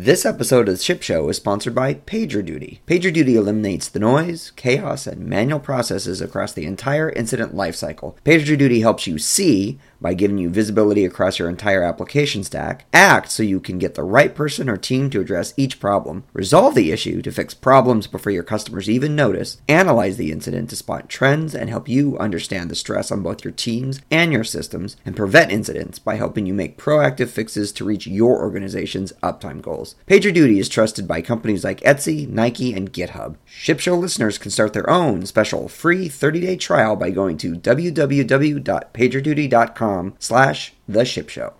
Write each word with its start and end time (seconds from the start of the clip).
This 0.00 0.24
episode 0.24 0.68
of 0.68 0.78
the 0.78 0.84
Ship 0.84 1.02
Show 1.02 1.28
is 1.28 1.38
sponsored 1.38 1.74
by 1.74 1.94
PagerDuty. 1.94 2.78
PagerDuty 2.86 3.34
eliminates 3.34 3.88
the 3.88 3.98
noise, 3.98 4.52
chaos, 4.54 5.08
and 5.08 5.26
manual 5.26 5.58
processes 5.58 6.20
across 6.20 6.52
the 6.52 6.66
entire 6.66 7.10
incident 7.10 7.52
lifecycle. 7.52 8.14
PagerDuty 8.24 8.78
helps 8.78 9.08
you 9.08 9.18
see 9.18 9.80
by 10.00 10.14
giving 10.14 10.38
you 10.38 10.48
visibility 10.48 11.04
across 11.04 11.38
your 11.38 11.48
entire 11.48 11.82
application 11.82 12.44
stack, 12.44 12.86
act 12.92 13.30
so 13.30 13.42
you 13.42 13.60
can 13.60 13.78
get 13.78 13.94
the 13.94 14.02
right 14.02 14.34
person 14.34 14.68
or 14.68 14.76
team 14.76 15.10
to 15.10 15.20
address 15.20 15.54
each 15.56 15.80
problem, 15.80 16.24
resolve 16.32 16.74
the 16.74 16.92
issue 16.92 17.20
to 17.22 17.32
fix 17.32 17.54
problems 17.54 18.06
before 18.06 18.32
your 18.32 18.42
customers 18.42 18.88
even 18.88 19.16
notice, 19.16 19.60
analyze 19.68 20.16
the 20.16 20.30
incident 20.30 20.70
to 20.70 20.76
spot 20.76 21.08
trends 21.08 21.54
and 21.54 21.68
help 21.68 21.88
you 21.88 22.16
understand 22.18 22.70
the 22.70 22.74
stress 22.74 23.10
on 23.10 23.22
both 23.22 23.44
your 23.44 23.52
teams 23.52 24.00
and 24.10 24.32
your 24.32 24.44
systems, 24.44 24.96
and 25.04 25.16
prevent 25.16 25.50
incidents 25.50 25.98
by 25.98 26.16
helping 26.16 26.46
you 26.46 26.54
make 26.54 26.78
proactive 26.78 27.28
fixes 27.28 27.72
to 27.72 27.84
reach 27.84 28.06
your 28.06 28.38
organization's 28.38 29.12
uptime 29.22 29.60
goals. 29.60 29.96
PagerDuty 30.06 30.58
is 30.58 30.68
trusted 30.68 31.08
by 31.08 31.22
companies 31.22 31.64
like 31.64 31.80
Etsy, 31.80 32.28
Nike, 32.28 32.72
and 32.72 32.92
GitHub. 32.92 33.36
ShipShow 33.48 33.98
listeners 33.98 34.38
can 34.38 34.50
start 34.50 34.72
their 34.72 34.88
own 34.88 35.26
special 35.26 35.68
free 35.68 36.08
30-day 36.08 36.56
trial 36.56 36.94
by 36.94 37.10
going 37.10 37.36
to 37.38 37.54
www.pagerduty.com 37.54 39.87
slash 40.18 40.72
the 40.88 41.04
ship 41.04 41.28
show. 41.28 41.54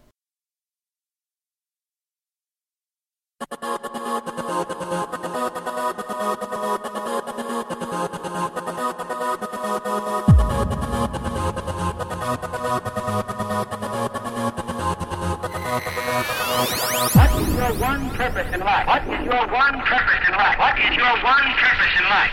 What 17.14 17.40
is 17.40 17.54
your 17.54 17.72
one 17.74 18.10
purpose 18.10 18.54
in 18.54 18.60
life? 18.60 18.86
What 18.86 19.02
is 19.02 19.24
your 19.24 19.46
one 19.48 19.80
purpose 19.80 20.28
in 20.28 20.34
life? 20.34 20.58
What 20.58 20.78
is 20.78 20.96
your 20.96 21.14
one 21.22 21.46
purpose 21.56 21.94
in 21.98 22.04
life? 22.04 22.30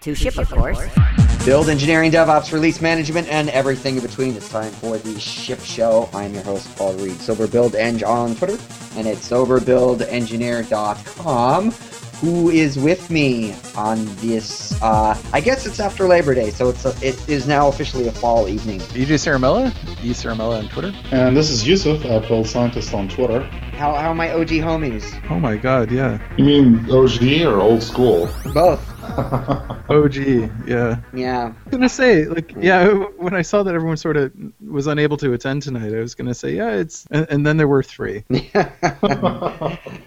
To 0.00 0.14
ship, 0.14 0.38
of 0.38 0.50
course. 0.50 1.23
Build 1.44 1.68
engineering, 1.68 2.10
DevOps, 2.10 2.52
release 2.54 2.80
management, 2.80 3.28
and 3.28 3.50
everything 3.50 3.96
in 3.96 4.02
between. 4.02 4.34
It's 4.34 4.48
time 4.48 4.72
for 4.72 4.96
the 4.96 5.20
Ship 5.20 5.60
Show. 5.60 6.08
I'm 6.14 6.32
your 6.32 6.42
host, 6.42 6.74
Paul 6.74 6.94
Reed, 6.94 7.16
SoberBuildEng 7.16 8.02
on 8.08 8.34
Twitter, 8.34 8.56
and 8.96 9.06
it's 9.06 9.28
SoberBuildEngineer.com. 9.28 11.70
Who 12.22 12.48
is 12.48 12.78
with 12.78 13.10
me 13.10 13.54
on 13.76 14.06
this? 14.20 14.80
Uh, 14.80 15.20
I 15.34 15.42
guess 15.42 15.66
it's 15.66 15.80
after 15.80 16.08
Labor 16.08 16.34
Day, 16.34 16.48
so 16.48 16.70
it's 16.70 16.86
a, 16.86 16.94
it 17.06 17.28
is 17.28 17.46
now 17.46 17.68
officially 17.68 18.08
a 18.08 18.12
fall 18.12 18.48
evening. 18.48 18.80
EJ 18.80 19.08
Ciramella, 19.08 19.68
E 20.02 20.12
Ciramella 20.12 20.60
on 20.60 20.68
Twitter. 20.70 20.94
And 21.12 21.36
this 21.36 21.50
is 21.50 21.68
Yusuf 21.68 22.02
at 22.06 22.26
Build 22.26 22.46
Scientist 22.46 22.94
on 22.94 23.06
Twitter. 23.10 23.42
How 23.76 23.92
how 23.92 24.08
are 24.08 24.14
my 24.14 24.32
OG 24.32 24.48
homies? 24.48 25.04
Oh 25.30 25.38
my 25.38 25.58
god, 25.58 25.90
yeah. 25.92 26.18
You 26.38 26.44
mean 26.44 26.90
OG 26.90 27.22
or 27.42 27.60
old 27.60 27.82
school? 27.82 28.30
Both. 28.54 28.93
OG, 29.88 30.14
yeah. 30.66 31.00
Yeah. 31.12 31.44
I 31.44 31.48
was 31.48 31.70
gonna 31.70 31.88
say, 31.88 32.24
like, 32.24 32.54
yeah, 32.58 32.88
when 32.88 33.34
I 33.34 33.42
saw 33.42 33.62
that 33.62 33.74
everyone 33.74 33.96
sort 33.96 34.16
of 34.16 34.32
was 34.66 34.86
unable 34.86 35.16
to 35.18 35.32
attend 35.32 35.62
tonight, 35.62 35.94
I 35.94 36.00
was 36.00 36.14
gonna 36.14 36.34
say, 36.34 36.54
yeah, 36.54 36.72
it's, 36.72 37.06
and, 37.10 37.26
and 37.28 37.46
then 37.46 37.56
there 37.56 37.68
were 37.68 37.82
three. 37.82 38.24
yeah, 38.30 39.48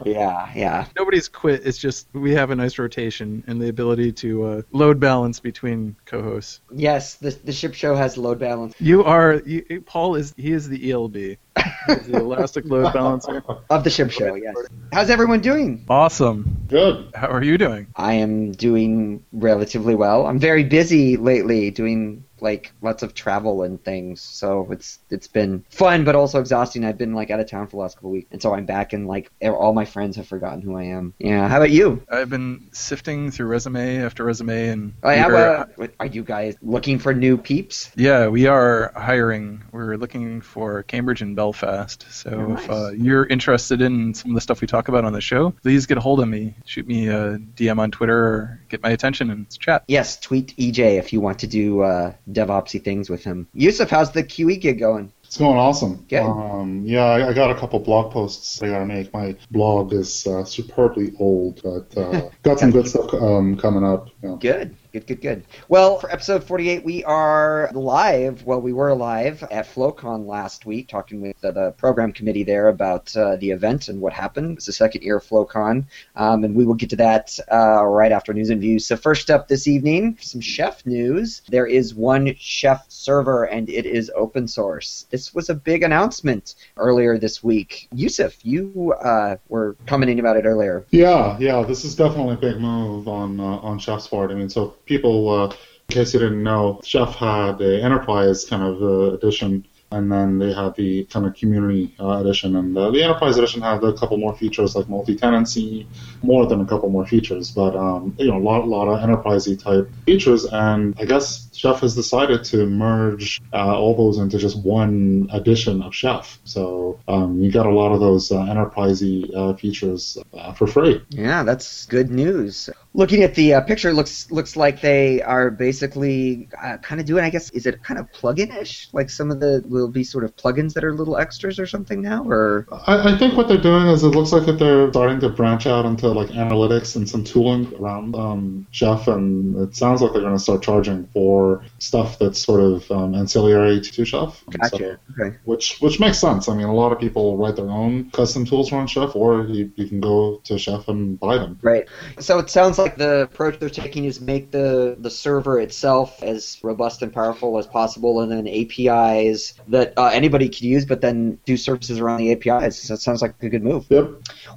yeah. 0.05 0.87
Nobody's 0.97 1.27
quit. 1.27 1.65
It's 1.65 1.77
just 1.77 2.07
we 2.13 2.33
have 2.33 2.49
a 2.51 2.55
nice 2.55 2.79
rotation 2.79 3.43
and 3.47 3.61
the 3.61 3.69
ability 3.69 4.11
to 4.13 4.43
uh, 4.43 4.61
load 4.71 4.99
balance 4.99 5.39
between 5.39 5.95
co-hosts. 6.05 6.61
Yes, 6.71 7.15
the 7.15 7.31
the 7.31 7.53
ship 7.53 7.73
show 7.73 7.95
has 7.95 8.17
load 8.17 8.39
balance 8.39 8.73
You 8.79 9.03
are, 9.03 9.35
you, 9.45 9.83
Paul 9.85 10.15
is, 10.15 10.33
he 10.37 10.51
is 10.51 10.67
the 10.67 10.91
ELB, 10.91 11.15
He's 11.15 12.07
the 12.07 12.17
elastic 12.17 12.65
load 12.65 12.93
balancer. 12.93 13.43
of 13.69 13.83
the 13.83 13.89
ship 13.89 14.11
show. 14.11 14.35
Yes. 14.35 14.55
How's 14.91 15.09
everyone 15.09 15.41
doing? 15.41 15.85
Awesome. 15.89 16.56
Good. 16.67 17.11
How 17.15 17.29
are 17.29 17.43
you 17.43 17.57
doing? 17.57 17.87
I 17.95 18.13
am 18.13 18.51
doing 18.51 19.23
relatively 19.31 19.95
well. 19.95 20.25
I'm 20.27 20.39
very 20.39 20.63
busy 20.63 21.15
lately 21.15 21.71
doing 21.71 22.25
like 22.41 22.71
lots 22.81 23.03
of 23.03 23.13
travel 23.13 23.63
and 23.63 23.83
things. 23.83 24.21
So 24.21 24.67
it's 24.71 24.99
it's 25.09 25.27
been 25.27 25.63
fun 25.69 26.03
but 26.03 26.15
also 26.15 26.39
exhausting. 26.39 26.85
I've 26.85 26.97
been 26.97 27.13
like 27.13 27.31
out 27.31 27.39
of 27.39 27.49
town 27.49 27.67
for 27.67 27.71
the 27.71 27.81
last 27.81 27.95
couple 27.95 28.09
of 28.09 28.13
weeks. 28.13 28.27
And 28.31 28.41
so 28.41 28.53
I'm 28.53 28.65
back 28.65 28.93
and 28.93 29.07
like 29.07 29.31
all 29.41 29.73
my 29.73 29.85
friends 29.85 30.15
have 30.17 30.27
forgotten 30.27 30.61
who 30.61 30.75
I 30.77 30.83
am. 30.83 31.13
Yeah, 31.19 31.47
how 31.47 31.57
about 31.57 31.71
you? 31.71 32.03
I've 32.09 32.29
been 32.29 32.67
sifting 32.71 33.31
through 33.31 33.47
resume 33.47 34.03
after 34.03 34.23
resume 34.23 34.69
and 34.69 34.93
Oh, 35.03 35.09
yeah, 35.09 35.27
we're- 35.27 35.65
well, 35.77 35.87
are 35.99 36.05
you 36.05 36.23
guys 36.23 36.55
looking 36.61 36.99
for 36.99 37.13
new 37.13 37.37
peeps? 37.37 37.91
Yeah, 37.95 38.27
we 38.27 38.47
are 38.47 38.91
hiring. 38.95 39.63
We're 39.71 39.95
looking 39.97 40.41
for 40.41 40.83
Cambridge 40.83 41.21
and 41.21 41.35
Belfast. 41.35 42.05
So 42.11 42.29
Oh, 42.49 42.53
if 42.53 42.69
uh, 42.69 42.89
you're 42.91 43.25
interested 43.25 43.81
in 43.81 44.13
some 44.13 44.31
of 44.31 44.35
the 44.35 44.41
stuff 44.41 44.61
we 44.61 44.67
talk 44.67 44.87
about 44.87 45.05
on 45.05 45.13
the 45.13 45.21
show, 45.21 45.51
please 45.51 45.85
get 45.85 45.97
a 45.97 46.01
hold 46.01 46.19
of 46.19 46.27
me. 46.27 46.55
Shoot 46.65 46.87
me 46.87 47.07
a 47.07 47.37
DM 47.55 47.79
on 47.79 47.91
Twitter 47.91 48.17
or 48.17 48.61
get 48.69 48.81
my 48.83 48.89
attention 48.91 49.29
and 49.31 49.49
chat. 49.59 49.83
Yes, 49.87 50.19
tweet 50.19 50.55
EJ 50.57 50.97
if 50.99 51.13
you 51.13 51.21
want 51.21 51.39
to 51.39 51.47
do 51.47 51.81
uh, 51.81 52.13
DevOpsy 52.31 52.83
things 52.83 53.09
with 53.09 53.23
him. 53.23 53.47
Yusuf, 53.53 53.89
how's 53.89 54.11
the 54.11 54.23
QE 54.23 54.59
gig 54.59 54.79
going? 54.79 55.11
It's 55.23 55.37
going 55.37 55.57
awesome. 55.57 56.05
Good. 56.07 56.21
Um, 56.21 56.83
yeah, 56.85 57.03
I, 57.03 57.29
I 57.29 57.33
got 57.33 57.51
a 57.51 57.55
couple 57.55 57.79
blog 57.79 58.13
posts 58.13 58.61
I 58.63 58.67
gotta 58.69 58.85
make. 58.85 59.13
My 59.13 59.35
blog 59.51 59.93
is 59.93 60.25
uh, 60.25 60.45
superbly 60.45 61.13
old, 61.19 61.61
but 61.63 61.97
uh, 61.97 62.29
got 62.43 62.59
some 62.59 62.71
good 62.71 62.87
stuff 62.87 63.13
um, 63.13 63.57
coming 63.57 63.83
up. 63.83 64.07
You 64.21 64.29
know. 64.29 64.35
Good, 64.37 64.75
good, 64.99 65.07
good, 65.07 65.21
good. 65.21 65.43
Well, 65.67 65.99
for 65.99 66.11
episode 66.11 66.43
48, 66.43 66.83
we 66.83 67.03
are 67.03 67.69
live. 67.73 68.43
Well, 68.43 68.59
we 68.59 68.73
were 68.73 68.95
live 68.95 69.43
at 69.43 69.67
FlowCon 69.67 70.25
last 70.25 70.65
week, 70.65 70.87
talking 70.87 71.21
with 71.21 71.35
uh, 71.43 71.51
the 71.51 71.71
program 71.71 72.11
committee 72.11 72.43
there 72.43 72.69
about 72.69 73.15
uh, 73.15 73.35
the 73.35 73.51
event 73.51 73.89
and 73.89 74.01
what 74.01 74.13
happened. 74.13 74.57
It's 74.57 74.65
the 74.65 74.73
second 74.73 75.03
year 75.03 75.17
of 75.17 75.23
FlowCon, 75.23 75.85
um, 76.15 76.43
and 76.43 76.55
we 76.55 76.65
will 76.65 76.73
get 76.73 76.89
to 76.91 76.95
that 76.95 77.37
uh, 77.51 77.83
right 77.85 78.11
after 78.11 78.33
news 78.33 78.49
and 78.49 78.59
views. 78.59 78.87
So, 78.87 78.95
first 78.95 79.29
up 79.29 79.47
this 79.47 79.67
evening, 79.67 80.17
some 80.19 80.41
Chef 80.41 80.83
news. 80.85 81.43
There 81.49 81.67
is 81.67 81.93
one 81.93 82.33
Chef 82.39 82.85
server, 82.89 83.43
and 83.43 83.69
it 83.69 83.85
is 83.85 84.11
open 84.15 84.47
source. 84.47 85.05
This 85.11 85.33
was 85.33 85.49
a 85.49 85.55
big 85.55 85.83
announcement 85.83 86.55
earlier 86.77 87.17
this 87.19 87.43
week. 87.43 87.87
Yusuf, 87.93 88.43
you 88.43 88.93
uh, 89.03 89.37
were 89.47 89.75
commenting 89.85 90.19
about 90.19 90.37
it 90.37 90.45
earlier. 90.45 90.85
Yeah, 90.89 91.37
yeah, 91.39 91.61
this 91.61 91.85
is 91.85 91.95
definitely 91.95 92.33
a 92.33 92.37
big 92.37 92.59
move 92.59 93.07
on 93.07 93.39
uh, 93.39 93.43
on 93.43 93.77
Chef's 93.77 94.07
part. 94.07 94.31
I 94.31 94.33
mean, 94.33 94.49
so 94.49 94.75
people, 94.87 95.29
uh, 95.29 95.45
in 95.47 95.55
case 95.89 96.13
you 96.13 96.19
didn't 96.19 96.43
know, 96.43 96.81
Chef 96.83 97.15
had 97.15 97.57
the 97.59 97.81
enterprise 97.83 98.45
kind 98.45 98.63
of 98.63 98.81
uh, 98.81 99.13
edition, 99.15 99.65
and 99.91 100.11
then 100.11 100.37
they 100.37 100.53
had 100.53 100.75
the 100.75 101.05
kind 101.05 101.25
of 101.25 101.33
community 101.35 101.95
uh, 101.99 102.17
edition. 102.17 102.55
And 102.55 102.77
uh, 102.77 102.91
the 102.91 103.03
enterprise 103.03 103.37
edition 103.37 103.61
had 103.61 103.83
a 103.83 103.93
couple 103.93 104.17
more 104.17 104.35
features 104.35 104.75
like 104.75 104.89
multi-tenancy, 104.89 105.87
more 106.23 106.45
than 106.45 106.61
a 106.61 106.65
couple 106.65 106.89
more 106.89 107.05
features, 107.05 107.51
but 107.51 107.75
um, 107.75 108.15
you 108.17 108.27
know, 108.27 108.37
a 108.37 108.43
lot, 108.43 108.67
lot 108.67 108.87
of 108.87 108.99
enterprisey 108.99 109.61
type 109.61 109.89
features. 110.05 110.45
And 110.45 110.95
I 110.99 111.05
guess 111.05 111.46
Chef 111.57 111.79
has 111.79 111.95
decided 111.95 112.43
to 112.45 112.67
merge 112.67 113.41
uh, 113.51 113.75
all 113.75 113.95
those 113.95 114.19
into 114.19 114.37
just 114.37 114.61
one 114.63 115.27
edition 115.33 115.81
of 115.81 115.95
Chef. 115.95 116.39
So 116.43 116.99
um, 117.07 117.41
you 117.41 117.51
got 117.51 117.65
a 117.65 117.73
lot 117.73 117.91
of 117.91 117.99
those 117.99 118.31
uh, 118.31 118.35
enterprisey 118.35 119.35
uh, 119.35 119.53
features 119.55 120.19
uh, 120.33 120.53
for 120.53 120.67
free. 120.67 121.01
Yeah, 121.09 121.41
that's 121.43 121.87
good 121.87 122.11
news. 122.11 122.69
Looking 122.93 123.23
at 123.23 123.33
the 123.33 123.55
uh, 123.55 123.61
picture, 123.61 123.89
it 123.89 123.93
looks 123.95 124.31
looks 124.31 124.55
like 124.55 124.81
they 124.81 125.21
are 125.21 125.49
basically 125.49 126.49
uh, 126.61 126.77
kind 126.77 127.01
of 127.01 127.07
doing. 127.07 127.23
I 127.23 127.29
guess 127.29 127.49
is 127.51 127.65
it 127.65 127.83
kind 127.83 127.99
of 127.99 128.11
plugin-ish? 128.11 128.89
Like 128.93 129.09
some 129.09 129.31
of 129.31 129.39
the 129.39 129.63
will 129.67 129.87
be 129.87 130.03
sort 130.03 130.23
of 130.23 130.35
plugins 130.35 130.73
that 130.73 130.83
are 130.83 130.93
little 130.93 131.17
extras 131.17 131.59
or 131.59 131.65
something 131.65 132.01
now, 132.01 132.23
or 132.23 132.67
I, 132.71 133.13
I 133.13 133.17
think 133.17 133.35
what 133.35 133.47
they're 133.47 133.57
doing 133.57 133.87
is 133.87 134.03
it 134.03 134.09
looks 134.09 134.31
like 134.31 134.45
that 134.45 134.59
they're 134.59 134.89
starting 134.91 135.19
to 135.21 135.29
branch 135.29 135.65
out 135.65 135.85
into 135.85 136.07
like 136.09 136.29
analytics 136.29 136.95
and 136.95 137.07
some 137.07 137.23
tooling 137.23 137.73
around 137.79 138.15
um, 138.15 138.67
Chef, 138.71 139.07
and 139.07 139.55
it 139.57 139.75
sounds 139.75 140.01
like 140.01 140.13
they're 140.13 140.21
going 140.21 140.35
to 140.35 140.41
start 140.41 140.61
charging 140.63 141.07
for 141.13 141.46
stuff 141.79 142.17
that's 142.19 142.39
sort 142.49 142.61
of 142.61 142.89
um, 142.91 143.15
ancillary 143.15 143.79
to 143.81 144.05
Chef. 144.05 144.43
So- 144.71 144.77
Okay. 145.19 145.35
which 145.45 145.79
which 145.83 145.99
makes 145.99 146.19
sense. 146.19 146.47
I 146.47 146.53
mean, 146.55 146.67
a 146.67 146.73
lot 146.83 146.91
of 146.91 146.99
people 146.99 147.37
write 147.37 147.55
their 147.55 147.71
own 147.81 148.11
custom 148.11 148.45
tools 148.45 148.71
around 148.71 148.87
Chef, 148.87 149.15
or 149.15 149.29
you, 149.55 149.63
you 149.75 149.85
can 149.87 149.99
go 149.99 150.17
to 150.47 150.53
Chef 150.59 150.87
and 150.87 151.19
buy 151.19 151.35
them. 151.41 151.57
Right. 151.63 151.85
So 152.19 152.37
it 152.37 152.49
sounds 152.57 152.77
like 152.77 152.97
the 152.97 153.13
approach 153.21 153.55
they're 153.59 153.69
taking 153.83 154.03
is 154.05 154.21
make 154.21 154.45
the 154.51 154.95
the 154.99 155.09
server 155.09 155.55
itself 155.67 156.21
as 156.21 156.41
robust 156.69 157.01
and 157.01 157.11
powerful 157.19 157.57
as 157.57 157.65
possible, 157.79 158.13
and 158.21 158.29
then 158.31 158.45
APIs 158.47 159.53
that 159.69 159.93
uh, 159.97 160.09
anybody 160.13 160.47
could 160.49 160.61
use, 160.75 160.85
but 160.85 161.01
then 161.01 161.39
do 161.45 161.57
services 161.57 161.99
around 161.99 162.19
the 162.19 162.31
APIs. 162.31 162.73
So 162.83 162.93
that 162.93 163.01
sounds 163.07 163.21
like 163.21 163.33
a 163.41 163.49
good 163.49 163.63
move. 163.63 163.85
Yep. 163.89 164.05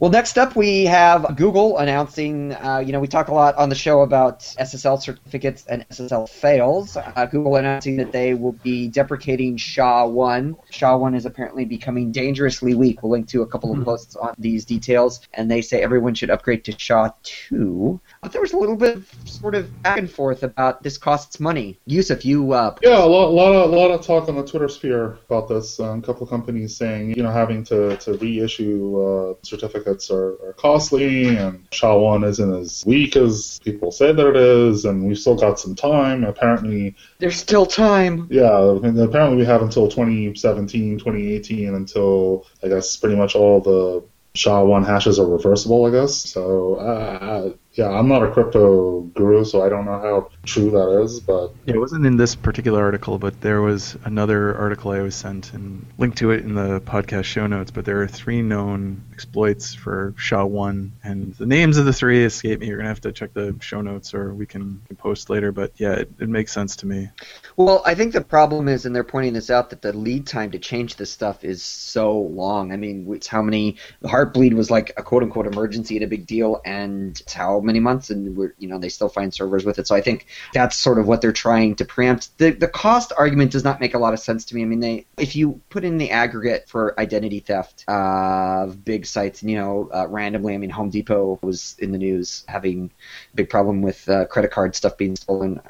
Well, 0.00 0.10
next 0.10 0.36
up 0.38 0.56
we 0.56 0.84
have 0.84 1.36
Google 1.36 1.78
announcing. 1.78 2.52
Uh, 2.54 2.78
you 2.84 2.92
know, 2.92 3.00
we 3.00 3.08
talk 3.08 3.28
a 3.28 3.34
lot 3.34 3.54
on 3.56 3.68
the 3.68 3.74
show 3.86 3.96
about 4.02 4.40
SSL 4.40 5.00
certificates 5.00 5.60
and 5.66 5.78
SSL 5.88 6.28
fails. 6.28 6.79
Uh, 6.96 7.26
Google 7.26 7.56
announcing 7.56 7.96
that 7.96 8.12
they 8.12 8.34
will 8.34 8.52
be 8.52 8.88
deprecating 8.88 9.56
SHA 9.56 10.06
1. 10.06 10.56
SHA 10.70 10.96
1 10.96 11.14
is 11.14 11.26
apparently 11.26 11.64
becoming 11.64 12.12
dangerously 12.12 12.74
weak. 12.74 13.02
We'll 13.02 13.12
link 13.12 13.28
to 13.28 13.42
a 13.42 13.46
couple 13.46 13.72
of 13.72 13.84
posts 13.84 14.16
on 14.16 14.34
these 14.38 14.64
details, 14.64 15.20
and 15.34 15.50
they 15.50 15.62
say 15.62 15.82
everyone 15.82 16.14
should 16.14 16.30
upgrade 16.30 16.64
to 16.64 16.78
SHA 16.78 17.12
2. 17.22 18.00
But 18.22 18.32
there 18.32 18.40
was 18.40 18.52
a 18.52 18.58
little 18.58 18.76
bit 18.76 18.96
of 18.96 19.14
sort 19.24 19.54
of 19.54 19.82
back 19.82 19.98
and 19.98 20.10
forth 20.10 20.42
about 20.42 20.82
this 20.82 20.98
costs 20.98 21.40
money. 21.40 21.78
Yusuf, 21.86 22.24
you 22.24 22.52
uh, 22.52 22.76
Yeah, 22.82 23.02
a 23.02 23.06
lot, 23.06 23.32
lot 23.32 23.52
of 23.52 23.70
lot 23.70 23.90
of 23.90 24.04
talk 24.04 24.28
on 24.28 24.36
the 24.36 24.46
Twitter 24.46 24.68
sphere 24.68 25.18
about 25.28 25.48
this. 25.48 25.80
Um, 25.80 25.98
a 25.98 26.02
couple 26.02 26.24
of 26.24 26.30
companies 26.30 26.76
saying, 26.76 27.14
you 27.16 27.22
know, 27.22 27.30
having 27.30 27.64
to, 27.64 27.96
to 27.96 28.14
reissue 28.14 29.00
uh, 29.00 29.34
certificates 29.42 30.10
are, 30.10 30.32
are 30.46 30.54
costly, 30.56 31.36
and 31.36 31.66
SHA 31.72 31.98
one 31.98 32.24
isn't 32.24 32.54
as 32.54 32.84
weak 32.86 33.16
as 33.16 33.60
people 33.64 33.90
say 33.90 34.12
that 34.12 34.26
it 34.26 34.36
is, 34.36 34.84
and 34.84 35.06
we've 35.06 35.18
still 35.18 35.36
got 35.36 35.58
some 35.58 35.74
time. 35.74 36.24
Apparently, 36.24 36.69
there's 37.18 37.36
still 37.36 37.66
time. 37.66 38.26
yeah, 38.30 38.48
apparently 38.48 39.36
we 39.36 39.44
have 39.44 39.62
until 39.62 39.88
2017, 39.88 40.98
2018 40.98 41.74
until 41.74 42.46
I 42.62 42.68
guess 42.68 42.96
pretty 42.96 43.16
much 43.16 43.34
all 43.34 43.60
the 43.60 44.02
SHA 44.34 44.64
one 44.64 44.84
hashes 44.84 45.18
are 45.18 45.26
reversible. 45.26 45.86
I 45.86 45.90
guess 45.90 46.16
so. 46.16 46.74
Uh, 46.76 47.52
yeah, 47.80 47.88
I'm 47.88 48.08
not 48.08 48.22
a 48.22 48.30
crypto 48.30 49.00
guru, 49.14 49.42
so 49.42 49.62
I 49.62 49.70
don't 49.70 49.86
know 49.86 49.98
how 49.98 50.30
true 50.44 50.70
that 50.70 51.02
is, 51.02 51.18
but 51.18 51.54
Yeah, 51.64 51.76
it 51.76 51.78
wasn't 51.78 52.04
in 52.04 52.18
this 52.18 52.34
particular 52.34 52.82
article, 52.82 53.18
but 53.18 53.40
there 53.40 53.62
was 53.62 53.96
another 54.04 54.54
article 54.54 54.90
I 54.90 55.00
was 55.00 55.14
sent 55.14 55.54
and 55.54 55.86
linked 55.96 56.18
to 56.18 56.30
it 56.30 56.44
in 56.44 56.54
the 56.54 56.82
podcast 56.82 57.24
show 57.24 57.46
notes. 57.46 57.70
But 57.70 57.86
there 57.86 58.02
are 58.02 58.06
three 58.06 58.42
known 58.42 59.02
exploits 59.14 59.74
for 59.74 60.12
SHA-1, 60.18 60.90
and 61.04 61.34
the 61.36 61.46
names 61.46 61.78
of 61.78 61.86
the 61.86 61.92
three 61.94 62.22
escape 62.22 62.60
me. 62.60 62.66
You're 62.66 62.76
gonna 62.76 62.90
have 62.90 63.00
to 63.00 63.12
check 63.12 63.32
the 63.32 63.56
show 63.60 63.80
notes, 63.80 64.12
or 64.12 64.34
we 64.34 64.44
can, 64.44 64.82
can 64.86 64.96
post 64.96 65.30
later. 65.30 65.50
But 65.50 65.72
yeah, 65.76 65.92
it, 65.92 66.12
it 66.20 66.28
makes 66.28 66.52
sense 66.52 66.76
to 66.76 66.86
me. 66.86 67.08
Well, 67.56 67.82
I 67.86 67.94
think 67.94 68.12
the 68.12 68.20
problem 68.20 68.68
is, 68.68 68.84
and 68.84 68.94
they're 68.94 69.04
pointing 69.04 69.32
this 69.32 69.48
out, 69.48 69.70
that 69.70 69.80
the 69.80 69.94
lead 69.94 70.26
time 70.26 70.50
to 70.50 70.58
change 70.58 70.96
this 70.96 71.10
stuff 71.10 71.44
is 71.44 71.62
so 71.62 72.18
long. 72.18 72.72
I 72.72 72.76
mean, 72.76 73.06
it's 73.10 73.26
how 73.26 73.40
many 73.40 73.76
the 74.02 74.08
Heartbleed 74.08 74.52
was 74.52 74.70
like 74.70 74.92
a 74.98 75.02
quote 75.02 75.22
unquote 75.22 75.46
emergency 75.46 75.96
and 75.96 76.04
a 76.04 76.08
big 76.08 76.26
deal, 76.26 76.60
and 76.66 77.18
it's 77.18 77.32
how 77.32 77.60
many 77.70 77.80
months, 77.80 78.10
and 78.10 78.36
we're 78.36 78.54
you 78.58 78.68
know 78.68 78.78
they 78.78 78.88
still 78.88 79.08
find 79.08 79.32
servers 79.32 79.64
with 79.64 79.78
it. 79.78 79.86
So 79.86 79.94
I 79.94 80.00
think 80.00 80.26
that's 80.52 80.76
sort 80.76 80.98
of 80.98 81.06
what 81.06 81.20
they're 81.20 81.32
trying 81.32 81.76
to 81.76 81.84
preempt. 81.84 82.36
The 82.38 82.50
the 82.50 82.68
cost 82.68 83.12
argument 83.16 83.52
does 83.52 83.64
not 83.64 83.80
make 83.80 83.94
a 83.94 83.98
lot 83.98 84.12
of 84.12 84.20
sense 84.20 84.44
to 84.46 84.54
me. 84.54 84.62
I 84.62 84.64
mean, 84.66 84.80
they 84.80 85.06
if 85.16 85.36
you 85.36 85.60
put 85.70 85.84
in 85.84 85.98
the 85.98 86.10
aggregate 86.10 86.68
for 86.68 86.98
identity 86.98 87.40
theft 87.40 87.84
of 87.88 88.84
big 88.84 89.06
sites, 89.06 89.42
and 89.42 89.50
you 89.50 89.58
know 89.58 89.88
uh, 89.94 90.06
randomly, 90.08 90.54
I 90.54 90.58
mean, 90.58 90.70
Home 90.70 90.90
Depot 90.90 91.38
was 91.42 91.76
in 91.78 91.92
the 91.92 91.98
news 91.98 92.44
having 92.48 92.90
a 93.32 93.36
big 93.36 93.50
problem 93.50 93.82
with 93.82 94.08
uh, 94.08 94.26
credit 94.26 94.50
card 94.50 94.74
stuff 94.74 94.96
being 94.96 95.16
stolen. 95.16 95.60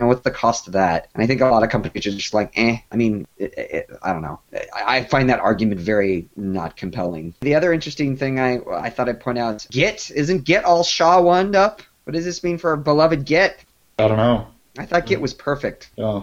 Know, 0.00 0.06
what's 0.06 0.22
the 0.22 0.30
cost 0.30 0.66
of 0.66 0.74
that? 0.74 1.08
And 1.14 1.22
I 1.22 1.26
think 1.26 1.40
a 1.40 1.46
lot 1.46 1.62
of 1.62 1.70
companies 1.70 2.06
are 2.06 2.10
just 2.10 2.34
like, 2.34 2.52
eh. 2.56 2.78
I 2.90 2.96
mean, 2.96 3.26
it, 3.36 3.54
it, 3.56 3.90
I 4.02 4.12
don't 4.12 4.22
know. 4.22 4.40
I, 4.54 4.98
I 4.98 5.04
find 5.04 5.30
that 5.30 5.40
argument 5.40 5.80
very 5.80 6.28
not 6.36 6.76
compelling. 6.76 7.34
The 7.40 7.54
other 7.54 7.72
interesting 7.72 8.16
thing 8.16 8.38
I 8.38 8.60
I 8.70 8.90
thought 8.90 9.08
I'd 9.08 9.20
point 9.20 9.38
out, 9.38 9.56
is 9.56 9.66
Git 9.66 10.10
isn't 10.10 10.44
Git 10.44 10.64
all 10.64 10.84
SHA 10.84 11.20
one 11.20 11.54
up? 11.54 11.82
What 12.04 12.14
does 12.14 12.24
this 12.24 12.42
mean 12.42 12.58
for 12.58 12.70
our 12.70 12.76
beloved 12.76 13.24
Git? 13.24 13.58
I 13.98 14.08
don't 14.08 14.16
know. 14.16 14.46
I 14.78 14.86
thought 14.86 15.06
Git 15.06 15.20
was 15.20 15.34
perfect. 15.34 15.90
Yeah. 15.96 16.22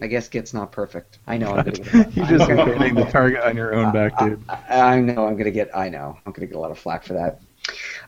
I 0.00 0.08
guess 0.08 0.28
Git's 0.28 0.52
not 0.52 0.72
perfect. 0.72 1.18
I 1.26 1.38
know. 1.38 1.52
I'm 1.52 1.64
gonna 1.64 2.08
you 2.14 2.26
just 2.26 2.50
hitting 2.50 2.94
the 2.94 3.08
target 3.10 3.40
on 3.42 3.56
your 3.56 3.74
own 3.74 3.92
back, 3.92 4.18
dude. 4.18 4.42
I 4.48 4.96
I 4.96 5.00
know 5.00 5.26
I'm 5.26 5.36
gonna 5.36 5.52
get. 5.52 5.76
I 5.76 5.88
know 5.88 6.18
I'm 6.26 6.32
gonna 6.32 6.46
get 6.46 6.56
a 6.56 6.60
lot 6.60 6.72
of 6.72 6.78
flack 6.78 7.04
for 7.04 7.12
that. 7.14 7.40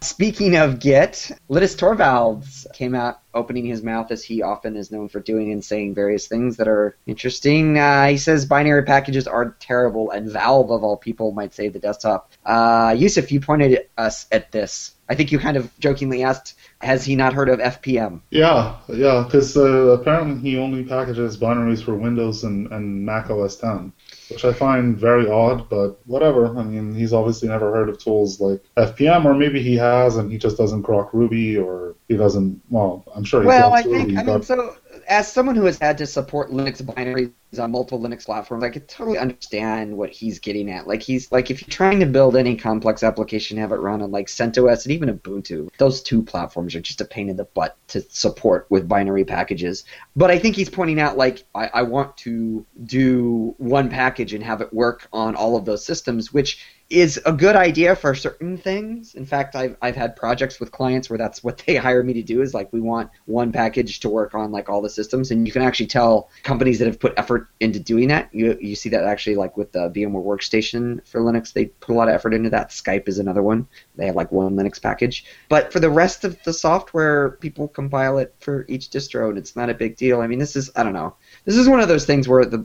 Speaking 0.00 0.56
of 0.56 0.80
Git, 0.80 1.30
Linus 1.48 1.74
Torvalds 1.74 2.66
came 2.74 2.94
out 2.94 3.20
opening 3.32 3.64
his 3.64 3.82
mouth 3.82 4.10
as 4.10 4.22
he 4.22 4.42
often 4.42 4.76
is 4.76 4.90
known 4.90 5.08
for 5.08 5.20
doing 5.20 5.50
and 5.50 5.64
saying 5.64 5.94
various 5.94 6.26
things 6.26 6.56
that 6.58 6.68
are 6.68 6.96
interesting. 7.06 7.78
Uh, 7.78 8.08
he 8.08 8.16
says 8.18 8.46
binary 8.46 8.82
packages 8.82 9.26
are 9.26 9.56
terrible, 9.60 10.10
and 10.10 10.30
Valve 10.30 10.70
of 10.70 10.84
all 10.84 10.96
people 10.96 11.32
might 11.32 11.54
save 11.54 11.72
the 11.72 11.78
desktop. 11.78 12.30
Uh, 12.44 12.94
Yusuf, 12.96 13.32
you 13.32 13.40
pointed 13.40 13.88
us 13.96 14.26
at 14.30 14.52
this. 14.52 14.94
I 15.08 15.14
think 15.14 15.32
you 15.32 15.38
kind 15.38 15.56
of 15.56 15.70
jokingly 15.78 16.22
asked, 16.22 16.54
"Has 16.80 17.04
he 17.04 17.14
not 17.14 17.34
heard 17.34 17.48
of 17.48 17.58
FPM?" 17.58 18.20
Yeah, 18.30 18.76
yeah, 18.88 19.22
because 19.24 19.56
uh, 19.56 19.88
apparently 19.98 20.50
he 20.50 20.58
only 20.58 20.84
packages 20.84 21.36
binaries 21.36 21.84
for 21.84 21.94
Windows 21.94 22.44
and, 22.44 22.72
and 22.72 23.04
Mac 23.04 23.30
OS 23.30 23.56
10, 23.56 23.92
which 24.34 24.44
I 24.44 24.52
find 24.52 24.96
very 24.96 25.28
odd, 25.30 25.68
but 25.68 26.00
whatever. 26.06 26.56
I 26.56 26.62
mean, 26.62 26.94
he's 26.94 27.12
obviously 27.12 27.48
never 27.48 27.72
heard 27.72 27.88
of 27.88 27.98
tools 27.98 28.40
like 28.40 28.62
FPM, 28.76 29.24
or 29.24 29.34
maybe 29.34 29.62
he 29.62 29.76
has 29.76 30.16
and 30.16 30.30
he 30.30 30.38
just 30.38 30.56
doesn't 30.56 30.82
grok 30.82 31.12
Ruby, 31.12 31.56
or 31.56 31.94
he 32.08 32.16
doesn't, 32.16 32.60
well, 32.68 33.04
I'm 33.14 33.24
sure 33.24 33.42
he 33.42 33.46
Well, 33.46 33.72
I 33.72 33.82
grokes 33.82 33.86
Ruby, 33.86 34.14
think 34.16 34.18
I 34.18 34.22
mean 34.22 34.42
so. 34.42 34.76
As 35.08 35.30
someone 35.30 35.54
who 35.54 35.64
has 35.66 35.78
had 35.78 35.98
to 35.98 36.06
support 36.06 36.50
Linux 36.50 36.82
binaries 36.82 37.32
on 37.58 37.70
multiple 37.70 38.00
Linux 38.00 38.24
platforms, 38.24 38.64
I 38.64 38.70
could 38.70 38.88
totally 38.88 39.18
understand 39.18 39.96
what 39.96 40.10
he's 40.10 40.38
getting 40.38 40.70
at. 40.70 40.86
Like 40.86 41.02
he's 41.02 41.30
like 41.32 41.50
if 41.50 41.60
you're 41.60 41.68
trying 41.70 42.00
to 42.00 42.06
build 42.06 42.36
any 42.36 42.56
complex 42.56 43.02
application, 43.02 43.58
have 43.58 43.72
it 43.72 43.76
run 43.76 44.02
on 44.02 44.10
like 44.10 44.26
CentOS 44.26 44.84
and 44.84 44.92
even 44.92 45.18
Ubuntu. 45.18 45.68
Those 45.78 46.02
two 46.02 46.22
platforms 46.22 46.74
are 46.74 46.80
just 46.80 47.00
a 47.00 47.04
pain 47.04 47.28
in 47.28 47.36
the 47.36 47.44
butt 47.44 47.76
to 47.88 48.02
support 48.02 48.66
with 48.70 48.88
binary 48.88 49.24
packages. 49.24 49.84
But 50.16 50.30
I 50.30 50.38
think 50.38 50.56
he's 50.56 50.70
pointing 50.70 51.00
out 51.00 51.16
like 51.16 51.44
I, 51.54 51.70
I 51.74 51.82
want 51.82 52.16
to 52.18 52.64
do 52.84 53.54
one 53.58 53.90
package 53.90 54.34
and 54.34 54.42
have 54.44 54.60
it 54.60 54.72
work 54.72 55.08
on 55.12 55.34
all 55.34 55.56
of 55.56 55.64
those 55.64 55.84
systems, 55.84 56.32
which 56.32 56.58
is 56.90 57.20
a 57.24 57.32
good 57.32 57.56
idea 57.56 57.96
for 57.96 58.14
certain 58.14 58.56
things. 58.56 59.14
In 59.14 59.24
fact, 59.24 59.56
I've, 59.56 59.76
I've 59.80 59.96
had 59.96 60.16
projects 60.16 60.60
with 60.60 60.70
clients 60.70 61.08
where 61.08 61.18
that's 61.18 61.42
what 61.42 61.62
they 61.66 61.76
hire 61.84 62.02
me 62.02 62.12
to 62.14 62.22
do 62.22 62.42
is 62.42 62.54
like 62.54 62.72
we 62.72 62.80
want 62.80 63.10
one 63.24 63.52
package 63.52 64.00
to 64.00 64.08
work 64.08 64.34
on 64.34 64.52
like 64.52 64.68
all 64.68 64.82
the 64.82 64.90
systems, 64.90 65.30
and 65.30 65.46
you 65.46 65.52
can 65.52 65.62
actually 65.62 65.86
tell 65.86 66.28
companies 66.42 66.78
that 66.78 66.86
have 66.86 67.00
put 67.00 67.14
effort 67.16 67.43
into 67.60 67.80
doing 67.80 68.08
that. 68.08 68.28
You 68.32 68.56
you 68.60 68.74
see 68.74 68.88
that 68.90 69.04
actually 69.04 69.36
like 69.36 69.56
with 69.56 69.72
the 69.72 69.90
VMware 69.90 70.24
Workstation 70.24 71.06
for 71.06 71.20
Linux, 71.20 71.52
they 71.52 71.66
put 71.66 71.92
a 71.92 71.96
lot 71.96 72.08
of 72.08 72.14
effort 72.14 72.34
into 72.34 72.50
that. 72.50 72.70
Skype 72.70 73.08
is 73.08 73.18
another 73.18 73.42
one. 73.42 73.66
They 73.96 74.06
have 74.06 74.16
like 74.16 74.32
one 74.32 74.54
Linux 74.54 74.80
package, 74.80 75.24
but 75.48 75.72
for 75.72 75.80
the 75.80 75.90
rest 75.90 76.24
of 76.24 76.42
the 76.44 76.52
software, 76.52 77.32
people 77.40 77.68
compile 77.68 78.18
it 78.18 78.34
for 78.38 78.64
each 78.68 78.90
distro, 78.90 79.28
and 79.28 79.38
it's 79.38 79.56
not 79.56 79.70
a 79.70 79.74
big 79.74 79.96
deal. 79.96 80.20
I 80.20 80.26
mean, 80.26 80.38
this 80.38 80.56
is 80.56 80.70
I 80.76 80.82
don't 80.82 80.92
know. 80.92 81.14
This 81.44 81.56
is 81.56 81.68
one 81.68 81.80
of 81.80 81.88
those 81.88 82.06
things 82.06 82.28
where 82.28 82.44
the 82.44 82.64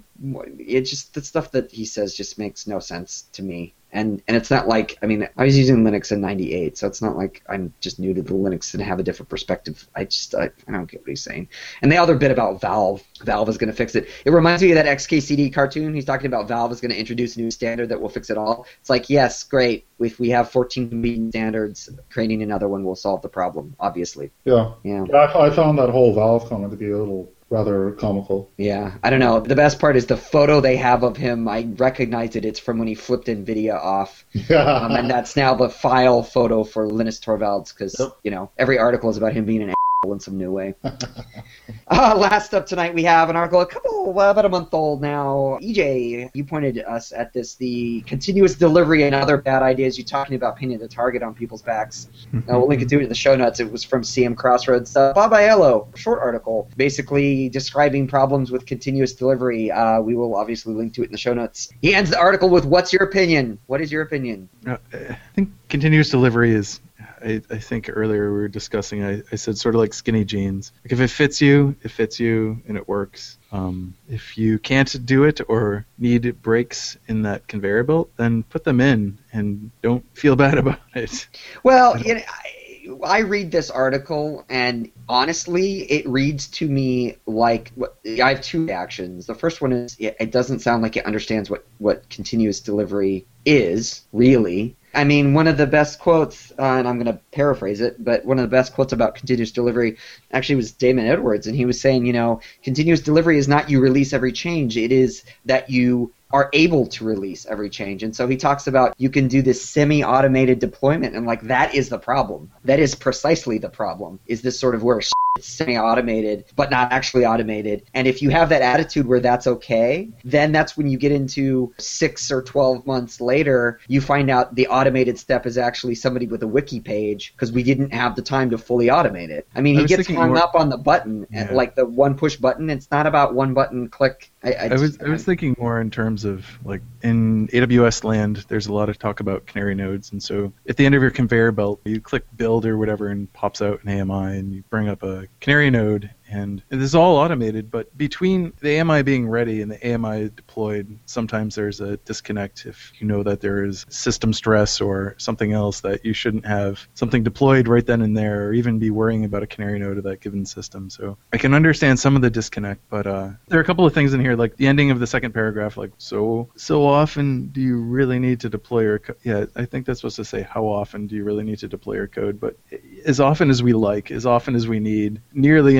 it 0.57 0.81
just 0.81 1.13
the 1.13 1.21
stuff 1.21 1.51
that 1.51 1.71
he 1.71 1.85
says 1.85 2.15
just 2.15 2.37
makes 2.37 2.67
no 2.67 2.79
sense 2.79 3.23
to 3.33 3.43
me 3.43 3.73
and 3.91 4.21
and 4.27 4.37
it's 4.37 4.51
not 4.51 4.67
like 4.67 4.97
I 5.01 5.05
mean 5.05 5.27
I 5.37 5.45
was 5.45 5.57
using 5.57 5.83
Linux 5.83 6.11
in 6.11 6.21
'98, 6.21 6.77
so 6.77 6.87
it's 6.87 7.01
not 7.01 7.17
like 7.17 7.41
I'm 7.49 7.73
just 7.81 7.99
new 7.99 8.13
to 8.13 8.21
the 8.21 8.33
Linux 8.33 8.73
and 8.73 8.83
have 8.83 8.99
a 8.99 9.03
different 9.03 9.29
perspective. 9.29 9.87
I 9.95 10.05
just 10.05 10.35
I, 10.35 10.51
I 10.67 10.71
don't 10.71 10.89
get 10.89 11.01
what 11.01 11.09
he's 11.09 11.23
saying. 11.23 11.49
And 11.81 11.91
the 11.91 11.97
other 11.97 12.15
bit 12.15 12.31
about 12.31 12.61
Valve, 12.61 13.03
Valve 13.23 13.49
is 13.49 13.57
going 13.57 13.69
to 13.69 13.75
fix 13.75 13.95
it. 13.95 14.07
It 14.25 14.31
reminds 14.31 14.61
me 14.61 14.71
of 14.71 14.75
that 14.75 14.85
XKCD 14.85 15.53
cartoon. 15.53 15.93
He's 15.93 16.05
talking 16.05 16.27
about 16.27 16.47
Valve 16.47 16.71
is 16.71 16.81
going 16.81 16.91
to 16.91 16.99
introduce 16.99 17.35
a 17.35 17.41
new 17.41 17.51
standard 17.51 17.89
that 17.89 17.99
will 17.99 18.09
fix 18.09 18.29
it 18.29 18.37
all. 18.37 18.65
It's 18.79 18.89
like 18.89 19.09
yes, 19.09 19.43
great. 19.43 19.85
If 19.99 20.19
we 20.19 20.29
have 20.29 20.49
14 20.51 20.89
competing 20.89 21.29
standards, 21.31 21.89
creating 22.09 22.43
another 22.43 22.67
one 22.67 22.83
will 22.83 22.95
solve 22.95 23.21
the 23.21 23.29
problem. 23.29 23.75
Obviously, 23.79 24.31
yeah. 24.45 24.73
yeah. 24.83 25.05
yeah 25.09 25.15
I, 25.15 25.47
I 25.47 25.49
found 25.49 25.77
that 25.79 25.89
whole 25.89 26.13
Valve 26.13 26.47
comment 26.47 26.71
to 26.71 26.77
be 26.77 26.91
a 26.91 26.97
little 26.97 27.31
rather 27.49 27.91
comical. 27.93 28.49
Yeah, 28.57 28.93
I 29.03 29.09
don't 29.09 29.19
know. 29.19 29.39
The 29.39 29.55
best 29.55 29.79
part 29.79 29.95
is 29.95 30.05
the 30.05 30.17
photo 30.17 30.61
they 30.61 30.77
have 30.77 31.03
of 31.03 31.17
him. 31.17 31.47
I 31.47 31.67
recognize 31.77 32.35
it. 32.35 32.45
It's 32.45 32.59
from 32.59 32.77
when 32.79 32.87
he 32.87 32.95
flipped 32.95 33.27
NVIDIA 33.27 33.75
off. 33.75 34.25
Um, 34.49 34.91
and 34.93 35.09
that's 35.09 35.35
now 35.35 35.53
the 35.55 35.69
file 35.69 36.21
photo 36.23 36.63
for 36.63 36.87
Linus 36.87 37.19
Torvalds 37.19 37.73
because 37.73 37.95
Yep. 37.99 38.09
you 38.23 38.31
know 38.31 38.49
every 38.57 38.77
article 38.77 39.09
is 39.09 39.17
about 39.17 39.33
him 39.33 39.45
being 39.45 39.61
an 39.61 39.69
asshole 39.69 39.78
in 40.07 40.19
some 40.19 40.37
new 40.37 40.51
way. 40.51 40.73
uh, 40.83 42.15
last 42.17 42.53
up 42.53 42.65
tonight, 42.65 42.93
we 42.93 43.03
have 43.03 43.29
an 43.29 43.35
article, 43.35 43.59
a 43.59 43.65
couple 43.65 44.17
uh, 44.17 44.31
about 44.31 44.45
a 44.45 44.49
month 44.49 44.73
old 44.73 45.01
now. 45.01 45.59
EJ, 45.61 46.29
you 46.33 46.43
pointed 46.45 46.79
us 46.79 47.11
at 47.11 47.33
this: 47.33 47.55
the 47.55 48.01
continuous 48.01 48.55
delivery 48.55 49.03
and 49.03 49.13
other 49.13 49.35
bad 49.35 49.61
ideas. 49.61 49.97
You 49.97 50.05
talking 50.05 50.35
about 50.35 50.55
pinning 50.55 50.79
the 50.79 50.87
target 50.87 51.21
on 51.21 51.33
people's 51.33 51.61
backs. 51.61 52.07
Uh, 52.49 52.57
we'll 52.57 52.67
link 52.67 52.81
it 52.81 52.89
to 52.89 52.99
it 52.99 53.03
in 53.03 53.09
the 53.09 53.15
show 53.15 53.35
notes. 53.35 53.59
It 53.59 53.69
was 53.69 53.83
from 53.83 54.01
CM 54.01 54.35
Crossroads. 54.35 54.95
Uh, 54.95 55.13
Bob 55.13 55.31
Aiello, 55.31 55.95
short 55.95 56.19
article, 56.19 56.69
basically 56.77 57.49
describing 57.49 58.07
problems 58.07 58.49
with 58.49 58.65
continuous 58.65 59.13
delivery. 59.13 59.69
Uh, 59.71 59.99
we 59.99 60.15
will 60.15 60.35
obviously 60.35 60.73
link 60.73 60.93
to 60.93 61.01
it 61.03 61.05
in 61.05 61.11
the 61.11 61.17
show 61.17 61.33
notes. 61.33 61.69
He 61.81 61.93
ends 61.93 62.09
the 62.09 62.19
article 62.19 62.49
with, 62.49 62.65
"What's 62.65 62.93
your 62.93 63.03
opinion? 63.03 63.59
What 63.67 63.81
is 63.81 63.91
your 63.91 64.01
opinion?" 64.01 64.47
Uh, 64.65 64.77
I 64.93 65.17
think 65.35 65.49
continuous 65.67 66.09
delivery 66.09 66.53
is. 66.53 66.79
I, 67.23 67.41
I 67.49 67.57
think 67.57 67.89
earlier 67.91 68.31
we 68.31 68.39
were 68.39 68.47
discussing. 68.47 69.03
I, 69.03 69.23
I 69.31 69.35
said 69.35 69.57
sort 69.57 69.75
of 69.75 69.81
like 69.81 69.93
skinny 69.93 70.25
jeans. 70.25 70.71
Like 70.83 70.91
if 70.93 70.99
it 70.99 71.09
fits 71.09 71.41
you, 71.41 71.75
it 71.83 71.91
fits 71.91 72.19
you, 72.19 72.61
and 72.67 72.77
it 72.77 72.87
works. 72.87 73.37
Um, 73.51 73.95
if 74.07 74.37
you 74.37 74.59
can't 74.59 75.05
do 75.05 75.23
it 75.23 75.41
or 75.47 75.85
need 75.97 76.41
breaks 76.41 76.97
in 77.07 77.23
that 77.23 77.47
conveyor 77.47 77.83
belt, 77.83 78.11
then 78.17 78.43
put 78.43 78.63
them 78.63 78.79
in 78.79 79.17
and 79.33 79.71
don't 79.81 80.05
feel 80.15 80.35
bad 80.37 80.57
about 80.57 80.79
it. 80.93 81.27
Well, 81.63 81.99
you 81.99 82.15
know, 82.15 82.21
I, 82.27 82.59
I 83.03 83.19
read 83.19 83.51
this 83.51 83.69
article, 83.69 84.45
and 84.49 84.91
honestly, 85.07 85.81
it 85.91 86.07
reads 86.07 86.47
to 86.47 86.67
me 86.67 87.17
like 87.25 87.71
what, 87.75 87.97
I 88.05 88.33
have 88.33 88.41
two 88.41 88.65
reactions. 88.65 89.25
The 89.25 89.35
first 89.35 89.61
one 89.61 89.71
is 89.71 89.95
it, 89.99 90.15
it 90.19 90.31
doesn't 90.31 90.59
sound 90.59 90.81
like 90.81 90.97
it 90.97 91.05
understands 91.05 91.49
what, 91.49 91.65
what 91.77 92.09
continuous 92.09 92.59
delivery 92.59 93.25
is, 93.45 94.05
really. 94.11 94.75
I 94.93 95.03
mean, 95.03 95.33
one 95.33 95.47
of 95.47 95.57
the 95.57 95.67
best 95.67 95.99
quotes, 95.99 96.51
uh, 96.51 96.63
and 96.63 96.87
I'm 96.87 96.95
going 96.95 97.13
to 97.13 97.21
paraphrase 97.31 97.79
it, 97.81 98.03
but 98.03 98.25
one 98.25 98.39
of 98.39 98.43
the 98.43 98.55
best 98.55 98.73
quotes 98.73 98.93
about 98.93 99.15
continuous 99.15 99.51
delivery 99.51 99.97
actually 100.31 100.55
was 100.55 100.71
Damon 100.71 101.05
Edwards, 101.05 101.47
and 101.47 101.55
he 101.55 101.65
was 101.65 101.79
saying, 101.79 102.05
you 102.05 102.13
know, 102.13 102.41
continuous 102.63 103.01
delivery 103.01 103.37
is 103.37 103.47
not 103.47 103.69
you 103.69 103.79
release 103.79 104.13
every 104.13 104.31
change, 104.31 104.77
it 104.77 104.91
is 104.91 105.23
that 105.45 105.69
you 105.69 106.11
are 106.31 106.49
able 106.53 106.85
to 106.85 107.03
release 107.03 107.45
every 107.47 107.69
change. 107.69 108.03
And 108.03 108.15
so 108.15 108.27
he 108.27 108.37
talks 108.37 108.67
about 108.67 108.93
you 108.97 109.09
can 109.09 109.27
do 109.27 109.41
this 109.41 109.67
semi-automated 109.67 110.59
deployment 110.59 111.15
and 111.15 111.25
like 111.25 111.41
that 111.43 111.73
is 111.73 111.89
the 111.89 111.97
problem. 111.97 112.51
That 112.65 112.79
is 112.79 112.93
precisely 112.93 113.57
the 113.57 113.69
problem. 113.69 114.19
Is 114.27 114.41
this 114.41 114.59
sort 114.59 114.75
of 114.75 114.83
where 114.83 115.01
semi-automated 115.43 116.45
but 116.55 116.69
not 116.71 116.91
actually 116.91 117.25
automated. 117.25 117.83
And 117.93 118.07
if 118.07 118.21
you 118.21 118.29
have 118.29 118.49
that 118.49 118.61
attitude 118.61 119.05
where 119.07 119.19
that's 119.19 119.47
okay, 119.47 120.09
then 120.23 120.51
that's 120.51 120.75
when 120.77 120.87
you 120.87 120.97
get 120.97 121.11
into 121.11 121.73
6 121.77 122.31
or 122.31 122.41
12 122.41 122.85
months 122.85 123.21
later, 123.21 123.79
you 123.87 124.01
find 124.01 124.29
out 124.29 124.55
the 124.55 124.67
automated 124.67 125.17
step 125.17 125.45
is 125.45 125.57
actually 125.57 125.95
somebody 125.95 126.27
with 126.27 126.43
a 126.43 126.47
wiki 126.47 126.79
page 126.79 127.33
because 127.35 127.51
we 127.51 127.63
didn't 127.63 127.91
have 127.91 128.15
the 128.15 128.21
time 128.21 128.49
to 128.49 128.57
fully 128.57 128.87
automate 128.87 129.29
it. 129.29 129.47
I 129.55 129.61
mean, 129.61 129.77
I 129.77 129.81
he 129.81 129.87
gets 129.87 130.07
hung 130.07 130.29
more- 130.29 130.37
up 130.37 130.55
on 130.55 130.69
the 130.69 130.77
button, 130.77 131.27
Yeah. 131.31 131.49
like 131.51 131.75
the 131.75 131.85
one 131.85 132.15
push 132.15 132.35
button. 132.35 132.69
It's 132.69 132.89
not 132.91 133.07
about 133.07 133.33
one 133.33 133.53
button 133.53 133.87
click. 133.89 134.31
I, 134.43 134.53
I, 134.53 134.65
I 134.67 134.73
was 134.75 134.97
I 135.01 135.09
was 135.09 135.25
thinking 135.25 135.55
more 135.59 135.81
in 135.81 135.91
terms 135.91 136.23
of 136.23 136.45
like 136.63 136.81
in 137.03 137.47
AWS 137.49 138.03
land, 138.05 138.45
there's 138.47 138.67
a 138.67 138.73
lot 138.73 138.89
of 138.89 138.97
talk 138.97 139.19
about 139.19 139.45
canary 139.45 139.75
nodes, 139.75 140.11
and 140.13 140.23
so 140.23 140.53
at 140.67 140.77
the 140.77 140.85
end 140.85 140.95
of 140.95 141.01
your 141.01 141.11
conveyor 141.11 141.51
belt, 141.51 141.81
you 141.83 141.99
click 141.99 142.23
build 142.37 142.65
or 142.65 142.77
whatever, 142.77 143.09
and 143.09 143.31
pops 143.33 143.61
out 143.61 143.83
an 143.83 143.89
AMI, 143.89 144.37
and 144.37 144.53
you 144.53 144.63
bring 144.69 144.87
up 144.87 145.03
a 145.03 145.27
canary 145.39 145.69
node, 145.69 146.11
and 146.29 146.61
this 146.69 146.83
is 146.83 146.95
all 146.95 147.15
automated. 147.17 147.71
But 147.71 147.95
between 147.97 148.53
the 148.61 148.79
AMI 148.79 149.03
being 149.03 149.27
ready 149.27 149.61
and 149.61 149.71
the 149.71 149.93
AMI 149.93 150.29
deployed, 150.35 150.99
sometimes 151.05 151.55
there's 151.55 151.81
a 151.81 151.97
disconnect 151.97 152.65
if 152.65 152.91
you 152.99 153.07
know 153.07 153.23
that 153.23 153.41
there 153.41 153.65
is 153.65 153.85
system 153.89 154.33
stress 154.33 154.81
or 154.81 155.15
something 155.17 155.51
else 155.53 155.81
that 155.81 156.05
you 156.05 156.13
shouldn't 156.13 156.45
have 156.45 156.87
something 156.93 157.23
deployed 157.23 157.67
right 157.67 157.85
then 157.85 158.01
and 158.01 158.17
there, 158.17 158.47
or 158.47 158.53
even 158.53 158.79
be 158.79 158.89
worrying 158.89 159.25
about 159.25 159.43
a 159.43 159.47
canary 159.47 159.79
node 159.79 159.97
of 159.97 160.03
that 160.03 160.21
given 160.21 160.45
system. 160.45 160.89
So 160.89 161.17
I 161.33 161.37
can 161.37 161.53
understand 161.53 161.99
some 161.99 162.15
of 162.15 162.21
the 162.21 162.29
disconnect, 162.29 162.81
but 162.89 163.07
uh, 163.07 163.29
there 163.47 163.59
are 163.59 163.61
a 163.61 163.65
couple 163.65 163.85
of 163.85 163.93
things 163.93 164.13
in 164.13 164.21
here, 164.21 164.35
like 164.35 164.55
the 164.57 164.67
ending 164.67 164.91
of 164.91 164.99
the 164.99 165.07
second 165.07 165.33
paragraph, 165.33 165.77
like 165.77 165.91
so 165.97 166.49
so 166.55 166.85
often 166.85 167.47
do 167.47 167.61
you 167.61 167.79
really 167.79 168.19
need 168.19 168.39
to 168.41 168.49
deploy 168.49 168.81
your 168.81 168.99
code? 168.99 169.17
Yeah, 169.23 169.45
I 169.55 169.65
think 169.65 169.85
that's 169.85 169.99
supposed 169.99 170.17
to 170.17 170.25
say 170.25 170.41
how 170.41 170.65
often 170.65 171.07
do 171.07 171.15
you 171.15 171.23
really 171.23 171.43
need 171.43 171.59
to 171.59 171.67
deploy 171.67 171.95
your 171.95 172.07
code, 172.07 172.39
but 172.39 172.57
as 173.05 173.19
often 173.19 173.49
as 173.49 173.63
we 173.63 173.73
like, 173.73 174.11
as 174.11 174.25
often 174.25 174.55
as 174.55 174.67
we 174.67 174.79
need, 174.79 175.21
nearly 175.33 175.77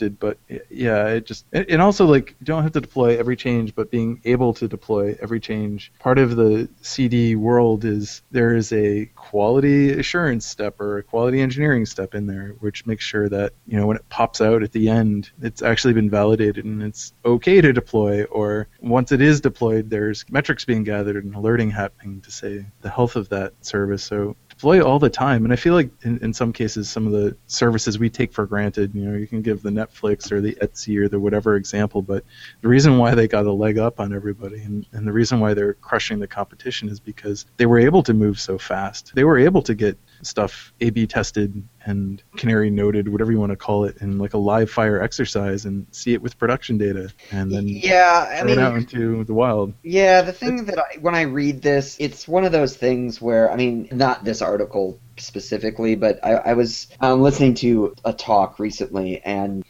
interrupted. 0.00 0.18
But 0.18 0.38
yeah, 0.70 1.08
it 1.08 1.26
just 1.26 1.46
and 1.52 1.82
also 1.82 2.06
like 2.06 2.34
you 2.40 2.46
don't 2.46 2.62
have 2.62 2.72
to 2.72 2.80
deploy 2.80 3.18
every 3.18 3.36
change, 3.36 3.74
but 3.74 3.90
being 3.90 4.20
able 4.24 4.54
to 4.54 4.68
deploy 4.68 5.16
every 5.20 5.40
change. 5.40 5.92
Part 5.98 6.18
of 6.18 6.36
the 6.36 6.68
CD 6.80 7.36
world 7.36 7.84
is 7.84 8.22
there 8.30 8.54
is 8.54 8.72
a 8.72 9.06
quality 9.14 9.92
assurance 9.92 10.46
step 10.46 10.80
or 10.80 10.98
a 10.98 11.02
quality 11.02 11.40
engineering 11.40 11.86
step 11.86 12.14
in 12.14 12.26
there, 12.26 12.54
which 12.60 12.86
makes 12.86 13.04
sure 13.04 13.28
that 13.28 13.52
you 13.66 13.76
know 13.76 13.86
when 13.86 13.96
it 13.96 14.08
pops 14.08 14.40
out 14.40 14.62
at 14.62 14.72
the 14.72 14.88
end, 14.88 15.30
it's 15.40 15.62
actually 15.62 15.94
been 15.94 16.10
validated 16.10 16.64
and 16.64 16.82
it's 16.82 17.12
okay 17.24 17.60
to 17.60 17.72
deploy. 17.72 18.24
Or 18.24 18.68
once 18.80 19.12
it 19.12 19.20
is 19.20 19.40
deployed, 19.40 19.90
there's 19.90 20.24
metrics 20.30 20.64
being 20.64 20.84
gathered 20.84 21.24
and 21.24 21.34
alerting 21.34 21.70
happening 21.70 22.20
to 22.22 22.30
say 22.30 22.66
the 22.80 22.90
health 22.90 23.16
of 23.16 23.28
that 23.30 23.52
service. 23.64 24.04
So 24.04 24.36
deploy 24.62 24.80
all 24.80 25.00
the 25.00 25.10
time. 25.10 25.42
And 25.42 25.52
I 25.52 25.56
feel 25.56 25.74
like 25.74 25.90
in, 26.02 26.18
in 26.18 26.32
some 26.32 26.52
cases, 26.52 26.88
some 26.88 27.04
of 27.04 27.12
the 27.12 27.36
services 27.48 27.98
we 27.98 28.08
take 28.08 28.32
for 28.32 28.46
granted, 28.46 28.94
you 28.94 29.02
know, 29.02 29.18
you 29.18 29.26
can 29.26 29.42
give 29.42 29.60
the 29.60 29.70
Netflix 29.70 30.30
or 30.30 30.40
the 30.40 30.56
Etsy 30.62 30.96
or 30.98 31.08
the 31.08 31.18
whatever 31.18 31.56
example, 31.56 32.00
but 32.00 32.24
the 32.60 32.68
reason 32.68 32.96
why 32.96 33.12
they 33.16 33.26
got 33.26 33.44
a 33.44 33.52
leg 33.52 33.76
up 33.78 33.98
on 33.98 34.14
everybody 34.14 34.62
and, 34.62 34.86
and 34.92 35.04
the 35.04 35.10
reason 35.12 35.40
why 35.40 35.52
they're 35.52 35.74
crushing 35.74 36.20
the 36.20 36.28
competition 36.28 36.88
is 36.88 37.00
because 37.00 37.44
they 37.56 37.66
were 37.66 37.80
able 37.80 38.04
to 38.04 38.14
move 38.14 38.38
so 38.38 38.56
fast. 38.56 39.12
They 39.16 39.24
were 39.24 39.38
able 39.38 39.62
to 39.62 39.74
get 39.74 39.98
stuff 40.22 40.72
A/B 40.80 41.06
tested 41.06 41.62
and 41.84 42.22
canary 42.36 42.70
noted, 42.70 43.08
whatever 43.08 43.32
you 43.32 43.40
want 43.40 43.50
to 43.50 43.56
call 43.56 43.84
it, 43.84 43.96
in 44.00 44.18
like 44.18 44.34
a 44.34 44.38
live 44.38 44.70
fire 44.70 45.02
exercise 45.02 45.64
and 45.64 45.86
see 45.90 46.14
it 46.14 46.22
with 46.22 46.38
production 46.38 46.78
data, 46.78 47.12
and 47.30 47.50
then 47.50 47.66
yeah, 47.66 48.26
I 48.30 48.38
throw 48.38 48.46
mean, 48.46 48.58
it 48.58 48.62
out 48.62 48.76
into 48.76 49.24
the 49.24 49.34
wild. 49.34 49.74
Yeah, 49.82 50.22
the 50.22 50.32
thing 50.32 50.66
that 50.66 50.78
I, 50.78 50.98
when 51.00 51.14
I 51.14 51.22
read 51.22 51.62
this, 51.62 51.96
it's 51.98 52.26
one 52.28 52.44
of 52.44 52.52
those 52.52 52.76
things 52.76 53.20
where, 53.20 53.50
I 53.50 53.56
mean, 53.56 53.88
not 53.90 54.24
this 54.24 54.42
article 54.42 55.00
specifically, 55.18 55.94
but 55.96 56.24
I, 56.24 56.34
I 56.34 56.52
was 56.54 56.88
um, 57.00 57.22
listening 57.22 57.54
to 57.54 57.94
a 58.04 58.12
talk 58.12 58.58
recently, 58.58 59.20
and 59.20 59.64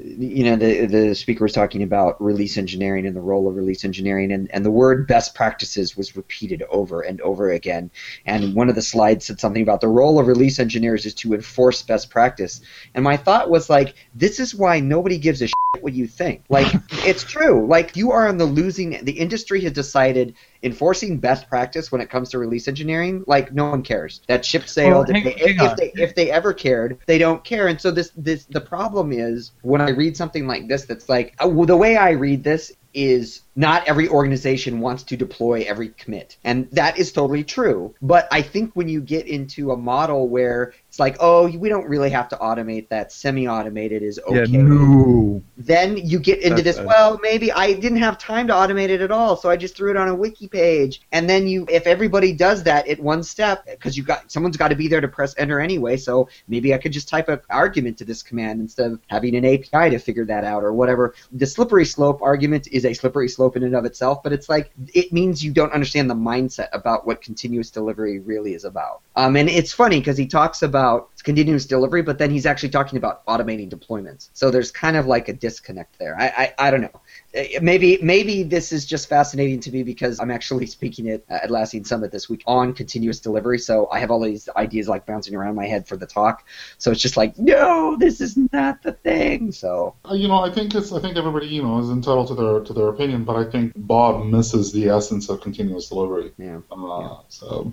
you 0.00 0.44
know, 0.44 0.56
the 0.56 0.86
the 0.86 1.14
speaker 1.14 1.44
was 1.44 1.52
talking 1.52 1.82
about 1.82 2.22
release 2.22 2.56
engineering 2.56 3.06
and 3.06 3.16
the 3.16 3.20
role 3.20 3.48
of 3.48 3.56
release 3.56 3.84
engineering, 3.84 4.32
and, 4.32 4.50
and 4.52 4.64
the 4.64 4.70
word 4.70 5.06
best 5.06 5.34
practices 5.34 5.96
was 5.96 6.16
repeated 6.16 6.62
over 6.70 7.00
and 7.00 7.20
over 7.20 7.50
again. 7.50 7.90
And 8.24 8.54
one 8.54 8.68
of 8.68 8.74
the 8.74 8.82
slides 8.82 9.26
said 9.26 9.40
something 9.40 9.62
about 9.62 9.80
the 9.80 9.88
role 9.88 10.18
of 10.18 10.26
release 10.26 10.58
engineers 10.58 11.04
is 11.06 11.14
to 11.14 11.34
enforce 11.34 11.82
best 11.82 12.10
practice. 12.10 12.60
And 12.94 13.02
my 13.02 13.16
thought 13.16 13.50
was 13.50 13.68
like, 13.68 13.94
this 14.14 14.38
is 14.38 14.54
why 14.54 14.80
nobody 14.80 15.18
gives 15.18 15.42
a 15.42 15.48
shit 15.48 15.54
what 15.80 15.92
you 15.94 16.06
think. 16.06 16.44
Like, 16.48 16.72
it's 17.04 17.24
true. 17.24 17.66
Like, 17.66 17.96
you 17.96 18.12
are 18.12 18.28
on 18.28 18.38
the 18.38 18.44
losing. 18.44 19.04
The 19.04 19.18
industry 19.18 19.60
has 19.62 19.72
decided 19.72 20.34
enforcing 20.62 21.18
best 21.18 21.48
practice 21.48 21.92
when 21.92 22.00
it 22.00 22.10
comes 22.10 22.30
to 22.30 22.38
release 22.38 22.68
engineering. 22.68 23.24
Like, 23.26 23.52
no 23.52 23.70
one 23.70 23.82
cares. 23.82 24.20
That 24.26 24.44
ship 24.44 24.68
sailed. 24.68 25.08
Well, 25.08 25.16
if, 25.16 25.22
hang- 25.22 25.24
they, 25.24 25.34
if, 25.34 25.56
hang 25.56 25.70
if 25.70 25.76
they 25.76 26.02
if 26.02 26.14
they 26.14 26.30
ever 26.30 26.52
cared, 26.52 26.98
they 27.06 27.18
don't 27.18 27.42
care. 27.44 27.68
And 27.68 27.80
so 27.80 27.90
this 27.90 28.10
this 28.16 28.44
the 28.44 28.60
problem 28.60 29.12
is 29.12 29.52
when 29.62 29.80
I 29.80 29.90
read 29.90 30.16
something 30.16 30.46
like 30.46 30.68
this, 30.68 30.84
that's 30.84 31.08
like 31.08 31.34
uh, 31.42 31.48
well, 31.48 31.66
the 31.66 31.76
way 31.76 31.96
I 31.96 32.10
read 32.10 32.44
this 32.44 32.72
is 32.94 33.42
not 33.58 33.88
every 33.88 34.08
organization 34.08 34.78
wants 34.78 35.02
to 35.02 35.16
deploy 35.16 35.64
every 35.66 35.88
commit. 35.88 36.36
And 36.44 36.70
that 36.70 36.96
is 36.96 37.10
totally 37.10 37.42
true. 37.42 37.92
But 38.00 38.28
I 38.30 38.40
think 38.40 38.74
when 38.74 38.88
you 38.88 39.00
get 39.00 39.26
into 39.26 39.72
a 39.72 39.76
model 39.76 40.28
where 40.28 40.74
it's 40.88 41.00
like, 41.00 41.16
oh, 41.18 41.48
we 41.48 41.68
don't 41.68 41.88
really 41.88 42.10
have 42.10 42.28
to 42.28 42.36
automate 42.36 42.88
that, 42.90 43.10
semi 43.10 43.48
automated 43.48 44.02
is 44.04 44.20
okay. 44.26 44.46
Yeah, 44.48 44.62
no. 44.62 45.42
Then 45.56 45.96
you 45.96 46.20
get 46.20 46.38
into 46.38 46.62
That's 46.62 46.78
this, 46.78 46.86
well, 46.86 47.18
maybe 47.20 47.50
I 47.50 47.72
didn't 47.72 47.98
have 47.98 48.16
time 48.16 48.46
to 48.46 48.52
automate 48.52 48.90
it 48.90 49.00
at 49.00 49.10
all, 49.10 49.36
so 49.36 49.50
I 49.50 49.56
just 49.56 49.76
threw 49.76 49.90
it 49.90 49.96
on 49.96 50.08
a 50.08 50.14
wiki 50.14 50.46
page. 50.46 51.02
And 51.10 51.28
then 51.28 51.48
you, 51.48 51.66
if 51.68 51.86
everybody 51.86 52.32
does 52.32 52.62
that 52.62 52.86
at 52.86 53.00
one 53.00 53.24
step, 53.24 53.66
because 53.66 53.96
you 53.96 54.04
got 54.04 54.30
someone's 54.30 54.56
got 54.56 54.68
to 54.68 54.76
be 54.76 54.86
there 54.86 55.00
to 55.00 55.08
press 55.08 55.34
enter 55.36 55.58
anyway, 55.58 55.96
so 55.96 56.28
maybe 56.46 56.72
I 56.72 56.78
could 56.78 56.92
just 56.92 57.08
type 57.08 57.28
an 57.28 57.40
argument 57.50 57.98
to 57.98 58.04
this 58.04 58.22
command 58.22 58.60
instead 58.60 58.92
of 58.92 59.00
having 59.08 59.34
an 59.34 59.44
API 59.44 59.90
to 59.90 59.98
figure 59.98 60.26
that 60.26 60.44
out 60.44 60.62
or 60.62 60.72
whatever. 60.72 61.14
The 61.32 61.46
slippery 61.46 61.84
slope 61.84 62.22
argument 62.22 62.68
is 62.70 62.77
a 62.84 62.94
slippery 62.94 63.28
slope 63.28 63.56
in 63.56 63.62
and 63.62 63.74
of 63.74 63.84
itself, 63.84 64.22
but 64.22 64.32
it's 64.32 64.48
like 64.48 64.70
it 64.94 65.12
means 65.12 65.44
you 65.44 65.52
don't 65.52 65.72
understand 65.72 66.10
the 66.10 66.14
mindset 66.14 66.68
about 66.72 67.06
what 67.06 67.22
continuous 67.22 67.70
delivery 67.70 68.18
really 68.18 68.54
is 68.54 68.64
about. 68.64 69.00
Um, 69.16 69.36
and 69.36 69.48
it's 69.48 69.72
funny 69.72 69.98
because 69.98 70.16
he 70.16 70.26
talks 70.26 70.62
about 70.62 71.10
continuous 71.22 71.66
delivery, 71.66 72.02
but 72.02 72.18
then 72.18 72.30
he's 72.30 72.46
actually 72.46 72.68
talking 72.70 72.96
about 72.96 73.24
automating 73.26 73.68
deployments. 73.70 74.30
So 74.32 74.50
there's 74.50 74.70
kind 74.70 74.96
of 74.96 75.06
like 75.06 75.28
a 75.28 75.32
disconnect 75.32 75.98
there. 75.98 76.16
I, 76.18 76.26
I, 76.58 76.66
I 76.66 76.70
don't 76.70 76.80
know. 76.82 77.00
Uh, 77.36 77.44
Maybe 77.60 77.98
maybe 78.02 78.42
this 78.42 78.72
is 78.72 78.86
just 78.86 79.08
fascinating 79.08 79.60
to 79.60 79.70
me 79.70 79.82
because 79.82 80.18
I'm 80.20 80.30
actually 80.30 80.66
speaking 80.76 81.10
at 81.10 81.26
Atlassian 81.28 81.86
Summit 81.86 82.10
this 82.12 82.28
week 82.28 82.42
on 82.46 82.72
continuous 82.72 83.20
delivery. 83.20 83.58
So 83.58 83.88
I 83.90 83.98
have 83.98 84.10
all 84.10 84.20
these 84.20 84.48
ideas 84.56 84.88
like 84.88 85.04
bouncing 85.06 85.34
around 85.34 85.54
my 85.54 85.66
head 85.66 85.86
for 85.86 85.96
the 85.96 86.06
talk. 86.06 86.46
So 86.78 86.90
it's 86.90 87.02
just 87.02 87.16
like, 87.16 87.38
no, 87.38 87.96
this 87.98 88.20
is 88.20 88.36
not 88.52 88.82
the 88.82 88.92
thing. 88.92 89.52
So 89.52 89.94
Uh, 90.10 90.14
You 90.14 90.28
know, 90.28 90.38
I 90.38 90.50
think 90.50 90.74
it's. 90.74 90.92
I 90.92 91.00
think 91.00 91.16
everybody, 91.16 91.46
you 91.48 91.62
know, 91.62 91.78
is 91.80 91.90
entitled 91.90 92.28
to 92.28 92.34
their 92.34 92.60
to 92.60 92.72
their 92.72 92.88
opinion, 92.88 93.24
but 93.24 93.36
I 93.36 93.44
think 93.50 93.72
Bob 93.76 94.24
misses 94.26 94.72
the 94.72 94.88
essence 94.88 95.28
of 95.28 95.40
continuous 95.40 95.88
delivery. 95.88 96.32
yeah. 96.38 96.58
Uh, 96.70 97.18
So 97.28 97.72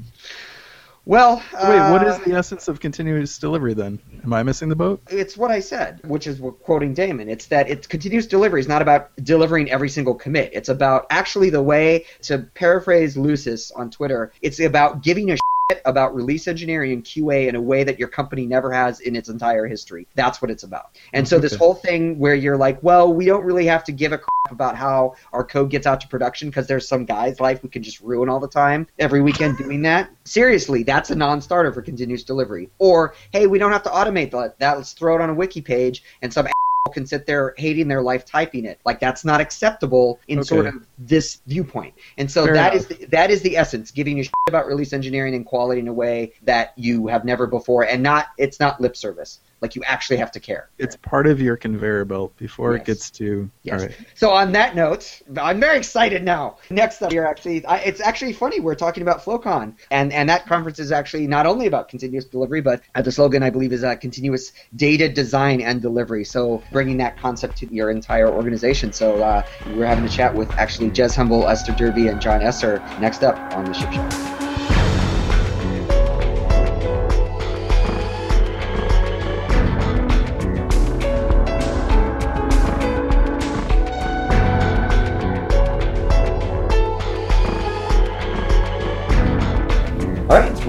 Well, 1.06 1.38
Wait, 1.54 1.92
what 1.92 2.06
is 2.08 2.16
uh, 2.16 2.22
the 2.26 2.34
essence 2.34 2.68
of 2.68 2.80
continuous 2.80 3.38
delivery 3.38 3.76
then? 3.76 4.00
Am 4.24 4.34
I 4.34 4.42
missing 4.42 4.70
the 4.70 4.76
boat? 4.76 5.02
it's 5.10 5.38
what 5.38 5.52
I 5.52 5.60
said, 5.60 6.02
which 6.04 6.26
is 6.26 6.42
quoting 6.64 6.96
Damon. 6.96 7.30
It's 7.30 7.46
that 7.48 7.70
it's 7.70 7.86
continuous 7.86 8.26
delivery 8.26 8.60
is 8.60 8.68
not 8.68 8.82
about 8.82 9.16
delivering 9.18 9.70
every 9.70 9.90
single 9.90 10.16
commit. 10.16 10.50
It's 10.54 10.70
about 10.70 11.06
actually 11.12 11.52
the 11.52 11.62
way 11.62 12.06
to 12.24 12.40
paraphrase 12.40 13.16
Lusis 13.16 13.72
on 13.76 13.92
Twitter. 13.92 14.32
It's 14.42 14.60
about 14.60 15.04
giving 15.04 15.30
a 15.32 15.38
about 15.86 16.14
release 16.14 16.48
engineering 16.48 16.92
and 16.92 17.04
QA 17.04 17.48
in 17.48 17.56
a 17.56 17.62
way 17.62 17.84
that 17.84 17.98
your 17.98 18.08
company 18.08 18.46
never 18.46 18.72
has 18.72 19.00
in 19.00 19.16
its 19.16 19.30
entire 19.30 19.66
history. 19.66 20.08
That's 20.14 20.42
what 20.42 20.52
it's 20.52 20.64
about. 20.64 20.98
And 21.14 21.28
so 21.28 21.40
this 21.40 21.56
whole 21.56 21.74
thing 21.74 22.20
where 22.20 22.36
you're 22.36 22.58
like, 22.58 22.82
well, 22.84 23.12
we 23.12 23.26
don't 23.26 23.44
really 23.44 23.66
have 23.66 23.84
to 23.86 23.92
give 23.92 24.12
a 24.12 24.20
crap 24.20 24.52
about 24.52 24.76
how 24.76 25.16
our 25.34 25.44
code 25.44 25.72
gets 25.72 25.88
out 25.88 26.02
to 26.02 26.08
production 26.08 26.50
because 26.50 26.68
there's 26.68 26.88
some 26.88 27.04
guy's 27.04 27.40
life 27.40 27.64
we 27.64 27.70
can 27.70 27.82
just 27.82 28.00
ruin 28.02 28.30
all 28.30 28.40
the 28.40 28.48
time 28.48 28.86
every 29.00 29.22
weekend 29.22 29.58
doing 29.66 29.82
that. 29.82 30.12
Seriously, 30.24 30.84
that's 30.84 31.10
a 31.10 31.16
non-starter 31.16 31.74
for 31.74 31.82
continuous 31.82 32.24
delivery. 32.24 32.70
Or 32.78 33.16
hey, 33.32 33.48
we 33.48 33.58
don't 33.58 33.72
have 33.72 33.84
to 33.84 33.90
automate 33.90 34.32
that. 34.32 34.60
That 34.60 34.78
let's 34.78 34.94
throw 34.94 35.16
it 35.16 35.22
on 35.22 35.32
a 35.32 35.34
wiki 35.34 35.62
page 35.62 36.04
and 36.22 36.32
some 36.32 36.48
can 36.94 37.06
sit 37.06 37.26
there 37.26 37.54
hating 37.58 37.88
their 37.88 38.02
life 38.02 38.26
typing 38.26 38.66
it. 38.66 38.80
Like 38.86 39.00
that's 39.00 39.26
not 39.26 39.42
acceptable 39.42 40.20
in 40.28 40.40
Okay. 40.40 40.48
sort 40.48 40.68
of 40.68 40.76
this 40.98 41.42
viewpoint. 41.48 41.94
And 42.18 42.30
so 42.30 42.46
Fair 42.46 42.54
that 42.54 42.74
enough. 42.74 42.92
is 42.92 42.98
the, 42.98 43.06
that 43.08 43.32
is 43.32 43.42
the 43.42 43.58
essence, 43.58 43.92
giving 43.92 44.18
you 44.18 44.24
shit 44.24 44.34
about 44.48 44.68
release 44.68 44.94
engineering 44.94 45.34
and 45.36 45.46
quality 45.46 45.82
in 45.82 45.88
a 45.88 45.94
way 45.94 46.34
that 46.44 46.74
you 46.76 47.08
have 47.08 47.26
never 47.26 47.48
before, 47.48 47.84
and 47.84 48.04
not 48.04 48.28
it's 48.38 48.60
not 48.60 48.80
lip 48.80 48.96
service. 48.96 49.40
Like 49.62 49.76
you 49.76 49.84
actually 49.86 50.18
have 50.18 50.32
to 50.34 50.40
care. 50.40 50.70
It's 50.78 50.96
part 50.98 51.28
of 51.28 51.42
your 51.42 51.58
conveyor 51.58 52.06
belt 52.06 52.36
before 52.38 52.74
Yes. 52.74 52.82
it 52.82 52.86
gets 52.86 53.12
to. 53.12 53.50
Yes. 53.64 53.82
All 53.82 53.88
right. 53.88 53.98
So 54.14 54.30
on 54.32 54.52
that 54.52 54.76
note, 54.76 55.22
I'm 55.38 55.60
very 55.60 55.78
excited 55.78 56.24
now. 56.24 56.58
Next 56.70 57.02
up 57.02 57.12
here, 57.12 57.26
actually, 57.26 57.66
I, 57.66 57.78
it's 57.80 58.02
actually 58.02 58.34
funny. 58.34 58.60
We're 58.60 58.76
talking 58.76 59.02
about 59.02 59.24
FlowCon, 59.24 59.76
and 59.92 60.14
and 60.14 60.30
that 60.30 60.46
conference 60.46 60.80
is 60.80 60.92
actually 60.92 61.28
not 61.28 61.46
only 61.46 61.68
about 61.68 61.90
continuous 61.90 62.26
delivery, 62.26 62.62
but 62.62 62.82
uh, 62.94 63.02
the 63.02 63.12
slogan 63.12 63.44
I 63.44 63.50
believe 63.50 63.74
is 63.74 63.84
uh, 63.84 63.96
continuous 63.96 64.52
data 64.76 65.10
design 65.10 65.62
and 65.62 65.82
delivery. 65.82 66.26
So 66.26 66.62
bringing 66.72 66.98
that 66.98 67.18
concept 67.18 67.58
to 67.58 67.74
your 67.74 67.90
entire 67.90 68.30
organization. 68.30 68.92
So 68.94 69.24
uh, 69.24 69.44
we're 69.76 69.86
having 69.86 70.06
a 70.06 70.10
chat 70.10 70.36
with 70.36 70.52
actually 70.54 70.92
Jez 70.92 71.16
Humble, 71.16 71.48
Esther 71.48 71.72
Derby, 71.74 72.08
and 72.08 72.22
John 72.22 72.42
Esser 72.42 72.84
next 73.00 73.24
up 73.24 73.40
on 73.54 73.66
the 73.66 73.74
Ship 73.74 73.92
Show. 73.92 74.35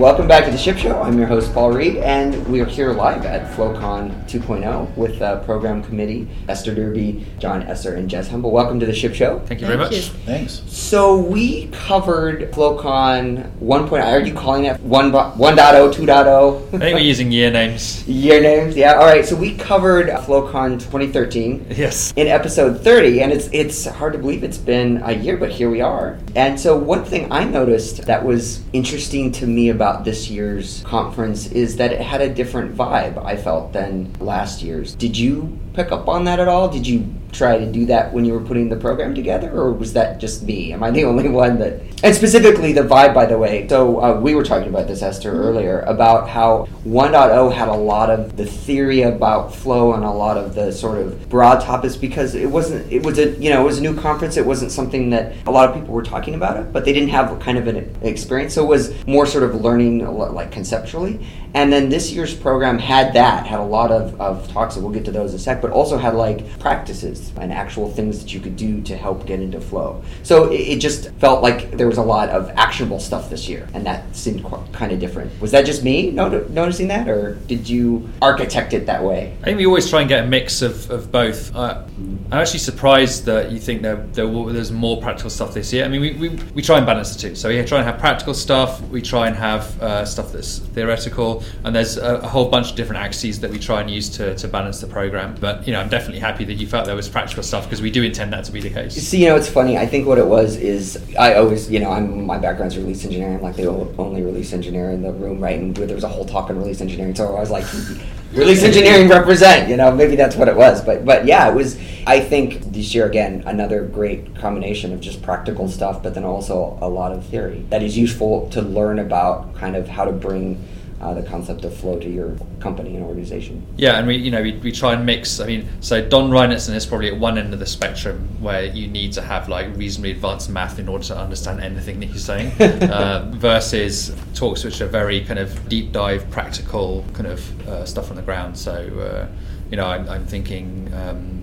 Welcome 0.06 0.28
back 0.28 0.44
to 0.44 0.52
the 0.52 0.56
Ship 0.56 0.76
Show. 0.78 1.02
I'm 1.02 1.18
your 1.18 1.26
host, 1.26 1.52
Paul 1.52 1.72
Reed, 1.72 1.96
and 1.96 2.46
we 2.46 2.60
are 2.60 2.64
here 2.64 2.92
live 2.92 3.26
at 3.26 3.52
FlowCon 3.56 4.30
2.0 4.30 4.96
with 4.96 5.20
uh, 5.20 5.40
program 5.40 5.82
committee 5.82 6.28
Esther 6.48 6.72
Derby, 6.76 7.26
John 7.40 7.64
Esser, 7.64 7.96
and 7.96 8.08
Jez 8.08 8.28
Humble. 8.28 8.52
Welcome 8.52 8.78
to 8.78 8.86
the 8.86 8.94
Ship 8.94 9.12
Show. 9.12 9.40
Thank 9.46 9.62
you 9.62 9.66
very 9.66 9.80
Thank 9.80 9.90
much. 9.90 9.96
you. 9.96 10.12
Thanks. 10.24 10.62
So 10.68 11.18
we 11.18 11.66
covered 11.72 12.52
FlowCon 12.52 13.50
1.0. 13.58 14.04
Are 14.04 14.20
you 14.20 14.32
calling 14.32 14.66
it 14.66 14.78
1, 14.80 15.10
1.0, 15.10 15.34
2.0? 15.36 16.66
I 16.66 16.70
think 16.70 16.82
we're 16.82 16.98
using 17.00 17.32
year 17.32 17.50
names. 17.50 18.06
Year 18.06 18.40
names, 18.40 18.76
yeah. 18.76 18.92
All 18.94 19.06
right, 19.06 19.26
so 19.26 19.34
we 19.34 19.56
covered 19.56 20.06
FlowCon 20.06 20.74
2013 20.74 21.66
Yes. 21.70 22.12
in 22.14 22.28
episode 22.28 22.80
30 22.80 23.22
and 23.22 23.32
it's 23.32 23.48
it's 23.52 23.86
hard 23.86 24.12
to 24.12 24.18
believe 24.20 24.44
it's 24.44 24.56
been 24.56 25.02
a 25.04 25.12
year 25.12 25.36
but 25.36 25.50
here 25.50 25.68
we 25.68 25.80
are 25.80 26.18
and 26.34 26.58
so 26.58 26.76
one 26.76 27.04
thing 27.04 27.30
i 27.32 27.44
noticed 27.44 28.04
that 28.06 28.24
was 28.24 28.60
interesting 28.72 29.30
to 29.32 29.46
me 29.46 29.68
about 29.70 29.95
this 30.04 30.30
year's 30.30 30.82
conference 30.84 31.46
is 31.52 31.76
that 31.76 31.92
it 31.92 32.00
had 32.00 32.20
a 32.20 32.32
different 32.32 32.76
vibe 32.76 33.22
i 33.24 33.36
felt 33.36 33.72
than 33.72 34.12
last 34.20 34.62
year's. 34.62 34.94
Did 34.94 35.16
you 35.16 35.58
pick 35.74 35.92
up 35.92 36.08
on 36.08 36.24
that 36.24 36.40
at 36.40 36.48
all? 36.48 36.68
Did 36.68 36.86
you 36.86 37.06
try 37.36 37.58
to 37.58 37.66
do 37.70 37.86
that 37.86 38.12
when 38.12 38.24
you 38.24 38.32
were 38.32 38.40
putting 38.40 38.68
the 38.68 38.76
program 38.76 39.14
together 39.14 39.50
or 39.50 39.72
was 39.72 39.92
that 39.92 40.18
just 40.18 40.42
me? 40.42 40.72
Am 40.72 40.82
i 40.82 40.90
the 40.90 41.04
only 41.04 41.28
one 41.44 41.58
that 41.58 41.80
and 42.02 42.14
specifically 42.14 42.72
the 42.72 42.82
vibe 42.82 43.14
by 43.14 43.26
the 43.26 43.38
way. 43.38 43.66
So 43.68 44.02
uh, 44.02 44.20
we 44.20 44.34
were 44.34 44.44
talking 44.44 44.68
about 44.68 44.86
this 44.86 45.02
esther 45.02 45.32
earlier 45.32 45.80
about 45.80 46.28
how 46.28 46.68
1.0 46.84 47.52
had 47.52 47.68
a 47.68 47.74
lot 47.74 48.10
of 48.10 48.36
the 48.36 48.46
theory 48.46 49.02
about 49.02 49.54
flow 49.54 49.94
and 49.94 50.04
a 50.04 50.10
lot 50.10 50.36
of 50.36 50.54
the 50.54 50.72
sort 50.72 50.98
of 50.98 51.28
broad 51.28 51.60
topics 51.60 51.96
because 51.96 52.34
it 52.34 52.50
wasn't 52.50 52.90
it 52.92 53.02
was 53.02 53.18
a 53.18 53.30
you 53.38 53.50
know 53.50 53.62
it 53.62 53.64
was 53.64 53.78
a 53.78 53.82
new 53.82 53.96
conference. 53.96 54.36
It 54.36 54.46
wasn't 54.46 54.72
something 54.72 55.10
that 55.10 55.34
a 55.46 55.50
lot 55.50 55.68
of 55.68 55.74
people 55.74 55.94
were 55.94 56.02
talking 56.02 56.34
about 56.34 56.56
it 56.56 56.72
but 56.72 56.84
they 56.84 56.92
didn't 56.92 57.10
have 57.10 57.38
kind 57.40 57.58
of 57.58 57.66
an 57.66 57.76
experience. 58.02 58.54
So 58.54 58.64
it 58.64 58.68
was 58.68 59.06
more 59.06 59.26
sort 59.26 59.44
of 59.44 59.54
learning 59.60 60.02
a 60.02 60.10
lot, 60.10 60.34
like 60.34 60.52
conceptually. 60.52 61.26
And 61.54 61.72
then 61.72 61.88
this 61.88 62.12
year's 62.12 62.34
program 62.34 62.78
had 62.78 63.14
that 63.14 63.46
had 63.46 63.60
a 63.60 63.64
lot 63.64 63.90
of, 63.90 64.20
of 64.20 64.46
talks 64.48 64.76
and 64.76 64.84
we'll 64.84 64.92
get 64.92 65.04
to 65.06 65.10
those 65.10 65.30
in 65.30 65.36
a 65.36 65.38
sec 65.38 65.62
but 65.62 65.70
also 65.70 65.96
had 65.96 66.14
like 66.14 66.58
practices 66.58 67.25
and 67.38 67.52
actual 67.52 67.90
things 67.90 68.20
that 68.20 68.32
you 68.32 68.40
could 68.40 68.56
do 68.56 68.80
to 68.82 68.96
help 68.96 69.26
get 69.26 69.40
into 69.40 69.60
flow 69.60 70.02
so 70.22 70.50
it, 70.50 70.60
it 70.60 70.80
just 70.80 71.10
felt 71.12 71.42
like 71.42 71.72
there 71.72 71.86
was 71.86 71.98
a 71.98 72.02
lot 72.02 72.28
of 72.28 72.48
actionable 72.50 73.00
stuff 73.00 73.30
this 73.30 73.48
year 73.48 73.68
and 73.74 73.84
that 73.86 74.14
seemed 74.14 74.44
qu- 74.44 74.62
kind 74.72 74.92
of 74.92 74.98
different 74.98 75.30
was 75.40 75.50
that 75.50 75.64
just 75.64 75.82
me 75.82 76.10
not- 76.10 76.50
noticing 76.50 76.88
that 76.88 77.08
or 77.08 77.34
did 77.46 77.68
you 77.68 78.08
architect 78.22 78.72
it 78.72 78.86
that 78.86 79.02
way 79.02 79.36
I 79.42 79.44
think 79.46 79.58
we 79.58 79.66
always 79.66 79.88
try 79.88 80.00
and 80.00 80.08
get 80.08 80.24
a 80.24 80.26
mix 80.26 80.62
of, 80.62 80.90
of 80.90 81.12
both. 81.12 81.54
Uh, 81.54 81.84
I'm 82.30 82.40
actually 82.40 82.58
surprised 82.58 83.24
that 83.26 83.52
you 83.52 83.58
think 83.58 83.82
there, 83.82 83.96
there 84.12 84.26
there's 84.52 84.72
more 84.72 85.00
practical 85.00 85.30
stuff 85.30 85.54
this 85.54 85.72
year. 85.72 85.84
I 85.84 85.88
mean, 85.88 86.00
we, 86.00 86.12
we, 86.14 86.28
we 86.54 86.62
try 86.62 86.78
and 86.78 86.86
balance 86.86 87.14
the 87.14 87.20
two. 87.20 87.34
So 87.34 87.48
we 87.48 87.62
try 87.64 87.78
and 87.78 87.86
have 87.86 87.98
practical 88.00 88.34
stuff, 88.34 88.80
we 88.88 89.00
try 89.02 89.28
and 89.28 89.36
have 89.36 89.80
uh, 89.82 90.04
stuff 90.04 90.32
that's 90.32 90.58
theoretical, 90.58 91.44
and 91.64 91.74
there's 91.74 91.96
a, 91.96 92.16
a 92.16 92.28
whole 92.28 92.48
bunch 92.48 92.70
of 92.70 92.76
different 92.76 93.02
axes 93.02 93.40
that 93.40 93.50
we 93.50 93.58
try 93.58 93.80
and 93.80 93.90
use 93.90 94.08
to, 94.16 94.34
to 94.36 94.48
balance 94.48 94.80
the 94.80 94.86
program. 94.86 95.36
But, 95.40 95.66
you 95.66 95.72
know, 95.72 95.80
I'm 95.80 95.88
definitely 95.88 96.20
happy 96.20 96.44
that 96.44 96.54
you 96.54 96.66
felt 96.66 96.86
there 96.86 96.96
was 96.96 97.08
practical 97.16 97.42
stuff 97.42 97.64
because 97.64 97.80
we 97.80 97.90
do 97.90 98.02
intend 98.02 98.30
that 98.30 98.44
to 98.44 98.52
be 98.52 98.60
the 98.60 98.68
case. 98.68 98.92
See, 98.92 99.22
you 99.22 99.28
know, 99.30 99.36
it's 99.36 99.48
funny. 99.48 99.78
I 99.78 99.86
think 99.86 100.06
what 100.06 100.18
it 100.18 100.26
was 100.26 100.58
is 100.58 101.02
I 101.18 101.36
always, 101.36 101.70
you 101.70 101.80
know, 101.80 101.90
I'm 101.90 102.26
my 102.26 102.36
background's 102.36 102.76
release 102.76 103.06
engineering. 103.06 103.36
I'm 103.36 103.42
like 103.42 103.56
the 103.56 103.68
only 103.68 104.20
release 104.20 104.52
engineer 104.52 104.90
in 104.90 105.00
the 105.00 105.12
room, 105.12 105.40
right? 105.40 105.58
And 105.58 105.74
there 105.74 105.94
was 105.94 106.04
a 106.04 106.08
whole 106.08 106.26
talk 106.26 106.50
on 106.50 106.58
release 106.58 106.82
engineering, 106.82 107.14
so 107.14 107.34
I 107.34 107.40
was 107.40 107.50
like, 107.50 107.64
release 108.34 108.62
engineering 108.62 109.08
represent. 109.08 109.70
You 109.70 109.78
know, 109.78 109.90
maybe 109.92 110.14
that's 110.14 110.36
what 110.36 110.46
it 110.46 110.56
was. 110.56 110.84
But 110.84 111.06
but 111.06 111.24
yeah, 111.24 111.48
it 111.48 111.54
was. 111.54 111.78
I 112.06 112.20
think 112.20 112.60
this 112.70 112.94
year 112.94 113.06
again 113.06 113.42
another 113.46 113.86
great 113.86 114.36
combination 114.36 114.92
of 114.92 115.00
just 115.00 115.22
practical 115.22 115.70
stuff, 115.70 116.02
but 116.02 116.12
then 116.12 116.24
also 116.24 116.76
a 116.82 116.88
lot 116.88 117.12
of 117.12 117.24
theory 117.24 117.64
that 117.70 117.82
is 117.82 117.96
useful 117.96 118.50
to 118.50 118.60
learn 118.60 118.98
about 118.98 119.54
kind 119.54 119.74
of 119.74 119.88
how 119.88 120.04
to 120.04 120.12
bring. 120.12 120.62
Uh, 120.98 121.12
the 121.12 121.22
concept 121.22 121.62
of 121.62 121.76
flow 121.76 121.98
to 121.98 122.08
your 122.08 122.34
company 122.58 122.96
and 122.96 123.04
organization. 123.04 123.66
Yeah, 123.76 123.98
and 123.98 124.06
we 124.06 124.16
you 124.16 124.30
know 124.30 124.40
we, 124.40 124.52
we 124.52 124.72
try 124.72 124.94
and 124.94 125.04
mix. 125.04 125.40
I 125.40 125.46
mean, 125.46 125.68
so 125.80 126.00
Don 126.00 126.30
Reinertsen 126.30 126.74
is 126.74 126.86
probably 126.86 127.08
at 127.08 127.18
one 127.18 127.36
end 127.36 127.52
of 127.52 127.58
the 127.60 127.66
spectrum 127.66 128.26
where 128.40 128.64
you 128.64 128.88
need 128.88 129.12
to 129.12 129.20
have 129.20 129.46
like 129.46 129.76
reasonably 129.76 130.12
advanced 130.12 130.48
math 130.48 130.78
in 130.78 130.88
order 130.88 131.04
to 131.04 131.18
understand 131.18 131.60
anything 131.60 132.00
that 132.00 132.06
he's 132.06 132.24
saying, 132.24 132.50
uh, 132.90 133.30
versus 133.34 134.16
talks 134.34 134.64
which 134.64 134.80
are 134.80 134.86
very 134.86 135.22
kind 135.22 135.38
of 135.38 135.68
deep 135.68 135.92
dive, 135.92 136.28
practical 136.30 137.04
kind 137.12 137.26
of 137.26 137.68
uh, 137.68 137.84
stuff 137.84 138.08
on 138.08 138.16
the 138.16 138.22
ground. 138.22 138.56
So 138.56 138.72
uh, 138.72 139.28
you 139.70 139.76
know, 139.76 139.86
I'm, 139.86 140.08
I'm 140.08 140.26
thinking. 140.26 140.90
Um, 140.94 141.42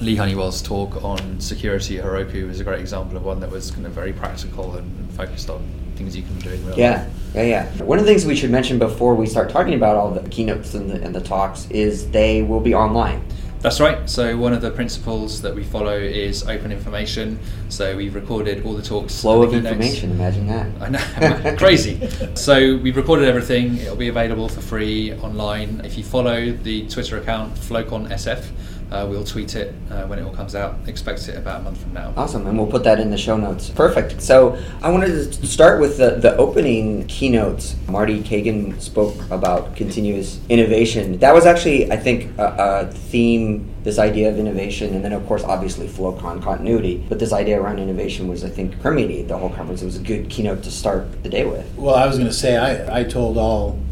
Leigh 0.00 0.16
Honeywell's 0.16 0.60
talk 0.62 1.04
on 1.04 1.40
security 1.40 2.00
at 2.00 2.04
Heroku 2.04 2.50
is 2.50 2.58
a 2.58 2.64
great 2.64 2.80
example 2.80 3.16
of 3.16 3.22
one 3.22 3.38
that 3.38 3.50
was 3.50 3.70
kind 3.70 3.86
of 3.86 3.92
very 3.92 4.12
practical 4.12 4.74
and 4.74 5.12
focused 5.12 5.48
on 5.48 5.62
things 5.96 6.16
you 6.16 6.22
can 6.22 6.38
do 6.40 6.50
in 6.50 6.66
real 6.66 6.78
Yeah, 6.78 6.92
life. 7.04 7.08
yeah, 7.34 7.42
yeah. 7.42 7.82
One 7.84 7.98
of 7.98 8.04
the 8.04 8.10
things 8.10 8.24
we 8.26 8.36
should 8.36 8.50
mention 8.50 8.78
before 8.78 9.14
we 9.14 9.26
start 9.26 9.50
talking 9.50 9.74
about 9.74 9.96
all 9.96 10.10
the 10.10 10.28
keynotes 10.30 10.74
and 10.74 10.90
the, 10.90 11.02
and 11.02 11.14
the 11.14 11.20
talks 11.20 11.68
is 11.70 12.10
they 12.10 12.42
will 12.42 12.60
be 12.60 12.74
online. 12.74 13.24
That's 13.60 13.78
right. 13.78 14.10
So 14.10 14.36
one 14.36 14.52
of 14.52 14.60
the 14.60 14.72
principles 14.72 15.40
that 15.42 15.54
we 15.54 15.62
follow 15.62 15.96
is 15.96 16.42
open 16.48 16.72
information. 16.72 17.38
So 17.68 17.96
we've 17.96 18.12
recorded 18.12 18.66
all 18.66 18.74
the 18.74 18.82
talks. 18.82 19.20
Flow 19.20 19.44
and 19.44 19.44
of 19.44 19.50
keynotes. 19.52 19.72
information, 19.76 20.10
imagine 20.10 20.46
that. 20.48 20.66
I 20.80 20.88
know, 20.88 21.56
crazy. 21.58 22.00
So 22.34 22.76
we've 22.78 22.96
recorded 22.96 23.28
everything. 23.28 23.78
It'll 23.78 23.94
be 23.94 24.08
available 24.08 24.48
for 24.48 24.60
free 24.62 25.12
online. 25.14 25.80
If 25.84 25.96
you 25.96 26.02
follow 26.02 26.50
the 26.50 26.88
Twitter 26.88 27.18
account 27.18 27.54
FlowConSF, 27.54 28.46
uh, 28.92 29.06
we'll 29.08 29.24
tweet 29.24 29.54
it 29.56 29.74
uh, 29.90 30.04
when 30.06 30.18
it 30.18 30.22
all 30.22 30.34
comes 30.34 30.54
out. 30.54 30.76
Expect 30.86 31.26
it 31.28 31.36
about 31.36 31.60
a 31.60 31.64
month 31.64 31.78
from 31.78 31.94
now. 31.94 32.12
Awesome, 32.16 32.46
and 32.46 32.58
we'll 32.58 32.66
put 32.66 32.84
that 32.84 33.00
in 33.00 33.10
the 33.10 33.16
show 33.16 33.36
notes. 33.36 33.70
Perfect. 33.70 34.20
So 34.20 34.58
I 34.82 34.90
wanted 34.90 35.32
to 35.32 35.46
start 35.46 35.80
with 35.80 35.96
the, 35.96 36.16
the 36.16 36.36
opening 36.36 37.06
keynotes. 37.06 37.74
Marty 37.88 38.22
Cagan 38.22 38.78
spoke 38.80 39.16
about 39.30 39.74
continuous 39.76 40.40
innovation. 40.48 41.18
That 41.18 41.32
was 41.32 41.46
actually, 41.46 41.90
I 41.90 41.96
think, 41.96 42.38
a, 42.38 42.86
a 42.88 42.92
theme, 42.92 43.72
this 43.82 43.98
idea 43.98 44.28
of 44.28 44.38
innovation, 44.38 44.94
and 44.94 45.04
then 45.04 45.12
of 45.12 45.26
course, 45.26 45.42
obviously, 45.42 45.86
FlowCon 45.88 46.42
continuity. 46.42 47.04
But 47.08 47.18
this 47.18 47.32
idea 47.32 47.60
around 47.60 47.78
innovation 47.78 48.28
was, 48.28 48.44
I 48.44 48.50
think, 48.50 48.78
permeated 48.80 49.28
the 49.28 49.38
whole 49.38 49.50
conference. 49.50 49.82
It 49.82 49.86
was 49.86 49.96
a 49.96 50.02
good 50.02 50.28
keynote 50.28 50.62
to 50.64 50.70
start 50.70 51.22
the 51.22 51.28
day 51.30 51.44
with. 51.46 51.66
Well, 51.76 51.94
I 51.94 52.06
was 52.06 52.16
going 52.16 52.28
to 52.28 52.34
say, 52.34 52.56
I, 52.56 53.00
I 53.00 53.04
told 53.04 53.38
all 53.38 53.78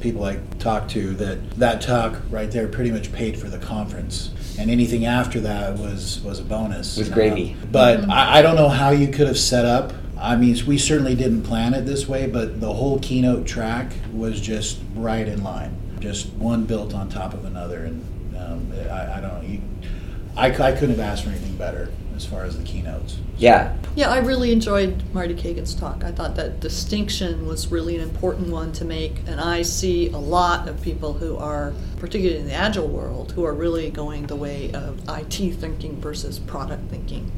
people 0.00 0.24
I 0.24 0.36
talked 0.58 0.90
to 0.92 1.14
that 1.14 1.50
that 1.52 1.80
talk 1.80 2.20
right 2.30 2.50
there 2.50 2.68
pretty 2.68 2.90
much 2.90 3.12
paid 3.12 3.38
for 3.38 3.48
the 3.48 3.58
conference. 3.58 4.30
And 4.58 4.70
anything 4.70 5.04
after 5.06 5.38
that 5.40 5.78
was, 5.78 6.20
was 6.22 6.40
a 6.40 6.42
bonus. 6.42 6.96
Was 6.96 7.08
gravy. 7.08 7.56
Uh, 7.62 7.66
but 7.70 8.08
I, 8.08 8.38
I 8.38 8.42
don't 8.42 8.56
know 8.56 8.68
how 8.68 8.90
you 8.90 9.06
could 9.06 9.28
have 9.28 9.38
set 9.38 9.64
up. 9.64 9.92
I 10.18 10.34
mean, 10.34 10.56
we 10.66 10.78
certainly 10.78 11.14
didn't 11.14 11.42
plan 11.42 11.74
it 11.74 11.82
this 11.82 12.08
way, 12.08 12.26
but 12.26 12.60
the 12.60 12.72
whole 12.72 12.98
keynote 12.98 13.46
track 13.46 13.92
was 14.12 14.40
just 14.40 14.80
right 14.96 15.28
in 15.28 15.44
line. 15.44 15.76
Just 16.00 16.32
one 16.32 16.64
built 16.64 16.92
on 16.92 17.08
top 17.08 17.34
of 17.34 17.44
another. 17.44 17.84
And 17.84 18.36
um, 18.36 18.72
I, 18.90 19.18
I 19.18 19.20
don't 19.20 19.42
know. 19.42 19.48
You, 19.48 19.60
I, 20.36 20.46
I 20.48 20.72
couldn't 20.72 20.90
have 20.90 21.00
asked 21.00 21.22
for 21.22 21.30
anything 21.30 21.56
better 21.56 21.88
as 22.18 22.26
far 22.26 22.44
as 22.44 22.58
the 22.58 22.64
keynotes. 22.64 23.16
Yeah, 23.38 23.76
Yeah, 23.94 24.10
I 24.10 24.18
really 24.18 24.50
enjoyed 24.50 25.02
Marty 25.14 25.34
Cagan's 25.34 25.72
talk. 25.72 26.02
I 26.02 26.10
thought 26.10 26.34
that 26.34 26.58
distinction 26.58 27.46
was 27.46 27.70
really 27.70 27.94
an 27.94 28.02
important 28.02 28.48
one 28.48 28.72
to 28.72 28.84
make, 28.84 29.18
and 29.28 29.40
I 29.40 29.62
see 29.62 30.10
a 30.10 30.18
lot 30.18 30.68
of 30.68 30.82
people 30.82 31.12
who 31.12 31.36
are, 31.36 31.72
particularly 31.98 32.40
in 32.40 32.48
the 32.48 32.54
agile 32.54 32.88
world, 32.88 33.30
who 33.32 33.44
are 33.44 33.54
really 33.54 33.88
going 33.90 34.26
the 34.26 34.34
way 34.34 34.72
of 34.72 35.00
IT 35.08 35.54
thinking 35.54 36.00
versus 36.00 36.40
product 36.40 36.90
thinking. 36.90 37.30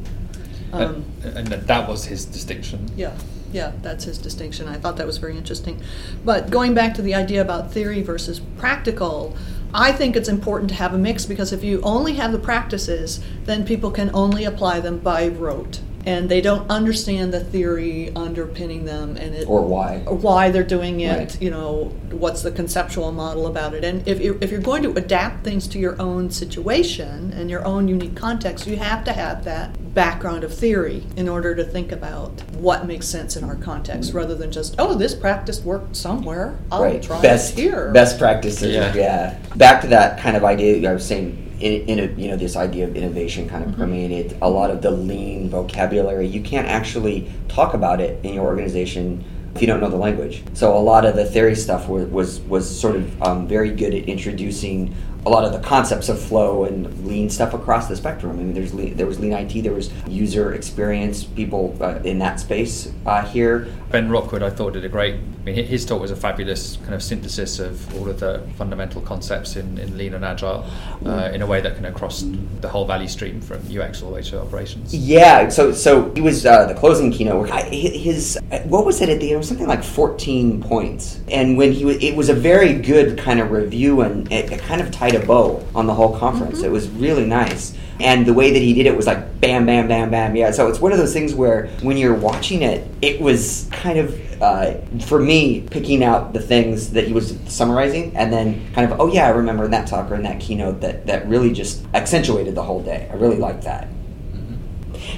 Um, 0.72 1.04
and, 1.22 1.52
and 1.52 1.66
that 1.66 1.86
was 1.86 2.06
his 2.06 2.24
distinction. 2.24 2.90
yeah, 2.96 3.14
yeah, 3.52 3.72
that's 3.82 4.04
his 4.04 4.16
distinction. 4.16 4.66
I 4.66 4.78
thought 4.78 4.96
that 4.96 5.06
was 5.06 5.18
very 5.18 5.36
interesting. 5.36 5.82
But 6.24 6.50
going 6.50 6.72
back 6.72 6.94
to 6.94 7.02
the 7.02 7.14
idea 7.14 7.42
about 7.42 7.70
theory 7.70 8.00
versus 8.00 8.40
practical, 8.56 9.36
I 9.72 9.92
think 9.92 10.16
it's 10.16 10.28
important 10.28 10.68
to 10.70 10.76
have 10.76 10.94
a 10.94 10.98
mix 10.98 11.24
because 11.24 11.52
if 11.52 11.62
you 11.62 11.80
only 11.82 12.14
have 12.14 12.32
the 12.32 12.38
practices, 12.40 13.22
then 13.44 13.64
people 13.64 13.92
can 13.92 14.10
only 14.12 14.44
apply 14.44 14.80
them 14.80 14.98
by 14.98 15.28
rote. 15.28 15.80
And 16.06 16.28
they 16.28 16.40
don't 16.40 16.70
understand 16.70 17.32
the 17.32 17.40
theory 17.40 18.10
underpinning 18.14 18.84
them 18.84 19.16
and 19.16 19.34
it 19.34 19.48
Or 19.48 19.62
why. 19.62 20.02
or 20.06 20.16
why 20.16 20.50
they're 20.50 20.62
doing 20.62 21.00
it 21.00 21.18
Right. 21.18 21.42
you 21.42 21.50
know 21.50 21.92
what's 22.10 22.42
the 22.42 22.50
conceptual 22.50 23.12
model 23.12 23.46
about 23.46 23.74
it 23.74 23.84
and 23.84 24.06
if 24.08 24.20
you're, 24.20 24.36
if 24.40 24.50
you're 24.50 24.60
going 24.60 24.82
to 24.82 24.90
adapt 24.92 25.44
things 25.44 25.66
to 25.68 25.78
your 25.78 26.00
own 26.00 26.30
situation 26.30 27.32
and 27.32 27.50
your 27.50 27.64
own 27.64 27.88
unique 27.88 28.16
context 28.16 28.66
you 28.66 28.76
have 28.76 29.04
to 29.04 29.12
have 29.12 29.44
that 29.44 29.94
background 29.94 30.44
of 30.44 30.54
theory 30.54 31.04
in 31.16 31.28
order 31.28 31.54
to 31.54 31.64
think 31.64 31.92
about 31.92 32.30
what 32.54 32.86
makes 32.86 33.06
sense 33.06 33.36
in 33.36 33.44
our 33.44 33.56
context 33.56 34.10
mm-hmm. 34.10 34.18
rather 34.18 34.34
than 34.34 34.50
just 34.52 34.74
oh 34.78 34.94
this 34.94 35.14
practice 35.14 35.60
worked 35.60 35.96
somewhere 35.96 36.58
i'll 36.70 36.82
right. 36.82 37.02
try 37.02 37.20
best 37.20 37.58
it 37.58 37.62
here 37.62 37.90
best 37.92 38.18
practices. 38.18 38.74
Yeah. 38.74 38.94
Yeah. 38.94 39.38
Back 39.56 39.80
to 39.82 39.88
that 39.88 40.20
kind 40.20 40.36
of 40.36 40.44
idea 40.44 40.88
I 40.88 40.92
was 40.92 41.06
saying. 41.06 41.49
In, 41.60 41.86
in 41.86 41.98
a, 41.98 42.06
you 42.20 42.28
know 42.28 42.36
this 42.36 42.56
idea 42.56 42.86
of 42.88 42.96
innovation 42.96 43.48
kind 43.48 43.60
Mm-hmm. 43.64 43.72
of 43.72 43.78
permeated 43.78 44.38
a 44.40 44.48
lot 44.48 44.70
of 44.70 44.80
the 44.80 44.90
lean 44.90 45.50
vocabulary. 45.50 46.26
You 46.26 46.40
can't 46.40 46.66
actually 46.66 47.30
talk 47.48 47.74
about 47.74 48.00
it 48.00 48.24
in 48.24 48.34
your 48.34 48.46
organization 48.46 49.22
if 49.54 49.60
you 49.60 49.66
don't 49.66 49.80
know 49.80 49.90
the 49.90 49.96
language. 49.96 50.42
So 50.54 50.76
a 50.76 50.78
lot 50.78 51.04
of 51.04 51.16
the 51.16 51.24
theory 51.24 51.54
stuff 51.54 51.88
was 51.88 52.06
was, 52.06 52.40
was 52.42 52.80
sort 52.80 52.96
of 52.96 53.22
um, 53.22 53.46
very 53.46 53.70
good 53.72 53.92
at 53.94 54.04
introducing 54.08 54.94
a 55.26 55.30
lot 55.30 55.44
of 55.44 55.52
the 55.52 55.60
concepts 55.60 56.08
of 56.08 56.20
flow 56.20 56.64
and 56.64 57.06
lean 57.06 57.28
stuff 57.28 57.52
across 57.52 57.88
the 57.88 57.96
spectrum. 57.96 58.32
I 58.32 58.34
mean, 58.36 58.54
there's 58.54 58.72
lean, 58.72 58.96
there 58.96 59.06
was 59.06 59.18
lean 59.18 59.32
IT, 59.32 59.62
there 59.62 59.72
was 59.72 59.90
user 60.06 60.54
experience 60.54 61.24
people 61.24 61.76
uh, 61.80 62.00
in 62.04 62.18
that 62.20 62.40
space 62.40 62.92
uh, 63.06 63.24
here. 63.24 63.68
Ben 63.90 64.08
Rockwood, 64.08 64.42
I 64.42 64.50
thought, 64.50 64.74
did 64.74 64.84
a 64.84 64.88
great. 64.88 65.16
I 65.16 65.42
mean, 65.42 65.64
his 65.64 65.84
talk 65.84 66.00
was 66.00 66.10
a 66.10 66.16
fabulous 66.16 66.76
kind 66.76 66.94
of 66.94 67.02
synthesis 67.02 67.58
of 67.58 67.96
all 67.96 68.08
of 68.08 68.20
the 68.20 68.46
fundamental 68.56 69.00
concepts 69.00 69.56
in, 69.56 69.78
in 69.78 69.96
lean 69.98 70.14
and 70.14 70.24
agile 70.24 70.64
uh, 71.04 71.30
in 71.32 71.42
a 71.42 71.46
way 71.46 71.60
that 71.60 71.76
can 71.76 71.86
across 71.86 72.24
the 72.60 72.68
whole 72.68 72.84
value 72.84 73.08
stream 73.08 73.40
from 73.40 73.58
UX 73.66 74.02
all 74.02 74.10
the 74.10 74.16
way 74.16 74.22
to 74.22 74.40
operations. 74.40 74.94
Yeah, 74.94 75.48
so 75.48 75.72
so 75.72 76.12
he 76.14 76.20
was 76.20 76.46
uh, 76.46 76.66
the 76.66 76.74
closing 76.74 77.10
keynote. 77.10 77.50
I, 77.50 77.62
his 77.62 78.38
what 78.64 78.86
was 78.86 79.00
it 79.00 79.08
at 79.08 79.18
the 79.18 79.26
end? 79.26 79.34
It 79.34 79.36
was 79.38 79.48
something 79.48 79.66
like 79.66 79.82
fourteen 79.82 80.62
points, 80.62 81.20
and 81.28 81.56
when 81.56 81.72
he 81.72 81.84
was, 81.84 81.96
it 82.02 82.14
was 82.14 82.28
a 82.28 82.34
very 82.34 82.74
good 82.74 83.18
kind 83.18 83.40
of 83.40 83.50
review, 83.50 84.02
and 84.02 84.30
it, 84.30 84.52
it 84.52 84.60
kind 84.60 84.80
of 84.80 84.90
tied 84.90 85.09
a 85.14 85.24
bow 85.24 85.64
on 85.74 85.86
the 85.86 85.94
whole 85.94 86.16
conference. 86.18 86.62
It 86.62 86.70
was 86.70 86.88
really 86.88 87.26
nice, 87.26 87.76
and 87.98 88.26
the 88.26 88.34
way 88.34 88.52
that 88.52 88.62
he 88.62 88.74
did 88.74 88.86
it 88.86 88.96
was 88.96 89.06
like 89.06 89.40
bam, 89.40 89.66
bam, 89.66 89.88
bam, 89.88 90.10
bam. 90.10 90.36
Yeah, 90.36 90.50
so 90.50 90.68
it's 90.68 90.80
one 90.80 90.92
of 90.92 90.98
those 90.98 91.12
things 91.12 91.34
where 91.34 91.68
when 91.82 91.96
you're 91.96 92.14
watching 92.14 92.62
it, 92.62 92.86
it 93.02 93.20
was 93.20 93.68
kind 93.70 93.98
of 93.98 94.42
uh, 94.42 94.74
for 95.00 95.20
me 95.20 95.62
picking 95.70 96.02
out 96.02 96.32
the 96.32 96.40
things 96.40 96.90
that 96.90 97.06
he 97.06 97.12
was 97.12 97.38
summarizing, 97.46 98.16
and 98.16 98.32
then 98.32 98.72
kind 98.74 98.90
of 98.90 99.00
oh 99.00 99.06
yeah, 99.12 99.26
I 99.26 99.30
remember 99.30 99.64
in 99.64 99.70
that 99.72 99.86
talk 99.86 100.10
or 100.10 100.14
in 100.14 100.22
that 100.22 100.40
keynote 100.40 100.80
that 100.80 101.06
that 101.06 101.26
really 101.28 101.52
just 101.52 101.84
accentuated 101.94 102.54
the 102.54 102.62
whole 102.62 102.82
day. 102.82 103.08
I 103.10 103.14
really 103.14 103.36
liked 103.36 103.62
that. 103.62 103.88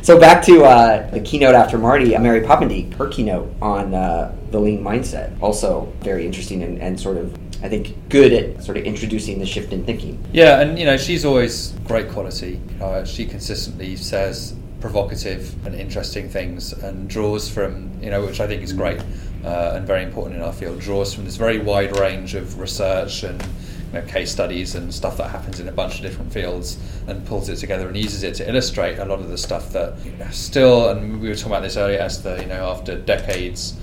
So 0.02 0.18
back 0.18 0.42
to 0.46 0.64
uh, 0.64 1.10
the 1.10 1.20
keynote 1.20 1.54
after 1.54 1.78
Marty, 1.78 2.16
uh, 2.16 2.20
Mary 2.20 2.40
Poppendieck, 2.40 2.94
her 2.94 3.08
keynote 3.08 3.52
on 3.60 3.94
uh, 3.94 4.34
the 4.50 4.58
lean 4.58 4.82
mindset, 4.82 5.40
also 5.40 5.92
very 6.00 6.26
interesting 6.26 6.62
and, 6.62 6.80
and 6.80 6.98
sort 6.98 7.16
of, 7.16 7.36
I 7.62 7.68
think, 7.68 8.08
good 8.08 8.32
at 8.32 8.64
sort 8.64 8.76
of 8.76 8.84
introducing 8.84 9.38
the 9.38 9.46
shift 9.46 9.72
in 9.72 9.84
thinking. 9.84 10.22
Yeah, 10.32 10.60
and 10.60 10.78
you 10.78 10.84
know 10.84 10.96
she's 10.96 11.24
always 11.24 11.72
great 11.84 12.10
quality. 12.10 12.60
Uh, 12.80 13.04
she 13.04 13.24
consistently 13.24 13.96
says 13.96 14.54
provocative 14.80 15.54
and 15.64 15.76
interesting 15.76 16.28
things 16.28 16.72
and 16.72 17.08
draws 17.08 17.48
from 17.48 17.88
you 18.02 18.10
know 18.10 18.26
which 18.26 18.40
I 18.40 18.48
think 18.48 18.62
is 18.62 18.72
great 18.72 19.00
uh, 19.44 19.74
and 19.76 19.86
very 19.86 20.02
important 20.02 20.36
in 20.36 20.42
our 20.42 20.52
field. 20.52 20.80
Draws 20.80 21.14
from 21.14 21.24
this 21.24 21.36
very 21.36 21.58
wide 21.58 21.96
range 21.96 22.34
of 22.34 22.58
research 22.58 23.22
and 23.22 23.40
you 23.40 24.00
know, 24.00 24.06
case 24.06 24.32
studies 24.32 24.74
and 24.74 24.92
stuff 24.92 25.16
that 25.18 25.30
happens 25.30 25.60
in 25.60 25.68
a 25.68 25.72
bunch 25.72 25.96
of 25.96 26.02
different 26.02 26.32
fields 26.32 26.78
and 27.06 27.24
pulls 27.26 27.48
it 27.48 27.56
together 27.56 27.86
and 27.86 27.96
uses 27.96 28.24
it 28.24 28.34
to 28.36 28.48
illustrate 28.48 28.98
a 28.98 29.04
lot 29.04 29.20
of 29.20 29.28
the 29.28 29.38
stuff 29.38 29.72
that 29.72 29.94
you 30.04 30.12
know, 30.12 30.28
still 30.30 30.88
and 30.88 31.20
we 31.20 31.28
were 31.28 31.34
talking 31.36 31.52
about 31.52 31.62
this 31.62 31.76
earlier 31.76 32.00
as 32.00 32.22
the 32.22 32.40
you 32.40 32.46
know 32.46 32.70
after 32.70 32.98
decades 32.98 33.76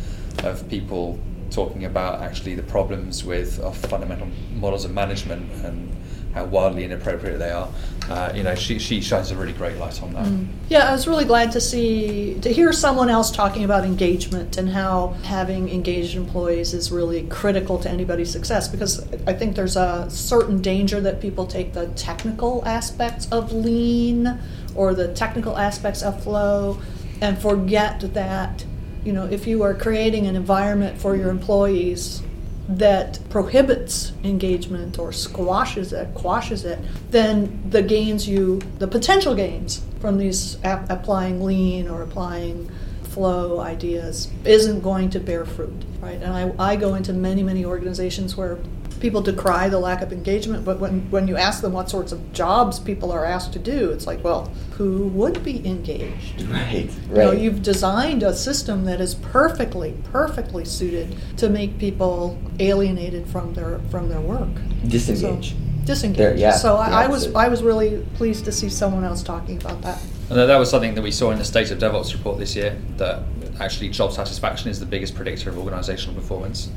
of 0.43 0.67
people 0.69 1.17
talking 1.49 1.85
about 1.85 2.21
actually 2.21 2.55
the 2.55 2.63
problems 2.63 3.23
with 3.23 3.59
of 3.59 3.77
fundamental 3.77 4.27
models 4.53 4.85
of 4.85 4.91
management 4.91 5.51
and 5.65 5.95
how 6.33 6.45
wildly 6.45 6.83
inappropriate 6.83 7.39
they 7.39 7.49
are. 7.49 7.69
Uh, 8.07 8.31
you 8.35 8.43
know, 8.43 8.55
she, 8.55 8.79
she 8.79 9.01
shines 9.01 9.31
a 9.31 9.35
really 9.35 9.53
great 9.53 9.77
light 9.77 10.01
on 10.01 10.13
that. 10.13 10.27
Yeah, 10.69 10.89
I 10.89 10.91
was 10.91 11.07
really 11.07 11.25
glad 11.25 11.51
to 11.53 11.61
see 11.61 12.39
to 12.41 12.51
hear 12.51 12.71
someone 12.71 13.09
else 13.09 13.31
talking 13.31 13.63
about 13.63 13.83
engagement 13.83 14.57
and 14.57 14.69
how 14.69 15.09
having 15.23 15.69
engaged 15.69 16.15
employees 16.15 16.73
is 16.73 16.91
really 16.91 17.23
critical 17.27 17.77
to 17.79 17.89
anybody's 17.89 18.31
success 18.31 18.67
because 18.67 19.07
I 19.25 19.33
think 19.33 19.55
there's 19.55 19.75
a 19.75 20.07
certain 20.09 20.61
danger 20.61 21.01
that 21.01 21.19
people 21.19 21.45
take 21.45 21.73
the 21.73 21.87
technical 21.89 22.63
aspects 22.65 23.27
of 23.31 23.51
lean 23.51 24.39
or 24.75 24.93
the 24.93 25.13
technical 25.13 25.57
aspects 25.57 26.01
of 26.01 26.23
flow 26.23 26.79
and 27.21 27.39
forget 27.39 27.99
that 28.13 28.65
you 29.09 29.15
know 29.15 29.25
if 29.25 29.47
you 29.47 29.63
are 29.63 29.73
creating 29.73 30.27
an 30.27 30.35
environment 30.35 31.01
for 31.01 31.15
your 31.15 31.31
employees 31.31 32.21
that 32.67 33.19
prohibits 33.31 34.11
engagement 34.23 34.99
or 34.99 35.11
squashes 35.11 35.91
it, 35.91 36.13
quashes 36.13 36.63
it, 36.63 36.77
then 37.09 37.59
the 37.71 37.81
gains 37.81 38.29
you, 38.29 38.61
the 38.77 38.87
potential 38.87 39.33
gains 39.33 39.81
from 39.99 40.19
these 40.19 40.63
ap- 40.63 40.87
applying 40.91 41.43
lean 41.43 41.87
or 41.87 42.03
applying 42.03 42.69
flow 43.01 43.59
ideas 43.59 44.29
isn't 44.45 44.81
going 44.81 45.09
to 45.09 45.19
bear 45.19 45.43
fruit, 45.43 45.73
right? 46.01 46.21
And 46.21 46.31
I, 46.31 46.53
I 46.73 46.75
go 46.75 46.93
into 46.93 47.11
many, 47.11 47.41
many 47.41 47.65
organizations 47.65 48.37
where 48.37 48.59
people 48.99 49.21
decry 49.21 49.69
the 49.69 49.79
lack 49.79 50.01
of 50.01 50.11
engagement, 50.11 50.65
but 50.65 50.79
when, 50.79 51.09
when 51.11 51.27
you 51.27 51.37
ask 51.37 51.61
them 51.61 51.73
what 51.73 51.89
sorts 51.89 52.11
of 52.11 52.33
jobs 52.33 52.79
people 52.79 53.11
are 53.11 53.25
asked 53.25 53.53
to 53.53 53.59
do, 53.59 53.91
it's 53.91 54.05
like, 54.05 54.23
well, 54.23 54.51
who 54.71 55.07
would 55.07 55.43
be 55.43 55.65
engaged? 55.67 56.47
Right, 56.49 56.89
You 57.09 57.15
know, 57.15 57.29
right. 57.29 57.39
you've 57.39 57.61
designed 57.61 58.23
a 58.23 58.33
system 58.33 58.85
that 58.85 58.99
is 58.99 59.13
perfectly, 59.15 59.93
perfectly 60.11 60.65
suited 60.65 61.15
to 61.37 61.47
make 61.47 61.77
people 61.77 62.39
alienated 62.59 63.27
from 63.27 63.53
their 63.53 63.79
from 63.91 64.09
their 64.09 64.19
work. 64.19 64.49
Disengage. 64.87 65.51
So, 65.51 65.57
disengage. 65.85 66.17
There, 66.17 66.35
yeah, 66.35 66.51
So 66.51 66.75
I, 66.75 66.89
the 66.89 66.95
I 66.95 67.07
was. 67.07 67.33
I 67.35 67.47
was 67.47 67.61
really 67.61 68.05
pleased 68.15 68.45
to 68.45 68.51
see 68.51 68.67
someone 68.69 69.03
else 69.03 69.21
talking 69.21 69.57
about 69.57 69.81
that. 69.83 70.01
And 70.29 70.39
that 70.39 70.47
that 70.47 70.57
was 70.57 70.69
something 70.69 70.95
that 70.95 71.01
we 71.03 71.11
saw 71.11 71.31
in 71.31 71.37
the 71.37 71.45
State 71.45 71.71
of 71.71 71.77
DevOps 71.77 72.13
report 72.13 72.39
this 72.39 72.55
year 72.55 72.75
that 72.97 73.21
actually 73.59 73.89
job 73.89 74.11
satisfaction 74.11 74.69
is 74.69 74.79
the 74.79 74.85
biggest 74.85 75.15
predictor 75.15 75.49
of 75.49 75.57
organizational 75.57 76.15
performance. 76.15 76.69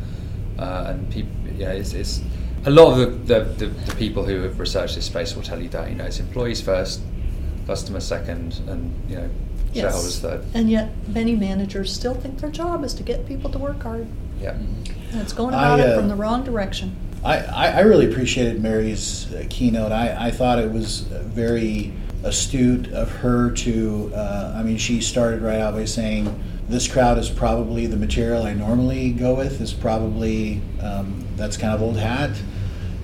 Uh, 0.58 0.86
and 0.88 1.10
people, 1.10 1.32
yeah, 1.62 1.72
it's, 1.72 1.92
it's 1.94 2.20
a 2.66 2.70
lot 2.70 2.92
of 2.92 2.98
the, 2.98 3.06
the, 3.34 3.44
the, 3.60 3.66
the 3.66 3.94
people 3.96 4.24
who 4.24 4.42
have 4.42 4.58
researched 4.58 4.94
this 4.94 5.06
space 5.06 5.34
will 5.34 5.42
tell 5.42 5.60
you 5.60 5.68
that 5.70 5.88
you 5.90 5.96
know 5.96 6.04
it's 6.04 6.20
employees 6.20 6.60
first, 6.60 7.00
customers 7.66 8.04
second, 8.04 8.60
and 8.68 8.80
you 9.08 9.16
know 9.16 9.30
shareholders 9.74 10.18
third. 10.20 10.44
And 10.54 10.70
yet 10.70 10.90
many 11.08 11.34
managers 11.34 11.92
still 11.92 12.14
think 12.14 12.40
their 12.40 12.50
job 12.50 12.84
is 12.84 12.94
to 12.94 13.02
get 13.02 13.26
people 13.26 13.50
to 13.50 13.58
work 13.58 13.82
hard. 13.82 14.06
Yeah. 14.40 14.50
And 14.50 15.20
it's 15.20 15.32
going 15.32 15.54
I, 15.54 15.58
about 15.64 15.80
it 15.80 15.90
uh, 15.90 15.96
from 15.96 16.08
the 16.08 16.16
wrong 16.16 16.44
direction. 16.44 16.96
I, 17.24 17.38
I 17.38 17.66
I 17.66 17.80
really 17.80 18.10
appreciated 18.10 18.60
Mary's 18.60 19.32
uh, 19.32 19.44
keynote. 19.48 19.92
I, 19.92 20.28
I 20.28 20.30
thought 20.30 20.58
it 20.58 20.70
was 20.70 21.10
uh, 21.12 21.22
very 21.24 21.92
astute 22.24 22.92
of 22.92 23.10
her 23.10 23.50
to, 23.50 24.12
uh, 24.14 24.54
I 24.56 24.62
mean, 24.62 24.78
she 24.78 25.00
started 25.00 25.42
right 25.42 25.58
out 25.58 25.74
by 25.74 25.84
saying, 25.84 26.32
this 26.68 26.86
crowd 26.86 27.18
is 27.18 27.28
probably 27.28 27.86
the 27.86 27.96
material 27.96 28.44
I 28.44 28.54
normally 28.54 29.12
go 29.12 29.34
with, 29.34 29.60
is 29.60 29.72
probably, 29.72 30.60
um, 30.80 31.26
that's 31.42 31.56
kind 31.56 31.74
of 31.74 31.82
old 31.82 31.98
hat. 31.98 32.30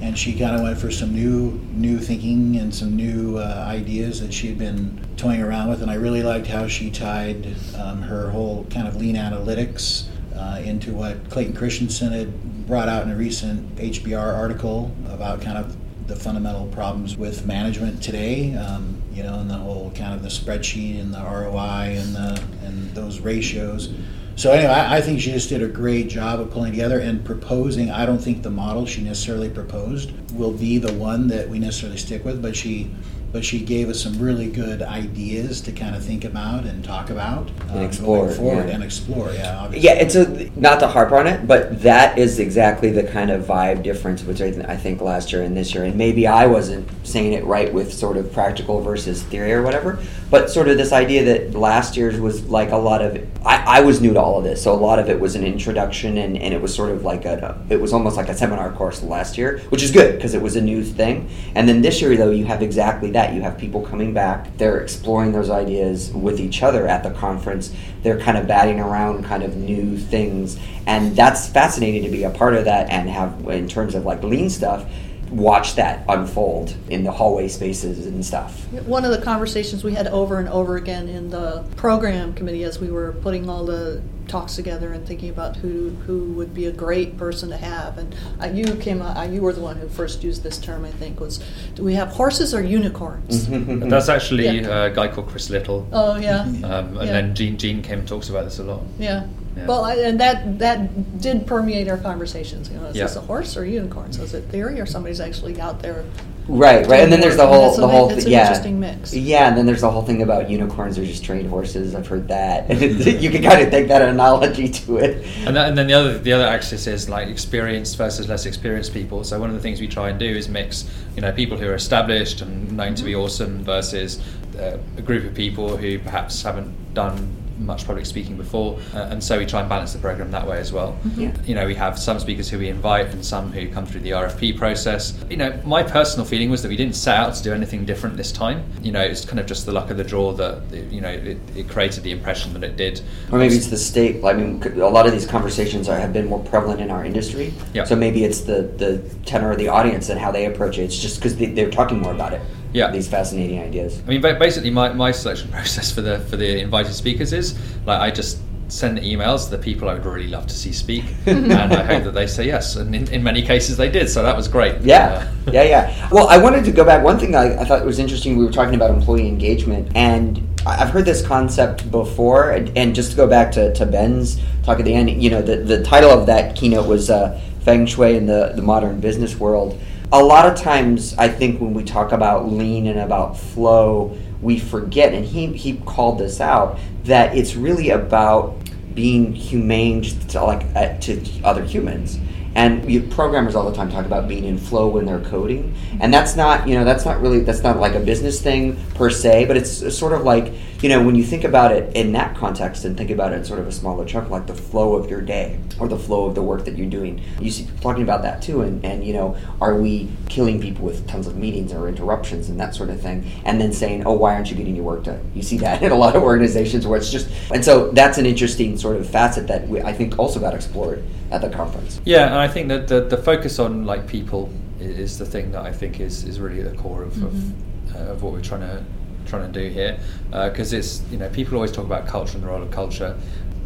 And 0.01 0.17
she 0.17 0.39
kind 0.39 0.55
of 0.55 0.63
went 0.63 0.79
for 0.79 0.93
some 0.93 1.13
new, 1.13 1.61
new 1.73 1.99
thinking 1.99 2.57
and 2.57 2.73
some 2.73 2.95
new 2.95 3.37
uh, 3.39 3.65
ideas 3.67 4.21
that 4.21 4.33
she 4.33 4.47
had 4.47 4.57
been 4.57 5.05
toying 5.17 5.43
around 5.43 5.69
with. 5.69 5.83
And 5.83 5.91
I 5.91 5.95
really 5.95 6.23
liked 6.23 6.47
how 6.47 6.69
she 6.69 6.89
tied 6.89 7.49
um, 7.77 8.03
her 8.03 8.31
whole 8.31 8.65
kind 8.71 8.87
of 8.87 8.95
lean 8.95 9.17
analytics 9.17 10.07
uh, 10.37 10.61
into 10.65 10.95
what 10.95 11.29
Clayton 11.31 11.57
Christensen 11.57 12.13
had 12.13 12.67
brought 12.69 12.89
out 12.89 13.03
in 13.03 13.11
a 13.11 13.17
recent 13.17 13.75
HBR 13.75 14.37
article 14.37 14.93
about 15.09 15.43
kind 15.43 15.59
of 15.59 15.77
the 16.07 16.15
fundamental 16.15 16.69
problems 16.69 17.17
with 17.17 17.45
management 17.45 18.01
today. 18.01 18.55
Um, 18.55 19.03
you 19.13 19.25
know, 19.25 19.41
and 19.41 19.51
the 19.51 19.55
whole 19.55 19.91
kind 19.97 20.15
of 20.15 20.23
the 20.23 20.29
spreadsheet 20.29 21.01
and 21.01 21.13
the 21.13 21.19
ROI 21.19 21.97
and 21.99 22.15
the 22.15 22.43
and 22.65 22.95
those 22.95 23.19
ratios. 23.19 23.93
So 24.39 24.53
anyway, 24.53 24.71
I, 24.71 24.99
I 24.99 25.01
think 25.01 25.21
she 25.21 25.33
just 25.33 25.49
did 25.49 25.65
a 25.65 25.67
great 25.67 26.09
job 26.09 26.39
of 26.39 26.53
pulling 26.53 26.71
together 26.71 27.01
and 27.01 27.25
proposing. 27.25 27.91
I 27.91 28.07
don't 28.07 28.21
think 28.21 28.45
the 28.45 28.51
model 28.51 28.87
she 28.87 29.03
necessarily 29.03 29.51
proposed 29.51 30.13
will 30.31 30.53
be 30.53 30.79
the 30.79 30.93
one 30.93 31.27
that 31.27 31.49
we 31.49 31.59
necessarily 31.59 31.99
stick 31.99 32.25
with, 32.25 32.41
but 32.41 32.55
she 32.55 32.89
but 33.31 33.45
she 33.45 33.61
gave 33.61 33.91
us 33.91 34.03
some 34.03 34.19
really 34.19 34.49
good 34.49 34.81
ideas 34.81 35.61
to 35.61 35.73
kind 35.73 35.95
of 35.95 36.03
think 36.03 36.25
about 36.25 36.65
and 36.65 36.83
talk 36.83 37.11
about 37.11 37.51
And 37.69 37.73
um, 37.73 37.83
explore, 37.83 38.25
going 38.27 38.37
forward 38.37 38.69
yeah. 38.69 38.75
and 38.75 38.83
explore. 38.83 39.31
Yeah, 39.33 39.59
obviously. 39.59 39.87
Yeah, 39.87 39.97
it's 39.97 40.15
a 40.15 40.51
not 40.59 40.81
to 40.81 40.89
harp 40.89 41.13
on 41.13 41.27
it, 41.27 41.47
but 41.47 41.83
that 41.83 42.17
is 42.17 42.39
exactly 42.39 42.91
the 42.91 43.03
kind 43.03 43.31
of 43.31 43.45
vibe 43.45 43.83
difference 43.83 44.23
between 44.23 44.63
I 44.63 44.77
think 44.77 45.01
last 45.01 45.33
year 45.33 45.43
and 45.43 45.57
this 45.57 45.75
year. 45.75 45.85
And 45.85 45.97
maybe 45.97 46.27
I 46.27 46.47
wasn't 46.47 46.89
saying 47.07 47.33
it 47.33 47.45
right 47.45 47.73
with 47.73 47.93
sort 47.93 48.17
of 48.17 48.33
practical 48.33 48.81
versus 48.81 49.23
theory 49.25 49.53
or 49.53 49.63
whatever, 49.63 49.99
but 50.31 50.51
sort 50.51 50.69
of 50.69 50.77
this 50.77 50.93
idea 50.93 51.25
that 51.25 51.55
last 51.59 51.97
year's 51.97 52.21
was 52.21 52.45
like 52.49 52.71
a 52.71 52.77
lot 52.77 53.01
of 53.01 53.17
I, 53.45 53.79
I 53.79 53.81
was 53.81 54.01
new 54.01 54.13
to 54.13 54.21
all 54.21 54.39
of 54.39 54.45
this, 54.45 54.63
so 54.63 54.73
a 54.73 54.77
lot 54.77 54.99
of 54.99 55.09
it 55.09 55.19
was 55.19 55.35
an 55.35 55.45
introduction 55.45 56.19
and, 56.19 56.37
and 56.37 56.53
it 56.53 56.61
was 56.61 56.75
sort 56.75 56.91
of 56.91 57.03
like 57.03 57.25
a 57.25 57.59
it 57.71 57.81
was 57.81 57.93
almost 57.93 58.17
like 58.17 58.29
a 58.29 58.37
seminar 58.37 58.71
course 58.73 59.03
last 59.03 59.39
year, 59.39 59.61
which 59.71 59.83
is 59.83 59.91
good 59.91 60.17
because 60.17 60.35
it 60.35 60.43
was 60.43 60.57
a 60.57 60.61
new 60.61 60.85
thing. 60.85 61.31
And 61.55 61.69
then 61.69 61.81
this 61.81 62.03
year 62.03 62.17
though, 62.17 62.31
you 62.31 62.45
have 62.45 62.63
exactly 62.63 63.11
that. 63.13 63.33
You 63.33 63.41
have 63.43 63.57
people 63.57 63.83
coming 63.83 64.13
back, 64.13 64.57
they're 64.59 64.81
exploring 64.81 65.33
those 65.33 65.51
ideas 65.51 66.13
with 66.13 66.41
each 66.41 66.63
other 66.63 66.87
at 66.87 67.03
the 67.03 67.11
conference. 67.11 67.75
They're 68.03 68.21
kind 68.21 68.37
of 68.37 68.47
batting 68.47 68.81
around 68.81 69.25
kind 69.25 69.43
of 69.43 69.57
new 69.57 69.97
things, 69.97 70.59
and 70.87 71.17
that's 71.17 71.49
fascinating 71.49 72.03
to 72.05 72.11
be 72.11 72.25
a 72.25 72.31
part 72.31 72.55
of 72.55 72.65
that 72.67 72.91
and 72.91 73.09
have 73.09 73.49
in 73.49 73.69
terms 73.69 73.95
of 73.95 74.05
like 74.05 74.23
lean 74.23 74.51
stuff. 74.51 74.85
Watch 75.31 75.75
that 75.75 76.05
unfold 76.09 76.75
in 76.89 77.05
the 77.05 77.13
hallway 77.13 77.49
spaces 77.49 78.07
and 78.07 78.25
stuff. 78.25 78.67
One 78.85 79.05
of 79.05 79.11
the 79.11 79.21
conversations 79.21 79.85
we 79.85 79.95
had 79.95 80.07
over 80.07 80.39
and 80.39 80.49
over 80.49 80.77
again 80.77 81.09
in 81.09 81.29
the 81.31 81.65
program 81.77 82.33
committee 82.35 82.65
as 82.65 82.79
we 82.79 82.91
were 82.91 83.13
putting 83.13 83.49
all 83.49 83.65
the 83.67 84.01
talks 84.27 84.57
together 84.57 84.93
and 84.93 85.07
thinking 85.07 85.31
about 85.31 85.57
who, 85.57 85.91
who 86.07 86.33
would 86.35 86.53
be 86.55 86.67
a 86.67 86.73
great 86.73 87.17
person 87.17 87.49
to 87.49 87.57
have. 87.57 87.99
And 87.99 88.15
uh, 88.43 88.47
you 88.47 88.75
came, 88.77 89.01
uh, 89.03 89.25
you 89.25 89.41
were 89.43 89.53
the 89.53 89.61
one 89.63 89.77
who 89.77 89.89
first 89.89 90.23
used 90.23 90.43
this 90.43 90.59
term, 90.59 90.85
I 90.85 90.91
think, 90.93 91.19
was 91.21 91.43
do 91.75 91.83
we 91.83 91.95
have 91.95 92.09
horses 92.09 92.55
or 92.55 92.63
unicorns? 92.63 93.47
That's 93.49 94.09
actually 94.09 94.45
Yeah. 94.47 94.85
a 94.87 94.91
guy 94.95 95.09
called 95.09 95.29
Chris 95.29 95.51
Little. 95.51 95.87
Oh, 95.93 96.17
yeah. 96.17 96.43
Um, 96.43 96.63
and 96.63 96.97
Yeah. 96.97 97.05
then 97.05 97.35
Gene, 97.35 97.57
Gene 97.57 97.85
and 97.89 98.07
talks 98.07 98.29
about 98.29 98.45
this 98.45 98.59
a 98.59 98.65
lot. 98.65 98.83
Yeah. 98.99 99.27
Yeah. 99.59 99.67
Well, 99.67 99.85
I, 99.85 99.95
and 99.97 100.21
that 100.21 100.59
that 100.61 101.21
did 101.21 101.47
permeate 101.47 101.89
our 101.89 101.99
conversations. 101.99 102.71
You 102.71 102.79
know, 102.79 102.87
is 102.87 102.97
Yeah. 102.97 103.05
this 103.05 103.17
a 103.17 103.21
horse 103.21 103.57
or 103.57 103.65
a 103.65 103.69
unicorn? 103.69 104.13
So 104.13 104.23
is 104.23 104.35
it 104.35 104.45
theory 104.45 104.81
or 104.81 104.87
somebody's 104.87 105.21
actually 105.21 105.61
out 105.61 105.81
there? 105.83 106.05
Right, 106.51 106.87
right, 106.87 107.01
and 107.01 107.13
then 107.13 107.21
there's 107.21 107.37
the 107.37 107.47
whole, 107.47 107.77
the 107.77 107.85
a- 107.85 107.89
whole, 107.89 108.09
it's 108.11 108.25
an 108.25 108.31
yeah, 108.31 108.41
interesting 108.41 108.81
mix. 108.81 109.13
yeah, 109.13 109.49
and 109.49 109.57
then 109.59 109.67
there's 109.67 109.83
the 109.83 109.91
whole 109.91 110.01
thing 110.01 110.23
about 110.23 110.49
unicorns 110.49 110.99
are 110.99 111.05
just 111.05 111.23
trained 111.23 111.47
horses. 111.51 111.95
I've 111.95 112.07
heard 112.07 112.27
that. 112.29 112.71
you 112.81 113.29
can 113.29 113.43
kind 113.43 113.61
of 113.61 113.71
take 113.71 113.89
that 113.89 114.01
analogy 114.01 114.67
to 114.71 114.97
it. 114.97 115.27
And, 115.47 115.55
that, 115.55 115.69
and 115.69 115.77
then 115.77 115.87
the 115.89 115.93
other 115.93 116.17
the 116.19 116.33
other 116.33 116.47
axis 116.47 116.87
is 116.87 117.07
like 117.11 117.29
experienced 117.29 117.99
versus 117.99 118.29
less 118.29 118.47
experienced 118.47 118.95
people. 118.95 119.25
So 119.25 119.39
one 119.39 119.51
of 119.51 119.57
the 119.57 119.61
things 119.63 119.79
we 119.79 119.89
try 119.89 120.09
and 120.09 120.19
do 120.19 120.25
is 120.25 120.49
mix, 120.49 120.89
you 121.17 121.21
know, 121.21 121.33
people 121.33 121.59
who 121.59 121.67
are 121.69 121.75
established 121.75 122.41
and 122.41 122.73
known 122.75 122.95
to 122.95 123.05
be 123.05 123.15
awesome 123.15 123.63
versus 123.63 124.19
uh, 124.59 124.79
a 124.97 125.03
group 125.03 125.25
of 125.27 125.35
people 125.35 125.77
who 125.77 125.99
perhaps 125.99 126.43
haven't 126.43 126.95
done 126.95 127.31
much 127.59 127.87
public 127.87 128.07
speaking 128.07 128.37
before, 128.37 128.79
uh, 128.95 129.09
and 129.11 129.23
so 129.23 129.39
we 129.39 129.47
try 129.47 129.61
and 129.61 129.69
balance 129.69 129.93
the 129.93 129.99
program 129.99 130.31
that 130.31 130.47
way 130.47 130.59
as 130.59 130.73
well. 130.73 130.99
Yeah. 131.17 131.33
You 131.45 131.55
know, 131.55 131.67
we 131.67 131.75
have 131.75 131.99
some 131.99 132.19
speakers 132.19 132.49
who 132.49 132.59
we 132.59 132.69
invite 132.69 133.09
and 133.09 133.25
some 133.25 133.53
who 133.53 133.69
come 133.69 133.87
through 133.87 134.01
the 134.01 134.11
RFP 134.11 134.57
process. 134.57 135.19
You 135.31 135.37
know, 135.37 135.61
my 135.65 135.83
personal 135.83 136.25
feeling 136.25 136.51
was 136.51 136.63
that 136.63 136.69
we 136.69 136.77
didn't 136.77 136.97
set 136.97 137.17
out 137.17 137.35
to 137.35 137.43
do 137.43 137.53
anything 137.53 137.85
different 137.85 138.17
this 138.17 138.33
time. 138.33 138.65
You 138.83 138.93
know, 138.93 139.01
it's 139.01 139.25
kind 139.25 139.41
of 139.41 139.47
just 139.47 139.67
the 139.67 139.73
luck 139.73 139.91
of 139.91 139.97
the 139.97 140.05
draw 140.05 140.33
that 140.33 140.63
you 140.91 141.01
know 141.01 141.11
it, 141.11 141.39
it 141.57 141.69
created 141.69 142.03
the 142.03 142.13
impression 142.13 142.53
that 142.55 142.65
it 142.65 142.77
did. 142.77 143.01
Or 143.33 143.39
maybe 143.39 143.57
it's 143.57 143.69
the 143.69 143.77
state. 143.77 144.25
I 144.25 144.33
mean, 144.33 144.63
a 144.81 144.89
lot 144.89 145.07
of 145.07 145.13
these 145.13 145.27
conversations 145.27 145.89
are, 145.89 145.99
have 145.99 146.13
been 146.13 146.27
more 146.27 146.41
prevalent 146.45 146.81
in 146.81 146.91
our 146.91 147.05
industry. 147.05 147.53
Yeah. 147.75 147.85
So 147.85 147.97
maybe 147.97 148.25
it's 148.25 148.43
the, 148.43 148.63
the 148.63 148.99
tenor 149.25 149.53
of 149.53 149.59
the 149.59 149.69
audience 149.69 150.09
and 150.09 150.19
how 150.19 150.31
they 150.31 150.47
approach 150.47 150.79
it. 150.79 150.83
It's 150.83 150.99
just 150.99 151.17
because 151.17 151.37
they, 151.37 151.47
they're 151.47 151.71
talking 151.71 152.01
more 152.01 152.13
about 152.13 152.33
it. 152.33 152.41
Yeah. 152.73 152.91
These 152.91 153.09
fascinating 153.09 153.61
ideas. 153.61 154.03
I 154.07 154.11
mean, 154.11 154.21
basically, 154.21 154.71
my, 154.71 154.93
my 154.93 155.11
selection 155.11 155.51
process 155.53 155.91
for 155.91 156.03
the 156.03 156.21
for 156.21 156.37
the 156.37 156.61
invited 156.61 156.93
speakers 156.95 157.33
is 157.33 157.59
like 157.87 158.01
I 158.01 158.11
just 158.11 158.39
send 158.69 158.99
emails 158.99 159.47
to 159.47 159.57
the 159.57 159.63
people 159.63 159.89
I 159.89 159.95
would 159.95 160.05
really 160.05 160.29
love 160.29 160.47
to 160.47 160.55
see 160.55 160.73
speak, 160.73 161.05
and 161.27 161.53
I 161.53 161.83
hope 161.85 162.05
that 162.05 162.13
they 162.13 162.27
say 162.27 162.47
yes. 162.47 162.77
And 162.77 162.95
in, 162.95 163.11
in 163.11 163.23
many 163.23 163.43
cases, 163.43 163.77
they 163.77 163.91
did, 163.91 164.11
so 164.11 164.23
that 164.23 164.37
was 164.37 164.47
great. 164.49 164.81
Yeah, 164.83 165.31
Uh, 165.47 165.51
yeah, 165.53 165.63
yeah. 165.63 166.09
Well, 166.11 166.29
I 166.29 166.37
wanted 166.37 166.65
to 166.67 166.73
go 166.73 166.85
back. 166.85 167.03
One 167.03 167.19
thing 167.19 167.35
I, 167.35 167.61
I 167.61 167.65
thought 167.65 167.85
was 167.85 167.99
interesting. 167.99 168.37
We 168.37 168.45
were 168.45 168.53
talking 168.53 168.75
about 168.75 168.91
employee 168.91 169.27
engagement, 169.27 169.91
and 169.95 170.47
I've 170.67 170.91
heard 170.91 171.07
this 171.07 171.27
concept 171.27 171.91
before. 171.91 172.51
And, 172.51 172.77
and 172.77 172.95
just 172.95 173.13
to 173.13 173.17
go 173.17 173.27
back 173.27 173.51
to, 173.53 173.73
to 173.73 173.87
Ben's 173.87 174.39
talk 174.65 174.79
at 174.79 174.85
the 174.85 174.93
end, 174.95 175.23
you 175.23 175.31
know, 175.31 175.41
the, 175.41 175.57
the 175.57 175.83
title 175.83 176.11
of 176.11 176.27
that 176.27 176.55
keynote 176.55 176.87
was 176.87 177.09
uh, 177.09 177.41
"Feng 177.63 177.87
Shui 177.87 178.17
in 178.17 178.27
the 178.27 178.53
the 178.55 178.63
Modern 178.63 179.01
Business 179.01 179.37
World." 179.39 179.81
A 180.11 180.23
lot 180.23 180.47
of 180.47 180.59
times, 180.59 181.15
I 181.19 181.29
think 181.29 181.61
when 181.61 181.75
we 181.75 181.85
talk 181.85 182.13
about 182.13 182.51
lean 182.51 182.87
and 182.87 182.99
about 182.99 183.39
flow, 183.39 184.17
we 184.41 184.59
forget, 184.59 185.13
and 185.13 185.23
he 185.23 185.49
he 185.49 185.75
called 185.85 186.19
this 186.19 186.41
out 186.41 186.79
that 187.05 187.37
it's 187.37 187.57
really 187.57 187.91
about 187.91 188.57
being 188.95 189.35
humane 189.35 190.03
to 190.03 190.43
like 190.43 190.65
uh, 190.75 190.97
to 191.01 191.23
other 191.45 191.63
humans. 191.63 192.19
And 192.55 192.91
you, 192.91 193.03
programmers 193.03 193.55
all 193.55 193.71
the 193.71 193.77
time 193.77 193.91
talk 193.91 194.07
about 194.07 194.27
being 194.27 194.45
in 194.45 194.57
flow 194.57 194.89
when 194.89 195.05
they're 195.05 195.21
coding. 195.21 195.75
And 196.01 196.13
that's 196.13 196.37
not 196.37 196.67
you 196.67 196.75
know 196.75 196.85
that's 196.85 197.05
not 197.05 197.21
really 197.21 197.41
that's 197.41 197.63
not 197.63 197.79
like 197.79 197.95
a 197.95 198.01
business 198.01 198.41
thing 198.41 198.83
per 198.95 199.11
se 199.11 199.45
but 199.45 199.57
it's 199.59 199.97
sort 199.97 200.15
of 200.15 200.23
like 200.23 200.53
you 200.81 200.89
know 200.89 201.03
when 201.03 201.15
you 201.15 201.25
think 201.25 201.45
about 201.45 201.73
it 201.73 201.95
in 201.97 202.13
that 202.13 202.37
context 202.37 202.85
and 202.85 202.97
think 202.97 203.11
about 203.11 203.33
it 203.33 203.37
in 203.37 203.45
sort 203.45 203.59
of 203.59 203.67
a 203.67 203.73
smaller 203.73 204.05
chunk 204.05 204.31
like 204.31 204.47
the 204.47 204.55
flow 204.55 204.95
of 204.95 205.11
your 205.11 205.21
day 205.21 205.59
or 205.81 205.89
the 205.89 205.99
flow 205.99 206.27
of 206.27 206.35
the 206.35 206.43
work 206.43 206.65
that 206.65 206.77
you're 206.77 206.89
doing. 206.89 207.21
You 207.41 207.51
see 207.51 207.65
people 207.65 207.81
talking 207.81 208.03
about 208.03 208.23
that 208.23 208.43
too 208.43 208.63
and, 208.63 208.85
and 208.85 209.05
you 209.05 209.13
know 209.13 209.37
are 209.61 209.75
we 209.75 210.09
killing 210.29 210.61
people 210.61 210.85
with 210.85 211.07
tons 211.09 211.27
of 211.27 211.37
meetings 211.37 211.73
or 211.73 211.89
interruptions 211.89 212.49
and 212.49 212.59
that 212.61 212.75
sort 212.75 212.91
of 212.91 213.01
thing? 213.01 213.29
And 213.45 213.61
then 213.61 213.73
saying 213.73 214.07
oh 214.07 214.13
why 214.13 214.35
aren't 214.35 214.51
you 214.51 214.57
getting 214.57 214.77
your 214.77 214.85
work 214.85 215.05
done? 215.05 215.31
You 215.35 215.43
see 215.43 215.59
that 215.59 215.83
in 215.89 215.93
a 215.93 215.97
lot 215.97 216.17
of 216.17 216.23
organizations 216.23 216.87
where 216.87 216.99
it's 216.99 217.11
just 217.11 217.29
and 217.53 217.65
so 217.65 217.91
that's 217.91 218.19
an 218.19 218.27
interesting 218.27 218.77
sort 218.79 218.97
of 218.97 219.09
facet 219.09 219.47
that 219.49 219.67
we, 219.69 219.81
i 219.83 219.93
think 219.93 220.19
also 220.19 220.39
got 220.39 220.55
explored 220.55 221.03
at 221.31 221.41
the 221.41 221.51
conference. 221.51 222.01
Yeah, 222.05 222.27
and 222.27 222.37
I 222.37 222.49
think 222.49 222.69
that 222.69 222.89
the, 222.89 223.03
the 223.03 223.17
focus 223.17 223.59
on 223.59 223.85
like 223.85 224.07
people 224.07 224.51
is 224.81 225.19
the 225.19 225.27
thing 225.27 225.53
that 225.53 225.63
I 225.63 225.73
think 225.73 226.01
is, 226.01 226.25
is 226.25 226.41
really 226.41 226.61
at 226.61 226.71
the 226.71 226.77
core 226.77 227.03
of, 227.03 227.23
of, 227.23 227.97
uh, 227.97 228.13
of 228.13 228.23
what 228.23 228.33
we're 228.33 228.41
trying 228.41 228.61
to 228.61 228.85
trying 229.29 229.53
to 229.53 229.61
do 229.61 229.69
here, 229.69 229.99
because 230.31 230.73
it's 230.73 231.03
you 231.11 231.19
know 231.19 231.29
people 231.29 231.55
always 231.55 231.73
talk 231.73 231.85
about 231.85 232.07
culture 232.07 232.35
and 232.35 232.43
the 232.43 232.49
role 232.49 232.63
of 232.63 232.71
culture, 232.71 233.17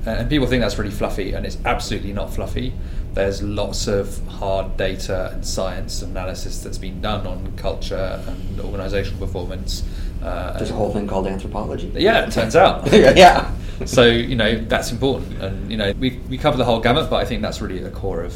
uh, 0.06 0.10
and 0.10 0.28
people 0.28 0.46
think 0.46 0.62
that's 0.62 0.78
really 0.78 0.90
fluffy, 0.90 1.32
and 1.32 1.46
it's 1.46 1.58
absolutely 1.64 2.12
not 2.12 2.32
fluffy. 2.32 2.72
There's 3.14 3.42
lots 3.42 3.88
of 3.88 4.26
hard 4.26 4.76
data 4.76 5.32
and 5.32 5.46
science 5.46 6.00
analysis 6.02 6.62
that's 6.62 6.78
been 6.78 7.00
done 7.00 7.26
on 7.26 7.52
culture 7.56 8.22
and 8.26 8.60
organizational 8.60 9.18
performance. 9.18 9.84
Uh, 10.22 10.56
there's 10.56 10.70
a 10.70 10.74
whole 10.74 10.92
thing 10.92 11.06
called 11.06 11.26
anthropology 11.26 11.90
yeah, 11.96 12.26
it 12.26 12.30
turns 12.30 12.54
out. 12.54 12.86
yeah 12.92 13.50
so 13.86 14.04
you 14.06 14.36
know 14.36 14.58
that's 14.64 14.92
important, 14.92 15.40
and 15.42 15.70
you 15.70 15.76
know 15.76 15.92
we, 15.92 16.18
we 16.28 16.38
cover 16.38 16.56
the 16.56 16.64
whole 16.64 16.80
gamut, 16.80 17.10
but 17.10 17.16
I 17.16 17.24
think 17.24 17.42
that's 17.42 17.60
really 17.60 17.78
at 17.78 17.84
the 17.84 17.90
core 17.90 18.22
of 18.22 18.34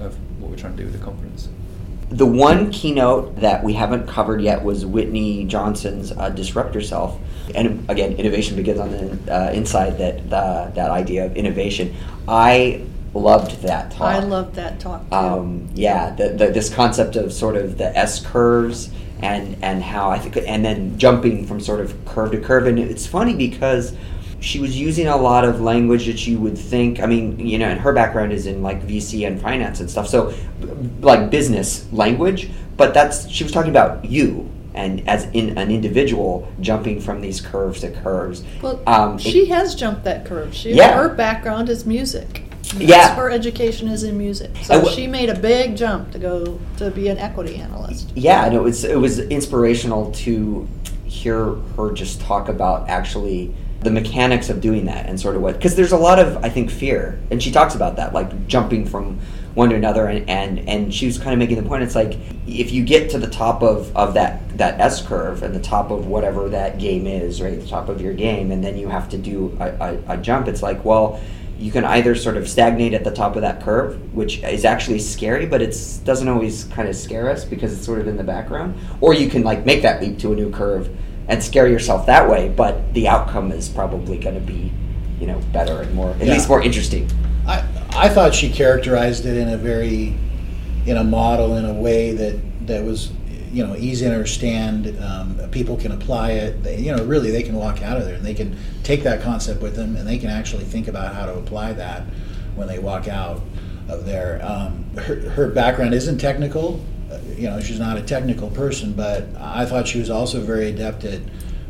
of 0.00 0.16
what 0.40 0.50
we're 0.50 0.56
trying 0.56 0.76
to 0.76 0.82
do 0.82 0.90
with 0.90 0.98
the 0.98 1.04
conference. 1.04 1.48
The 2.10 2.26
one 2.26 2.70
keynote 2.70 3.36
that 3.40 3.62
we 3.62 3.74
haven't 3.74 4.06
covered 4.06 4.40
yet 4.40 4.64
was 4.64 4.86
Whitney 4.86 5.44
Johnson's 5.44 6.10
uh, 6.12 6.30
"Disrupt 6.30 6.74
Yourself," 6.74 7.18
and 7.54 7.88
again, 7.90 8.12
innovation 8.12 8.56
begins 8.56 8.80
on 8.80 8.90
the 8.90 9.34
uh, 9.34 9.50
inside. 9.52 9.98
That 9.98 10.32
uh, 10.32 10.70
that 10.70 10.90
idea 10.90 11.26
of 11.26 11.36
innovation, 11.36 11.94
I 12.26 12.84
loved 13.12 13.62
that 13.62 13.90
talk. 13.90 14.14
I 14.14 14.20
loved 14.20 14.54
that 14.54 14.80
talk 14.80 15.08
too. 15.08 15.14
um, 15.14 15.68
yeah, 15.74 16.14
the, 16.14 16.30
the, 16.30 16.46
this 16.48 16.72
concept 16.72 17.16
of 17.16 17.32
sort 17.32 17.56
of 17.56 17.76
the 17.76 17.96
S 17.96 18.24
curves 18.24 18.90
and 19.20 19.56
and 19.62 19.82
how 19.82 20.10
I 20.10 20.18
think, 20.18 20.36
and 20.46 20.64
then 20.64 20.98
jumping 20.98 21.46
from 21.46 21.60
sort 21.60 21.80
of 21.80 22.04
curve 22.06 22.32
to 22.32 22.40
curve, 22.40 22.66
and 22.66 22.78
it's 22.78 23.06
funny 23.06 23.34
because 23.34 23.94
she 24.40 24.60
was 24.60 24.78
using 24.78 25.08
a 25.08 25.16
lot 25.16 25.44
of 25.44 25.60
language 25.60 26.06
that 26.06 26.26
you 26.26 26.38
would 26.38 26.56
think. 26.56 27.00
I 27.00 27.06
mean, 27.06 27.38
you 27.40 27.58
know, 27.58 27.66
and 27.68 27.80
her 27.80 27.92
background 27.92 28.32
is 28.32 28.46
in 28.46 28.62
like 28.62 28.86
VC 28.86 29.26
and 29.26 29.40
finance 29.40 29.80
and 29.80 29.90
stuff, 29.90 30.08
so 30.08 30.32
like 31.00 31.30
business 31.30 31.86
language. 31.92 32.50
But 32.76 32.94
that's 32.94 33.28
she 33.28 33.42
was 33.44 33.52
talking 33.52 33.70
about 33.70 34.04
you. 34.04 34.48
And 34.74 35.08
as 35.08 35.24
in 35.32 35.58
an 35.58 35.72
individual 35.72 36.46
jumping 36.60 37.00
from 37.00 37.20
these 37.20 37.40
curves 37.40 37.80
to 37.80 37.90
curves, 37.90 38.44
well, 38.62 38.80
um, 38.86 39.16
it- 39.16 39.22
she 39.22 39.46
has 39.46 39.74
jumped 39.74 40.04
that 40.04 40.24
curve. 40.24 40.54
She, 40.54 40.72
Yeah. 40.74 40.92
Her 40.96 41.08
background 41.08 41.68
is 41.68 41.84
music. 41.84 42.44
Yeah. 42.76 43.16
Her 43.16 43.28
education 43.30 43.88
is 43.88 44.04
in 44.04 44.16
music. 44.18 44.50
So 44.62 44.74
w- 44.74 44.94
she 44.94 45.06
made 45.08 45.30
a 45.30 45.34
big 45.34 45.74
jump 45.76 46.12
to 46.12 46.18
go 46.20 46.60
to 46.76 46.90
be 46.92 47.08
an 47.08 47.18
equity 47.18 47.56
analyst. 47.56 48.12
yeah 48.14 48.44
and 48.44 48.54
it 48.54 48.62
was 48.62 48.84
it 48.84 48.98
was 49.00 49.18
inspirational 49.18 50.12
to 50.12 50.68
hear 51.06 51.54
her 51.76 51.90
just 51.92 52.20
talk 52.20 52.48
about 52.48 52.88
actually 52.88 53.52
the 53.80 53.90
mechanics 53.90 54.50
of 54.50 54.60
doing 54.60 54.86
that 54.86 55.06
and 55.06 55.20
sort 55.20 55.36
of 55.36 55.42
what 55.42 55.54
because 55.54 55.76
there's 55.76 55.92
a 55.92 55.96
lot 55.96 56.18
of 56.18 56.44
i 56.44 56.48
think 56.48 56.70
fear. 56.70 57.20
And 57.30 57.42
she 57.42 57.50
talks 57.50 57.74
about 57.74 57.96
that 57.96 58.12
like 58.12 58.46
jumping 58.46 58.86
from 58.86 59.18
one 59.54 59.70
to 59.70 59.76
another 59.76 60.06
and 60.06 60.28
and, 60.28 60.68
and 60.68 60.94
she 60.94 61.06
was 61.06 61.18
kind 61.18 61.32
of 61.32 61.38
making 61.38 61.62
the 61.62 61.68
point 61.68 61.82
it's 61.82 61.94
like 61.94 62.16
if 62.46 62.72
you 62.72 62.84
get 62.84 63.10
to 63.10 63.18
the 63.18 63.28
top 63.28 63.62
of 63.62 63.96
of 63.96 64.14
that 64.14 64.56
that 64.58 64.80
s 64.80 65.04
curve 65.06 65.42
and 65.42 65.54
the 65.54 65.60
top 65.60 65.90
of 65.90 66.06
whatever 66.06 66.48
that 66.48 66.78
game 66.78 67.06
is 67.06 67.40
right 67.40 67.60
the 67.60 67.66
top 67.66 67.88
of 67.88 68.00
your 68.00 68.14
game 68.14 68.50
and 68.50 68.64
then 68.64 68.76
you 68.76 68.88
have 68.88 69.08
to 69.08 69.18
do 69.18 69.56
a, 69.60 69.66
a, 69.66 70.14
a 70.14 70.16
jump 70.16 70.48
it's 70.48 70.62
like 70.62 70.84
well 70.84 71.20
you 71.58 71.72
can 71.72 71.84
either 71.84 72.14
sort 72.14 72.36
of 72.36 72.48
stagnate 72.48 72.94
at 72.94 73.02
the 73.02 73.10
top 73.10 73.34
of 73.34 73.42
that 73.42 73.60
curve, 73.60 74.14
which 74.14 74.42
is 74.44 74.64
actually 74.64 75.00
scary, 75.00 75.44
but 75.44 75.60
it 75.60 75.76
doesn't 76.04 76.28
always 76.28 76.64
kind 76.64 76.88
of 76.88 76.94
scare 76.94 77.28
us 77.28 77.44
because 77.44 77.72
it's 77.72 77.84
sort 77.84 78.00
of 78.00 78.06
in 78.06 78.16
the 78.16 78.22
background, 78.22 78.78
or 79.00 79.12
you 79.12 79.28
can 79.28 79.42
like 79.42 79.66
make 79.66 79.82
that 79.82 80.00
leap 80.00 80.18
to 80.20 80.32
a 80.32 80.36
new 80.36 80.50
curve 80.50 80.88
and 81.28 81.42
scare 81.42 81.68
yourself 81.68 82.06
that 82.06 82.28
way, 82.28 82.48
but 82.48 82.92
the 82.94 83.06
outcome 83.08 83.52
is 83.52 83.68
probably 83.68 84.18
going 84.18 84.34
to 84.34 84.40
be, 84.40 84.72
you 85.20 85.26
know, 85.26 85.38
better 85.52 85.82
and 85.82 85.94
more, 85.94 86.10
at 86.12 86.20
Yeah. 86.26 86.32
least 86.32 86.48
more 86.48 86.62
interesting. 86.62 87.08
I, 87.46 87.64
I 87.90 88.08
thought 88.08 88.34
she 88.34 88.48
characterized 88.50 89.26
it 89.26 89.36
in 89.36 89.48
a 89.50 89.56
very, 89.56 90.14
in 90.86 90.96
a 90.96 91.04
model, 91.04 91.56
in 91.56 91.64
a 91.66 91.74
way 91.74 92.12
that, 92.12 92.66
that 92.66 92.82
was, 92.82 93.10
you 93.52 93.66
know, 93.66 93.76
easy 93.76 94.06
to 94.06 94.12
understand. 94.12 94.96
Um, 95.02 95.38
people 95.50 95.76
can 95.76 95.92
apply 95.92 96.32
it. 96.32 96.62
They, 96.62 96.78
you 96.78 96.94
know, 96.96 97.04
really, 97.04 97.30
they 97.30 97.42
can 97.42 97.54
walk 97.56 97.82
out 97.82 97.98
of 97.98 98.04
there 98.06 98.14
and 98.14 98.24
they 98.24 98.34
can 98.34 98.56
take 98.82 99.02
that 99.02 99.20
concept 99.22 99.60
with 99.60 99.76
them 99.76 99.96
and 99.96 100.06
they 100.08 100.18
can 100.18 100.30
actually 100.30 100.64
think 100.64 100.88
about 100.88 101.14
how 101.14 101.26
to 101.26 101.34
apply 101.34 101.74
that 101.74 102.02
when 102.54 102.68
they 102.68 102.78
walk 102.78 103.06
out 103.08 103.42
of 103.88 104.04
there. 104.06 104.40
Um, 104.42 104.84
her, 104.96 105.16
her 105.30 105.48
background 105.48 105.92
isn't 105.94 106.18
technical. 106.18 106.82
You 107.36 107.48
know, 107.48 107.60
she's 107.60 107.78
not 107.78 107.96
a 107.96 108.02
technical 108.02 108.50
person, 108.50 108.92
but 108.92 109.26
I 109.38 109.64
thought 109.64 109.88
she 109.88 109.98
was 109.98 110.10
also 110.10 110.40
very 110.40 110.68
adept 110.68 111.04
at 111.04 111.20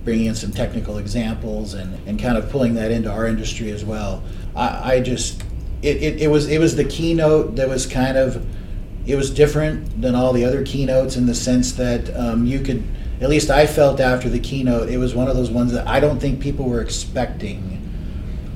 bringing 0.05 0.27
in 0.27 0.35
some 0.35 0.53
technical 0.53 0.98
examples 0.98 1.74
and, 1.74 1.98
and 2.09 2.18
kind 2.18 2.38
of 2.38 2.48
pulling 2.51 2.74
that 2.74 2.90
into 2.90 3.11
our 3.11 3.27
industry 3.27 3.70
as 3.70 3.85
well. 3.85 4.22
I, 4.57 4.94
I 4.94 5.01
just, 5.01 5.42
it, 5.83 6.03
it, 6.03 6.22
it 6.22 6.29
was 6.29 6.48
it 6.48 6.59
was 6.59 6.74
the 6.77 6.85
keynote 6.85 7.57
that 7.57 7.68
was 7.68 7.87
kind 7.87 8.16
of, 8.16 8.44
it 9.07 9.16
was 9.16 9.31
different 9.31 10.01
than 10.01 10.14
all 10.14 10.33
the 10.33 10.44
other 10.44 10.64
keynotes 10.64 11.16
in 11.16 11.27
the 11.27 11.35
sense 11.35 11.72
that 11.72 12.14
um, 12.16 12.46
you 12.46 12.61
could, 12.61 12.83
at 13.20 13.29
least 13.29 13.51
I 13.51 13.66
felt 13.66 14.01
after 14.01 14.29
the 14.29 14.40
keynote, 14.40 14.88
it 14.88 14.98
was 14.98 15.14
one 15.14 15.29
of 15.29 15.37
those 15.37 15.51
ones 15.51 15.72
that 15.72 15.87
I 15.87 16.01
don't 16.01 16.18
think 16.18 16.40
people 16.40 16.68
were 16.68 16.81
expecting 16.81 17.77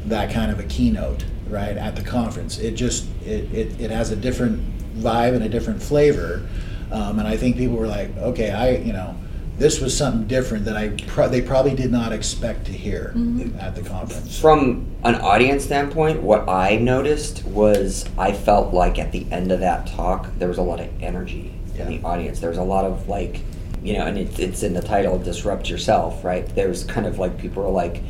that 0.07 0.33
kind 0.33 0.51
of 0.51 0.59
a 0.59 0.65
keynote 0.65 1.25
right 1.49 1.77
at 1.77 1.97
the 1.97 2.03
conference. 2.03 2.59
It 2.59 2.73
just 2.73 3.07
it, 3.25 3.53
it, 3.53 3.81
it 3.81 3.91
has 3.91 4.11
a 4.11 4.17
different 4.17 4.63
vibe 4.97 5.35
and 5.35 5.45
a 5.45 5.49
different 5.49 5.83
flavor, 5.83 6.47
um, 6.93 7.19
and 7.19 7.27
I 7.27 7.37
think 7.37 7.57
people 7.57 7.77
were 7.77 7.89
like, 7.89 8.17
okay, 8.19 8.51
I 8.51 8.77
you 8.77 8.93
know 8.93 9.17
this 9.59 9.81
was 9.81 9.97
something 9.97 10.27
different 10.27 10.65
that 10.65 10.77
I 10.77 10.89
pro- 11.07 11.29
they 11.29 11.41
probably 11.41 11.75
did 11.75 11.93
not 11.93 12.13
expect 12.13 12.67
to 12.67 12.73
hear 12.73 13.13
at 13.61 13.75
the 13.77 13.83
conference. 13.83 14.41
From 14.41 14.87
an 15.05 15.15
audience 15.17 15.65
standpoint, 15.65 16.23
what 16.23 16.49
I 16.49 16.77
noticed 16.77 17.45
was 17.45 18.07
I 18.19 18.33
felt 18.33 18.73
like 18.73 18.99
at 18.99 19.13
the 19.13 19.27
end 19.31 19.53
of 19.53 19.61
that 19.61 19.87
talk, 19.87 20.31
there 20.39 20.49
was 20.49 20.59
a 20.59 20.63
lot 20.63 20.81
of 20.81 20.89
energy 21.03 21.55
in 21.79 21.89
the 21.89 22.03
audience. 22.03 22.41
There 22.41 22.49
was 22.49 22.59
a 22.59 22.65
lot 22.65 22.85
of 22.85 23.09
like, 23.09 23.41
you 23.83 23.93
know, 23.93 24.07
and 24.07 24.19
it, 24.19 24.39
it's 24.41 24.63
in 24.63 24.75
the 24.75 24.83
title, 24.83 25.19
Disrupt 25.19 25.69
Yourself, 25.69 26.25
right? 26.25 26.49
There 26.55 26.69
was 26.69 26.85
kind 26.85 27.07
of 27.07 27.19
like 27.19 27.39
people 27.39 27.63
were 27.63 27.71
like, 27.71 28.03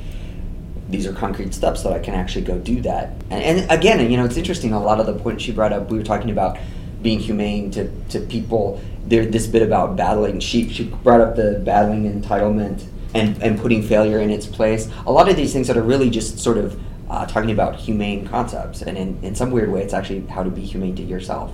these 0.88 1.06
are 1.06 1.12
concrete 1.12 1.54
steps 1.54 1.82
that 1.82 1.92
I 1.92 1.98
can 1.98 2.14
actually 2.14 2.44
go 2.44 2.58
do 2.58 2.80
that. 2.82 3.14
And, 3.30 3.60
and 3.60 3.70
again, 3.70 4.10
you 4.10 4.16
know, 4.16 4.24
it's 4.24 4.36
interesting. 4.36 4.72
A 4.72 4.80
lot 4.80 5.00
of 5.00 5.06
the 5.06 5.14
points 5.14 5.42
she 5.42 5.52
brought 5.52 5.72
up, 5.72 5.90
we 5.90 5.98
were 5.98 6.04
talking 6.04 6.30
about 6.30 6.58
being 7.02 7.18
humane 7.18 7.70
to, 7.72 7.90
to 8.10 8.20
people. 8.20 8.80
There, 9.06 9.26
this 9.26 9.46
bit 9.46 9.62
about 9.62 9.96
battling. 9.96 10.40
She 10.40 10.68
she 10.68 10.84
brought 10.84 11.20
up 11.20 11.34
the 11.36 11.60
battling 11.64 12.10
entitlement 12.10 12.84
and 13.14 13.40
and 13.42 13.58
putting 13.58 13.82
failure 13.82 14.20
in 14.20 14.30
its 14.30 14.46
place. 14.46 14.88
A 15.06 15.12
lot 15.12 15.28
of 15.28 15.36
these 15.36 15.52
things 15.52 15.66
that 15.66 15.76
are 15.76 15.82
really 15.82 16.08
just 16.08 16.38
sort 16.38 16.56
of 16.56 16.80
uh, 17.10 17.26
talking 17.26 17.50
about 17.50 17.76
humane 17.76 18.26
concepts, 18.26 18.80
and 18.80 18.96
in, 18.96 19.18
in 19.22 19.34
some 19.34 19.50
weird 19.50 19.70
way, 19.70 19.82
it's 19.82 19.92
actually 19.92 20.26
how 20.28 20.42
to 20.42 20.50
be 20.50 20.62
humane 20.62 20.94
to 20.96 21.02
yourself. 21.02 21.52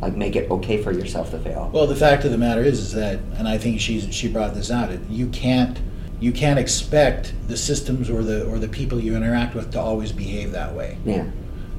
Like 0.00 0.16
make 0.16 0.36
it 0.36 0.50
okay 0.50 0.82
for 0.82 0.92
yourself 0.92 1.30
to 1.32 1.38
fail. 1.38 1.70
Well, 1.74 1.86
the 1.86 1.96
fact 1.96 2.24
of 2.24 2.30
the 2.30 2.38
matter 2.38 2.62
is, 2.62 2.78
is 2.78 2.92
that, 2.92 3.18
and 3.36 3.46
I 3.46 3.58
think 3.58 3.80
she's 3.80 4.14
she 4.14 4.28
brought 4.28 4.54
this 4.54 4.70
out. 4.70 4.90
You 5.10 5.28
can't 5.28 5.78
you 6.20 6.32
can't 6.32 6.58
expect 6.58 7.32
the 7.48 7.56
systems 7.56 8.08
or 8.08 8.22
the 8.22 8.46
or 8.46 8.58
the 8.58 8.68
people 8.68 9.00
you 9.00 9.16
interact 9.16 9.54
with 9.54 9.72
to 9.72 9.80
always 9.80 10.12
behave 10.12 10.52
that 10.52 10.74
way. 10.74 10.98
Yeah. 11.04 11.26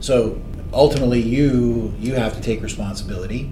So 0.02 0.42
ultimately, 0.74 1.22
you 1.22 1.94
you 2.00 2.16
have 2.16 2.36
to 2.36 2.42
take 2.42 2.62
responsibility, 2.62 3.52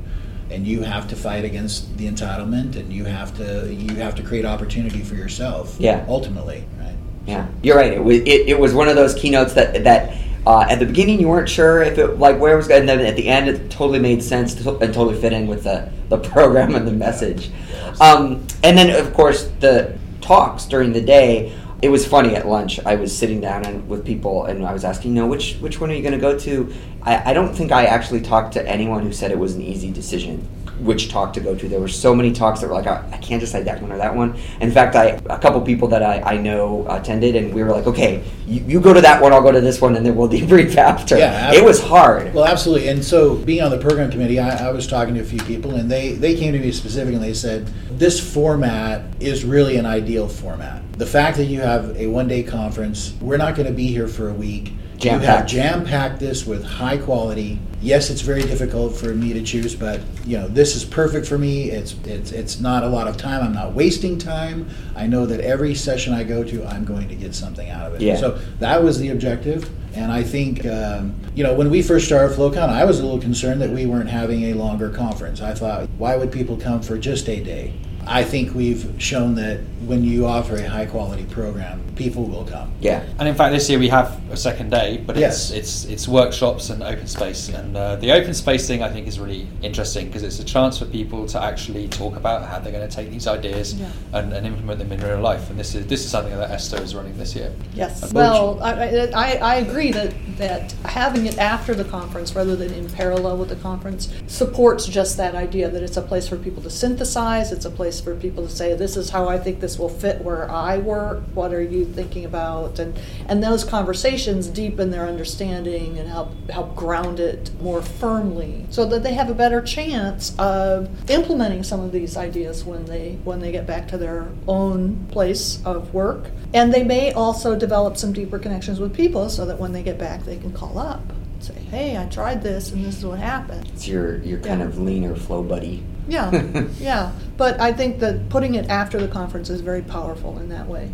and 0.49 0.67
you 0.67 0.81
have 0.81 1.07
to 1.09 1.15
fight 1.15 1.45
against 1.45 1.97
the 1.97 2.07
entitlement, 2.07 2.75
and 2.75 2.91
you 2.91 3.05
have 3.05 3.35
to 3.37 3.73
you 3.73 3.95
have 3.97 4.15
to 4.15 4.23
create 4.23 4.45
opportunity 4.45 5.01
for 5.01 5.15
yourself. 5.15 5.75
Yeah. 5.79 6.05
Ultimately, 6.07 6.65
right. 6.79 6.95
Yeah, 7.25 7.47
you're 7.61 7.77
right. 7.77 7.93
It 7.93 8.03
was 8.03 8.17
it, 8.17 8.49
it 8.49 8.59
was 8.59 8.73
one 8.73 8.87
of 8.87 8.95
those 8.95 9.13
keynotes 9.13 9.53
that 9.53 9.83
that 9.83 10.17
uh, 10.47 10.65
at 10.69 10.79
the 10.79 10.85
beginning 10.85 11.19
you 11.19 11.27
weren't 11.27 11.49
sure 11.49 11.83
if 11.83 11.97
it 11.97 12.17
like 12.17 12.39
where 12.39 12.53
it 12.53 12.57
was 12.57 12.67
going, 12.67 12.81
and 12.81 12.89
then 12.89 13.01
at 13.01 13.15
the 13.15 13.27
end 13.27 13.49
it 13.49 13.69
totally 13.69 13.99
made 13.99 14.23
sense 14.23 14.55
to, 14.55 14.77
and 14.77 14.93
totally 14.93 15.19
fit 15.19 15.33
in 15.33 15.47
with 15.47 15.63
the 15.63 15.91
the 16.09 16.17
program 16.29 16.75
and 16.75 16.87
the 16.87 16.91
message. 16.91 17.51
Um, 17.99 18.47
and 18.63 18.77
then 18.77 18.89
of 18.89 19.13
course 19.13 19.49
the 19.59 19.97
talks 20.21 20.65
during 20.65 20.93
the 20.93 21.01
day. 21.01 21.55
It 21.81 21.89
was 21.89 22.05
funny 22.05 22.35
at 22.35 22.45
lunch. 22.47 22.79
I 22.85 22.95
was 22.95 23.17
sitting 23.17 23.39
down 23.39 23.65
and 23.65 23.87
with 23.87 24.05
people, 24.05 24.45
and 24.45 24.65
I 24.65 24.73
was 24.73 24.83
asking, 24.83 25.15
you 25.15 25.21
know, 25.21 25.27
which 25.27 25.55
which 25.57 25.79
one 25.79 25.89
are 25.91 25.93
you 25.93 26.01
going 26.01 26.13
to 26.13 26.19
go 26.19 26.37
to? 26.37 26.73
I, 27.03 27.31
I 27.31 27.33
don't 27.33 27.55
think 27.55 27.71
I 27.71 27.85
actually 27.85 28.21
talked 28.21 28.53
to 28.53 28.67
anyone 28.67 29.03
who 29.03 29.13
said 29.13 29.31
it 29.31 29.39
was 29.39 29.55
an 29.55 29.61
easy 29.61 29.89
decision 29.91 30.45
which 30.79 31.09
talk 31.09 31.33
to 31.33 31.39
go 31.39 31.55
to. 31.55 31.67
There 31.67 31.79
were 31.79 31.87
so 31.87 32.15
many 32.15 32.31
talks 32.31 32.61
that 32.61 32.67
were 32.67 32.73
like, 32.73 32.87
I, 32.87 33.03
I 33.11 33.17
can't 33.17 33.39
decide 33.39 33.65
that 33.65 33.81
one 33.81 33.91
or 33.91 33.97
that 33.97 34.15
one. 34.15 34.37
In 34.61 34.71
fact, 34.71 34.95
I 34.95 35.19
a 35.29 35.37
couple 35.39 35.61
people 35.61 35.87
that 35.89 36.03
I, 36.03 36.21
I 36.21 36.37
know 36.37 36.85
attended, 36.89 37.35
and 37.35 37.53
we 37.53 37.63
were 37.63 37.71
like, 37.71 37.87
okay, 37.87 38.23
you, 38.45 38.61
you 38.61 38.79
go 38.81 38.93
to 38.93 39.01
that 39.01 39.21
one, 39.21 39.33
I'll 39.33 39.41
go 39.41 39.51
to 39.51 39.61
this 39.61 39.81
one, 39.81 39.95
and 39.95 40.05
then 40.05 40.15
we'll 40.15 40.29
debrief 40.29 40.75
after. 40.75 41.17
Yeah, 41.17 41.53
it 41.53 41.63
was 41.63 41.81
hard. 41.81 42.33
Well, 42.33 42.45
absolutely. 42.45 42.89
And 42.89 43.03
so, 43.03 43.35
being 43.35 43.61
on 43.61 43.71
the 43.71 43.77
program 43.77 44.11
committee, 44.11 44.39
I, 44.39 44.67
I 44.67 44.71
was 44.71 44.87
talking 44.87 45.13
to 45.15 45.21
a 45.21 45.25
few 45.25 45.41
people, 45.43 45.75
and 45.75 45.89
they, 45.89 46.13
they 46.13 46.35
came 46.35 46.53
to 46.53 46.59
me 46.59 46.71
specifically. 46.71 47.15
and 47.15 47.23
they 47.23 47.33
said, 47.33 47.67
This 47.91 48.19
format 48.19 49.03
is 49.19 49.45
really 49.45 49.77
an 49.77 49.85
ideal 49.85 50.27
format. 50.27 50.81
The 50.93 51.05
fact 51.05 51.37
that 51.37 51.45
you 51.45 51.61
have 51.61 51.95
a 51.95 52.07
one 52.07 52.27
day 52.27 52.43
conference, 52.43 53.13
we're 53.21 53.37
not 53.37 53.55
going 53.55 53.67
to 53.67 53.73
be 53.73 53.87
here 53.87 54.07
for 54.07 54.29
a 54.29 54.33
week. 54.33 54.73
You 55.01 55.11
have 55.11 55.21
Jam-packed. 55.21 55.49
jam 55.49 55.85
packed 55.85 56.19
this 56.19 56.45
with 56.45 56.63
high 56.63 56.97
quality. 56.97 57.59
Yes, 57.81 58.09
it's 58.09 58.19
very 58.19 58.41
difficult 58.41 58.97
for 58.97 59.15
me 59.15 59.31
to 59.31 59.41
choose, 59.41 59.73
but 59.73 60.01
you 60.25 60.37
know 60.37 60.49
this 60.49 60.75
is 60.75 60.83
perfect 60.83 61.25
for 61.25 61.37
me. 61.37 61.71
It's 61.71 61.93
it's 62.03 62.33
it's 62.33 62.59
not 62.59 62.83
a 62.83 62.87
lot 62.87 63.07
of 63.07 63.15
time. 63.15 63.41
I'm 63.41 63.53
not 63.53 63.73
wasting 63.73 64.17
time. 64.17 64.67
I 64.97 65.07
know 65.07 65.25
that 65.25 65.39
every 65.39 65.73
session 65.75 66.13
I 66.13 66.23
go 66.23 66.43
to, 66.43 66.65
I'm 66.65 66.83
going 66.83 67.07
to 67.07 67.15
get 67.15 67.33
something 67.33 67.69
out 67.69 67.87
of 67.87 67.95
it. 67.95 68.01
Yeah. 68.01 68.17
So 68.17 68.37
that 68.59 68.83
was 68.83 68.99
the 68.99 69.09
objective. 69.09 69.69
And 69.93 70.11
I 70.11 70.21
think, 70.21 70.65
um, 70.65 71.15
you 71.33 71.43
know, 71.43 71.53
when 71.53 71.69
we 71.69 71.81
first 71.81 72.05
started 72.05 72.37
FlowCon, 72.37 72.69
I 72.69 72.83
was 72.85 72.99
a 72.99 73.03
little 73.03 73.19
concerned 73.19 73.61
that 73.61 73.71
we 73.71 73.85
weren't 73.85 74.09
having 74.09 74.43
a 74.45 74.53
longer 74.53 74.89
conference. 74.89 75.41
I 75.41 75.53
thought, 75.53 75.89
why 75.97 76.15
would 76.15 76.31
people 76.31 76.57
come 76.57 76.81
for 76.81 76.97
just 76.97 77.27
a 77.27 77.41
day? 77.43 77.73
I 78.07 78.23
think 78.23 78.53
we've 78.55 78.93
shown 78.97 79.35
that 79.35 79.59
when 79.85 80.03
you 80.03 80.25
offer 80.25 80.55
a 80.55 80.67
high 80.67 80.85
quality 80.85 81.25
program, 81.25 81.81
people 81.95 82.23
will 82.25 82.43
come. 82.45 82.71
Yeah. 82.81 83.03
And 83.17 83.27
in 83.27 83.35
fact, 83.35 83.53
this 83.53 83.69
year 83.69 83.79
we 83.79 83.87
have 83.89 84.19
a 84.31 84.37
second 84.37 84.71
day, 84.71 85.01
but 85.05 85.15
Yes. 85.15 85.51
it's 85.51 85.83
it's 85.83 85.85
it's 85.93 86.07
workshops 86.07 86.69
and 86.69 86.81
open 86.83 87.07
space. 87.07 87.49
And 87.49 87.75
uh, 87.77 87.95
the 87.97 88.11
open 88.11 88.33
space 88.33 88.67
thing 88.67 88.81
I 88.83 88.89
think 88.89 89.07
is 89.07 89.19
really 89.19 89.47
interesting 89.61 90.07
because 90.07 90.23
it's 90.23 90.39
a 90.39 90.43
chance 90.43 90.77
for 90.79 90.85
people 90.85 91.25
to 91.27 91.41
actually 91.41 91.87
talk 91.87 92.15
about 92.15 92.47
how 92.47 92.59
they're 92.59 92.71
going 92.73 92.87
to 92.87 92.93
take 92.95 93.09
these 93.11 93.27
ideas 93.27 93.73
Yeah. 93.73 93.89
and, 94.13 94.33
and 94.33 94.45
implement 94.47 94.79
them 94.79 94.91
in 94.91 94.99
real 95.01 95.21
life. 95.21 95.49
And 95.49 95.59
this 95.59 95.75
is 95.75 95.85
this 95.87 96.03
is 96.05 96.09
something 96.11 96.35
that 96.37 96.51
Esther 96.51 96.81
is 96.81 96.95
running 96.95 97.17
this 97.17 97.35
year. 97.35 97.51
Yes. 97.73 98.11
Well, 98.13 98.59
I, 98.61 98.71
I- 98.73 99.09
I, 99.15 99.35
I 99.37 99.55
agree 99.55 99.91
that, 99.91 100.13
that 100.37 100.71
having 100.85 101.25
it 101.25 101.37
after 101.37 101.73
the 101.73 101.83
conference 101.85 102.35
rather 102.35 102.55
than 102.55 102.73
in 102.73 102.89
parallel 102.89 103.37
with 103.37 103.49
the 103.49 103.55
conference 103.57 104.09
supports 104.27 104.85
just 104.85 105.17
that 105.17 105.35
idea 105.35 105.69
that 105.69 105.81
it's 105.83 105.97
a 105.97 106.01
place 106.01 106.27
for 106.27 106.37
people 106.37 106.61
to 106.63 106.69
synthesize, 106.69 107.51
it's 107.51 107.65
a 107.65 107.69
place 107.71 107.88
for 107.97 108.13
people 108.13 108.45
to 108.45 108.49
say, 108.53 108.73
this 108.73 108.97
is 108.97 109.09
how 109.09 109.29
I 109.29 109.37
think 109.37 109.61
this 109.61 109.79
will 109.79 109.87
fit 109.87 110.21
where 110.21 110.51
I 110.51 110.79
work, 110.79 111.23
what 111.33 111.53
are 111.53 111.61
you 111.61 111.85
thinking 111.85 112.25
about? 112.25 112.77
And, 112.77 112.99
and 113.29 113.41
those 113.41 113.63
conversations 113.63 114.47
deepen 114.47 114.91
their 114.91 115.05
understanding 115.07 115.97
and 115.97 116.09
help, 116.09 116.33
help 116.49 116.75
ground 116.75 117.21
it 117.21 117.51
more 117.61 117.81
firmly 117.81 118.65
so 118.69 118.85
that 118.87 119.03
they 119.03 119.13
have 119.13 119.29
a 119.29 119.33
better 119.33 119.61
chance 119.61 120.35
of 120.37 120.89
implementing 121.09 121.63
some 121.63 121.79
of 121.79 121.93
these 121.93 122.17
ideas 122.17 122.65
when 122.65 122.83
they, 122.83 123.17
when 123.23 123.39
they 123.39 123.53
get 123.53 123.65
back 123.65 123.87
to 123.87 123.97
their 123.97 124.27
own 124.45 125.05
place 125.07 125.63
of 125.65 125.93
work. 125.93 126.25
And 126.53 126.73
they 126.73 126.83
may 126.83 127.13
also 127.13 127.57
develop 127.57 127.95
some 127.95 128.11
deeper 128.11 128.39
connections 128.39 128.79
with 128.81 128.93
people 128.93 129.29
so 129.29 129.45
that 129.45 129.57
when 129.59 129.71
they 129.71 129.83
get 129.83 129.97
back, 129.97 130.23
they 130.25 130.37
can 130.37 130.51
call 130.51 130.77
up 130.77 131.01
say, 131.41 131.53
hey, 131.71 131.97
I 131.97 132.05
tried 132.07 132.43
this 132.43 132.71
and 132.71 132.83
this 132.83 132.97
is 132.97 133.05
what 133.05 133.19
happened. 133.19 133.65
It's 133.73 133.87
your 133.87 134.17
your 134.23 134.39
kind 134.39 134.59
Yeah. 134.59 134.67
of 134.67 134.77
leaner 134.77 135.15
flow 135.15 135.41
buddy. 135.41 135.83
Yeah, 136.09 136.63
yeah. 136.79 137.11
But 137.37 137.59
I 137.61 137.71
think 137.71 137.99
that 137.99 138.29
putting 138.29 138.55
it 138.55 138.69
after 138.69 138.99
the 138.99 139.07
conference 139.07 139.49
is 139.49 139.61
very 139.61 139.81
powerful 139.81 140.37
in 140.39 140.49
that 140.49 140.67
way. 140.67 140.91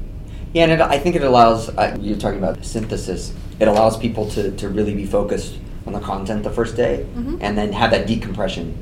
Yeah, 0.54 0.64
and 0.64 0.72
it, 0.74 0.82
I 0.82 1.00
think 1.00 1.16
it 1.16 1.24
allows, 1.24 1.70
uh, 1.70 1.98
you're 2.00 2.18
talking 2.18 2.40
about 2.40 2.64
synthesis, 2.64 3.34
it 3.60 3.68
allows 3.68 3.98
people 3.98 4.30
to, 4.32 4.52
to 4.52 4.70
really 4.70 4.94
be 4.94 5.06
focused 5.06 5.58
on 5.88 5.94
the 5.94 6.00
content 6.00 6.44
the 6.44 6.50
first 6.50 6.76
day 6.76 7.06
Mhm. 7.16 7.38
and 7.42 7.58
then 7.58 7.72
have 7.74 7.92
that 7.92 8.08
decompression 8.08 8.76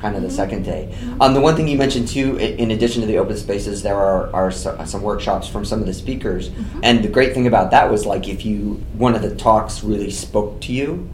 kind 0.00 0.14
of 0.16 0.22
the 0.22 0.30
second 0.30 0.62
day. 0.62 0.94
Um, 1.20 1.34
the 1.34 1.40
one 1.40 1.56
thing 1.56 1.66
you 1.66 1.76
mentioned 1.76 2.06
too, 2.08 2.36
in 2.36 2.70
addition 2.70 3.00
to 3.00 3.06
the 3.06 3.18
open 3.18 3.36
spaces, 3.36 3.82
there 3.82 3.96
are, 3.96 4.32
are 4.32 4.50
some 4.52 5.02
workshops 5.02 5.48
from 5.48 5.64
some 5.64 5.80
of 5.80 5.86
the 5.86 5.92
speakers. 5.94 6.50
And 6.84 7.02
the 7.02 7.08
great 7.08 7.34
thing 7.34 7.48
about 7.48 7.72
that 7.72 7.90
was 7.90 8.06
like 8.06 8.28
if 8.28 8.44
you, 8.46 8.80
one 8.96 9.16
of 9.16 9.22
the 9.22 9.34
talks 9.34 9.82
really 9.82 10.10
spoke 10.10 10.60
to 10.62 10.72
you, 10.72 11.08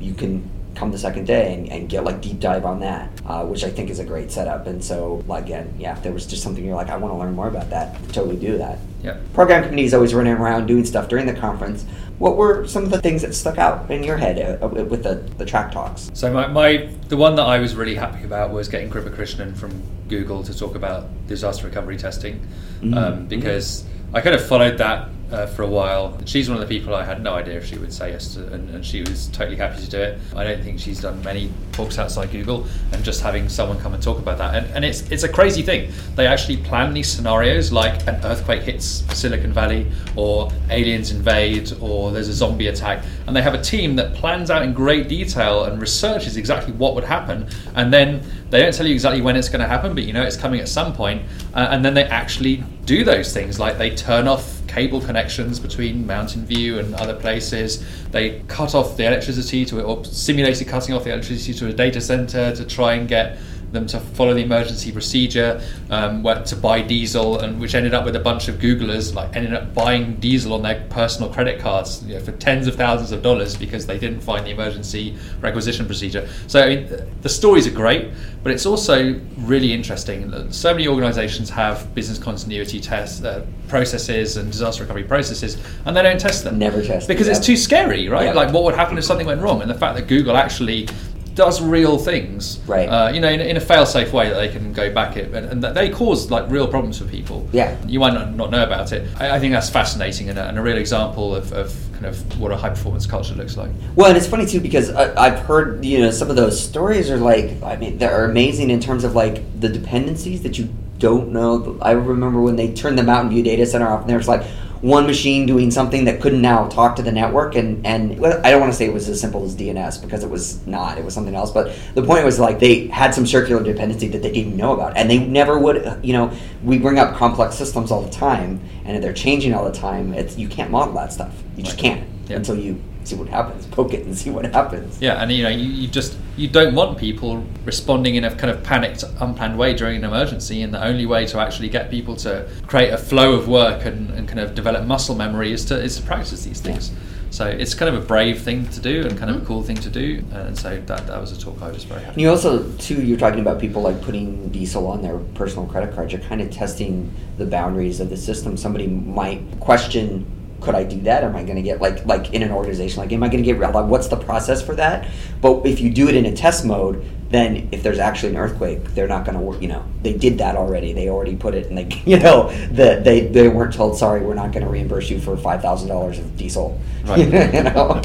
you 0.00 0.14
can 0.14 0.48
come 0.80 0.90
the 0.90 0.98
second 0.98 1.26
day 1.26 1.54
and, 1.54 1.68
and 1.68 1.88
get 1.90 2.04
like 2.04 2.22
deep 2.22 2.40
dive 2.40 2.64
on 2.64 2.80
that, 2.80 3.10
uh, 3.26 3.44
which 3.44 3.64
I 3.64 3.70
think 3.70 3.90
is 3.90 3.98
a 3.98 4.04
great 4.04 4.32
setup. 4.32 4.66
And 4.66 4.82
so, 4.82 5.22
like, 5.28 5.44
again, 5.44 5.74
yeah, 5.78 5.94
if 5.94 6.02
there 6.02 6.10
was 6.10 6.26
just 6.26 6.42
something 6.42 6.64
you're 6.64 6.74
like, 6.74 6.88
I 6.88 6.96
want 6.96 7.12
to 7.12 7.18
learn 7.18 7.34
more 7.34 7.48
about 7.48 7.68
that, 7.68 7.94
totally 8.14 8.36
do 8.36 8.56
that. 8.56 8.78
Yeah. 9.02 9.18
Program 9.34 9.62
committee 9.62 9.84
is 9.84 9.92
always 9.92 10.14
running 10.14 10.32
around 10.32 10.66
doing 10.66 10.86
stuff 10.86 11.08
during 11.08 11.26
the 11.26 11.34
conference. 11.34 11.84
What 12.18 12.36
were 12.38 12.66
some 12.66 12.84
of 12.84 12.90
the 12.90 13.00
things 13.00 13.20
that 13.22 13.34
stuck 13.34 13.58
out 13.58 13.90
in 13.90 14.02
your 14.02 14.16
head 14.16 14.38
uh, 14.38 14.64
uh, 14.64 14.68
with 14.68 15.02
the, 15.02 15.16
the 15.36 15.44
track 15.44 15.70
talks? 15.70 16.10
So 16.14 16.32
my, 16.32 16.46
my 16.46 16.88
the 17.08 17.16
one 17.16 17.36
that 17.36 17.44
I 17.44 17.58
was 17.58 17.74
really 17.74 17.94
happy 17.94 18.24
about 18.24 18.50
was 18.50 18.68
getting 18.68 18.88
Kripa 18.90 19.10
Krishnan 19.10 19.56
from 19.56 19.82
Google 20.08 20.42
to 20.44 20.58
talk 20.58 20.74
about 20.74 21.08
disaster 21.26 21.66
recovery 21.66 21.98
testing, 21.98 22.40
Mm. 22.80 22.96
um, 22.96 23.26
because 23.26 23.84
I 24.14 24.22
kind 24.22 24.34
of 24.34 24.42
followed 24.46 24.78
that 24.78 25.10
uh, 25.32 25.46
for 25.46 25.62
a 25.62 25.66
while. 25.66 26.18
She's 26.24 26.48
one 26.48 26.60
of 26.60 26.68
the 26.68 26.74
people 26.74 26.94
I 26.94 27.04
had 27.04 27.22
no 27.22 27.34
idea 27.34 27.56
if 27.56 27.66
she 27.66 27.78
would 27.78 27.92
say 27.92 28.10
yes 28.12 28.34
to, 28.34 28.46
and, 28.52 28.68
and 28.70 28.84
she 28.84 29.02
was 29.02 29.28
totally 29.28 29.56
happy 29.56 29.82
to 29.82 29.90
do 29.90 29.98
it. 29.98 30.18
I 30.34 30.44
don't 30.44 30.62
think 30.62 30.80
she's 30.80 31.00
done 31.00 31.22
many 31.22 31.52
talks 31.72 31.98
outside 31.98 32.30
Google, 32.30 32.66
and 32.92 33.04
just 33.04 33.20
having 33.22 33.48
someone 33.48 33.78
come 33.80 33.94
and 33.94 34.02
talk 34.02 34.18
about 34.18 34.38
that, 34.38 34.54
and, 34.54 34.74
and 34.74 34.84
it's 34.84 35.02
it's 35.10 35.22
a 35.22 35.28
crazy 35.28 35.62
thing. 35.62 35.92
They 36.16 36.26
actually 36.26 36.58
plan 36.58 36.92
these 36.92 37.08
scenarios 37.08 37.72
like 37.72 38.06
an 38.06 38.20
earthquake 38.24 38.62
hits 38.62 39.04
Silicon 39.18 39.52
Valley, 39.52 39.86
or 40.16 40.50
aliens 40.70 41.10
invade, 41.10 41.72
or 41.80 42.10
there's 42.10 42.28
a 42.28 42.32
zombie 42.32 42.68
attack, 42.68 43.04
and 43.26 43.34
they 43.34 43.42
have 43.42 43.54
a 43.54 43.62
team 43.62 43.96
that 43.96 44.14
plans 44.14 44.50
out 44.50 44.62
in 44.62 44.72
great 44.72 45.08
detail 45.08 45.64
and 45.64 45.80
researches 45.80 46.36
exactly 46.36 46.72
what 46.74 46.94
would 46.94 47.04
happen, 47.04 47.48
and 47.74 47.92
then 47.92 48.22
they 48.50 48.60
don't 48.60 48.74
tell 48.74 48.86
you 48.86 48.94
exactly 48.94 49.22
when 49.22 49.36
it's 49.36 49.48
going 49.48 49.60
to 49.60 49.66
happen, 49.66 49.94
but 49.94 50.04
you 50.04 50.12
know 50.12 50.22
it's 50.22 50.36
coming 50.36 50.60
at 50.60 50.68
some 50.68 50.92
point, 50.92 51.22
uh, 51.54 51.68
and 51.70 51.84
then 51.84 51.94
they 51.94 52.04
actually 52.04 52.64
do 52.84 53.04
those 53.04 53.32
things 53.32 53.60
like 53.60 53.78
they 53.78 53.94
turn 53.94 54.26
off 54.26 54.59
cable 54.70 55.00
connections 55.00 55.58
between 55.58 56.06
Mountain 56.06 56.46
View 56.46 56.78
and 56.78 56.94
other 56.94 57.14
places. 57.14 57.84
They 58.12 58.40
cut 58.46 58.74
off 58.74 58.96
the 58.96 59.04
electricity 59.04 59.64
to 59.66 59.82
or 59.82 60.04
simulated 60.04 60.68
cutting 60.68 60.94
off 60.94 61.02
the 61.02 61.12
electricity 61.12 61.52
to 61.54 61.66
a 61.66 61.72
data 61.72 62.00
center 62.00 62.54
to 62.54 62.64
try 62.64 62.94
and 62.94 63.08
get 63.08 63.36
them 63.72 63.86
to 63.86 64.00
follow 64.00 64.34
the 64.34 64.42
emergency 64.42 64.92
procedure, 64.92 65.60
um, 65.90 66.22
where, 66.22 66.42
to 66.44 66.56
buy 66.56 66.82
diesel, 66.82 67.38
and 67.40 67.60
which 67.60 67.74
ended 67.74 67.94
up 67.94 68.04
with 68.04 68.16
a 68.16 68.20
bunch 68.20 68.48
of 68.48 68.56
Googlers 68.56 69.14
like 69.14 69.36
ended 69.36 69.54
up 69.54 69.74
buying 69.74 70.16
diesel 70.16 70.52
on 70.52 70.62
their 70.62 70.84
personal 70.90 71.32
credit 71.32 71.60
cards 71.60 72.04
you 72.04 72.14
know, 72.14 72.20
for 72.20 72.32
tens 72.32 72.66
of 72.66 72.74
thousands 72.76 73.12
of 73.12 73.22
dollars 73.22 73.56
because 73.56 73.86
they 73.86 73.98
didn't 73.98 74.20
find 74.20 74.46
the 74.46 74.50
emergency 74.50 75.16
requisition 75.40 75.86
procedure. 75.86 76.28
So 76.46 76.62
I 76.62 76.76
mean, 76.76 76.88
the 77.22 77.28
stories 77.28 77.66
are 77.66 77.72
great, 77.72 78.10
but 78.42 78.52
it's 78.52 78.66
also 78.66 79.20
really 79.38 79.72
interesting. 79.72 80.30
that 80.30 80.54
So 80.54 80.72
many 80.72 80.88
organisations 80.88 81.50
have 81.50 81.94
business 81.94 82.18
continuity 82.18 82.80
tests, 82.80 83.22
uh, 83.22 83.46
processes, 83.68 84.36
and 84.36 84.50
disaster 84.50 84.82
recovery 84.82 85.04
processes, 85.04 85.56
and 85.84 85.96
they 85.96 86.02
don't 86.02 86.20
test 86.20 86.44
them. 86.44 86.58
Never 86.58 86.82
test 86.82 87.06
because 87.08 87.26
them, 87.26 87.36
it's 87.36 87.46
too 87.46 87.56
scary, 87.56 88.08
right? 88.08 88.26
Yeah. 88.26 88.32
Like 88.32 88.52
what 88.52 88.64
would 88.64 88.74
happen 88.74 88.98
if 88.98 89.04
something 89.04 89.26
went 89.26 89.40
wrong, 89.40 89.62
and 89.62 89.70
the 89.70 89.74
fact 89.74 89.96
that 89.96 90.08
Google 90.08 90.36
actually 90.36 90.88
does 91.34 91.60
real 91.60 91.98
things, 91.98 92.58
Right. 92.66 92.88
Uh, 92.88 93.10
you 93.12 93.20
know, 93.20 93.28
in, 93.28 93.40
in 93.40 93.56
a 93.56 93.60
fail-safe 93.60 94.12
way 94.12 94.28
that 94.28 94.36
they 94.36 94.48
can 94.48 94.72
go 94.72 94.92
back 94.92 95.16
it, 95.16 95.32
and, 95.34 95.46
and 95.46 95.62
that 95.62 95.74
they 95.74 95.88
cause 95.90 96.30
like 96.30 96.50
real 96.50 96.68
problems 96.68 96.98
for 96.98 97.04
people. 97.04 97.48
Yeah. 97.52 97.76
you 97.86 98.00
might 98.00 98.14
not, 98.14 98.34
not 98.34 98.50
know 98.50 98.62
about 98.62 98.92
it. 98.92 99.08
I, 99.18 99.36
I 99.36 99.40
think 99.40 99.52
that's 99.52 99.70
fascinating 99.70 100.28
and 100.28 100.38
a, 100.38 100.48
and 100.48 100.58
a 100.58 100.62
real 100.62 100.78
example 100.78 101.34
of, 101.34 101.52
of 101.52 101.74
kind 101.92 102.06
of 102.06 102.40
what 102.40 102.50
a 102.50 102.56
high-performance 102.56 103.06
culture 103.06 103.34
looks 103.34 103.56
like. 103.56 103.70
Well, 103.94 104.08
and 104.08 104.16
it's 104.16 104.26
funny 104.26 104.46
too 104.46 104.60
because 104.60 104.90
I, 104.90 105.26
I've 105.26 105.38
heard 105.40 105.84
you 105.84 106.00
know 106.00 106.10
some 106.10 106.30
of 106.30 106.36
those 106.36 106.62
stories 106.62 107.10
are 107.10 107.18
like 107.18 107.62
I 107.62 107.76
mean 107.76 107.98
they're 107.98 108.24
amazing 108.24 108.70
in 108.70 108.80
terms 108.80 109.04
of 109.04 109.14
like 109.14 109.60
the 109.60 109.68
dependencies 109.68 110.42
that 110.42 110.58
you 110.58 110.68
don't 110.98 111.32
know. 111.32 111.78
I 111.82 111.92
remember 111.92 112.40
when 112.40 112.56
they 112.56 112.72
turned 112.72 112.98
the 112.98 113.02
Mountain 113.02 113.30
View 113.30 113.42
data 113.42 113.66
center 113.66 113.88
off, 113.88 114.02
and 114.02 114.10
there 114.10 114.18
was 114.18 114.28
like 114.28 114.46
one 114.80 115.06
machine 115.06 115.44
doing 115.44 115.70
something 115.70 116.04
that 116.06 116.20
couldn't 116.20 116.40
now 116.40 116.66
talk 116.68 116.96
to 116.96 117.02
the 117.02 117.12
network, 117.12 117.54
and 117.54 117.84
and 117.86 118.18
well, 118.18 118.40
I 118.44 118.50
don't 118.50 118.60
want 118.60 118.72
to 118.72 118.76
say 118.76 118.86
it 118.86 118.92
was 118.94 119.08
as 119.08 119.20
simple 119.20 119.44
as 119.44 119.54
DNS 119.54 120.00
because 120.00 120.24
it 120.24 120.30
was 120.30 120.66
not. 120.66 120.96
It 120.98 121.04
was 121.04 121.12
something 121.14 121.34
else. 121.34 121.50
But 121.50 121.72
the 121.94 122.02
point 122.02 122.24
was 122.24 122.38
like 122.38 122.58
they 122.58 122.86
had 122.86 123.14
some 123.14 123.26
circular 123.26 123.62
dependency 123.62 124.08
that 124.08 124.22
they 124.22 124.32
didn't 124.32 124.56
know 124.56 124.72
about, 124.72 124.96
and 124.96 125.10
they 125.10 125.18
never 125.18 125.58
would. 125.58 126.00
You 126.02 126.14
know, 126.14 126.32
we 126.64 126.78
bring 126.78 126.98
up 126.98 127.16
complex 127.16 127.56
systems 127.56 127.90
all 127.90 128.02
the 128.02 128.10
time, 128.10 128.60
and 128.84 129.02
they're 129.02 129.12
changing 129.12 129.54
all 129.54 129.64
the 129.64 129.78
time. 129.78 130.14
It's 130.14 130.38
you 130.38 130.48
can't 130.48 130.70
model 130.70 130.94
that 130.94 131.12
stuff. 131.12 131.42
You 131.56 131.62
just 131.62 131.78
can't 131.78 132.04
Yeah. 132.28 132.36
until 132.36 132.56
you 132.56 132.80
see 133.04 133.16
what 133.16 133.28
happens. 133.28 133.66
Poke 133.66 133.94
it 133.94 134.04
and 134.06 134.16
see 134.16 134.30
what 134.30 134.44
happens. 134.44 135.00
Yeah, 135.00 135.22
and 135.22 135.30
you 135.30 135.42
know, 135.42 135.48
you, 135.48 135.68
you 135.68 135.88
just 135.88 136.16
you 136.36 136.48
don't 136.48 136.74
want 136.74 136.98
people 136.98 137.44
responding 137.64 138.14
in 138.14 138.24
a 138.24 138.34
kind 138.34 138.50
of 138.50 138.62
panicked, 138.62 139.04
unplanned 139.20 139.58
way 139.58 139.74
during 139.74 139.96
an 139.96 140.04
emergency, 140.04 140.62
and 140.62 140.72
the 140.72 140.84
only 140.84 141.06
way 141.06 141.26
to 141.26 141.38
actually 141.38 141.68
get 141.68 141.90
people 141.90 142.16
to 142.16 142.48
create 142.66 142.90
a 142.90 142.98
flow 142.98 143.34
of 143.34 143.48
work 143.48 143.84
and, 143.84 144.10
and 144.10 144.28
kind 144.28 144.40
of 144.40 144.54
develop 144.54 144.86
muscle 144.86 145.14
memory 145.14 145.52
is 145.52 145.64
to 145.66 145.80
is 145.80 145.96
to 145.96 146.02
practice 146.02 146.44
these 146.44 146.60
things. 146.60 146.92
So 147.30 147.46
it's 147.46 147.74
kind 147.74 147.94
of 147.94 148.02
a 148.02 148.04
brave 148.04 148.42
thing 148.42 148.66
to 148.70 148.80
do 148.80 149.06
and 149.06 149.16
kind 149.16 149.30
of 149.30 149.36
a 149.36 149.38
mm-hmm. 149.38 149.46
cool 149.46 149.62
thing 149.62 149.76
to 149.76 149.88
do, 149.88 150.24
and 150.32 150.58
so 150.58 150.80
that, 150.86 151.06
that 151.06 151.20
was 151.20 151.30
a 151.30 151.40
talk 151.40 151.62
I 151.62 151.70
was 151.70 151.84
very 151.84 152.00
happy. 152.00 152.14
And 152.14 152.22
you 152.22 152.28
also, 152.28 152.68
too, 152.78 153.02
you're 153.02 153.18
talking 153.18 153.38
about 153.38 153.60
people 153.60 153.82
like 153.82 154.02
putting 154.02 154.48
diesel 154.48 154.88
on 154.88 155.00
their 155.00 155.16
personal 155.34 155.66
credit 155.66 155.94
cards. 155.94 156.12
You're 156.12 156.22
kind 156.22 156.40
of 156.40 156.50
testing 156.50 157.12
the 157.38 157.46
boundaries 157.46 158.00
of 158.00 158.10
the 158.10 158.16
system. 158.16 158.56
Somebody 158.56 158.88
might 158.88 159.42
question, 159.60 160.26
could 160.60 160.74
I 160.74 160.84
do 160.84 161.00
that? 161.02 161.24
Am 161.24 161.36
I 161.36 161.42
going 161.42 161.56
to 161.56 161.62
get 161.62 161.80
like 161.80 162.04
like 162.06 162.32
in 162.32 162.42
an 162.42 162.50
organization 162.50 163.00
like, 163.00 163.12
am 163.12 163.22
I 163.22 163.28
going 163.28 163.42
to 163.42 163.52
get 163.52 163.58
like 163.58 163.86
what's 163.86 164.08
the 164.08 164.16
process 164.16 164.62
for 164.62 164.74
that? 164.76 165.08
But 165.40 165.66
if 165.66 165.80
you 165.80 165.90
do 165.90 166.08
it 166.08 166.14
in 166.14 166.26
a 166.26 166.34
test 166.34 166.64
mode, 166.64 167.04
then 167.30 167.68
if 167.70 167.82
there's 167.82 167.98
actually 167.98 168.30
an 168.30 168.36
earthquake, 168.36 168.84
they're 168.94 169.08
not 169.08 169.24
going 169.24 169.36
to 169.36 169.42
work. 169.42 169.62
You 169.62 169.68
know, 169.68 169.84
they 170.02 170.12
did 170.12 170.38
that 170.38 170.56
already. 170.56 170.92
They 170.92 171.08
already 171.08 171.36
put 171.36 171.54
it, 171.54 171.68
and 171.68 171.78
they, 171.78 172.02
you 172.04 172.18
know, 172.18 172.50
the, 172.68 173.00
they 173.02 173.26
they 173.28 173.48
weren't 173.48 173.74
told, 173.74 173.96
sorry, 173.96 174.20
we're 174.20 174.34
not 174.34 174.52
going 174.52 174.64
to 174.64 174.70
reimburse 174.70 175.10
you 175.10 175.20
for 175.20 175.36
five 175.36 175.62
thousand 175.62 175.88
dollars 175.88 176.18
of 176.18 176.36
diesel. 176.36 176.80
Right. 177.04 177.18
you 177.54 177.62
know. 177.62 178.02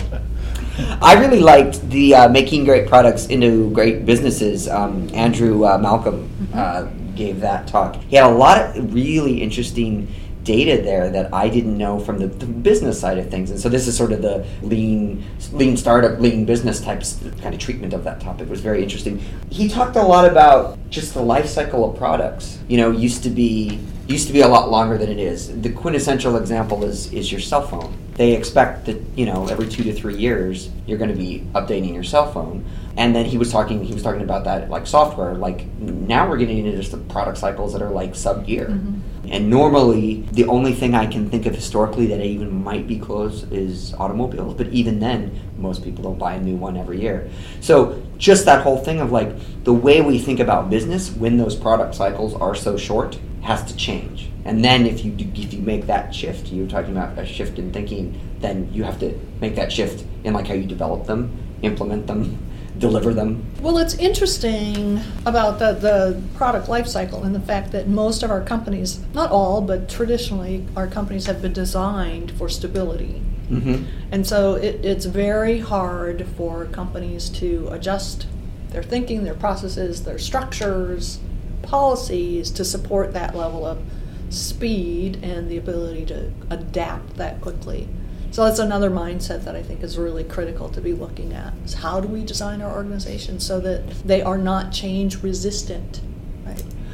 I 1.01 1.14
really 1.14 1.39
liked 1.39 1.89
the 1.89 2.16
uh, 2.16 2.30
making 2.30 2.66
great 2.66 2.88
products 2.88 3.28
into 3.28 3.72
great 3.72 4.06
businesses. 4.06 4.68
Um, 4.68 5.10
Andrew 5.14 5.66
uh, 5.66 5.78
Malcolm 5.78 6.30
uh, 6.53 6.84
gave 7.16 7.39
that 7.39 7.68
talk. 7.68 7.95
He 8.03 8.18
had 8.18 8.26
a 8.26 8.34
lot 8.34 8.76
of 8.76 8.93
really 8.93 9.41
interesting 9.41 10.14
data 10.46 10.82
there 10.82 11.10
that 11.10 11.34
I 11.34 11.50
didn't 11.50 11.78
know 11.78 12.00
from 12.00 12.20
the, 12.20 12.28
the 12.28 12.46
business 12.46 13.00
side 13.00 13.18
of 13.18 13.30
things. 13.30 13.52
And 13.52 13.60
so 13.60 13.68
this 13.68 13.88
is 13.88 13.98
sort 13.98 14.14
of 14.14 14.22
the 14.22 14.46
lean, 14.62 15.26
lean 15.52 15.76
startup, 15.76 16.20
lean 16.22 16.46
business 16.46 16.80
types 16.80 17.20
kind 17.41 17.54
of 17.54 17.60
treatment 17.60 17.93
of 17.93 18.06
that 18.06 18.22
topic. 18.22 18.48
It 18.48 18.50
was 18.50 18.62
very 18.62 18.82
interesting. 18.82 19.22
He 19.50 19.68
talked 19.68 19.98
a 19.98 20.04
lot 20.04 20.30
about 20.30 20.78
just 20.89 21.14
the 21.14 21.22
life 21.22 21.48
cycle 21.48 21.89
of 21.89 21.98
products. 21.98 22.60
You 22.70 22.78
know, 22.78 22.91
used 22.91 23.24
to 23.24 23.30
be 23.30 23.82
used 24.08 24.28
to 24.28 24.34
be 24.34 24.41
a 24.41 24.48
lot 24.48 24.70
longer 24.70 24.98
than 24.98 25.10
it 25.10 25.18
is. 25.18 25.62
The 25.62 25.72
quintessential 25.72 26.38
example 26.38 26.84
is 26.84 27.12
is 27.12 27.32
your 27.32 27.41
cell 27.41 27.66
phone. 27.66 27.98
They 28.14 28.34
expect 28.34 28.86
that 28.86 29.02
you 29.16 29.26
know 29.26 29.48
every 29.48 29.68
two 29.68 29.84
to 29.84 29.93
three 29.93 30.16
years 30.16 30.70
you're 30.86 31.00
going 31.00 31.10
to 31.10 31.18
be 31.18 31.46
updating 31.54 31.93
your 31.93 32.04
cell 32.04 32.32
phone. 32.32 32.66
And 32.98 33.14
then 33.16 33.26
he 33.26 33.38
was 33.38 33.52
talking 33.52 33.84
he 33.84 33.93
was 33.93 34.04
talking 34.04 34.22
about 34.22 34.43
that 34.46 34.70
like 34.70 34.88
software. 34.88 35.34
Like 35.34 35.66
now 35.80 36.30
we're 36.30 36.38
getting 36.38 36.60
into 36.60 36.78
just 36.78 36.91
the 36.91 36.98
product 36.98 37.38
cycles 37.38 37.74
that 37.74 37.82
are 37.82 37.89
like 37.89 38.16
sub 38.16 38.48
year. 38.48 38.68
Mm-hmm. 38.68 39.14
And 39.32 39.50
normally 39.50 40.22
the 40.32 40.46
only 40.46 40.74
thing 40.74 40.96
I 40.96 41.06
can 41.06 41.30
think 41.30 41.46
of 41.46 41.56
historically 41.56 42.08
that 42.08 42.22
even 42.22 42.64
might 42.64 42.88
be 42.88 43.00
close 43.00 43.44
is 43.52 43.94
automobiles. 43.96 44.54
But 44.54 44.68
even 44.68 45.00
then, 45.00 45.40
most 45.58 45.84
people 45.84 46.04
don't 46.04 46.20
buy 46.20 46.36
a 46.36 46.42
new 46.42 46.56
one 46.56 46.78
every 46.78 47.02
year. 47.02 47.30
So 47.62 48.02
just 48.18 48.46
that 48.46 48.64
whole 48.64 48.78
thing 48.78 49.00
of 49.00 49.12
like 49.12 49.64
the 49.64 49.74
way 49.74 50.02
we 50.02 50.20
think 50.20 50.40
about 50.40 50.70
business 50.70 51.12
when 51.12 51.38
those 51.38 51.56
product 51.56 51.96
cycles 51.96 52.34
are 52.34 52.56
so 52.56 52.78
short 52.78 53.20
has 53.42 53.64
to 53.66 53.76
change. 53.76 54.30
And 54.44 54.64
then 54.64 54.86
if 54.86 55.04
you 55.04 55.12
do, 55.12 55.26
if 55.42 55.54
you 55.54 55.62
make 55.62 55.88
that 55.88 56.14
shift, 56.14 56.52
you're 56.52 56.68
talking 56.68 56.92
about 56.96 57.18
a 57.18 57.26
shift 57.26 57.58
in 57.58 57.72
thinking, 57.72 58.20
then 58.40 58.72
you 58.72 58.84
have 58.84 59.00
to 59.00 59.20
make 59.42 59.56
that 59.56 59.72
shift 59.72 60.06
in 60.24 60.34
like 60.34 60.48
how 60.48 60.54
you 60.54 60.66
develop 60.66 61.06
them, 61.06 61.38
implement 61.62 62.08
them, 62.08 62.38
deliver 62.78 63.14
them. 63.14 63.46
Well, 63.62 63.78
it's 63.78 63.96
interesting 63.96 65.00
about 65.26 65.60
the, 65.60 65.74
the 65.74 66.22
product 66.36 66.68
life 66.68 66.88
cycle 66.88 67.24
and 67.24 67.34
the 67.34 67.40
fact 67.40 67.72
that 67.72 67.88
most 67.88 68.24
of 68.24 68.32
our 68.32 68.42
companies, 68.42 69.00
not 69.14 69.32
all, 69.32 69.62
but 69.62 69.90
traditionally, 69.90 70.66
our 70.76 70.88
companies 70.88 71.26
have 71.26 71.42
been 71.42 71.54
designed 71.54 72.32
for 72.32 72.50
stability. 72.50 73.22
Mm-hmm. 73.50 73.86
And 74.12 74.26
so 74.26 74.56
it, 74.56 74.84
it's 74.84 75.06
very 75.06 75.60
hard 75.60 76.26
for 76.36 76.66
companies 76.66 77.30
to 77.32 77.68
adjust 77.72 78.28
their 78.70 78.84
thinking, 78.84 79.24
their 79.24 79.36
processes, 79.36 80.04
their 80.04 80.20
structures, 80.20 81.20
policies 81.62 82.52
to 82.52 82.66
support 82.66 83.14
that 83.14 83.36
level 83.36 83.66
of 83.66 83.82
speed 84.30 85.24
and 85.24 85.50
the 85.50 85.58
ability 85.58 86.06
to 86.06 86.32
adapt 86.50 87.16
that 87.18 87.42
quickly. 87.42 87.88
So 88.36 88.44
that's 88.44 88.60
another 88.60 88.92
mindset 88.92 89.46
that 89.46 89.56
I 89.56 89.64
think 89.64 89.82
is 89.82 89.98
really 89.98 90.26
critical 90.26 90.68
to 90.68 90.82
be 90.82 90.92
looking 90.92 91.32
at. 91.32 91.54
Is 91.64 91.76
how 91.76 92.02
do 92.02 92.10
we 92.10 92.26
design 92.26 92.62
our 92.62 92.76
organization 92.76 93.40
so 93.40 93.62
that 93.62 93.90
they 94.06 94.22
are 94.22 94.38
not 94.38 94.74
change 94.74 95.24
resistant? 95.24 96.02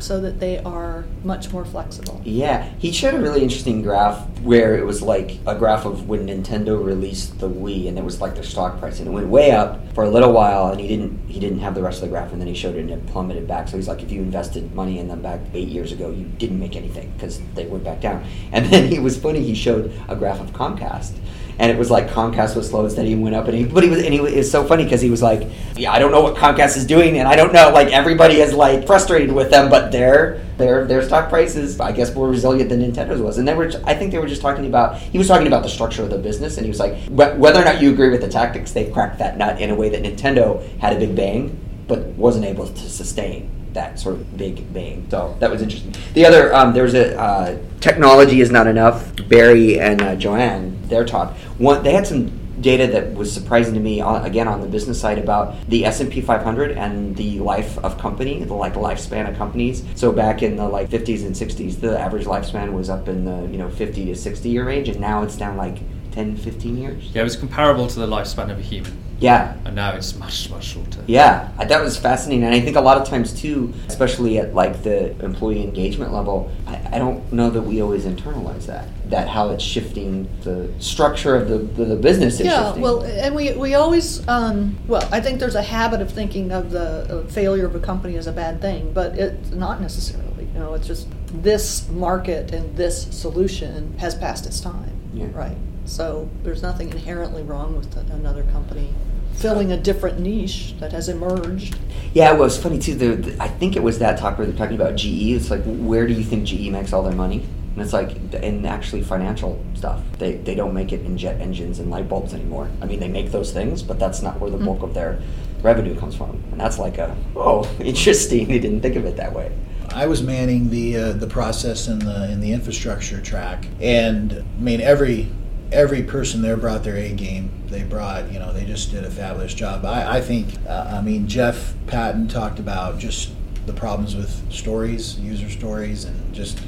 So 0.01 0.19
that 0.21 0.39
they 0.39 0.57
are 0.59 1.05
much 1.23 1.51
more 1.51 1.63
flexible. 1.63 2.21
Yeah, 2.25 2.67
he 2.79 2.91
showed 2.91 3.13
a 3.13 3.19
really 3.19 3.43
interesting 3.43 3.81
graph 3.83 4.27
where 4.39 4.75
it 4.75 4.85
was 4.85 5.01
like 5.01 5.37
a 5.45 5.55
graph 5.55 5.85
of 5.85 6.09
when 6.09 6.27
Nintendo 6.27 6.83
released 6.83 7.39
the 7.39 7.47
Wii, 7.47 7.87
and 7.87 7.97
it 7.97 8.03
was 8.03 8.19
like 8.19 8.33
their 8.33 8.43
stock 8.43 8.79
price, 8.79 8.99
and 8.99 9.07
it 9.07 9.11
went 9.11 9.27
way 9.27 9.51
up 9.51 9.79
for 9.93 10.03
a 10.03 10.09
little 10.09 10.33
while, 10.33 10.69
and 10.69 10.79
he 10.79 10.87
didn't 10.87 11.27
he 11.27 11.39
didn't 11.39 11.59
have 11.59 11.75
the 11.75 11.83
rest 11.83 12.01
of 12.01 12.09
the 12.09 12.15
graph, 12.15 12.31
and 12.31 12.41
then 12.41 12.47
he 12.47 12.55
showed 12.55 12.75
it 12.75 12.79
and 12.79 12.89
it 12.89 13.05
plummeted 13.07 13.47
back. 13.47 13.67
So 13.67 13.77
he's 13.77 13.87
like, 13.87 14.01
if 14.01 14.11
you 14.11 14.21
invested 14.21 14.73
money 14.73 14.99
in 14.99 15.07
them 15.07 15.21
back 15.21 15.39
eight 15.53 15.69
years 15.69 15.91
ago, 15.91 16.09
you 16.09 16.25
didn't 16.25 16.59
make 16.59 16.75
anything 16.75 17.11
because 17.11 17.39
they 17.55 17.65
went 17.67 17.83
back 17.83 18.01
down. 18.01 18.25
And 18.51 18.65
then 18.65 18.87
he 18.87 18.99
was 18.99 19.17
funny. 19.17 19.41
He 19.41 19.55
showed 19.55 19.93
a 20.09 20.15
graph 20.15 20.41
of 20.41 20.51
Comcast. 20.51 21.13
And 21.61 21.69
it 21.69 21.77
was 21.77 21.91
like 21.91 22.09
Comcast 22.09 22.55
was 22.55 22.69
slow 22.69 22.81
and 22.81 22.91
steady 22.91 23.13
and 23.13 23.21
went 23.21 23.35
up, 23.35 23.47
and 23.47 23.55
he, 23.55 23.65
but 23.65 23.83
he 23.83 23.89
was, 23.89 24.03
and 24.03 24.11
he 24.11 24.19
was, 24.19 24.49
so 24.49 24.63
funny 24.65 24.83
because 24.83 24.99
he 24.99 25.11
was 25.11 25.21
like, 25.21 25.47
yeah, 25.75 25.91
I 25.91 25.99
don't 25.99 26.11
know 26.11 26.21
what 26.21 26.35
Comcast 26.35 26.75
is 26.75 26.87
doing, 26.87 27.19
and 27.19 27.27
I 27.27 27.35
don't 27.35 27.53
know, 27.53 27.69
like 27.71 27.89
everybody 27.89 28.41
is 28.41 28.51
like 28.51 28.87
frustrated 28.87 29.31
with 29.31 29.51
them, 29.51 29.69
but 29.69 29.91
their 29.91 30.41
their 30.57 30.85
their 30.85 31.03
stock 31.03 31.29
prices 31.29 31.79
I 31.79 31.91
guess, 31.91 32.15
more 32.15 32.27
resilient 32.27 32.69
than 32.69 32.81
Nintendo's 32.81 33.21
was, 33.21 33.37
and 33.37 33.47
they 33.47 33.53
were, 33.53 33.71
I 33.85 33.93
think 33.93 34.11
they 34.11 34.17
were 34.17 34.27
just 34.27 34.41
talking 34.41 34.65
about, 34.65 34.97
he 34.97 35.19
was 35.19 35.27
talking 35.27 35.45
about 35.45 35.61
the 35.61 35.69
structure 35.69 36.01
of 36.01 36.09
the 36.09 36.17
business, 36.17 36.57
and 36.57 36.65
he 36.65 36.71
was 36.71 36.79
like, 36.79 36.97
whether 37.09 37.61
or 37.61 37.65
not 37.65 37.79
you 37.79 37.91
agree 37.93 38.09
with 38.09 38.21
the 38.21 38.27
tactics, 38.27 38.71
they've 38.71 38.91
cracked 38.91 39.19
that 39.19 39.37
nut 39.37 39.61
in 39.61 39.69
a 39.69 39.75
way 39.75 39.89
that 39.89 40.01
Nintendo 40.01 40.67
had 40.79 40.93
a 40.93 40.99
big 40.99 41.15
bang, 41.15 41.55
but 41.87 41.99
wasn't 42.17 42.45
able 42.45 42.65
to 42.67 42.89
sustain. 42.89 43.49
that 43.73 43.99
sort 43.99 44.15
of 44.15 44.35
big 44.35 44.73
bang. 44.73 45.07
So 45.09 45.35
that 45.39 45.49
was 45.49 45.61
interesting. 45.61 45.93
The 46.13 46.25
other, 46.25 46.53
um, 46.53 46.73
there 46.73 46.83
was 46.83 46.93
a 46.93 47.17
uh, 47.17 47.57
technology 47.79 48.41
is 48.41 48.51
not 48.51 48.67
enough. 48.67 49.15
Barry 49.29 49.79
and 49.79 50.01
uh, 50.01 50.15
Joanne, 50.17 50.77
their 50.91 51.03
talk. 51.03 51.35
One, 51.57 51.81
they 51.81 51.93
had 51.93 52.05
some 52.05 52.39
data 52.61 52.87
that 52.87 53.13
was 53.13 53.31
surprising 53.33 53.73
to 53.73 53.79
me 53.79 54.01
uh, 54.01 54.23
again 54.23 54.47
on 54.47 54.61
the 54.61 54.67
business 54.67 54.99
side 54.99 55.17
about 55.17 55.55
the 55.67 55.85
S&P 55.85 56.21
500 56.21 56.71
and 56.71 57.15
the 57.15 57.39
life 57.39 57.77
of 57.79 57.97
company 57.97 58.43
the 58.43 58.53
like 58.53 58.75
lifespan 58.75 59.27
of 59.27 59.35
companies. 59.37 59.83
So 59.95 60.11
back 60.11 60.43
in 60.43 60.55
the 60.55 60.67
like 60.67 60.89
50s 60.89 61.25
and 61.25 61.35
60s 61.35 61.79
the 61.79 61.99
average 61.99 62.25
lifespan 62.25 62.73
was 62.73 62.89
up 62.89 63.07
in 63.07 63.25
the 63.25 63.47
you 63.51 63.57
know 63.57 63.69
50 63.69 64.05
to 64.05 64.15
60 64.15 64.49
year 64.49 64.65
range 64.65 64.89
and 64.89 64.99
now 64.99 65.23
it's 65.23 65.35
down 65.35 65.57
like 65.57 65.79
10 66.11 66.37
15 66.37 66.77
years. 66.77 67.09
Yeah, 67.13 67.21
it 67.21 67.23
was 67.23 67.35
comparable 67.35 67.87
to 67.87 67.99
the 67.99 68.07
lifespan 68.07 68.51
of 68.51 68.59
a 68.59 68.61
human, 68.61 68.97
yeah 69.21 69.55
and 69.71 69.75
now 69.77 69.93
it's 69.93 70.15
much 70.17 70.49
much 70.49 70.65
shorter. 70.65 71.01
Yeah, 71.07 71.49
that 71.57 71.81
was 71.81 71.97
fascinating, 71.97 72.43
and 72.43 72.53
I 72.53 72.59
think 72.59 72.75
a 72.75 72.81
lot 72.81 72.97
of 72.97 73.07
times 73.07 73.31
too, 73.33 73.73
especially 73.87 74.37
at 74.37 74.53
like 74.53 74.83
the 74.83 75.17
employee 75.23 75.63
engagement 75.63 76.11
level, 76.13 76.51
I, 76.67 76.95
I 76.95 76.99
don't 76.99 77.31
know 77.31 77.49
that 77.49 77.61
we 77.61 77.81
always 77.81 78.03
internalize 78.05 78.65
that. 78.65 78.87
That 79.09 79.29
how 79.29 79.49
it's 79.51 79.63
shifting 79.63 80.27
the 80.41 80.69
structure 80.79 81.35
of 81.35 81.47
the 81.47 81.59
the, 81.59 81.85
the 81.85 81.95
business 81.95 82.41
is 82.41 82.47
Yeah, 82.47 82.65
shifting. 82.65 82.81
well, 82.81 83.03
and 83.03 83.33
we, 83.33 83.53
we 83.53 83.75
always, 83.75 84.27
um, 84.27 84.77
well, 84.87 85.07
I 85.11 85.21
think 85.21 85.39
there's 85.39 85.55
a 85.55 85.61
habit 85.61 86.01
of 86.01 86.11
thinking 86.11 86.51
of 86.51 86.71
the 86.71 87.19
uh, 87.19 87.27
failure 87.27 87.65
of 87.65 87.73
a 87.75 87.79
company 87.79 88.17
as 88.17 88.27
a 88.27 88.33
bad 88.33 88.59
thing, 88.59 88.91
but 88.91 89.17
it's 89.17 89.51
not 89.51 89.79
necessarily. 89.79 90.47
You 90.53 90.59
know, 90.59 90.73
it's 90.73 90.87
just 90.87 91.07
this 91.33 91.87
market 91.89 92.51
and 92.53 92.75
this 92.75 93.07
solution 93.17 93.97
has 93.99 94.15
passed 94.15 94.45
its 94.45 94.59
time. 94.59 94.91
Yeah. 95.13 95.27
Right. 95.33 95.57
So 95.85 96.29
there's 96.43 96.61
nothing 96.61 96.89
inherently 96.89 97.41
wrong 97.43 97.77
with 97.77 97.95
another 98.11 98.43
company 98.43 98.89
filling 99.33 99.71
a 99.71 99.77
different 99.77 100.19
niche 100.19 100.75
that 100.79 100.91
has 100.91 101.09
emerged. 101.09 101.77
yeah, 102.13 102.31
well, 102.31 102.41
it 102.41 102.45
was 102.45 102.57
funny 102.61 102.77
too. 102.79 102.95
The, 102.95 103.15
the- 103.15 103.41
I 103.43 103.47
think 103.47 103.75
it 103.75 103.83
was 103.83 103.99
that 103.99 104.19
talk 104.19 104.37
where 104.37 104.45
they're 104.47 104.55
talking 104.55 104.75
about 104.79 104.95
GE. 104.95 105.05
It's 105.31 105.49
like, 105.49 105.63
where 105.65 106.07
do 106.07 106.13
you 106.13 106.23
think 106.23 106.45
GE 106.45 106.69
makes 106.69 106.93
all 106.93 107.03
their 107.03 107.13
money? 107.15 107.45
And 107.73 107.81
it's 107.81 107.93
like, 107.93 108.11
in 108.33 108.65
actually 108.65 109.01
financial 109.01 109.63
stuff. 109.75 110.01
They, 110.19 110.33
they 110.33 110.55
don't 110.55 110.73
make 110.73 110.91
it 110.91 111.01
in 111.05 111.17
jet 111.17 111.39
engines 111.39 111.79
and 111.79 111.89
light 111.89 112.09
bulbs 112.09 112.33
anymore. 112.33 112.69
I 112.81 112.85
mean, 112.85 112.99
they 112.99 113.07
make 113.07 113.31
those 113.31 113.51
things, 113.53 113.81
but 113.81 113.97
that's 113.97 114.21
not 114.21 114.39
where 114.41 114.51
the 114.51 114.57
bulk 114.57 114.83
of 114.83 114.93
their 114.93 115.21
revenue 115.61 115.97
comes 115.97 116.13
from. 116.15 116.31
And 116.51 116.59
that's 116.59 116.77
like 116.77 116.97
a, 116.97 117.15
oh, 117.35 117.63
interesting. 117.79 118.47
They 118.49 118.59
didn't 118.59 118.81
think 118.81 118.97
of 118.97 119.05
it 119.05 119.15
that 119.15 119.33
way. 119.33 119.51
I 119.93 120.05
was 120.07 120.21
manning 120.21 120.69
the 120.69 120.95
uh, 120.97 121.11
the 121.13 121.27
process 121.27 121.89
in 121.89 121.99
the 121.99 122.31
in 122.31 122.39
the 122.39 122.53
infrastructure 122.53 123.19
track, 123.19 123.67
and 123.81 124.31
I 124.31 124.61
mean 124.61 124.79
every 124.79 125.27
every 125.71 126.03
person 126.03 126.41
there 126.41 126.57
brought 126.57 126.83
their 126.83 126.97
A 126.97 127.11
game. 127.13 127.51
They 127.67 127.83
brought, 127.83 128.31
you 128.31 128.39
know, 128.39 128.51
they 128.51 128.65
just 128.65 128.91
did 128.91 129.03
a 129.05 129.09
fabulous 129.11 129.53
job. 129.53 129.85
I, 129.85 130.17
I 130.17 130.21
think, 130.21 130.47
uh, 130.67 130.95
I 130.97 131.01
mean, 131.01 131.27
Jeff 131.27 131.73
Patton 131.87 132.27
talked 132.27 132.59
about 132.59 132.99
just 132.99 133.31
the 133.65 133.73
problems 133.73 134.15
with 134.15 134.51
stories, 134.51 135.17
user 135.19 135.49
stories, 135.49 136.03
and 136.05 136.33
just 136.33 136.59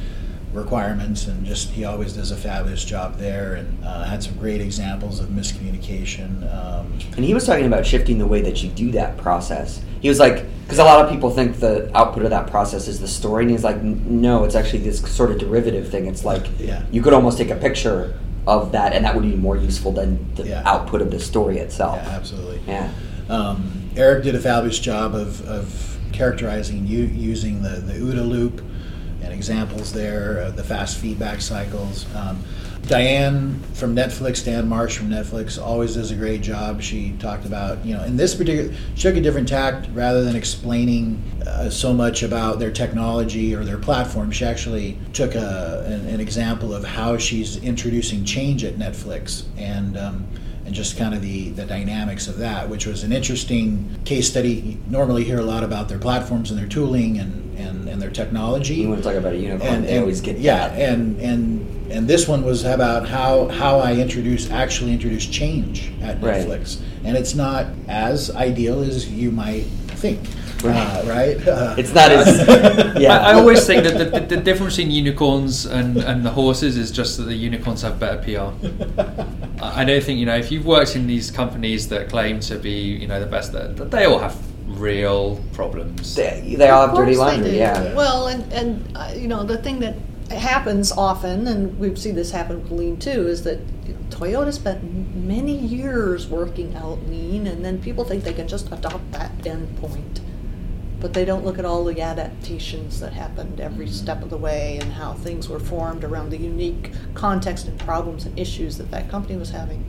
requirements, 0.53 1.25
and 1.27 1.43
just 1.45 1.69
he 1.71 1.83
always 1.83 2.13
does 2.13 2.29
a 2.31 2.37
fabulous 2.37 2.85
job 2.85 3.17
there, 3.17 3.55
and 3.55 3.83
uh, 3.83 4.03
had 4.03 4.21
some 4.23 4.35
great 4.35 4.61
examples 4.61 5.19
of 5.19 5.27
miscommunication. 5.29 6.43
Um, 6.53 6.93
And 7.15 7.25
he 7.25 7.33
was 7.33 7.45
talking 7.45 7.65
about 7.65 7.85
shifting 7.85 8.19
the 8.19 8.27
way 8.27 8.41
that 8.41 8.63
you 8.63 8.69
do 8.69 8.91
that 8.91 9.17
process. 9.17 9.81
He 9.99 10.09
was 10.09 10.19
like, 10.19 10.45
because 10.63 10.79
a 10.79 10.83
lot 10.83 11.03
of 11.03 11.11
people 11.11 11.29
think 11.31 11.59
the 11.59 11.89
output 11.97 12.23
of 12.23 12.29
that 12.29 12.47
process 12.51 12.87
is 12.87 12.99
the 12.99 13.07
story, 13.07 13.43
and 13.43 13.51
he's 13.51 13.63
like, 13.63 13.81
no, 13.81 14.43
it's 14.43 14.55
actually 14.55 14.79
this 14.79 14.99
sort 15.11 15.31
of 15.31 15.39
derivative 15.39 15.89
thing. 15.89 16.05
It's 16.05 16.23
like 16.23 16.45
Yeah. 16.59 16.83
you 16.91 17.01
could 17.01 17.13
almost 17.13 17.37
take 17.37 17.49
a 17.49 17.55
picture 17.55 18.13
of 18.47 18.71
that, 18.73 18.93
and 18.93 19.05
that 19.05 19.13
would 19.15 19.23
be 19.23 19.35
more 19.35 19.55
useful 19.57 19.91
than 19.91 20.33
the 20.35 20.47
Yeah. 20.47 20.63
output 20.65 21.01
of 21.01 21.11
the 21.11 21.19
story 21.19 21.57
itself. 21.59 21.99
yeah, 22.03 22.09
absolutely. 22.11 22.59
Yeah. 22.67 22.89
Um, 23.29 23.89
Eric 23.95 24.23
did 24.23 24.35
a 24.35 24.39
fabulous 24.39 24.79
job 24.79 25.15
of, 25.15 25.47
of 25.47 25.97
characterizing 26.11 26.85
you 26.85 27.03
using 27.05 27.61
the, 27.61 27.69
the 27.69 27.93
OODA 27.93 28.27
loop 28.27 28.61
and 29.23 29.33
examples 29.33 29.93
there, 29.93 30.39
uh, 30.39 30.51
the 30.51 30.63
fast 30.63 30.97
feedback 30.97 31.41
cycles. 31.41 32.05
Um, 32.15 32.43
Dianne 32.83 33.63
from 33.75 33.95
Netflix, 33.95 34.43
Dianne 34.43 34.67
Marsh 34.67 34.97
from 34.97 35.09
Netflix, 35.09 35.61
always 35.61 35.95
does 35.95 36.11
a 36.11 36.15
great 36.15 36.41
job. 36.41 36.81
She 36.81 37.13
talked 37.13 37.45
about, 37.45 37.83
you 37.85 37.95
know, 37.95 38.03
in 38.03 38.17
this 38.17 38.35
particular, 38.35 38.73
she 38.95 39.03
took 39.03 39.15
a 39.15 39.21
different 39.21 39.47
tact 39.47 39.87
rather 39.93 40.21
than 40.25 40.35
explaining 40.35 41.23
uh, 41.47 41.69
so 41.69 41.93
much 41.93 42.23
about 42.23 42.59
their 42.59 42.71
technology 42.71 43.55
or 43.55 43.63
their 43.63 43.77
platform. 43.77 44.31
She 44.31 44.43
actually 44.43 44.97
took 45.13 45.35
a, 45.35 45.85
an, 45.87 46.07
an 46.09 46.19
example 46.19 46.73
of 46.73 46.83
how 46.83 47.17
she's 47.17 47.55
introducing 47.63 48.25
change 48.25 48.65
at 48.65 48.75
Netflix 48.75 49.45
and 49.57 49.97
um, 49.97 50.27
and 50.73 50.83
just 50.83 50.97
kind 50.97 51.13
of 51.13 51.21
the, 51.21 51.49
the 51.51 51.65
dynamics 51.67 52.27
of 52.27 52.39
that, 52.39 52.67
which 52.67 52.87
was 52.87 53.03
an 53.03 53.11
interesting 53.13 53.95
case 54.05 54.27
study. 54.27 54.53
You 54.53 54.77
normally 54.89 55.23
hear 55.23 55.37
a 55.39 55.43
lot 55.43 55.63
about 55.63 55.87
their 55.87 55.99
platforms 55.99 56.49
and 56.49 56.59
their 56.59 56.67
tooling 56.67 57.19
and, 57.19 57.55
and, 57.59 57.87
and 57.87 58.01
their 58.01 58.09
technology. 58.09 58.75
You 58.75 58.89
want 58.89 59.03
to 59.03 59.07
talk 59.09 59.15
about 59.17 59.33
a 59.33 59.37
unicorn? 59.37 59.71
and, 59.71 59.85
they 59.85 59.91
and- 59.93 59.99
always 60.01 60.19
get 60.19 60.39
yeah, 60.39 60.69
that. 60.69 60.79
and 60.79 61.19
and 61.21 61.91
and 61.91 62.07
this 62.07 62.27
one 62.27 62.43
was 62.43 62.63
about 62.63 63.07
how 63.07 63.49
how 63.49 63.77
I 63.77 63.93
introduce 63.93 64.49
actually 64.49 64.93
introduce 64.93 65.27
change 65.27 65.91
at 66.01 66.19
Right. 66.23 66.43
Netflix, 66.43 66.81
and 67.03 67.15
it's 67.15 67.35
not 67.35 67.67
as 67.87 68.31
ideal 68.35 68.81
as 68.81 69.07
you 69.11 69.29
might 69.31 69.65
think, 70.01 70.21
Right. 70.21 70.27
Uh, 70.71 71.03
right? 71.07 71.37
Uh, 71.47 71.75
It's 71.77 71.93
not 71.93 72.11
as 72.11 72.27
yeah. 72.99 73.17
I, 73.17 73.31
I 73.31 73.33
always 73.33 73.65
think 73.65 73.83
that 73.83 73.97
the, 73.97 74.05
the, 74.19 74.35
the 74.35 74.37
difference 74.37 74.75
between 74.77 74.91
unicorns 74.91 75.65
and, 75.65 75.97
and 75.97 76.25
the 76.25 76.31
horses 76.31 76.77
is 76.77 76.91
just 76.91 77.17
that 77.17 77.23
the 77.23 77.35
unicorns 77.35 77.81
have 77.81 77.99
better 77.99 78.21
PR. 78.23 78.53
I 79.61 79.81
I 79.81 79.85
don't 79.85 80.03
think 80.03 80.19
you 80.19 80.25
know 80.25 80.35
if 80.35 80.51
you've 80.51 80.65
worked 80.65 80.95
in 80.95 81.07
these 81.07 81.31
companies 81.31 81.87
that 81.89 82.09
claim 82.09 82.39
to 82.41 82.57
be 82.57 82.71
you 83.01 83.07
know 83.07 83.19
the 83.19 83.25
best, 83.25 83.51
that 83.53 83.77
that 83.77 83.91
they 83.91 84.05
all 84.05 84.19
have 84.19 84.37
real 84.67 85.39
problems. 85.53 86.15
they, 86.15 86.55
they 86.57 86.69
all 86.69 86.87
have 86.87 86.95
dirty 86.95 87.15
course 87.15 87.17
laundry. 87.17 87.51
do. 87.51 87.57
Yeah. 87.57 87.93
Well, 87.93 88.27
and 88.27 88.51
and 88.53 88.97
uh, 88.97 89.13
you 89.15 89.27
know 89.27 89.43
the 89.43 89.57
thing 89.57 89.79
that 89.79 89.95
happens 90.31 90.91
often, 90.91 91.47
and 91.47 91.77
we've 91.79 91.97
seen 91.99 92.15
this 92.15 92.31
happen 92.31 92.61
with 92.63 92.71
Lean 92.71 92.97
too, 92.97 93.27
is 93.27 93.43
that 93.43 93.59
Toyota 94.09 94.53
spent 94.53 94.83
many 95.15 95.55
years 95.57 96.27
working 96.27 96.75
out 96.75 96.99
Lean, 97.07 97.47
and 97.47 97.63
then 97.65 97.81
people 97.81 98.03
think 98.03 98.23
they 98.23 98.33
can 98.33 98.47
just 98.47 98.71
adopt 98.71 99.11
that 99.11 99.31
endpoint, 99.39 100.19
but 101.03 101.13
they 101.13 101.25
don't 101.25 101.43
look 101.43 101.59
at 101.59 101.65
all 101.65 101.83
the 101.83 102.01
adaptations 102.01 103.01
that 103.01 103.11
happened 103.11 103.59
every 103.59 103.87
step 103.87 104.23
of 104.23 104.29
the 104.29 104.37
way 104.37 104.79
and 104.81 104.93
how 104.93 105.11
things 105.11 105.49
were 105.49 105.59
formed 105.59 106.05
around 106.05 106.29
the 106.29 106.37
unique 106.37 106.91
context 107.13 107.67
and 107.67 107.77
problems 107.81 108.25
and 108.25 108.39
issues 108.39 108.77
that 108.77 108.89
that 108.89 109.09
company 109.09 109.35
was 109.35 109.49
having. 109.49 109.85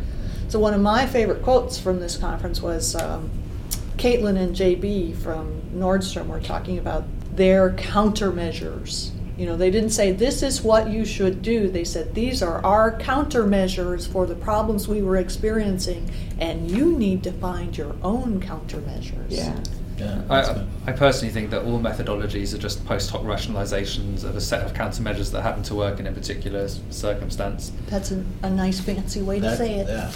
So 0.48 0.58
one 0.58 0.74
of 0.74 0.80
my 0.80 1.06
favorite 1.06 1.42
quotes 1.42 1.78
from 1.78 2.00
this 2.00 2.18
conference 2.18 2.60
was. 2.60 2.94
Um, 2.96 3.30
Caitlin 3.96 4.36
and 4.36 4.56
JB 4.56 5.16
from 5.16 5.62
Nordstrom 5.72 6.26
were 6.26 6.40
talking 6.40 6.78
about 6.78 7.04
their 7.36 7.70
countermeasures. 7.70 9.12
You 9.38 9.46
know, 9.46 9.56
they 9.56 9.70
didn't 9.70 9.90
say 9.90 10.12
this 10.12 10.42
is 10.42 10.62
what 10.62 10.90
you 10.90 11.04
should 11.04 11.42
do. 11.42 11.68
They 11.68 11.84
said 11.84 12.14
these 12.14 12.42
are 12.42 12.64
our 12.64 12.98
countermeasures 12.98 14.06
for 14.06 14.26
the 14.26 14.34
problems 14.34 14.88
we 14.88 15.00
were 15.00 15.16
experiencing, 15.16 16.10
and 16.38 16.70
you 16.70 16.96
need 16.98 17.22
to 17.22 17.32
find 17.32 17.78
your 17.78 17.94
own 18.02 18.40
countermeasures. 18.40 19.30
Yeah. 19.30 19.58
Yeah, 19.98 20.22
I. 20.28 20.64
I 20.86 20.92
personally 20.92 21.32
think 21.32 21.48
that 21.50 21.62
all 21.62 21.80
methodologies 21.80 22.52
are 22.52 22.58
just 22.58 22.84
post 22.84 23.10
hoc 23.10 23.22
rationalizations 23.22 24.22
of 24.22 24.36
a 24.36 24.40
set 24.40 24.62
of 24.66 24.74
countermeasures 24.74 25.32
that 25.32 25.40
happen 25.40 25.62
to 25.64 25.74
work 25.74 25.98
in 25.98 26.06
a 26.06 26.12
particular 26.12 26.68
circumstance. 26.90 27.72
That's 27.86 28.10
a, 28.10 28.22
a 28.42 28.50
nice 28.50 28.80
fancy 28.80 29.22
way 29.22 29.40
to 29.40 29.56
say 29.56 29.76
it. 29.76 29.88
yeah. 29.88 30.12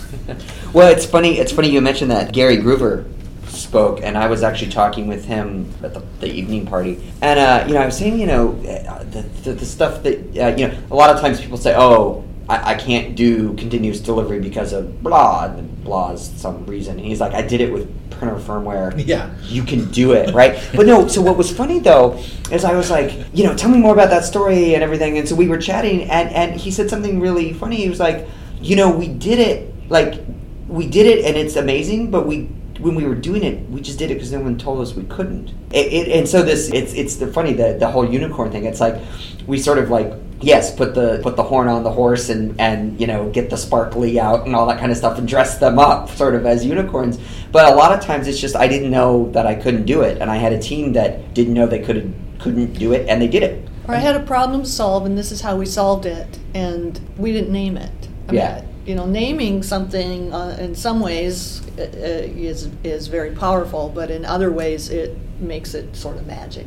Well, 0.74 0.88
it's 0.92 1.06
funny. 1.06 1.38
It's 1.38 1.52
funny 1.52 1.70
you 1.70 1.80
mentioned 1.80 2.10
that 2.10 2.32
Gary 2.34 2.58
Gruver 2.58 3.06
spoke, 3.46 4.00
and 4.02 4.18
I 4.18 4.26
was 4.28 4.42
actually 4.42 4.70
talking 4.72 5.08
with 5.08 5.24
him 5.24 5.72
at 5.82 5.94
the, 5.94 6.02
the 6.20 6.30
evening 6.30 6.66
party, 6.66 7.00
and 7.22 7.38
uh, 7.40 7.64
you 7.66 7.72
know, 7.72 7.80
I 7.80 7.86
was 7.86 7.96
saying, 7.96 8.20
you 8.20 8.26
know, 8.26 8.50
uh, 8.50 9.04
the, 9.04 9.22
the, 9.42 9.52
the 9.54 9.64
stuff 9.66 10.02
that 10.02 10.18
uh, 10.36 10.54
you 10.54 10.68
know, 10.68 10.78
a 10.90 10.94
lot 10.94 11.08
of 11.14 11.20
times 11.20 11.40
people 11.40 11.56
say, 11.58 11.74
oh. 11.76 12.24
I, 12.50 12.72
I 12.72 12.74
can't 12.76 13.14
do 13.14 13.52
continuous 13.56 14.00
delivery 14.00 14.40
because 14.40 14.72
of 14.72 15.02
blah, 15.02 15.52
and 15.54 15.77
blah 15.88 16.12
is 16.12 16.30
some 16.36 16.64
reason. 16.66 16.98
And 16.98 17.06
he's 17.06 17.20
like, 17.20 17.34
I 17.34 17.42
did 17.42 17.60
it 17.60 17.72
with 17.72 17.88
printer 18.10 18.36
firmware. 18.36 18.94
Yeah. 19.08 19.34
You 19.42 19.62
can 19.62 19.90
do 19.90 20.12
it, 20.12 20.34
right? 20.34 20.60
but 20.74 20.86
no, 20.86 21.08
so 21.08 21.22
what 21.22 21.36
was 21.36 21.50
funny 21.50 21.78
though 21.78 22.22
is 22.52 22.64
I 22.64 22.74
was 22.74 22.90
like, 22.90 23.12
you 23.32 23.44
know, 23.44 23.56
tell 23.56 23.70
me 23.70 23.78
more 23.78 23.94
about 23.94 24.10
that 24.10 24.24
story 24.24 24.74
and 24.74 24.82
everything. 24.82 25.18
And 25.18 25.28
so 25.28 25.34
we 25.34 25.48
were 25.48 25.58
chatting, 25.58 26.02
and, 26.10 26.28
and 26.30 26.60
he 26.60 26.70
said 26.70 26.90
something 26.90 27.20
really 27.20 27.52
funny. 27.54 27.76
He 27.76 27.88
was 27.88 28.00
like, 28.00 28.28
you 28.60 28.76
know, 28.76 28.90
we 28.90 29.08
did 29.08 29.38
it, 29.38 29.72
like, 29.88 30.20
we 30.68 30.86
did 30.86 31.06
it, 31.06 31.24
and 31.24 31.36
it's 31.36 31.56
amazing, 31.56 32.10
but 32.10 32.26
we 32.26 32.50
when 32.78 32.94
we 32.94 33.04
were 33.06 33.14
doing 33.14 33.42
it, 33.42 33.68
we 33.70 33.80
just 33.80 33.98
did 33.98 34.10
it 34.10 34.14
because 34.14 34.30
no 34.30 34.40
one 34.40 34.56
told 34.56 34.80
us 34.80 34.94
we 34.94 35.02
couldn't. 35.04 35.48
It, 35.72 35.92
it, 35.92 36.08
and 36.16 36.28
so 36.28 36.42
this, 36.42 36.70
it's 36.72 36.92
it's 36.94 37.16
the 37.16 37.26
funny 37.26 37.52
the 37.52 37.76
the 37.78 37.88
whole 37.88 38.08
unicorn 38.08 38.52
thing. 38.52 38.64
It's 38.64 38.80
like 38.80 39.00
we 39.46 39.58
sort 39.58 39.78
of 39.78 39.90
like 39.90 40.12
yes, 40.40 40.74
put 40.74 40.94
the 40.94 41.20
put 41.22 41.36
the 41.36 41.42
horn 41.42 41.68
on 41.68 41.82
the 41.82 41.90
horse 41.90 42.28
and 42.28 42.58
and 42.60 43.00
you 43.00 43.06
know 43.06 43.28
get 43.30 43.50
the 43.50 43.56
sparkly 43.56 44.18
out 44.20 44.46
and 44.46 44.54
all 44.54 44.66
that 44.66 44.78
kind 44.78 44.90
of 44.90 44.98
stuff 44.98 45.18
and 45.18 45.26
dress 45.28 45.58
them 45.58 45.78
up 45.78 46.10
sort 46.10 46.34
of 46.34 46.46
as 46.46 46.64
unicorns. 46.64 47.18
But 47.52 47.72
a 47.72 47.74
lot 47.74 47.92
of 47.92 48.00
times 48.04 48.26
it's 48.28 48.40
just 48.40 48.56
I 48.56 48.68
didn't 48.68 48.90
know 48.90 49.30
that 49.32 49.46
I 49.46 49.54
couldn't 49.54 49.84
do 49.86 50.02
it, 50.02 50.18
and 50.20 50.30
I 50.30 50.36
had 50.36 50.52
a 50.52 50.58
team 50.58 50.92
that 50.94 51.34
didn't 51.34 51.54
know 51.54 51.66
they 51.66 51.80
could 51.80 52.14
couldn't 52.38 52.74
do 52.74 52.92
it, 52.92 53.08
and 53.08 53.20
they 53.20 53.28
did 53.28 53.42
it. 53.42 53.68
Or 53.88 53.94
I 53.94 53.98
had 53.98 54.14
a 54.16 54.20
problem 54.20 54.62
to 54.62 54.68
solve, 54.68 55.06
and 55.06 55.16
this 55.16 55.32
is 55.32 55.40
how 55.40 55.56
we 55.56 55.64
solved 55.64 56.04
it, 56.04 56.38
and 56.54 57.00
we 57.16 57.32
didn't 57.32 57.52
name 57.52 57.76
it. 57.78 57.90
I 58.28 58.32
mean, 58.32 58.40
Yeah. 58.40 58.62
you 58.84 58.94
know, 58.94 59.06
naming 59.06 59.62
something 59.62 60.32
uh, 60.32 60.58
in 60.60 60.74
some 60.74 61.00
ways 61.00 61.62
uh, 61.78 61.82
uh, 61.82 61.86
is 61.86 62.68
is 62.84 63.06
very 63.08 63.30
powerful, 63.32 63.88
but 63.88 64.10
in 64.10 64.24
other 64.26 64.52
ways 64.52 64.90
it 64.90 65.16
makes 65.40 65.72
it 65.74 65.96
sort 65.96 66.16
of 66.16 66.26
magic. 66.26 66.66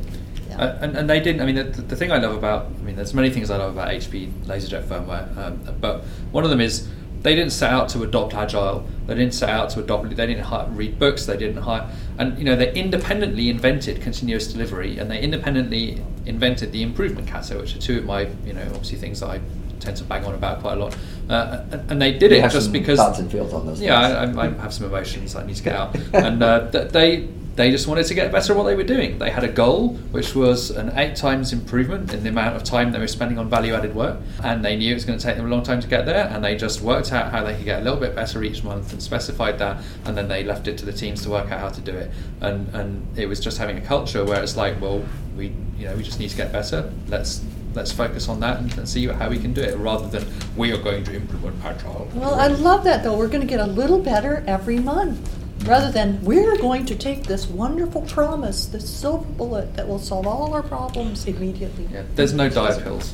Yeah. 0.52 0.62
Uh, 0.66 0.78
and, 0.82 0.97
and 0.97 1.10
they 1.10 1.20
didn't. 1.20 1.41
I 1.41 1.45
mean, 1.45 1.56
the, 1.56 1.64
the 1.64 1.95
thing 1.95 2.12
I 2.12 2.18
love 2.18 2.36
about, 2.36 2.66
I 2.66 2.84
mean, 2.84 2.95
there's 2.95 3.14
many 3.14 3.30
things 3.30 3.49
I 3.49 3.58
love 3.58 3.74
about 3.74 3.89
HP 3.89 4.32
LaserJet 4.45 4.84
firmware, 4.84 5.36
um, 5.38 5.60
but 5.80 6.02
one 6.32 6.43
of 6.43 6.49
them 6.49 6.62
is 6.62 6.88
they 7.22 7.36
didn't 7.36 7.52
set 7.52 7.72
out 7.72 7.88
to 7.89 8.04
adopt 8.04 8.34
agile. 8.34 8.86
They 9.08 9.16
didn't 9.16 9.34
set 9.34 9.49
out 9.49 9.70
to 9.72 9.80
adopt. 9.80 10.10
They 10.10 10.28
didn't 10.28 10.43
hi- 10.43 10.68
read 10.70 10.99
books. 10.99 11.26
They 11.26 11.38
didn't 11.38 11.62
hire, 11.62 11.89
and 12.18 12.38
you 12.38 12.43
know, 12.43 12.56
they 12.56 12.74
independently 12.74 13.49
invented 13.49 14.02
continuous 14.02 14.52
delivery, 14.52 14.97
and 14.97 15.10
they 15.10 15.22
independently 15.22 16.02
invented 16.26 16.72
the 16.72 16.84
improvement 16.84 17.28
kata, 17.28 17.58
which 17.58 17.76
are 17.76 17.80
two 17.80 17.99
of 17.99 18.06
my, 18.06 18.28
you 18.45 18.54
know, 18.54 18.62
obviously 18.64 18.97
things 18.97 19.20
that 19.22 19.30
I 19.30 19.39
tend 19.80 19.97
to 19.97 20.04
bang 20.04 20.24
on 20.26 20.36
about 20.36 20.60
quite 20.62 20.78
a 20.78 20.84
lot. 20.84 20.97
Uh, 21.30 21.64
and, 21.72 21.91
and 21.91 22.02
they 22.02 22.12
did 22.18 22.32
You 22.32 22.38
it 22.38 22.41
have 22.41 22.52
just 22.52 22.66
some 22.66 22.74
because 22.74 22.99
thoughts 22.99 23.20
and 23.20 23.32
feels 23.32 23.54
on 23.54 23.66
those 23.66 23.82
Yeah. 23.82 23.99
I, 23.99 24.26
I, 24.26 24.45
I 24.45 24.49
have 24.62 24.74
some 24.74 24.86
emotions 24.86 25.36
I 25.36 25.45
need 25.45 25.56
to 25.56 25.64
get 25.64 25.76
out, 25.76 25.95
and 26.14 26.41
uh, 26.43 26.60
they 26.70 27.28
they 27.56 27.70
just 27.70 27.88
wanted 27.88 28.06
to 28.06 28.14
get 28.14 28.32
better 28.32 28.54
at 28.54 28.58
what 28.58 28.64
they 28.64 28.76
were 28.76 28.84
doing. 28.84 29.20
They 29.20 29.30
had 29.30 29.43
a 29.43 29.49
goal, 29.49 29.89
which 30.12 30.36
was 30.36 30.72
an 30.72 30.97
eight 30.97 31.16
times 31.16 31.52
improvement 31.52 32.14
in 32.14 32.24
the 32.24 32.30
amount 32.30 32.56
of 32.56 32.64
time 32.64 32.91
they 32.91 32.99
were 32.99 33.08
spending 33.08 33.38
on 33.38 33.49
value 33.49 33.74
added 33.74 33.93
work, 33.93 34.20
and 34.43 34.64
they 34.64 34.76
knew 34.78 34.91
it 34.91 34.93
was 34.93 35.06
going 35.06 35.20
to 35.20 35.26
take 35.26 35.36
them 35.36 35.45
a 35.45 35.49
long 35.49 35.64
time 35.64 35.82
to 35.82 35.88
get 35.88 36.06
there, 36.06 36.28
and 36.28 36.43
they 36.43 36.56
just 36.56 36.82
worked 36.82 37.12
out 37.12 37.32
how 37.32 37.43
they 37.43 37.56
could 37.56 37.66
get 37.66 37.82
a 37.82 37.84
little 37.84 37.99
bit 37.99 38.16
better 38.16 38.41
each 38.43 38.64
month 38.64 38.93
and 38.93 39.04
specified 39.04 39.60
that, 39.60 39.84
and 40.06 40.18
then 40.18 40.28
they 40.28 40.43
left 40.43 40.68
it 40.68 40.78
to 40.78 40.86
the 40.86 40.93
teams 40.93 41.22
to 41.24 41.30
work 41.30 41.52
out 41.52 41.60
how 41.60 41.70
to 41.70 41.82
do 41.82 41.91
it, 41.91 42.12
and 42.39 42.74
and 42.74 43.06
it 43.18 43.28
was 43.28 43.39
just 43.39 43.58
having 43.58 43.78
a 43.78 43.82
culture 43.82 44.24
where 44.24 44.41
it's 44.41 44.56
like, 44.56 44.80
well, 44.80 45.04
we 45.36 45.54
you 45.78 45.86
know 45.86 45.95
we 45.95 46.04
just 46.04 46.20
need 46.20 46.30
to 46.30 46.38
get 46.38 46.52
better. 46.52 46.91
Let's 47.08 47.43
let's 47.74 47.91
focus 47.91 48.28
on 48.28 48.39
that 48.41 48.60
and, 48.60 48.88
see 48.88 49.08
how 49.08 49.30
we 49.30 49.39
can 49.39 49.54
do 49.54 49.62
it, 49.62 49.78
rather 49.78 50.08
than 50.08 50.28
we 50.56 50.72
are 50.72 50.82
going 50.82 51.04
to 51.06 51.16
implement 51.16 51.56
agile. 51.64 52.08
Well, 52.14 52.36
I 52.36 52.47
love 52.47 52.84
that 52.86 53.04
though. 53.04 53.18
We're 53.18 53.28
going 53.28 53.41
to 53.41 53.47
get 53.47 53.60
a 53.60 53.68
little 53.68 53.99
better 53.99 54.43
every 54.47 54.80
month. 54.80 55.41
Rather 55.66 55.91
than 55.91 56.20
we're 56.24 56.57
going 56.57 56.86
to 56.88 56.95
take 56.95 57.24
this 57.24 57.47
wonderful 57.47 58.01
promise, 58.03 58.66
this 58.66 58.89
silver 58.89 59.26
bullet 59.34 59.76
that 59.76 59.88
will 59.88 59.99
solve 59.99 60.26
all 60.26 60.53
our 60.53 60.64
problems 60.64 61.28
immediately. 61.28 61.88
Yeah, 61.91 62.03
there's 62.16 62.34
no 62.34 62.49
diet 62.49 62.84
pills. 62.84 63.14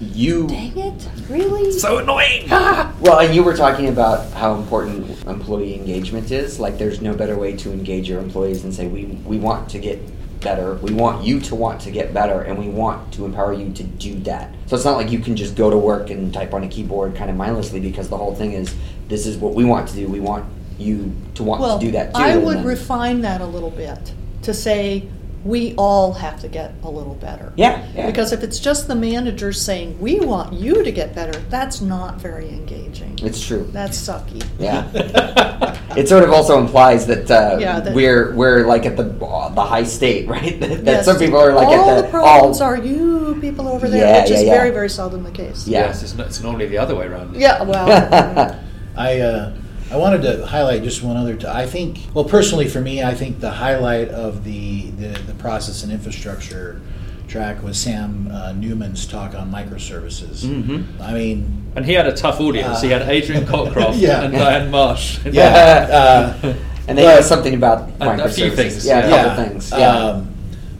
You 0.00 0.46
Dang 0.46 0.76
it! 0.76 1.08
Really? 1.28 1.72
So 1.72 1.98
annoying. 1.98 2.48
Ah! 2.58 2.94
Well, 3.00 3.20
and 3.20 3.34
you 3.34 3.42
were 3.42 3.56
talking 3.56 3.88
about 3.88 4.30
how 4.32 4.54
important 4.54 5.08
employee 5.26 5.74
engagement 5.74 6.30
is. 6.30 6.58
Like, 6.58 6.78
there's 6.78 7.00
no 7.00 7.14
better 7.14 7.36
way 7.36 7.56
to 7.56 7.72
engage 7.72 8.08
your 8.08 8.20
employees 8.20 8.64
and 8.64 8.74
say, 8.74 8.86
we, 8.86 9.04
we 9.24 9.38
want 9.38 9.68
to 9.70 9.78
get 9.78 10.00
better. 10.40 10.74
We 10.76 10.92
want 10.92 11.24
you 11.24 11.40
to 11.40 11.54
want 11.54 11.80
to 11.82 11.90
get 11.90 12.14
better, 12.14 12.42
and 12.42 12.58
we 12.58 12.68
want 12.68 13.12
to 13.14 13.24
empower 13.24 13.52
you 13.52 13.72
to 13.72 13.82
do 13.82 14.18
that. 14.20 14.54
So 14.66 14.76
it's 14.76 14.84
not 14.84 14.96
like 14.96 15.10
you 15.10 15.18
can 15.18 15.36
just 15.36 15.54
go 15.54 15.70
to 15.70 15.76
work 15.76 16.10
and 16.10 16.32
type 16.32 16.54
on 16.54 16.64
a 16.64 16.68
keyboard 16.68 17.14
kind 17.14 17.30
of 17.30 17.36
mindlessly 17.36 17.80
because 17.80 18.08
the 18.08 18.16
whole 18.16 18.34
thing 18.34 18.52
is, 18.52 18.74
this 19.08 19.26
is 19.26 19.36
what 19.36 19.54
we 19.54 19.64
want 19.64 19.88
to 19.88 19.94
do. 19.94 20.08
We 20.08 20.20
want 20.20 20.44
you 20.78 21.14
to 21.34 21.42
want 21.42 21.60
well, 21.60 21.78
to 21.78 21.84
do 21.86 21.92
that 21.92 22.14
too. 22.14 22.20
I 22.20 22.36
would 22.36 22.58
then- 22.58 22.64
refine 22.64 23.20
that 23.22 23.40
a 23.40 23.46
little 23.46 23.70
bit 23.70 24.12
to 24.42 24.54
say 24.54 25.08
we 25.44 25.74
all 25.76 26.12
have 26.12 26.40
to 26.40 26.48
get 26.48 26.74
a 26.82 26.90
little 26.90 27.14
better. 27.14 27.52
Yeah, 27.56 27.86
yeah. 27.94 28.06
Because 28.06 28.32
if 28.32 28.42
it's 28.42 28.58
just 28.58 28.88
the 28.88 28.96
managers 28.96 29.60
saying 29.62 29.96
we 30.00 30.18
want 30.18 30.52
you 30.54 30.82
to 30.82 30.90
get 30.90 31.14
better, 31.14 31.38
that's 31.50 31.80
not 31.80 32.20
very 32.20 32.48
engaging. 32.48 33.16
It's 33.22 33.44
true. 33.46 33.68
That's 33.72 33.96
sucky. 33.96 34.44
Yeah. 34.58 34.90
it 35.96 36.08
sort 36.08 36.24
of 36.24 36.30
also 36.32 36.58
implies 36.58 37.06
that, 37.06 37.30
uh, 37.30 37.58
Yeah, 37.60 37.78
that- 37.78 37.94
we're 37.94 38.34
we're 38.34 38.66
like 38.66 38.86
at 38.86 38.96
the 38.96 39.04
the 39.04 39.64
high 39.64 39.84
state, 39.84 40.26
right? 40.36 40.58
that 40.58 40.84
that 40.84 40.84
Yes. 40.84 41.04
some 41.04 41.16
people 41.18 41.38
are 41.38 41.52
like 41.52 41.68
all 41.68 41.74
at 41.74 41.86
the, 41.86 41.92
All 41.92 42.02
the 42.02 42.08
problems 42.08 42.60
all, 42.60 42.68
are 42.68 42.76
you 42.78 43.38
people 43.40 43.68
over 43.68 43.88
there, 43.88 44.04
Yeah, 44.04 44.22
which 44.22 44.30
yeah, 44.30 44.36
is 44.38 44.42
yeah. 44.44 44.54
very 44.54 44.70
very 44.70 44.88
seldom 44.88 45.22
the 45.22 45.30
case. 45.30 45.68
Yeah. 45.68 45.86
Yes, 45.86 46.02
it's, 46.02 46.14
not, 46.16 46.26
it's 46.26 46.42
normally 46.42 46.66
the 46.66 46.78
other 46.78 46.96
way 46.96 47.06
around. 47.06 47.36
Yeah. 47.36 47.62
Well. 47.62 47.86
I 48.96 49.20
uh, 49.20 49.52
I 49.90 49.96
wanted 49.96 50.22
to 50.22 50.46
highlight 50.46 50.82
just 50.82 51.02
one 51.02 51.16
other. 51.16 51.36
T- 51.36 51.46
I 51.46 51.66
think, 51.66 52.00
well, 52.12 52.24
personally 52.24 52.66
for 52.68 52.80
me, 52.80 53.02
I 53.04 53.14
think 53.14 53.38
the 53.40 53.50
highlight 53.50 54.08
of 54.08 54.42
the 54.44 54.90
the, 54.90 55.08
the 55.26 55.34
process 55.34 55.82
and 55.84 55.92
infrastructure 55.92 56.80
track 57.28 57.62
was 57.62 57.78
Sam 57.78 58.28
uh, 58.32 58.52
Newman's 58.52 59.06
talk 59.06 59.34
on 59.34 59.50
microservices. 59.50 60.44
Mhm. 60.44 61.00
I 61.00 61.12
mean, 61.12 61.66
And 61.76 61.84
he 61.84 61.92
had 61.92 62.06
a 62.06 62.12
tough 62.14 62.40
audience. 62.40 62.80
he 62.82 62.90
had 62.90 63.02
Adrian 63.02 63.44
Cockcroft 63.52 63.98
Yeah. 64.00 64.22
and 64.22 64.34
Dianne 64.34 64.70
Marsh. 64.70 65.18
yeah. 65.26 66.32
uh, 66.42 66.54
and 66.88 66.96
they 66.98 67.02
But- 67.02 67.16
know 67.16 67.20
something 67.22 67.54
about 67.54 67.90
And 68.00 68.20
a 68.20 68.28
few 68.28 68.46
microservices. 68.50 68.54
things, 68.54 68.86
Yeah, 68.86 69.06
a 69.06 69.10
yeah. 69.10 69.22
couple 69.24 69.44
things. 69.44 69.70
Yeah. 69.72 69.96
Um, 69.96 70.28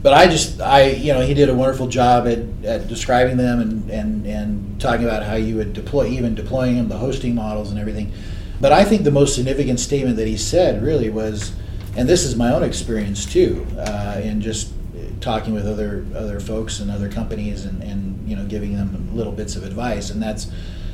but 0.03 0.15
I 0.15 0.29
just, 0.29 0.61
I, 0.61 0.91
you 0.91 1.13
know, 1.13 1.21
he 1.21 1.35
did 1.35 1.49
a 1.49 1.55
wonderful 1.55 1.89
job 1.89 2.29
at, 2.29 2.39
at 2.65 2.87
describing 2.87 3.37
them 3.37 3.61
and, 3.61 3.91
and, 3.91 4.25
and 4.27 4.81
talking 4.81 5.05
about 5.05 5.25
how 5.25 5.35
you 5.35 5.57
would 5.57 5.73
deploy, 5.73 6.07
even 6.07 6.37
deploying 6.37 6.77
them, 6.77 6.89
the 6.89 6.97
hosting 6.97 7.35
models 7.35 7.71
and 7.73 7.81
everything. 7.81 8.13
But 8.61 8.73
I 8.73 8.85
think 8.85 9.05
the 9.05 9.11
most 9.11 9.35
significant 9.35 9.81
statement 9.81 10.17
that 10.17 10.27
he 10.27 10.37
said 10.37 10.83
really 10.83 11.11
was, 11.11 11.53
and 11.97 12.09
this 12.09 12.25
is 12.25 12.37
my 12.37 12.53
own 12.53 12.63
experience 12.63 13.27
too, 13.27 13.67
uh, 13.79 14.21
in 14.23 14.41
just 14.41 14.73
talking 15.21 15.55
with 15.55 15.67
other 15.67 16.07
other 16.15 16.41
folks 16.41 16.81
and 16.81 16.91
other 16.91 17.09
companies 17.09 17.65
and, 17.65 17.83
and 17.83 18.29
you 18.29 18.37
know 18.37 18.45
giving 18.45 18.75
them 18.75 19.15
little 19.15 19.33
bits 19.33 19.57
of 19.57 19.65
advice, 19.65 20.11
and 20.11 20.23
that's 20.23 20.51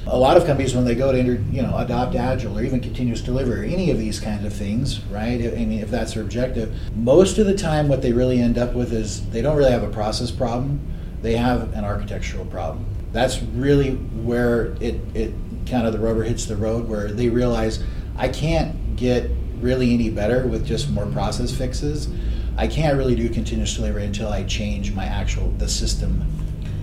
a 0.07 0.19
lot 0.19 0.37
of 0.37 0.45
companies 0.45 0.75
when 0.75 0.85
they 0.85 0.95
go 0.95 1.13
to 1.13 1.19
enter, 1.19 1.35
you 1.51 1.63
know 1.63 1.77
adopt 1.77 2.15
agile 2.15 2.59
or 2.59 2.63
even 2.65 2.81
continuous 2.81 3.21
delivery 3.21 3.61
or 3.61 3.73
any 3.73 3.91
of 3.91 3.99
these 3.99 4.19
kinds 4.19 4.45
of 4.45 4.53
things 4.53 5.01
right? 5.07 5.41
I 5.41 5.65
mean 5.65 5.81
if 5.81 5.91
that's 5.91 6.15
their 6.15 6.23
objective 6.23 6.75
most 6.97 7.39
of 7.39 7.47
the 7.47 7.57
time 7.57 7.89
what 7.89 8.03
they 8.03 8.13
really 8.13 8.41
end 8.41 8.59
up 8.59 8.75
with 8.75 8.93
is 8.93 9.29
they 9.31 9.43
don't 9.43 9.57
really 9.57 9.71
have 9.71 9.85
a 9.85 9.91
process 9.91 10.31
problem. 10.31 10.81
They 11.23 11.37
have 11.37 11.73
an 11.75 11.85
architectural 11.85 12.45
problem. 12.47 12.85
That's 13.13 13.43
really 13.43 13.93
where 13.93 14.75
it, 14.81 15.01
it 15.15 15.35
kind 15.67 15.87
of 15.87 15.93
the 15.93 15.99
rubber 15.99 16.23
hits 16.23 16.47
the 16.47 16.57
road 16.57 16.89
where 16.89 17.13
they 17.13 17.29
realize 17.29 17.83
i 18.17 18.29
can't 18.29 18.97
get 18.97 19.31
really 19.61 19.95
any 19.95 20.11
better 20.11 20.47
with 20.47 20.67
just 20.67 20.91
more 20.91 21.07
process 21.07 21.55
fixes 21.57 22.09
i 22.57 22.67
can't 22.67 22.97
really 22.97 23.15
do 23.15 23.29
continuous 23.29 23.75
delivery 23.75 24.05
until 24.05 24.29
i 24.29 24.43
change 24.45 24.93
my 24.93 25.05
actual 25.05 25.51
the 25.59 25.69
system 25.69 26.27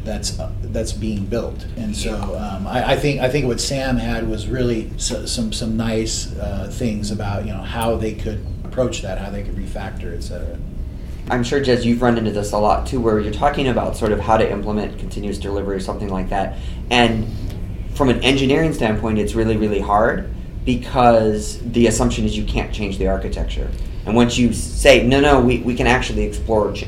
that's 0.03 0.39
uh, 0.39 0.51
that's 0.63 0.91
being 0.91 1.25
built. 1.25 1.65
And 1.77 1.95
so 1.95 2.15
um, 2.37 2.67
I, 2.67 2.93
I 2.93 2.95
think 2.95 3.21
I 3.21 3.29
think 3.29 3.45
what 3.45 3.59
Sam 3.59 3.97
had 3.97 4.27
was 4.27 4.47
really 4.47 4.91
so, 4.97 5.25
some 5.25 5.53
some 5.53 5.77
nice 5.77 6.35
uh, 6.37 6.69
things 6.71 7.11
about 7.11 7.45
you 7.45 7.53
know 7.53 7.61
how 7.61 7.95
they 7.95 8.13
could 8.13 8.45
approach 8.63 9.01
that, 9.01 9.17
how 9.17 9.29
they 9.29 9.43
could 9.43 9.55
refactor, 9.55 10.15
et 10.15 10.21
cetera. 10.21 10.57
I'm 11.29 11.43
sure, 11.43 11.61
Jez, 11.61 11.85
you've 11.85 12.01
run 12.01 12.17
into 12.17 12.31
this 12.31 12.53
a 12.53 12.57
lot 12.57 12.87
too, 12.87 12.99
where 12.99 13.19
you're 13.19 13.33
talking 13.33 13.67
about 13.67 13.95
sort 13.95 14.11
of 14.11 14.19
how 14.19 14.37
to 14.37 14.51
implement 14.51 14.97
continuous 14.97 15.37
delivery 15.37 15.75
or 15.75 15.79
something 15.79 16.09
like 16.09 16.29
that. 16.29 16.57
And 16.89 17.27
from 17.99 18.07
an 18.07 18.23
engineering 18.23 18.71
standpoint, 18.71 19.19
it's 19.19 19.35
really, 19.35 19.57
really 19.57 19.81
hard 19.81 20.33
because 20.63 21.59
the 21.73 21.87
assumption 21.87 22.23
is 22.23 22.37
you 22.37 22.45
can't 22.45 22.73
change 22.73 22.97
the 22.97 23.05
architecture. 23.05 23.69
And 24.05 24.15
once 24.15 24.37
you 24.37 24.53
say, 24.53 25.05
no, 25.05 25.19
no, 25.19 25.41
we, 25.41 25.57
we 25.59 25.75
can 25.75 25.85
actually 25.85 26.23
explore 26.23 26.71
ch- 26.71 26.87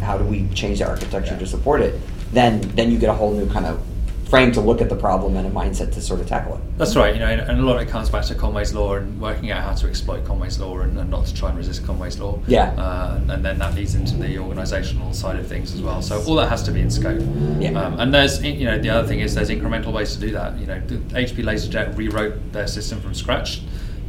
how 0.00 0.16
do 0.16 0.24
we 0.24 0.48
change 0.50 0.78
the 0.78 0.86
architecture 0.88 1.36
to 1.36 1.46
support 1.48 1.80
it, 1.80 2.00
then, 2.30 2.60
then 2.76 2.92
you 2.92 2.98
get 3.00 3.10
a 3.10 3.12
whole 3.12 3.32
new 3.32 3.50
kind 3.50 3.66
of 3.66 3.84
frame 4.32 4.50
to 4.50 4.62
look 4.62 4.80
at 4.80 4.88
the 4.88 4.96
problem 4.96 5.36
and 5.36 5.46
a 5.46 5.50
mindset 5.50 5.92
to 5.92 6.00
sort 6.00 6.18
of 6.18 6.26
tackle 6.26 6.54
it. 6.54 6.78
That's 6.78 6.96
right, 6.96 7.12
you 7.12 7.20
know, 7.20 7.26
and, 7.26 7.42
and 7.42 7.60
a 7.60 7.62
lot 7.62 7.76
of 7.76 7.82
it 7.86 7.90
comes 7.90 8.08
back 8.08 8.24
to 8.24 8.34
Conway's 8.34 8.72
law 8.72 8.94
and 8.94 9.20
working 9.20 9.50
out 9.50 9.62
how 9.62 9.74
to 9.74 9.86
exploit 9.86 10.24
Conway's 10.24 10.58
law 10.58 10.78
and, 10.78 10.98
and 10.98 11.10
not 11.10 11.26
to 11.26 11.34
try 11.34 11.50
and 11.50 11.58
resist 11.58 11.84
Conway's 11.84 12.18
law. 12.18 12.40
Yeah. 12.46 12.70
Uh, 12.70 13.16
and, 13.16 13.30
and 13.30 13.44
then 13.44 13.58
that 13.58 13.74
leads 13.74 13.94
into 13.94 14.16
the 14.16 14.36
organisational 14.36 15.14
side 15.14 15.38
of 15.38 15.46
things 15.46 15.74
as 15.74 15.82
well. 15.82 16.00
So 16.00 16.22
all 16.22 16.34
that 16.36 16.48
has 16.48 16.62
to 16.62 16.70
be 16.70 16.80
in 16.80 16.90
scope. 16.90 17.20
Yeah. 17.58 17.78
Um, 17.78 18.00
and 18.00 18.14
there's, 18.14 18.42
you 18.42 18.64
know, 18.64 18.78
the 18.78 18.88
other 18.88 19.06
thing 19.06 19.20
is 19.20 19.34
there's 19.34 19.50
incremental 19.50 19.92
ways 19.92 20.14
to 20.14 20.18
do 20.18 20.30
that. 20.30 20.58
You 20.58 20.64
know, 20.64 20.80
HP 20.80 21.44
LaserJet 21.44 21.94
rewrote 21.98 22.54
their 22.54 22.68
system 22.68 23.02
from 23.02 23.12
scratch 23.12 23.60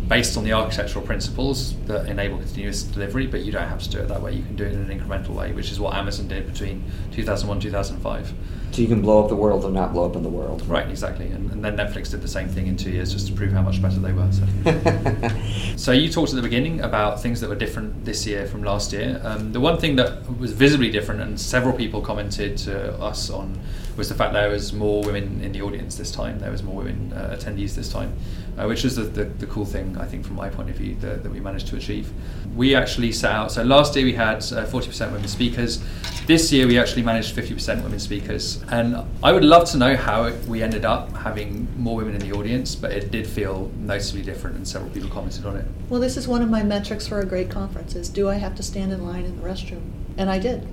based 0.08 0.38
on 0.38 0.46
the 0.46 0.54
architectural 0.54 1.06
principles 1.06 1.76
that 1.88 2.08
enable 2.08 2.38
continuous 2.38 2.84
delivery, 2.84 3.28
but 3.28 3.42
you 3.42 3.52
don't 3.52 3.68
have 3.68 3.82
to 3.82 3.90
do 3.90 4.00
it 4.00 4.08
that 4.08 4.22
way. 4.22 4.34
You 4.34 4.44
can 4.44 4.56
do 4.56 4.64
it 4.64 4.72
in 4.72 4.90
an 4.90 5.00
incremental 5.00 5.32
way, 5.32 5.52
which 5.52 5.70
is 5.70 5.82
what 5.82 5.96
Amazon 5.96 6.30
did 6.30 6.46
between 6.46 6.82
2001 7.12 7.60
2005. 7.60 8.34
So 8.74 8.82
you 8.82 8.88
can 8.88 9.02
blow 9.02 9.24
up 9.24 9.30
the 9.30 9.36
world 9.36 9.66
or 9.66 9.72
not 9.72 9.94
blow 9.94 10.06
up 10.06 10.16
in 10.16 10.24
the 10.24 10.30
world. 10.30 10.68
Right, 10.68 10.90
exactly. 10.90 11.28
And, 11.28 11.52
and 11.52 11.64
then 11.64 11.78
Netflix 11.78 12.10
did 12.10 12.22
the 12.22 12.28
same 12.28 12.50
thing 12.50 12.68
in 12.68 12.76
two 12.76 12.90
years 12.90 13.14
just 13.14 13.28
to 13.28 13.34
prove 13.34 13.52
how 13.52 13.62
much 13.62 13.82
better 13.82 14.00
they 14.00 14.14
were. 14.14 14.30
So. 14.32 15.40
So 15.84 15.92
you 15.92 16.10
talked 16.10 16.30
at 16.30 16.36
the 16.36 16.42
beginning 16.42 16.82
about 16.82 17.22
things 17.22 17.42
that 17.42 17.50
were 17.50 17.56
different 17.56 18.06
this 18.06 18.26
year 18.26 18.46
from 18.46 18.64
last 18.64 18.94
year. 18.94 19.20
Um, 19.24 19.52
the 19.52 19.60
one 19.60 19.78
thing 19.78 19.98
that 19.98 20.26
was 20.38 20.54
visibly 20.54 20.90
different, 20.90 21.20
and 21.20 21.38
several 21.40 21.74
people 21.74 22.00
commented 22.00 22.58
to 22.60 22.94
us 23.02 23.30
on, 23.30 23.60
was 23.98 24.10
the 24.10 24.16
fact 24.16 24.34
there 24.34 24.50
was 24.50 24.74
more 24.74 25.04
women 25.04 25.41
in 25.41 25.52
the 25.52 25.62
audience 25.62 25.96
this 25.96 26.12
time. 26.12 26.39
There 26.39 26.52
was 26.52 26.64
more 26.64 26.76
women 26.76 27.14
uh, 27.14 27.38
attendees 27.38 27.76
this 27.76 27.91
time, 27.91 28.16
uh, 28.58 28.66
which 28.66 28.86
is 28.86 28.96
the, 28.96 29.04
the, 29.04 29.26
the 29.26 29.46
cool 29.48 29.66
thing 29.66 29.98
I 29.98 30.06
think 30.06 30.26
from 30.26 30.36
my 30.36 30.50
point 30.50 30.70
of 30.70 30.76
view 30.76 30.96
that, 31.02 31.24
that 31.24 31.32
we 31.32 31.39
managed 31.39 31.68
to 31.68 31.76
achieve. 31.76 32.12
We 32.56 32.76
actually 32.76 33.12
set 33.12 33.32
out. 33.32 33.52
So 33.52 33.64
last 33.64 33.96
year 33.96 34.06
we 34.06 34.14
had 34.14 34.38
uh, 34.38 34.66
40% 34.66 35.12
women 35.12 35.28
speakers. 35.28 35.84
This 36.26 36.52
year 36.52 36.68
we 36.68 36.80
actually 36.80 37.04
managed 37.04 37.36
50% 37.36 37.84
women 37.84 38.00
speakers, 38.00 38.64
and 38.70 38.98
I 39.22 39.32
would 39.32 39.44
love 39.44 39.70
to 39.72 39.78
know 39.78 39.96
how 39.96 40.32
we 40.48 40.64
ended 40.64 40.86
up 40.86 41.16
having 41.18 41.68
more 41.78 41.98
women 41.98 42.16
in 42.16 42.22
the 42.22 42.32
audience, 42.32 42.76
but 42.76 42.91
it 42.91 43.12
did 43.12 43.28
feel 43.28 43.72
noticeably 43.78 44.24
different, 44.24 44.56
and 44.56 44.68
several 44.68 44.89
people 44.91 45.10
commented 45.10 45.46
on 45.46 45.58
it. 45.58 45.66
Well, 45.89 46.00
this 46.00 46.16
is 46.16 46.28
one 46.28 46.41
of 46.41 46.50
my 46.50 46.64
metrics 46.64 47.08
for 47.08 47.20
a 47.20 47.26
great 47.26 47.50
conference: 47.50 47.96
is 47.96 48.08
do 48.08 48.30
I 48.30 48.36
have 48.36 48.56
to 48.56 48.64
stand 48.64 48.94
in 48.94 49.06
line 49.06 49.26
in 49.26 49.36
the 49.38 49.48
restroom? 49.48 49.82
And 50.18 50.30
I 50.30 50.39
did. 50.39 50.68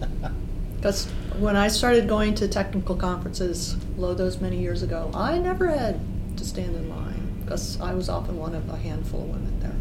Because 0.76 1.10
when 1.38 1.56
I 1.56 1.68
started 1.68 2.08
going 2.08 2.34
to 2.36 2.48
technical 2.48 2.96
conferences, 2.96 3.76
lo 3.96 4.14
those 4.14 4.40
many 4.40 4.58
years 4.58 4.82
ago, 4.82 5.10
I 5.14 5.38
never 5.38 5.68
had 5.68 6.00
to 6.36 6.44
stand 6.44 6.74
in 6.74 6.88
line 6.88 7.40
because 7.44 7.80
I 7.80 7.94
was 7.94 8.08
often 8.08 8.36
one 8.36 8.54
of 8.54 8.68
a 8.70 8.76
handful 8.76 9.22
of 9.22 9.28
women 9.28 9.60
there. 9.60 9.72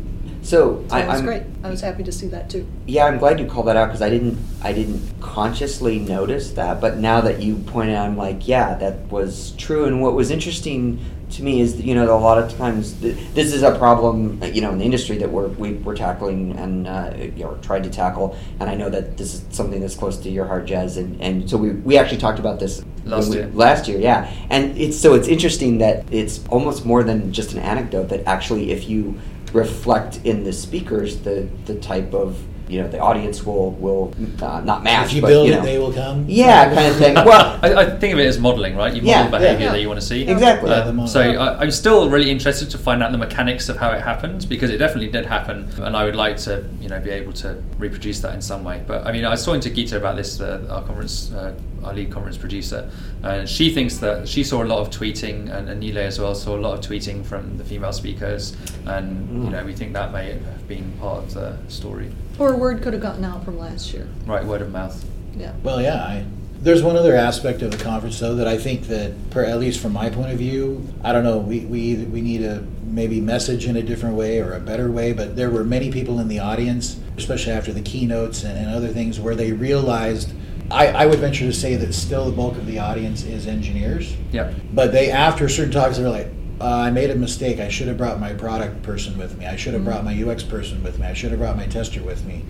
So, 0.42 0.86
So 0.88 0.96
I, 0.96 1.08
was 1.08 1.20
I'm 1.20 1.26
great. 1.26 1.44
I 1.64 1.70
was 1.70 1.82
happy 1.82 2.04
to 2.04 2.12
see 2.12 2.28
that 2.28 2.50
too. 2.50 2.68
yeah, 2.86 3.06
I'm 3.06 3.18
glad 3.18 3.40
you 3.40 3.48
called 3.48 3.68
that 3.68 3.76
out 3.78 3.88
because 3.88 4.02
I 4.04 4.10
didn't 4.10 4.38
I 4.62 4.74
didn't 4.74 5.02
consciously 5.20 5.98
notice 6.00 6.52
that, 6.52 6.80
but 6.80 6.98
now 6.98 7.22
that 7.22 7.42
you 7.42 7.56
point 7.56 7.90
out, 7.92 8.06
I'm 8.06 8.18
like, 8.18 8.48
yeah, 8.48 8.76
that 8.76 9.10
was 9.10 9.52
true. 9.58 9.86
And 9.86 10.02
what 10.02 10.14
was 10.14 10.30
interesting 10.32 11.00
to 11.32 11.44
me 11.44 11.62
is, 11.62 11.82
you 11.82 11.96
know, 11.96 12.06
a 12.16 12.20
lot 12.20 12.38
of 12.38 12.56
times 12.58 12.94
th- 13.02 13.16
this 13.34 13.54
is 13.54 13.64
a 13.64 13.78
problem, 13.78 14.42
you 14.54 14.62
know, 14.62 14.72
in 14.72 14.78
the 14.78 14.86
industry 14.86 15.18
that 15.18 15.30
we're 15.32 15.48
we, 15.48 15.74
we're 15.74 15.96
tackling 15.96 16.58
and 16.58 16.88
uh, 16.88 17.14
you 17.18 17.44
know 17.44 17.58
tried 17.62 17.84
to 17.84 17.90
tackle. 17.90 18.38
And 18.60 18.70
I 18.70 18.76
know 18.76 18.90
that 18.90 19.18
this 19.18 19.34
is 19.36 19.46
something 19.50 19.82
that's 19.82 19.96
close 19.96 20.18
to 20.18 20.30
your 20.30 20.46
heart, 20.46 20.66
Jez. 20.68 20.98
And, 20.98 21.20
and 21.22 21.50
so 21.50 21.58
we 21.58 21.72
we 21.72 21.98
actually 21.98 22.20
talked 22.20 22.40
about 22.40 22.60
this 22.60 22.84
Last 23.06 23.30
we- 23.30 23.38
year. 23.38 23.48
last 23.54 23.88
year, 23.88 24.00
yeah. 24.00 24.32
And 24.50 24.78
it's 24.78 24.98
so 25.00 25.14
it's 25.14 25.28
interesting 25.28 25.78
that 25.80 26.06
it's 26.12 26.46
almost 26.48 26.86
more 26.86 27.04
than 27.04 27.32
just 27.34 27.54
an 27.54 27.60
anecdote. 27.60 28.10
That 28.10 28.26
actually, 28.28 28.72
if 28.72 28.88
you 28.90 29.20
reflect 29.54 30.20
in 30.26 30.44
the 30.44 30.52
speakers 30.54 31.20
the 31.22 31.48
the 31.66 31.76
type 31.76 32.14
of 32.14 32.38
you 32.68 32.82
know 32.82 32.88
the 32.88 33.00
audience 33.00 33.46
will 33.46 33.72
will 33.72 34.14
uh, 34.42 34.62
not 34.62 34.84
match, 34.84 35.08
If 35.08 35.14
you 35.14 35.22
but 35.22 35.28
build 35.28 35.48
you 35.48 35.54
it, 35.56 35.62
they 35.64 35.78
will 35.78 35.94
come. 35.94 36.26
yeah, 36.28 36.74
kind 36.74 36.88
of 36.88 36.96
thing. 36.98 37.14
Well, 37.26 37.60
I, 37.62 37.74
I 37.74 37.86
think 38.00 38.14
of 38.14 38.20
it 38.20 38.26
as 38.28 38.40
modeling, 38.40 38.76
right? 38.76 38.94
You 38.94 39.02
model 39.02 39.24
Yeah, 39.26 39.30
behavior 39.30 39.66
yeah. 39.66 39.72
that 39.72 39.82
you 39.82 39.88
want 39.88 40.00
to 40.00 40.06
see. 40.06 40.28
Exactly. 40.28 40.70
Uh, 40.72 40.92
the 40.92 41.08
so 41.08 41.22
I, 41.22 41.60
I'm 41.62 41.72
still 41.72 42.10
really 42.10 42.30
interested 42.30 42.70
to 42.72 42.78
find 42.78 43.02
out 43.04 43.12
the 43.12 43.18
mechanics 43.18 43.70
of 43.70 43.78
how 43.78 43.92
it 43.92 44.02
happens 44.02 44.46
because 44.46 44.70
it 44.70 44.78
definitely 44.78 45.10
did 45.12 45.26
happen, 45.26 45.70
and 45.82 45.96
I 45.96 46.06
would 46.06 46.16
like 46.16 46.38
to, 46.38 46.66
you 46.82 46.90
know, 46.90 47.00
be 47.00 47.10
able 47.12 47.34
to 47.34 47.62
reproduce 47.78 48.20
that 48.22 48.34
in 48.34 48.42
some 48.42 48.64
way. 48.64 48.84
But 48.86 49.06
I 49.06 49.12
mean, 49.12 49.26
I 49.26 49.30
was 49.30 49.46
talking 49.46 49.62
to 49.62 49.70
Gita 49.70 49.98
about 49.98 50.16
this, 50.16 50.40
uh, 50.42 50.66
our 50.70 50.82
conference, 50.84 51.32
uh, 51.32 51.54
our 51.84 51.94
lead 51.94 52.12
conference 52.12 52.38
producer, 52.38 52.90
and 53.24 53.48
she 53.48 53.74
thinks 53.74 53.98
that 53.98 54.28
she 54.28 54.44
saw 54.44 54.64
a 54.64 54.66
lot 54.66 54.80
of 54.80 54.90
tweeting, 54.90 55.54
and, 55.54 55.70
and 55.70 55.80
Nile 55.80 56.00
as 56.00 56.20
well 56.20 56.36
saw 56.36 56.56
a 56.56 56.58
lot 56.58 56.80
of 56.80 56.86
tweeting 56.86 57.26
from 57.26 57.58
the 57.58 57.64
female 57.64 57.94
speakers, 57.94 58.56
and 58.86 59.30
you 59.30 59.50
mm. 59.50 59.52
know, 59.52 59.64
we 59.66 59.74
think 59.74 59.94
that 59.94 60.12
may 60.12 60.34
have 60.34 60.68
been 60.68 60.92
part 60.94 61.24
of 61.24 61.34
the 61.34 61.58
story. 61.68 62.12
Or 62.40 62.56
word 62.56 62.82
could 62.82 62.94
have 62.94 63.02
gotten 63.02 63.24
out 63.24 63.46
from 63.46 63.58
last 63.58 63.94
year. 63.94 64.08
Right, 64.26 64.44
word 64.44 64.62
of 64.62 64.72
mouth. 64.72 65.04
Yeah. 65.38 65.54
Well, 65.64 65.82
yeah. 65.82 66.04
I, 66.04 66.26
there's 66.60 66.82
one 66.82 66.96
other 66.96 67.16
aspect 67.16 67.62
of 67.62 67.72
the 67.72 67.78
conference, 67.78 68.20
though, 68.20 68.36
that 68.36 68.48
I 68.48 68.58
think 68.58 68.88
that, 68.88 69.30
per, 69.30 69.44
at 69.44 69.60
least 69.60 69.80
from 69.80 69.94
my 69.94 70.10
point 70.10 70.32
of 70.32 70.40
view, 70.40 70.88
I 71.04 71.12
don't 71.14 71.24
know. 71.24 71.38
We 71.38 71.60
we 71.60 71.96
we 72.06 72.22
need 72.22 72.40
to 72.40 72.66
maybe 72.84 73.22
message 73.22 73.68
in 73.68 73.76
a 73.76 73.84
different 73.84 74.16
way 74.16 74.40
or 74.40 74.54
a 74.54 74.60
better 74.60 74.90
way. 74.90 75.14
But 75.14 75.36
there 75.36 75.52
were 75.52 75.64
many 75.64 75.92
people 75.92 76.20
in 76.20 76.28
the 76.28 76.40
audience, 76.40 77.00
especially 77.18 77.52
after 77.52 77.72
the 77.72 77.82
keynotes 77.82 78.44
and, 78.44 78.58
and 78.58 78.74
other 78.74 78.88
things, 78.88 79.20
where 79.20 79.36
they 79.36 79.52
realized. 79.52 80.32
I, 80.72 80.88
I 80.88 81.06
would 81.06 81.20
venture 81.20 81.46
to 81.46 81.54
say 81.54 81.76
that 81.76 81.94
still 81.94 82.26
the 82.26 82.32
bulk 82.32 82.58
of 82.58 82.66
the 82.66 82.80
audience 82.80 83.24
is 83.24 83.48
engineers. 83.48 84.16
Yeah. 84.32 84.54
But 84.74 84.92
they, 84.92 85.12
after 85.12 85.48
certain 85.48 85.72
talks, 85.72 85.98
they're 85.98 86.10
like, 86.10 86.32
uh, 86.60 86.66
I 86.66 86.92
made 86.92 87.12
a 87.12 87.16
mistake. 87.16 87.60
I 87.60 87.70
should 87.70 87.88
have 87.88 87.98
brought 87.98 88.20
my 88.20 88.34
product 88.34 88.82
person 88.82 89.18
with 89.18 89.38
me. 89.38 89.46
I 89.46 89.56
should 89.56 89.74
have 89.74 89.84
brought 89.84 90.04
my 90.04 90.24
UX 90.24 90.44
person 90.44 90.84
with 90.84 91.00
me. 91.00 91.06
I 91.06 91.14
should 91.14 91.32
have 91.32 91.40
brought 91.40 91.58
my 91.58 91.68
tester 91.68 92.02
with 92.02 92.26
me. 92.26 92.44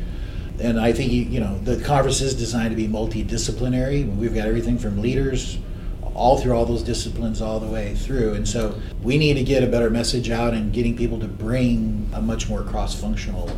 And 0.59 0.80
I 0.80 0.93
think, 0.93 1.11
you 1.11 1.24
you 1.24 1.39
know, 1.39 1.59
the 1.59 1.84
conference 1.84 2.22
is 2.22 2.36
designed 2.36 2.70
to 2.70 2.76
be 2.76 2.88
multidisciplinary. 2.88 4.16
We've 4.16 4.34
got 4.34 4.47
everything 4.47 4.78
from 4.78 5.01
leaders 5.01 5.57
all 6.13 6.38
through 6.38 6.53
all 6.53 6.66
those 6.66 6.82
disciplines 6.82 7.41
all 7.41 7.59
the 7.59 7.68
way 7.68 7.93
through. 7.93 8.36
And 8.36 8.47
so 8.47 8.80
we 9.03 9.18
need 9.18 9.34
to 9.34 9.43
get 9.43 9.63
a 9.63 9.68
better 9.68 9.89
message 9.89 10.30
out 10.30 10.53
and 10.53 10.72
getting 10.72 10.95
people 10.95 11.20
to 11.20 11.28
bring 11.28 12.09
a 12.13 12.22
much 12.22 12.47
more 12.47 12.63
cross-functional 12.63 13.47
Well, 13.47 13.57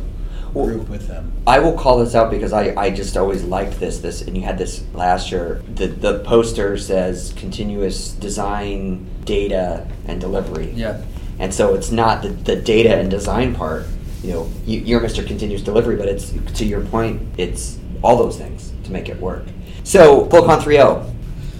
group 0.52 0.88
with 0.88 1.08
them. 1.08 1.32
I 1.46 1.58
will 1.58 1.72
call 1.72 1.98
this 1.98 2.14
out 2.14 2.30
because 2.30 2.52
I, 2.52 2.74
I 2.76 2.90
just 2.90 3.16
always 3.16 3.44
liked 3.44 3.78
this 3.80 3.98
this 3.98 4.22
and 4.22 4.36
you 4.36 4.42
had 4.42 4.58
this 4.58 4.84
last 4.92 5.30
year. 5.30 5.62
The 5.74 5.86
the 5.86 6.20
poster 6.20 6.76
says 6.76 7.32
continuous 7.36 8.12
design, 8.12 9.08
data, 9.24 9.86
and 10.06 10.20
delivery. 10.20 10.72
Yeah. 10.72 11.02
And 11.38 11.54
so 11.54 11.74
it's 11.74 11.90
not 11.90 12.22
the, 12.22 12.30
the 12.30 12.56
data 12.56 12.96
and 12.96 13.10
design 13.10 13.54
part. 13.54 13.86
You 14.22 14.32
know, 14.32 14.50
you, 14.66 14.80
you're 14.80 15.00
Mr. 15.00 15.24
Continuous 15.24 15.62
Delivery, 15.62 15.96
but 15.96 16.08
it's 16.08 16.32
to 16.58 16.64
your 16.64 16.80
point, 16.80 17.22
it's 17.36 17.78
all 18.02 18.16
those 18.16 18.36
things 18.36 18.72
to 18.84 18.90
make 18.90 19.08
it 19.08 19.20
work. 19.20 19.44
So 19.84 20.26
FlowCon 20.26 20.60
3.0, 20.60 21.14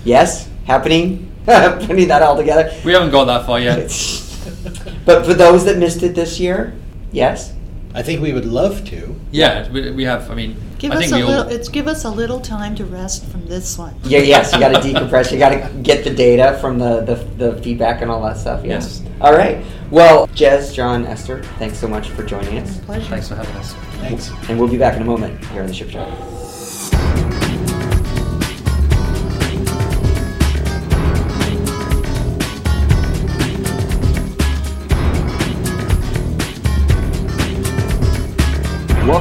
yes, 0.05 0.49
happening, 0.67 1.33
putting 1.47 2.09
that 2.09 2.23
all 2.23 2.37
together. 2.37 2.77
We 2.85 2.93
haven't 2.93 3.11
gone 3.11 3.29
that 3.29 3.47
far 3.47 3.61
yet. 3.61 3.77
but 5.05 5.25
for 5.25 5.35
those 5.35 5.65
that 5.67 5.79
missed 5.79 6.03
it 6.03 6.15
this 6.15 6.41
year, 6.41 6.75
yes. 7.13 7.55
I 7.99 8.03
think 8.03 8.23
we 8.23 8.33
would 8.33 8.45
love 8.47 8.85
to. 8.91 9.15
Yeah, 9.33 9.69
we, 9.73 9.91
we 9.91 10.05
have. 10.05 10.31
I 10.31 10.35
mean, 10.37 10.57
Give 10.79 10.93
I 10.93 10.97
us 10.97 11.01
think 11.01 11.13
a 11.13 11.17
we 11.17 11.23
all. 11.23 11.29
little. 11.31 11.49
It's 11.53 11.69
give 11.69 11.89
us 11.89 12.05
a 12.05 12.11
little 12.11 12.39
time 12.41 12.77
to 12.77 12.85
rest 12.85 13.25
from 13.27 13.45
this 13.47 13.77
one. 13.77 13.95
Yeah, 14.05 14.21
yes, 14.21 14.53
you 14.53 14.61
got 14.61 14.69
to 14.69 14.79
decompress. 14.89 15.33
You 15.33 15.39
got 15.41 15.49
to 15.51 15.69
get 15.83 16.05
the 16.05 16.15
data 16.15 16.57
from 16.61 16.79
the, 16.79 17.01
the, 17.01 17.17
the 17.45 17.61
feedback 17.63 18.01
and 18.01 18.09
all 18.09 18.23
that 18.23 18.37
stuff. 18.37 18.65
yeah. 18.65 18.75
Yes. 18.75 19.03
All 19.21 19.33
right. 19.33 19.65
Well, 19.91 20.29
Jez, 20.29 20.73
John, 20.73 21.07
Esther, 21.07 21.43
thanks 21.59 21.77
so 21.79 21.89
much 21.89 22.11
for 22.11 22.23
joining 22.23 22.59
us. 22.59 22.79
Pleasure. 22.85 23.11
Thanks 23.11 23.29
for 23.29 23.35
having 23.35 23.57
us. 23.57 23.73
Thanks. 24.01 24.31
And 24.49 24.61
we'll 24.61 24.69
be 24.69 24.79
back 24.79 24.95
in 24.95 25.03
a 25.03 25.05
moment 25.05 25.45
here 25.47 25.63
on 25.63 25.67
the 25.67 25.75
Ship 25.75 25.91
Show. 25.91 26.05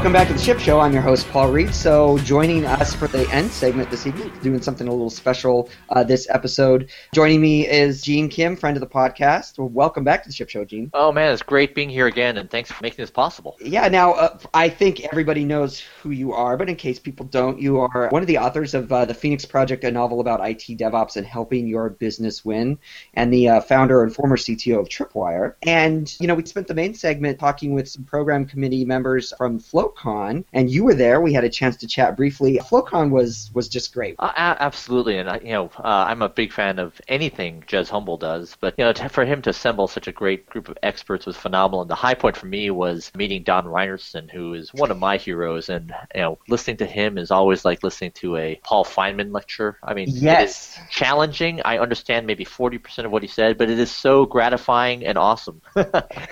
Welcome 0.07 0.21
back 0.21 0.27
to 0.29 0.33
the 0.35 0.39
Ship 0.39 0.57
Show. 0.57 0.79
I'm 0.79 0.93
your 0.93 1.01
host, 1.01 1.27
Paul 1.31 1.51
Reed. 1.51 1.75
So, 1.75 2.17
joining 2.19 2.65
us 2.65 2.95
for 2.95 3.09
the 3.09 3.29
end 3.29 3.51
segment 3.51 3.91
this 3.91 4.07
evening, 4.07 4.31
doing 4.41 4.61
something 4.61 4.87
a 4.87 4.91
little 4.91 5.09
special 5.09 5.69
uh, 5.89 6.01
this 6.01 6.29
episode. 6.29 6.89
Joining 7.13 7.41
me 7.41 7.67
is 7.67 8.01
Gene 8.03 8.29
Kim, 8.29 8.55
friend 8.55 8.77
of 8.77 8.79
the 8.79 8.87
podcast. 8.87 9.59
Well, 9.59 9.67
welcome 9.67 10.05
back 10.05 10.23
to 10.23 10.29
the 10.29 10.33
Ship 10.33 10.47
Show, 10.47 10.63
Gene. 10.63 10.91
Oh 10.93 11.11
man, 11.11 11.33
it's 11.33 11.41
great 11.41 11.75
being 11.75 11.89
here 11.89 12.07
again, 12.07 12.37
and 12.37 12.49
thanks 12.49 12.71
for 12.71 12.81
making 12.81 13.03
this 13.03 13.09
possible. 13.09 13.57
Yeah, 13.59 13.89
now 13.89 14.13
uh, 14.13 14.39
I 14.53 14.69
think 14.69 15.03
everybody 15.03 15.43
knows 15.43 15.81
who 16.01 16.11
you 16.11 16.31
are, 16.31 16.55
but 16.55 16.69
in 16.69 16.77
case 16.77 16.99
people 16.99 17.25
don't, 17.25 17.59
you 17.59 17.81
are 17.81 18.07
one 18.07 18.21
of 18.21 18.29
the 18.29 18.37
authors 18.37 18.73
of 18.73 18.89
uh, 18.89 19.03
the 19.03 19.13
Phoenix 19.13 19.43
Project, 19.43 19.83
a 19.83 19.91
novel 19.91 20.21
about 20.21 20.39
IT 20.39 20.77
DevOps 20.77 21.17
and 21.17 21.27
helping 21.27 21.67
your 21.67 21.89
business 21.89 22.45
win, 22.45 22.79
and 23.15 23.33
the 23.33 23.49
uh, 23.49 23.59
founder 23.59 24.03
and 24.03 24.15
former 24.15 24.37
CTO 24.37 24.79
of 24.79 24.87
Tripwire. 24.87 25.55
And 25.63 26.15
you 26.21 26.27
know, 26.27 26.35
we 26.35 26.45
spent 26.45 26.67
the 26.67 26.75
main 26.75 26.93
segment 26.93 27.39
talking 27.39 27.73
with 27.73 27.89
some 27.89 28.05
program 28.05 28.45
committee 28.45 28.85
members 28.85 29.33
from 29.37 29.59
FlowCon, 29.97 30.43
and 30.53 30.69
you 30.69 30.83
were 30.83 30.93
there. 30.93 31.21
We 31.21 31.33
had 31.33 31.43
a 31.43 31.49
chance 31.49 31.77
to 31.77 31.87
chat 31.87 32.15
briefly. 32.15 32.57
FlowCon 32.57 33.09
was 33.09 33.49
was 33.53 33.67
just 33.67 33.93
great. 33.93 34.15
Uh, 34.19 34.31
absolutely, 34.35 35.17
and 35.17 35.29
I, 35.29 35.39
you 35.39 35.51
know, 35.51 35.71
uh, 35.77 36.05
I'm 36.07 36.21
a 36.21 36.29
big 36.29 36.51
fan 36.51 36.79
of 36.79 36.99
anything 37.07 37.63
Jez 37.67 37.89
Humble 37.89 38.17
does. 38.17 38.55
But 38.59 38.75
you 38.77 38.85
know, 38.85 38.93
to, 38.93 39.09
for 39.09 39.25
him 39.25 39.41
to 39.43 39.49
assemble 39.49 39.87
such 39.87 40.07
a 40.07 40.11
great 40.11 40.45
group 40.47 40.69
of 40.69 40.77
experts 40.83 41.25
was 41.25 41.37
phenomenal. 41.37 41.81
And 41.81 41.89
the 41.89 41.95
high 41.95 42.13
point 42.15 42.37
for 42.37 42.45
me 42.45 42.69
was 42.69 43.11
meeting 43.15 43.43
Don 43.43 43.65
Reinertsen, 43.65 44.29
who 44.31 44.53
is 44.53 44.73
one 44.73 44.91
of 44.91 44.97
my 44.97 45.17
heroes. 45.17 45.69
And 45.69 45.93
you 46.15 46.21
know, 46.21 46.39
listening 46.47 46.77
to 46.77 46.85
him 46.85 47.17
is 47.17 47.31
always 47.31 47.65
like 47.65 47.83
listening 47.83 48.11
to 48.11 48.37
a 48.37 48.59
Paul 48.63 48.85
Feynman 48.85 49.33
lecture. 49.33 49.77
I 49.83 49.93
mean, 49.93 50.13
it 50.25 50.39
is 50.39 50.57
Yes. 50.57 50.79
challenging. 50.89 51.61
I 51.65 51.77
understand 51.79 52.27
maybe 52.27 52.45
40% 52.45 53.05
of 53.05 53.11
what 53.11 53.21
he 53.23 53.27
said, 53.27 53.57
but 53.57 53.69
it 53.69 53.79
is 53.79 53.91
so 53.91 54.25
gratifying 54.25 55.05
and 55.05 55.17
awesome. 55.17 55.61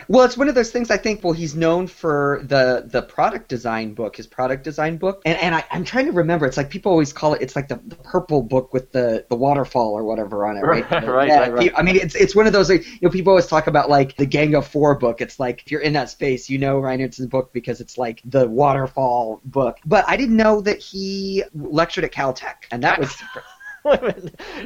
Well, 0.07 0.25
it's 0.25 0.37
one 0.37 0.49
of 0.49 0.55
those 0.55 0.71
things. 0.71 0.91
I 0.91 0.97
think. 0.97 1.23
Well, 1.23 1.33
he's 1.33 1.55
known 1.55 1.87
for 1.87 2.41
the 2.43 2.83
the 2.85 3.01
product 3.01 3.44
design 3.47 3.93
book, 3.93 4.15
his 4.15 4.27
product 4.27 4.63
design 4.63 4.97
book, 4.97 5.21
and 5.25 5.37
and 5.39 5.55
I, 5.55 5.63
I'm 5.71 5.83
trying 5.83 6.05
to 6.05 6.11
remember. 6.11 6.45
It's 6.45 6.57
like 6.57 6.69
people 6.69 6.91
always 6.91 7.13
call 7.13 7.33
it. 7.33 7.41
It's 7.41 7.55
like 7.55 7.67
the, 7.67 7.79
the 7.85 7.95
purple 7.95 8.41
book 8.41 8.73
with 8.73 8.91
the 8.91 9.25
the 9.29 9.35
waterfall 9.35 9.93
or 9.93 10.03
whatever 10.03 10.45
on 10.45 10.57
it, 10.57 10.61
right? 10.61 10.89
Right, 10.91 11.07
right, 11.07 11.27
Yeah, 11.27 11.47
right. 11.47 11.71
I 11.75 11.81
mean, 11.81 11.95
it's 11.95 12.15
it's 12.15 12.35
one 12.35 12.47
of 12.47 12.53
those. 12.53 12.69
Like, 12.69 12.85
you 12.85 12.99
know, 13.01 13.09
people 13.09 13.31
always 13.31 13.47
talk 13.47 13.67
about 13.67 13.89
like 13.89 14.15
the 14.17 14.25
Gang 14.25 14.55
of 14.55 14.67
Four 14.67 14.95
book. 14.95 15.21
It's 15.21 15.39
like 15.39 15.61
if 15.61 15.71
you're 15.71 15.81
in 15.81 15.93
that 15.93 16.09
space, 16.09 16.49
you 16.49 16.57
know 16.57 16.79
Reinertsen's 16.79 17.27
book 17.27 17.51
because 17.53 17.81
it's 17.81 17.97
like 17.97 18.21
the 18.25 18.47
waterfall 18.47 19.41
book. 19.45 19.77
But 19.85 20.05
I 20.07 20.17
didn't 20.17 20.37
know 20.37 20.61
that 20.61 20.79
he 20.79 21.43
lectured 21.53 22.03
at 22.03 22.11
Caltech, 22.11 22.65
and 22.71 22.83
that 22.83 22.99
was. 22.99 23.15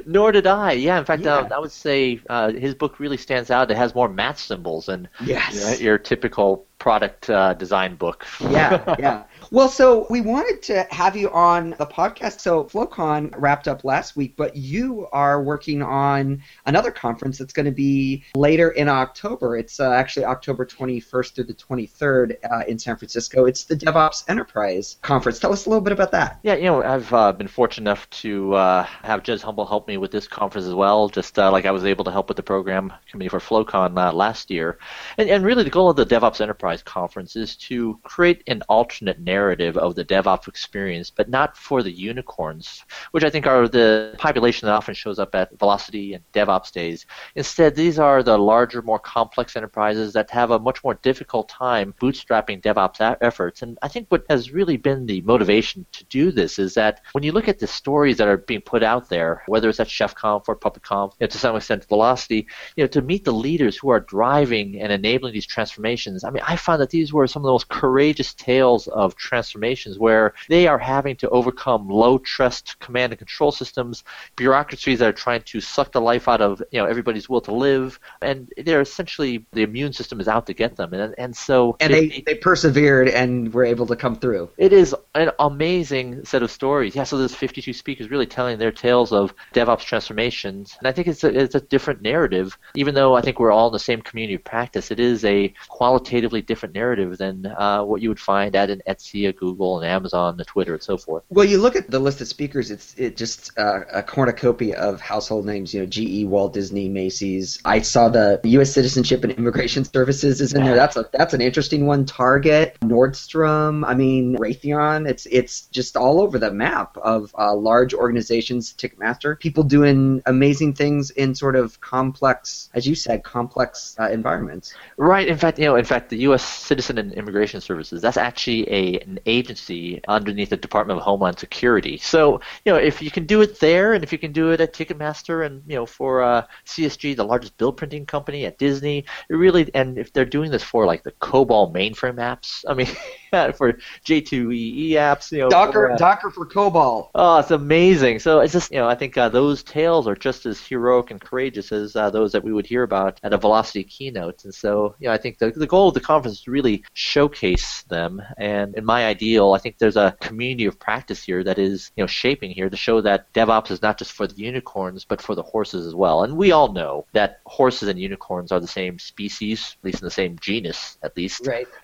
Nor 0.05 0.31
did 0.31 0.47
I. 0.47 0.71
Yeah, 0.73 0.99
in 0.99 1.05
fact, 1.05 1.23
Yeah. 1.23 1.35
uh, 1.37 1.49
I 1.55 1.59
would 1.59 1.71
say 1.71 2.19
uh, 2.29 2.51
his 2.51 2.73
book 2.75 2.99
really 2.99 3.17
stands 3.17 3.51
out. 3.51 3.69
It 3.71 3.77
has 3.77 3.93
more 3.95 4.07
math 4.09 4.39
symbols 4.39 4.89
and 4.89 5.09
Yes. 5.23 5.79
your, 5.81 5.91
your 5.91 5.97
typical 5.97 6.65
product 6.79 7.29
uh, 7.29 7.53
design 7.53 7.95
book. 7.95 8.25
yeah, 8.39 8.95
yeah. 8.99 9.23
Well, 9.51 9.67
so 9.67 10.05
we 10.11 10.21
wanted 10.21 10.61
to 10.63 10.85
have 10.91 11.17
you 11.17 11.31
on 11.31 11.71
the 11.71 11.85
podcast. 11.87 12.39
So 12.39 12.65
FlowCon 12.65 13.33
wrapped 13.35 13.67
up 13.67 13.83
last 13.83 14.15
week, 14.15 14.35
but 14.37 14.55
you 14.55 15.07
are 15.11 15.41
working 15.41 15.81
on 15.81 16.43
another 16.67 16.91
conference 16.91 17.39
that's 17.39 17.51
going 17.51 17.65
to 17.65 17.71
be 17.71 18.23
later 18.35 18.69
in 18.69 18.87
October. 18.87 19.57
It's 19.57 19.79
uh, 19.79 19.91
actually 19.91 20.25
October 20.25 20.67
21st 20.67 21.33
through 21.33 21.43
the 21.45 21.55
23rd 21.55 22.35
uh, 22.43 22.63
in 22.67 22.77
San 22.77 22.95
Francisco. 22.95 23.45
It's 23.45 23.63
the 23.63 23.75
DevOps 23.75 24.29
Enterprise 24.29 24.97
Conference. 25.01 25.39
Tell 25.39 25.51
us 25.51 25.65
a 25.65 25.69
little 25.69 25.81
bit 25.81 25.93
about 25.93 26.11
that. 26.11 26.39
Yeah, 26.43 26.53
you 26.53 26.65
know, 26.65 26.83
I've 26.83 27.11
uh, 27.11 27.31
been 27.31 27.47
fortunate 27.47 27.89
enough 27.89 28.07
to 28.21 28.53
uh, 28.53 28.83
have 28.83 29.23
Jez 29.23 29.41
Humble 29.41 29.65
help 29.65 29.87
me 29.87 29.97
with 29.97 30.11
this 30.11 30.27
conference 30.27 30.67
as 30.67 30.75
well, 30.75 31.09
just 31.09 31.39
uh, 31.39 31.51
like 31.51 31.65
I 31.65 31.71
was 31.71 31.85
able 31.85 32.05
to 32.05 32.11
help 32.11 32.27
with 32.27 32.37
the 32.37 32.43
program 32.43 32.93
committee 33.09 33.29
for 33.29 33.39
FlowCon 33.39 33.97
uh, 33.97 34.13
last 34.13 34.51
year. 34.51 34.77
And, 35.17 35.27
and 35.27 35.43
really, 35.43 35.63
the 35.63 35.71
goal 35.71 35.89
of 35.89 35.95
the 35.95 36.05
DevOps 36.05 36.39
Enterprise 36.39 36.83
Conference 36.83 37.35
is 37.35 37.55
to 37.55 37.99
create 38.03 38.43
an 38.45 38.61
alternate 38.69 39.19
narrative 39.19 39.38
narrative 39.39 39.75
of 39.85 39.95
the 39.95 40.05
DevOps 40.13 40.47
experience, 40.53 41.09
but 41.19 41.27
not 41.29 41.49
for 41.67 41.79
the 41.83 41.95
unicorns, 42.11 42.67
which 43.13 43.25
I 43.27 43.31
think 43.31 43.45
are 43.47 43.67
the 43.67 44.15
population 44.17 44.65
that 44.65 44.79
often 44.79 44.95
shows 45.03 45.19
up 45.23 45.33
at 45.41 45.57
Velocity 45.63 46.07
and 46.15 46.23
DevOps 46.37 46.71
days. 46.81 46.99
Instead, 47.35 47.71
these 47.75 47.97
are 48.07 48.21
the 48.21 48.37
larger, 48.51 48.81
more 48.81 49.03
complex 49.17 49.55
enterprises 49.55 50.09
that 50.13 50.29
have 50.39 50.51
a 50.51 50.63
much 50.69 50.79
more 50.85 50.95
difficult 51.09 51.45
time 51.49 51.87
bootstrapping 52.01 52.61
DevOps 52.61 52.99
efforts. 53.29 53.61
And 53.63 53.71
I 53.81 53.87
think 53.87 54.05
what 54.09 54.25
has 54.29 54.51
really 54.59 54.77
been 54.77 55.05
the 55.05 55.21
motivation 55.33 55.85
to 55.97 56.03
do 56.19 56.31
this 56.39 56.59
is 56.65 56.73
that 56.81 56.93
when 57.13 57.23
you 57.25 57.33
look 57.35 57.47
at 57.47 57.59
the 57.59 57.67
stories 57.81 58.17
that 58.17 58.27
are 58.27 58.37
being 58.51 58.65
put 58.73 58.83
out 58.83 59.09
there, 59.09 59.43
whether 59.47 59.69
it's 59.69 59.79
at 59.79 59.87
ChefConf 59.97 60.43
or 60.49 60.55
PuppetConf, 60.65 61.09
you 61.13 61.25
know, 61.25 61.27
to 61.27 61.37
some 61.37 61.55
extent 61.55 61.85
Velocity, 61.95 62.41
you 62.75 62.83
know, 62.83 62.87
to 62.95 63.01
meet 63.01 63.23
the 63.23 63.39
leaders 63.47 63.77
who 63.77 63.89
are 63.89 64.01
driving 64.17 64.67
and 64.81 64.91
enabling 64.91 65.33
these 65.33 65.51
transformations. 65.55 66.23
I 66.23 66.29
mean, 66.29 66.43
I 66.45 66.55
found 66.55 66.81
that 66.81 66.89
these 66.89 67.13
were 67.13 67.27
some 67.27 67.43
of 67.43 67.47
the 67.47 67.57
most 67.57 67.69
courageous 67.69 68.33
tales 68.33 68.87
of 68.87 69.15
transformations 69.33 69.95
where 70.05 70.25
they 70.53 70.63
are 70.71 70.81
having 70.95 71.15
to 71.21 71.27
overcome 71.39 71.87
low 72.03 72.17
trust 72.17 72.65
command 72.85 73.11
and 73.13 73.19
control 73.25 73.51
systems, 73.61 74.03
bureaucracies 74.35 74.99
that 74.99 75.09
are 75.09 75.19
trying 75.25 75.43
to 75.53 75.57
suck 75.61 75.91
the 75.91 76.01
life 76.11 76.27
out 76.33 76.41
of 76.47 76.51
you 76.71 76.79
know 76.79 76.87
everybody's 76.93 77.27
will 77.31 77.41
to 77.49 77.53
live, 77.67 77.99
and 78.29 78.39
they're 78.65 78.81
essentially 78.89 79.33
the 79.57 79.63
immune 79.69 79.93
system 79.93 80.19
is 80.23 80.27
out 80.27 80.45
to 80.47 80.53
get 80.63 80.75
them, 80.79 80.89
and 80.93 81.13
and 81.23 81.31
so 81.47 81.75
And 81.79 81.91
it- 81.93 82.09
they, 82.09 82.23
they 82.33 82.35
persevered 82.49 83.07
and 83.21 83.53
were 83.55 83.65
able 83.73 83.85
to 83.93 83.95
come 84.03 84.15
through. 84.23 84.49
it 84.57 84.73
is 84.73 84.95
an 85.15 85.29
amazing 85.39 86.07
set 86.31 86.41
of 86.45 86.49
stories. 86.59 86.95
Yeah, 86.95 87.03
so 87.09 87.17
there's 87.17 87.35
52 87.35 87.73
speakers 87.73 88.09
really 88.13 88.25
telling 88.37 88.57
their 88.57 88.71
tales 88.85 89.11
of 89.11 89.33
DevOps 89.53 89.85
transformations, 89.91 90.75
and 90.79 90.87
I 90.87 90.91
think 90.91 91.07
it's 91.07 91.23
a, 91.23 91.29
it's 91.43 91.55
a 91.55 91.61
different 91.75 92.01
narrative. 92.01 92.57
Even 92.75 92.93
though 92.95 93.13
I 93.15 93.21
think 93.21 93.39
we're 93.39 93.51
all 93.57 93.67
in 93.67 93.73
the 93.73 93.79
same 93.91 94.01
community 94.01 94.35
of 94.35 94.43
practice, 94.43 94.91
it 94.91 94.99
is 94.99 95.23
a 95.25 95.53
qualitatively 95.69 96.41
different 96.41 96.73
narrative 96.75 97.17
than 97.17 97.45
uh, 97.45 97.83
what 97.89 98.01
you 98.01 98.09
would 98.09 98.19
find 98.33 98.55
at 98.55 98.69
an 98.69 98.81
Etsy, 98.87 99.18
Google, 99.33 99.79
and 99.79 99.87
Amazon, 99.87 100.39
a 100.39 100.45
Twitter, 100.45 100.73
and 100.73 100.83
so 100.83 100.97
forth. 100.97 101.23
Well, 101.29 101.45
you 101.45 101.59
look 101.59 101.75
at 101.75 101.89
the 101.89 101.99
list 101.99 102.21
of 102.21 102.27
speakers; 102.27 102.71
it's 102.71 102.95
it 102.97 103.17
just 103.17 103.57
uh, 103.57 103.81
a 103.91 104.03
cornucopia 104.03 104.77
of 104.77 105.01
household 105.01 105.45
names. 105.45 105.73
You 105.73 105.81
know, 105.81 105.85
GE, 105.85 106.25
Walt 106.25 106.53
Disney, 106.53 106.89
Macy's. 106.89 107.59
I 107.65 107.81
saw 107.81 108.09
the 108.09 108.39
U.S. 108.43 108.71
Citizenship 108.71 109.23
and 109.23 109.33
Immigration 109.33 109.85
Services 109.85 110.41
is 110.41 110.53
in 110.53 110.63
there. 110.63 110.75
That's 110.75 110.97
a 110.97 111.09
that's 111.13 111.33
an 111.33 111.41
interesting 111.41 111.85
one. 111.85 112.05
Target, 112.05 112.77
Nordstrom. 112.81 113.85
I 113.85 113.93
mean, 113.93 114.37
Raytheon. 114.37 115.09
It's 115.09 115.25
it's 115.27 115.61
just 115.67 115.97
all 115.97 116.21
over 116.21 116.39
the 116.39 116.51
map 116.51 116.97
of 116.97 117.33
uh, 117.37 117.55
large 117.55 117.93
organizations. 117.93 118.73
Ticketmaster. 118.77 119.39
People 119.39 119.63
doing 119.63 120.21
amazing 120.25 120.73
things 120.73 121.11
in 121.11 121.35
sort 121.35 121.55
of 121.55 121.79
complex, 121.81 122.69
as 122.73 122.87
you 122.87 122.95
said, 122.95 123.23
complex 123.23 123.95
uh, 123.99 124.09
environments. 124.09 124.73
Right. 124.97 125.27
In 125.27 125.37
fact, 125.37 125.59
you 125.59 125.65
know, 125.65 125.75
in 125.75 125.85
fact, 125.85 126.09
the 126.09 126.17
U.S. 126.19 126.43
Citizen 126.43 126.97
and 126.97 127.13
Immigration 127.13 127.61
Services 127.61 127.99
that's 128.01 128.17
actually 128.17 128.69
a 128.69 129.03
an 129.09 129.19
agency 129.25 130.01
underneath 130.07 130.49
the 130.49 130.57
Department 130.57 130.99
of 130.99 131.03
Homeland 131.03 131.39
Security. 131.39 131.97
So, 131.97 132.41
you 132.65 132.71
know, 132.71 132.77
if 132.77 133.01
you 133.01 133.11
can 133.11 133.25
do 133.25 133.41
it 133.41 133.59
there, 133.59 133.93
and 133.93 134.03
if 134.03 134.11
you 134.11 134.17
can 134.17 134.31
do 134.31 134.51
it 134.51 134.61
at 134.61 134.73
Ticketmaster, 134.73 135.45
and 135.45 135.63
you 135.67 135.75
know, 135.75 135.85
for 135.85 136.21
uh, 136.21 136.45
CSG, 136.65 137.15
the 137.15 137.23
largest 137.23 137.57
bill 137.57 137.73
printing 137.73 138.05
company 138.05 138.45
at 138.45 138.57
Disney, 138.57 139.05
it 139.29 139.33
really, 139.33 139.69
and 139.73 139.97
if 139.97 140.13
they're 140.13 140.25
doing 140.25 140.51
this 140.51 140.63
for 140.63 140.85
like 140.85 141.03
the 141.03 141.11
COBOL 141.13 141.73
mainframe 141.73 142.15
apps, 142.15 142.63
I 142.67 142.73
mean, 142.73 142.87
for 143.57 143.73
J2EE 144.05 144.91
apps, 144.91 145.31
you 145.31 145.39
know, 145.39 145.49
Docker, 145.49 145.71
for, 145.71 145.91
uh, 145.91 145.97
Docker 145.97 146.29
for 146.29 146.45
COBOL. 146.45 147.09
Oh, 147.13 147.39
it's 147.39 147.51
amazing. 147.51 148.19
So 148.19 148.39
it's 148.39 148.53
just, 148.53 148.71
you 148.71 148.77
know, 148.77 148.87
I 148.87 148.95
think 148.95 149.17
uh, 149.17 149.29
those 149.29 149.63
tales 149.63 150.07
are 150.07 150.15
just 150.15 150.45
as 150.45 150.59
heroic 150.65 151.11
and 151.11 151.21
courageous 151.21 151.71
as 151.71 151.95
uh, 151.95 152.09
those 152.09 152.31
that 152.31 152.43
we 152.43 152.53
would 152.53 152.65
hear 152.65 152.83
about 152.83 153.19
at 153.23 153.33
a 153.33 153.37
Velocity 153.37 153.83
keynote. 153.83 154.43
And 154.43 154.53
so, 154.53 154.95
you 154.99 155.07
know, 155.07 155.13
I 155.13 155.17
think 155.17 155.37
the, 155.37 155.51
the 155.51 155.67
goal 155.67 155.89
of 155.89 155.93
the 155.93 156.01
conference 156.01 156.39
is 156.39 156.43
to 156.43 156.51
really 156.51 156.83
showcase 156.93 157.83
them. 157.83 158.21
And 158.37 158.75
in 158.75 158.85
my 158.85 159.05
ideal, 159.05 159.53
I 159.53 159.59
think 159.59 159.77
there's 159.77 159.97
a 159.97 160.15
community 160.19 160.65
of 160.65 160.79
practice 160.79 161.23
here 161.23 161.43
that 161.43 161.59
is, 161.59 161.91
you 161.95 162.03
know, 162.03 162.07
shaping 162.07 162.51
here 162.51 162.69
to 162.69 162.77
show 162.77 163.01
that 163.01 163.31
DevOps 163.33 163.71
is 163.71 163.81
not 163.81 163.97
just 163.97 164.11
for 164.11 164.27
the 164.27 164.35
unicorns, 164.35 165.05
but 165.05 165.21
for 165.21 165.35
the 165.35 165.43
horses 165.43 165.85
as 165.85 165.95
well. 165.95 166.23
And 166.23 166.35
we 166.35 166.51
all 166.51 166.73
know 166.73 167.05
that 167.13 167.41
horses 167.45 167.89
and 167.89 167.99
unicorns 167.99 168.51
are 168.51 168.59
the 168.59 168.67
same 168.67 168.99
species, 168.99 169.75
at 169.79 169.85
least 169.85 170.01
in 170.01 170.05
the 170.05 170.11
same 170.11 170.37
genus, 170.39 170.97
at 171.03 171.15
least. 171.15 171.45
Right. 171.45 171.67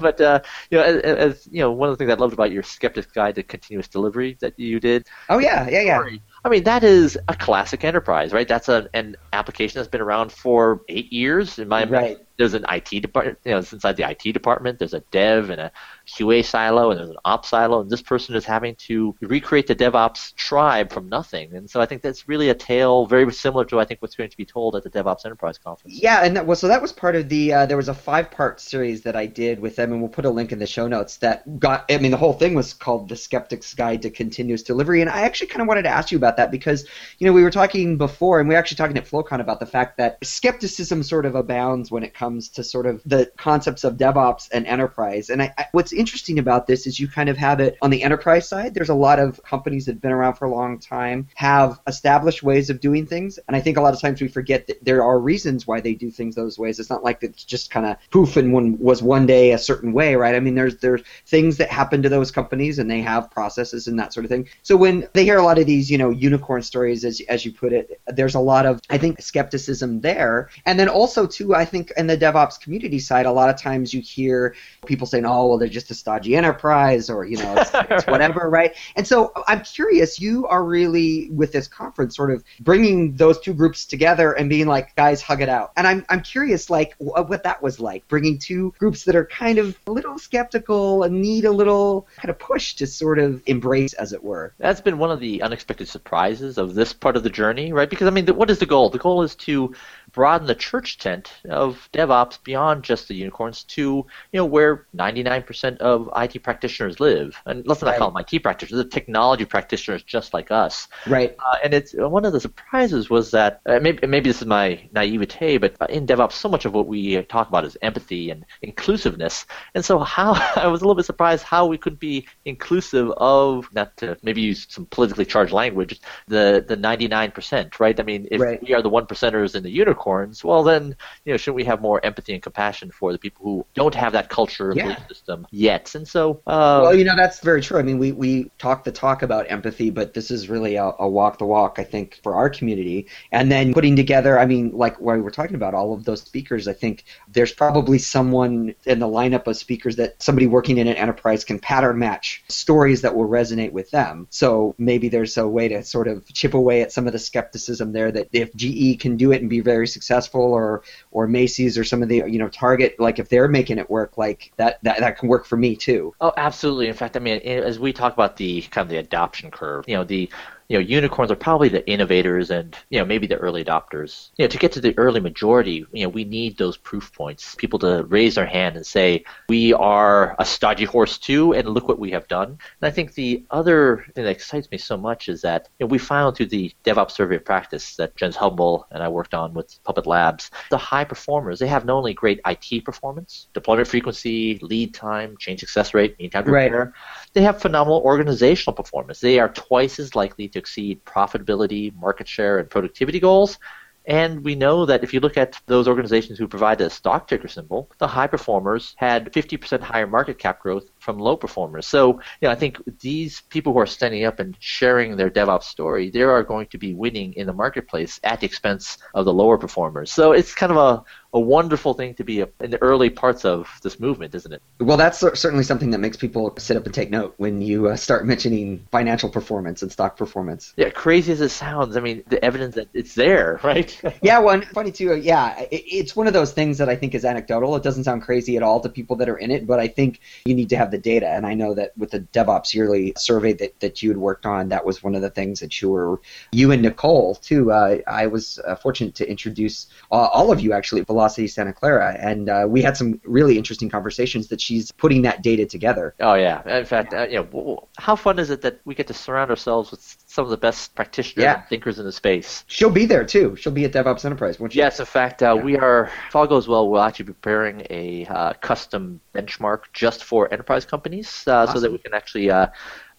but 0.00 0.20
uh, 0.20 0.40
you 0.70 0.78
know, 0.78 0.85
as, 0.86 1.02
as 1.02 1.48
you 1.50 1.60
know, 1.60 1.72
one 1.72 1.88
of 1.88 1.96
the 1.96 1.98
things 1.98 2.10
I 2.10 2.20
loved 2.20 2.32
about 2.32 2.50
your 2.50 2.62
Skeptic's 2.62 3.10
Guide 3.10 3.34
to 3.34 3.42
Continuous 3.42 3.88
Delivery 3.88 4.36
that 4.40 4.58
you 4.58 4.80
did. 4.80 5.06
Oh 5.28 5.38
yeah, 5.38 5.68
yeah, 5.68 5.80
yeah. 5.82 6.02
I 6.44 6.48
mean, 6.48 6.64
that 6.64 6.84
is 6.84 7.18
a 7.28 7.34
classic 7.34 7.84
enterprise, 7.84 8.32
right? 8.32 8.46
That's 8.46 8.68
a, 8.68 8.88
an 8.94 9.16
application 9.32 9.78
that's 9.78 9.88
been 9.88 10.00
around 10.00 10.30
for 10.30 10.82
eight 10.88 11.12
years. 11.12 11.58
In 11.58 11.68
my 11.68 11.84
Right. 11.84 12.18
There's 12.36 12.54
an 12.54 12.64
IT 12.70 13.00
department, 13.00 13.38
you 13.44 13.52
know, 13.52 13.58
it's 13.58 13.72
inside 13.72 13.96
the 13.96 14.08
IT 14.08 14.32
department. 14.32 14.78
There's 14.78 14.94
a 14.94 15.00
dev 15.00 15.50
and 15.50 15.60
a 15.60 15.72
QA 16.06 16.44
silo, 16.44 16.90
and 16.90 16.98
there's 16.98 17.10
an 17.10 17.16
ops 17.24 17.48
silo, 17.48 17.80
and 17.80 17.90
this 17.90 18.02
person 18.02 18.34
is 18.34 18.44
having 18.44 18.74
to 18.76 19.14
recreate 19.20 19.66
the 19.66 19.74
DevOps 19.74 20.34
tribe 20.34 20.92
from 20.92 21.08
nothing. 21.08 21.54
And 21.54 21.68
so 21.68 21.80
I 21.80 21.86
think 21.86 22.02
that's 22.02 22.28
really 22.28 22.50
a 22.50 22.54
tale 22.54 23.06
very 23.06 23.30
similar 23.32 23.64
to 23.66 23.80
I 23.80 23.84
think 23.84 24.02
what's 24.02 24.14
going 24.14 24.30
to 24.30 24.36
be 24.36 24.44
told 24.44 24.76
at 24.76 24.82
the 24.82 24.90
DevOps 24.90 25.24
Enterprise 25.24 25.58
Conference. 25.58 25.98
Yeah, 26.00 26.24
and 26.24 26.36
that 26.36 26.46
was 26.46 26.60
so 26.60 26.68
that 26.68 26.82
was 26.82 26.92
part 26.92 27.16
of 27.16 27.28
the 27.28 27.52
uh, 27.52 27.66
there 27.66 27.76
was 27.76 27.88
a 27.88 27.94
five 27.94 28.30
part 28.30 28.60
series 28.60 29.02
that 29.02 29.16
I 29.16 29.26
did 29.26 29.60
with 29.60 29.76
them, 29.76 29.92
and 29.92 30.00
we'll 30.00 30.10
put 30.10 30.24
a 30.24 30.30
link 30.30 30.52
in 30.52 30.58
the 30.58 30.66
show 30.66 30.86
notes. 30.88 31.18
That 31.18 31.58
got 31.58 31.84
I 31.90 31.98
mean 31.98 32.10
the 32.10 32.16
whole 32.16 32.32
thing 32.32 32.54
was 32.54 32.72
called 32.72 33.08
the 33.08 33.16
Skeptic's 33.16 33.74
Guide 33.74 34.02
to 34.02 34.10
Continuous 34.10 34.62
Delivery, 34.62 35.00
and 35.00 35.10
I 35.10 35.22
actually 35.22 35.48
kind 35.48 35.62
of 35.62 35.68
wanted 35.68 35.82
to 35.82 35.90
ask 35.90 36.10
you 36.12 36.18
about 36.18 36.36
that 36.36 36.50
because 36.50 36.86
you 37.18 37.26
know 37.26 37.32
we 37.32 37.42
were 37.42 37.50
talking 37.50 37.96
before, 37.96 38.40
and 38.40 38.48
we 38.48 38.54
were 38.54 38.58
actually 38.58 38.76
talking 38.76 38.96
at 38.96 39.06
FlowCon 39.06 39.40
about 39.40 39.60
the 39.60 39.66
fact 39.66 39.96
that 39.98 40.18
skepticism 40.24 41.02
sort 41.02 41.26
of 41.26 41.34
abounds 41.34 41.90
when 41.90 42.02
it 42.02 42.14
comes 42.14 42.25
to 42.54 42.64
sort 42.64 42.86
of 42.86 43.02
the 43.04 43.30
concepts 43.36 43.84
of 43.84 43.96
DevOps 43.96 44.48
and 44.52 44.66
enterprise. 44.66 45.30
And 45.30 45.42
I, 45.42 45.52
I, 45.58 45.66
what's 45.72 45.92
interesting 45.92 46.38
about 46.38 46.66
this 46.66 46.86
is 46.86 46.98
you 47.00 47.08
kind 47.08 47.28
of 47.28 47.36
have 47.36 47.60
it 47.60 47.76
on 47.82 47.90
the 47.90 48.02
enterprise 48.02 48.48
side. 48.48 48.74
There's 48.74 48.88
a 48.88 48.94
lot 48.94 49.18
of 49.18 49.42
companies 49.42 49.86
that 49.86 49.92
have 49.92 50.02
been 50.02 50.12
around 50.12 50.34
for 50.34 50.46
a 50.46 50.50
long 50.50 50.78
time, 50.78 51.28
have 51.34 51.80
established 51.86 52.42
ways 52.42 52.70
of 52.70 52.80
doing 52.80 53.06
things, 53.06 53.38
and 53.46 53.56
I 53.56 53.60
think 53.60 53.76
a 53.76 53.80
lot 53.80 53.94
of 53.94 54.00
times 54.00 54.20
we 54.20 54.28
forget 54.28 54.66
that 54.66 54.84
there 54.84 55.02
are 55.02 55.18
reasons 55.18 55.66
why 55.66 55.80
they 55.80 55.94
do 55.94 56.10
things 56.10 56.34
those 56.34 56.58
ways. 56.58 56.78
It's 56.78 56.90
not 56.90 57.04
like 57.04 57.22
it's 57.22 57.44
just 57.44 57.70
kind 57.70 57.86
of 57.86 57.96
poof 58.10 58.36
and 58.36 58.52
one 58.52 58.78
was 58.78 59.02
one 59.02 59.26
day 59.26 59.52
a 59.52 59.58
certain 59.58 59.92
way, 59.92 60.14
right? 60.14 60.34
I 60.34 60.40
mean, 60.40 60.54
there's 60.54 60.76
there's 60.78 61.02
things 61.26 61.56
that 61.58 61.70
happen 61.70 62.02
to 62.02 62.08
those 62.08 62.30
companies, 62.30 62.78
and 62.78 62.90
they 62.90 63.00
have 63.02 63.30
processes 63.30 63.86
and 63.86 63.98
that 63.98 64.12
sort 64.12 64.24
of 64.24 64.30
thing. 64.30 64.48
So 64.62 64.76
when 64.76 65.08
they 65.12 65.24
hear 65.24 65.38
a 65.38 65.42
lot 65.42 65.58
of 65.58 65.66
these, 65.66 65.90
you 65.90 65.98
know, 65.98 66.10
unicorn 66.10 66.62
stories, 66.62 67.04
as 67.04 67.20
as 67.28 67.44
you 67.44 67.52
put 67.52 67.72
it, 67.72 68.00
there's 68.06 68.34
a 68.34 68.40
lot 68.40 68.66
of 68.66 68.80
I 68.90 68.98
think 68.98 69.20
skepticism 69.20 70.00
there, 70.00 70.50
and 70.64 70.78
then 70.78 70.88
also 70.88 71.26
too, 71.26 71.54
I 71.54 71.64
think 71.64 71.92
in 71.96 72.06
the 72.18 72.24
DevOps 72.24 72.60
community 72.60 72.98
side, 72.98 73.26
a 73.26 73.32
lot 73.32 73.50
of 73.50 73.60
times 73.60 73.92
you 73.92 74.00
hear 74.00 74.54
people 74.86 75.06
saying, 75.06 75.24
"Oh, 75.24 75.46
well, 75.48 75.58
they're 75.58 75.68
just 75.68 75.90
a 75.90 75.94
stodgy 75.94 76.36
enterprise," 76.36 77.10
or 77.10 77.24
you 77.24 77.36
know, 77.36 77.54
it's, 77.56 77.70
it's 77.90 78.06
whatever, 78.06 78.48
right? 78.48 78.74
And 78.96 79.06
so 79.06 79.32
I'm 79.46 79.62
curious, 79.62 80.20
you 80.20 80.46
are 80.46 80.64
really 80.64 81.30
with 81.30 81.52
this 81.52 81.68
conference, 81.68 82.16
sort 82.16 82.30
of 82.30 82.44
bringing 82.60 83.16
those 83.16 83.38
two 83.40 83.54
groups 83.54 83.86
together 83.86 84.32
and 84.32 84.48
being 84.48 84.66
like, 84.66 84.94
"Guys, 84.96 85.22
hug 85.22 85.42
it 85.42 85.48
out." 85.48 85.72
And 85.76 85.86
I'm 85.86 86.04
I'm 86.08 86.22
curious, 86.22 86.70
like, 86.70 86.94
what, 86.98 87.28
what 87.28 87.42
that 87.44 87.62
was 87.62 87.80
like, 87.80 88.06
bringing 88.08 88.38
two 88.38 88.74
groups 88.78 89.04
that 89.04 89.16
are 89.16 89.26
kind 89.26 89.58
of 89.58 89.78
a 89.86 89.92
little 89.92 90.18
skeptical 90.18 91.02
and 91.02 91.20
need 91.20 91.44
a 91.44 91.52
little 91.52 92.08
kind 92.16 92.30
of 92.30 92.38
push 92.38 92.74
to 92.74 92.86
sort 92.86 93.18
of 93.18 93.42
embrace, 93.46 93.92
as 93.94 94.12
it 94.12 94.22
were. 94.22 94.54
That's 94.58 94.80
been 94.80 94.98
one 94.98 95.10
of 95.10 95.20
the 95.20 95.42
unexpected 95.42 95.88
surprises 95.88 96.58
of 96.58 96.74
this 96.74 96.92
part 96.92 97.16
of 97.16 97.22
the 97.22 97.30
journey, 97.30 97.72
right? 97.72 97.88
Because 97.88 98.06
I 98.06 98.10
mean, 98.10 98.26
what 98.28 98.50
is 98.50 98.58
the 98.58 98.66
goal? 98.66 98.90
The 98.90 98.98
goal 98.98 99.22
is 99.22 99.34
to 99.36 99.74
broaden 100.12 100.46
the 100.46 100.54
church 100.54 100.98
tent 100.98 101.32
of 101.48 101.88
DevOps 101.92 102.05
beyond 102.10 102.82
just 102.84 103.08
the 103.08 103.14
unicorns 103.14 103.64
to 103.64 103.82
you 103.82 104.06
know 104.38 104.44
where 104.44 104.86
99% 104.94 105.78
of 105.78 106.08
IT 106.16 106.38
practitioners 106.38 107.00
live, 107.00 107.36
and 107.46 107.66
let's 107.66 107.82
not 107.82 107.86
Right. 107.86 107.96
call 107.96 108.10
them 108.10 108.16
IT 108.18 108.38
practitioners, 108.40 108.82
the 108.84 108.88
technology 108.90 109.44
practitioners 109.44 110.02
just 110.02 110.32
like 110.34 110.50
us. 110.50 110.88
Right. 111.06 111.36
Uh, 111.44 111.56
and 111.64 111.74
it's 111.74 111.92
one 111.94 112.24
of 112.24 112.32
the 112.32 112.40
surprises 112.40 113.10
was 113.10 113.30
that 113.32 113.60
uh, 113.66 113.78
maybe 113.80 114.06
maybe 114.06 114.28
this 114.30 114.40
is 114.40 114.46
my 114.46 114.88
naivete, 114.92 115.58
but 115.58 115.76
in 115.88 116.06
DevOps, 116.06 116.32
so 116.32 116.48
much 116.48 116.64
of 116.64 116.72
what 116.74 116.86
we 116.86 117.22
talk 117.24 117.48
about 117.48 117.64
is 117.64 117.76
empathy 117.82 118.30
and 118.30 118.44
inclusiveness, 118.62 119.46
and 119.74 119.84
so 119.84 119.98
how 119.98 120.32
I 120.56 120.66
was 120.68 120.80
a 120.80 120.84
little 120.84 120.94
bit 120.94 121.04
surprised 121.06 121.44
how 121.44 121.66
we 121.66 121.78
could 121.78 121.98
be 121.98 122.26
inclusive 122.44 123.10
of 123.16 123.68
not 123.72 123.96
to 123.98 124.16
maybe 124.22 124.40
use 124.40 124.66
some 124.70 124.86
politically 124.86 125.24
charged 125.24 125.52
language, 125.52 126.00
the 126.28 126.64
the 126.66 126.76
99%, 126.76 127.78
right? 127.80 127.98
I 127.98 128.02
mean, 128.02 128.28
if 128.30 128.40
Right. 128.40 128.60
we 128.60 128.74
are 128.74 128.82
the 128.82 128.88
one 128.88 129.06
percenters 129.06 129.54
and 129.54 129.64
the 129.64 129.70
unicorns, 129.70 130.42
well 130.44 130.62
then 130.62 130.96
you 131.24 131.32
know 131.32 131.36
shouldn't 131.36 131.56
we 131.56 131.64
have 131.64 131.80
more 131.80 131.95
empathy 132.04 132.32
and 132.34 132.42
compassion 132.42 132.90
for 132.90 133.12
the 133.12 133.18
people 133.18 133.44
who 133.44 133.66
don't 133.74 133.94
have 133.94 134.12
that 134.12 134.28
culture 134.28 134.72
Yeah. 134.74 134.84
belief 134.84 134.98
system 135.08 135.46
yet? 135.50 135.94
And 135.94 136.06
so, 136.06 136.40
uh, 136.46 136.80
Well, 136.82 136.94
you 136.94 137.04
know 137.04 137.16
that's 137.16 137.40
very 137.40 137.60
true. 137.62 137.78
I 137.78 137.82
mean, 137.82 137.98
we, 137.98 138.12
we 138.12 138.50
talk 138.58 138.84
the 138.84 138.92
talk 138.92 139.22
about 139.22 139.50
empathy, 139.50 139.90
but 139.90 140.14
this 140.14 140.30
is 140.30 140.48
really 140.48 140.76
a, 140.76 140.92
a 140.98 141.08
walk 141.08 141.38
the 141.38 141.44
walk, 141.46 141.78
I 141.78 141.84
think, 141.84 142.20
for 142.22 142.34
our 142.34 142.50
community. 142.50 143.06
And 143.32 143.50
then 143.50 143.72
putting 143.72 143.96
together, 143.96 144.38
I 144.38 144.46
mean, 144.46 144.70
like 144.72 145.00
what 145.00 145.16
we 145.16 145.22
were 145.22 145.30
talking 145.30 145.56
about, 145.56 145.74
all 145.74 145.92
of 145.94 146.04
those 146.04 146.22
speakers. 146.22 146.68
I 146.68 146.72
think 146.72 147.04
there's 147.28 147.52
probably 147.52 147.98
someone 147.98 148.74
in 148.84 148.98
the 148.98 149.06
lineup 149.08 149.46
of 149.46 149.56
speakers 149.56 149.96
that 149.96 150.22
somebody 150.22 150.46
working 150.46 150.78
in 150.78 150.86
an 150.88 150.96
enterprise 150.96 151.44
can 151.44 151.58
pattern 151.58 151.98
match 151.98 152.44
stories 152.48 153.02
that 153.02 153.14
will 153.16 153.28
resonate 153.28 153.72
with 153.72 153.90
them. 153.90 154.26
So 154.30 154.74
maybe 154.78 155.08
there's 155.08 155.36
a 155.36 155.46
way 155.46 155.68
to 155.68 155.82
sort 155.82 156.08
of 156.08 156.26
chip 156.32 156.54
away 156.54 156.82
at 156.82 156.92
some 156.92 157.06
of 157.06 157.12
the 157.12 157.18
skepticism 157.18 157.92
there. 157.92 158.10
That 158.12 158.28
if 158.32 158.54
GE 158.54 159.00
can 159.00 159.16
do 159.16 159.32
it 159.32 159.40
and 159.40 159.50
be 159.50 159.60
very 159.60 159.86
successful, 159.86 160.42
or 160.42 160.82
or 161.10 161.26
Macy's 161.26 161.78
or 161.78 161.84
some 161.86 162.02
of 162.02 162.08
the 162.08 162.16
you 162.26 162.38
know 162.38 162.48
Target, 162.48 162.98
like 162.98 163.18
if 163.18 163.28
they're 163.28 163.48
making 163.48 163.78
it 163.78 163.88
work, 163.88 164.18
like 164.18 164.52
that 164.56 164.78
that, 164.82 165.00
that 165.00 165.18
can 165.18 165.28
work 165.28 165.46
for 165.46 165.56
me 165.56 165.76
too. 165.76 166.14
Oh, 166.20 166.32
absolutely. 166.36 166.88
In 166.88 166.94
fact, 166.94 167.16
I 167.16 167.20
mean, 167.20 167.40
as 167.40 167.78
we 167.78 167.92
talk 167.92 168.12
about 168.12 168.36
the 168.36 168.62
kind 168.62 168.84
of 168.84 168.90
the 168.90 168.98
adoption 168.98 169.50
curve, 169.50 169.84
you 169.88 169.94
know, 169.94 170.04
the 170.04 170.30
you 170.68 170.76
know, 170.76 170.80
unicorns 170.80 171.30
are 171.30 171.36
probably 171.36 171.68
the 171.68 171.88
innovators 171.88 172.50
and, 172.50 172.76
you 172.90 172.98
know, 172.98 173.04
maybe 173.04 173.26
the 173.26 173.36
early 173.36 173.64
adopters. 173.64 174.30
You 174.36 174.44
know, 174.44 174.48
to 174.48 174.58
get 174.58 174.72
to 174.72 174.80
the 174.80 174.96
early 174.98 175.20
majority, 175.20 175.86
you 175.92 176.02
know, 176.04 176.08
we 176.08 176.24
need 176.24 176.56
those 176.56 176.76
proof 176.76 177.12
points. 177.12 177.54
People 177.56 177.78
to 177.80 178.04
raise 178.04 178.34
their 178.34 178.46
hand 178.46 178.76
and 178.76 178.86
say, 178.86 179.24
we 179.48 179.72
are 179.74 180.34
a 180.38 180.44
stodgy 180.44 180.84
horse 180.84 181.18
too, 181.18 181.54
and 181.54 181.68
look 181.68 181.88
what 181.88 181.98
we 181.98 182.10
have 182.10 182.28
done. 182.28 182.48
And 182.48 182.82
I 182.82 182.90
think 182.90 183.14
the 183.14 183.44
other 183.50 184.06
thing 184.14 184.24
that 184.24 184.30
excites 184.30 184.70
me 184.70 184.78
so 184.78 184.96
much 184.96 185.28
is 185.28 185.42
that 185.42 185.68
you 185.78 185.86
know, 185.86 185.90
we 185.90 185.98
found 185.98 186.36
through 186.36 186.46
the 186.46 186.72
DevOps 186.84 187.12
survey 187.12 187.36
of 187.36 187.44
practice 187.44 187.96
that 187.96 188.16
Jez 188.16 188.34
Humble 188.34 188.86
and 188.90 189.02
I 189.02 189.08
worked 189.08 189.34
on 189.34 189.54
with 189.54 189.78
Puppet 189.84 190.06
Labs, 190.06 190.50
the 190.70 190.78
high 190.78 191.04
performers, 191.04 191.58
they 191.58 191.66
have 191.66 191.84
not 191.84 191.96
only 191.96 192.14
great 192.14 192.40
IT 192.46 192.84
performance, 192.84 193.48
deployment 193.54 193.88
frequency, 193.88 194.58
lead 194.62 194.94
time, 194.94 195.36
change 195.38 195.60
success 195.60 195.94
rate, 195.94 196.18
mean 196.18 196.30
time 196.30 196.44
to 196.44 196.50
Right. 196.50 196.94
They 197.36 197.42
have 197.42 197.60
phenomenal 197.60 198.00
organizational 198.00 198.72
performance. 198.72 199.20
They 199.20 199.38
are 199.38 199.50
twice 199.50 199.98
as 199.98 200.14
likely 200.14 200.48
to 200.48 200.58
exceed 200.58 201.04
profitability, 201.04 201.94
market 201.94 202.26
share, 202.26 202.58
and 202.58 202.70
productivity 202.70 203.20
goals. 203.20 203.58
And 204.06 204.42
we 204.42 204.54
know 204.54 204.86
that 204.86 205.04
if 205.04 205.12
you 205.12 205.20
look 205.20 205.36
at 205.36 205.60
those 205.66 205.86
organizations 205.86 206.38
who 206.38 206.48
provide 206.48 206.80
a 206.80 206.88
stock 206.88 207.28
ticker 207.28 207.48
symbol, 207.48 207.90
the 207.98 208.06
high 208.06 208.26
performers 208.26 208.94
had 208.96 209.30
50% 209.34 209.82
higher 209.82 210.06
market 210.06 210.38
cap 210.38 210.60
growth 210.62 210.86
from 211.06 211.18
low 211.20 211.36
performers. 211.36 211.86
So, 211.86 212.14
you 212.40 212.48
know, 212.48 212.50
I 212.50 212.56
think 212.56 212.82
these 213.00 213.40
people 213.42 213.72
who 213.72 213.78
are 213.78 213.86
standing 213.86 214.24
up 214.24 214.40
and 214.40 214.56
sharing 214.58 215.16
their 215.16 215.30
DevOps 215.30 215.62
story, 215.62 216.10
they 216.10 216.22
are 216.22 216.42
going 216.42 216.66
to 216.66 216.78
be 216.78 216.94
winning 216.94 217.32
in 217.34 217.46
the 217.46 217.52
marketplace 217.52 218.18
at 218.24 218.40
the 218.40 218.46
expense 218.46 218.98
of 219.14 219.24
the 219.24 219.32
lower 219.32 219.56
performers. 219.56 220.10
So 220.10 220.32
it's 220.32 220.52
kind 220.52 220.72
of 220.72 220.78
a, 220.78 221.04
a 221.32 221.40
wonderful 221.40 221.94
thing 221.94 222.14
to 222.14 222.24
be 222.24 222.40
in 222.60 222.70
the 222.70 222.82
early 222.82 223.08
parts 223.08 223.44
of 223.44 223.68
this 223.84 224.00
movement, 224.00 224.34
isn't 224.34 224.52
it? 224.52 224.62
Well, 224.80 224.96
that's 224.96 225.18
certainly 225.20 225.62
something 225.64 225.90
that 225.90 225.98
makes 225.98 226.16
people 226.16 226.52
sit 226.58 226.76
up 226.76 226.84
and 226.86 226.94
take 226.94 227.10
note 227.10 227.34
when 227.36 227.62
you 227.62 227.88
uh, 227.88 227.96
start 227.96 228.26
mentioning 228.26 228.84
financial 228.90 229.28
performance 229.30 229.82
and 229.82 229.92
stock 229.92 230.16
performance. 230.16 230.74
Yeah, 230.76 230.90
crazy 230.90 231.32
as 231.32 231.40
it 231.40 231.50
sounds, 231.50 231.96
I 231.96 232.00
mean, 232.00 232.24
the 232.26 232.44
evidence 232.44 232.74
that 232.74 232.88
it's 232.94 233.14
there, 233.14 233.60
right? 233.64 233.90
yeah, 234.22 234.40
well, 234.40 234.60
funny 234.72 234.90
too. 234.90 235.12
uh, 235.12 235.16
Yeah, 235.16 235.56
it, 235.70 235.84
it's 235.86 236.16
one 236.16 236.26
of 236.26 236.32
those 236.32 236.52
things 236.52 236.78
that 236.78 236.88
I 236.88 236.96
think 236.96 237.14
is 237.14 237.24
anecdotal. 237.24 237.76
It 237.76 237.84
doesn't 237.84 238.04
sound 238.04 238.22
crazy 238.22 238.56
at 238.56 238.62
all 238.64 238.80
to 238.80 238.88
people 238.88 239.14
that 239.16 239.28
are 239.28 239.36
in 239.38 239.50
it, 239.52 239.66
but 239.66 239.78
I 239.78 239.88
think 239.88 240.20
you 240.44 240.54
need 240.54 240.70
to 240.70 240.76
have 240.76 240.90
the 240.90 240.95
data. 240.98 241.28
And 241.28 241.46
I 241.46 241.54
know 241.54 241.74
that 241.74 241.96
with 241.96 242.10
the 242.10 242.20
DevOps 242.20 242.74
yearly 242.74 243.12
survey 243.16 243.52
that, 243.54 243.78
that 243.80 244.02
you 244.02 244.10
had 244.10 244.18
worked 244.18 244.46
on, 244.46 244.68
that 244.68 244.84
was 244.84 245.02
one 245.02 245.14
of 245.14 245.22
the 245.22 245.30
things 245.30 245.60
that 245.60 245.80
you 245.80 245.90
were, 245.90 246.20
you 246.52 246.72
and 246.72 246.82
Nicole 246.82 247.34
too. 247.34 247.72
Uh, 247.72 247.98
I 248.06 248.26
was 248.26 248.58
uh, 248.66 248.74
fortunate 248.76 249.14
to 249.16 249.28
introduce 249.28 249.86
uh, 250.10 250.14
all 250.14 250.52
of 250.52 250.60
you 250.60 250.72
actually 250.72 251.00
at 251.00 251.06
Velocity 251.06 251.48
Santa 251.48 251.72
Clara, 251.72 252.16
and 252.18 252.48
uh, 252.48 252.66
we 252.68 252.82
had 252.82 252.96
some 252.96 253.20
really 253.24 253.58
interesting 253.58 253.88
conversations 253.88 254.48
that 254.48 254.60
she's 254.60 254.92
putting 254.92 255.22
that 255.22 255.42
data 255.42 255.66
together. 255.66 256.14
Oh 256.20 256.34
yeah. 256.34 256.62
In 256.78 256.84
fact, 256.84 257.12
uh, 257.12 257.26
w- 257.26 257.50
w- 257.50 257.80
how 257.98 258.16
fun 258.16 258.38
is 258.38 258.50
it 258.50 258.62
that 258.62 258.80
we 258.84 258.94
get 258.94 259.06
to 259.08 259.14
surround 259.14 259.50
ourselves 259.50 259.90
with 259.90 260.24
some 260.36 260.44
of 260.44 260.50
the 260.50 260.56
best 260.58 260.94
practitioners 260.94 261.42
Yeah. 261.42 261.54
and 261.54 261.68
thinkers 261.68 261.98
in 261.98 262.04
the 262.04 262.12
space? 262.12 262.62
She'll 262.68 262.90
be 262.90 263.06
there 263.06 263.24
too. 263.24 263.56
She'll 263.56 263.72
be 263.72 263.86
at 263.86 263.92
DevOps 263.92 264.24
Enterprise, 264.26 264.60
won't 264.60 264.74
she? 264.74 264.78
Yes, 264.78 265.00
in 265.00 265.06
fact, 265.06 265.42
uh, 265.42 265.58
we 265.60 265.78
are. 265.78 266.10
If 266.28 266.36
all 266.36 266.46
goes 266.46 266.68
well, 266.68 266.88
we'll 266.90 267.00
actually 267.00 267.24
be 267.24 267.32
preparing 267.32 267.86
a 267.88 268.26
uh, 268.26 268.52
custom 268.60 269.18
benchmark 269.34 269.84
just 269.94 270.24
for 270.24 270.52
enterprise 270.52 270.84
companies, 270.84 271.42
uh, 271.48 271.66
so 271.66 271.80
that 271.80 271.90
we 271.90 271.96
can 271.96 272.12
actually 272.12 272.50
uh, 272.50 272.66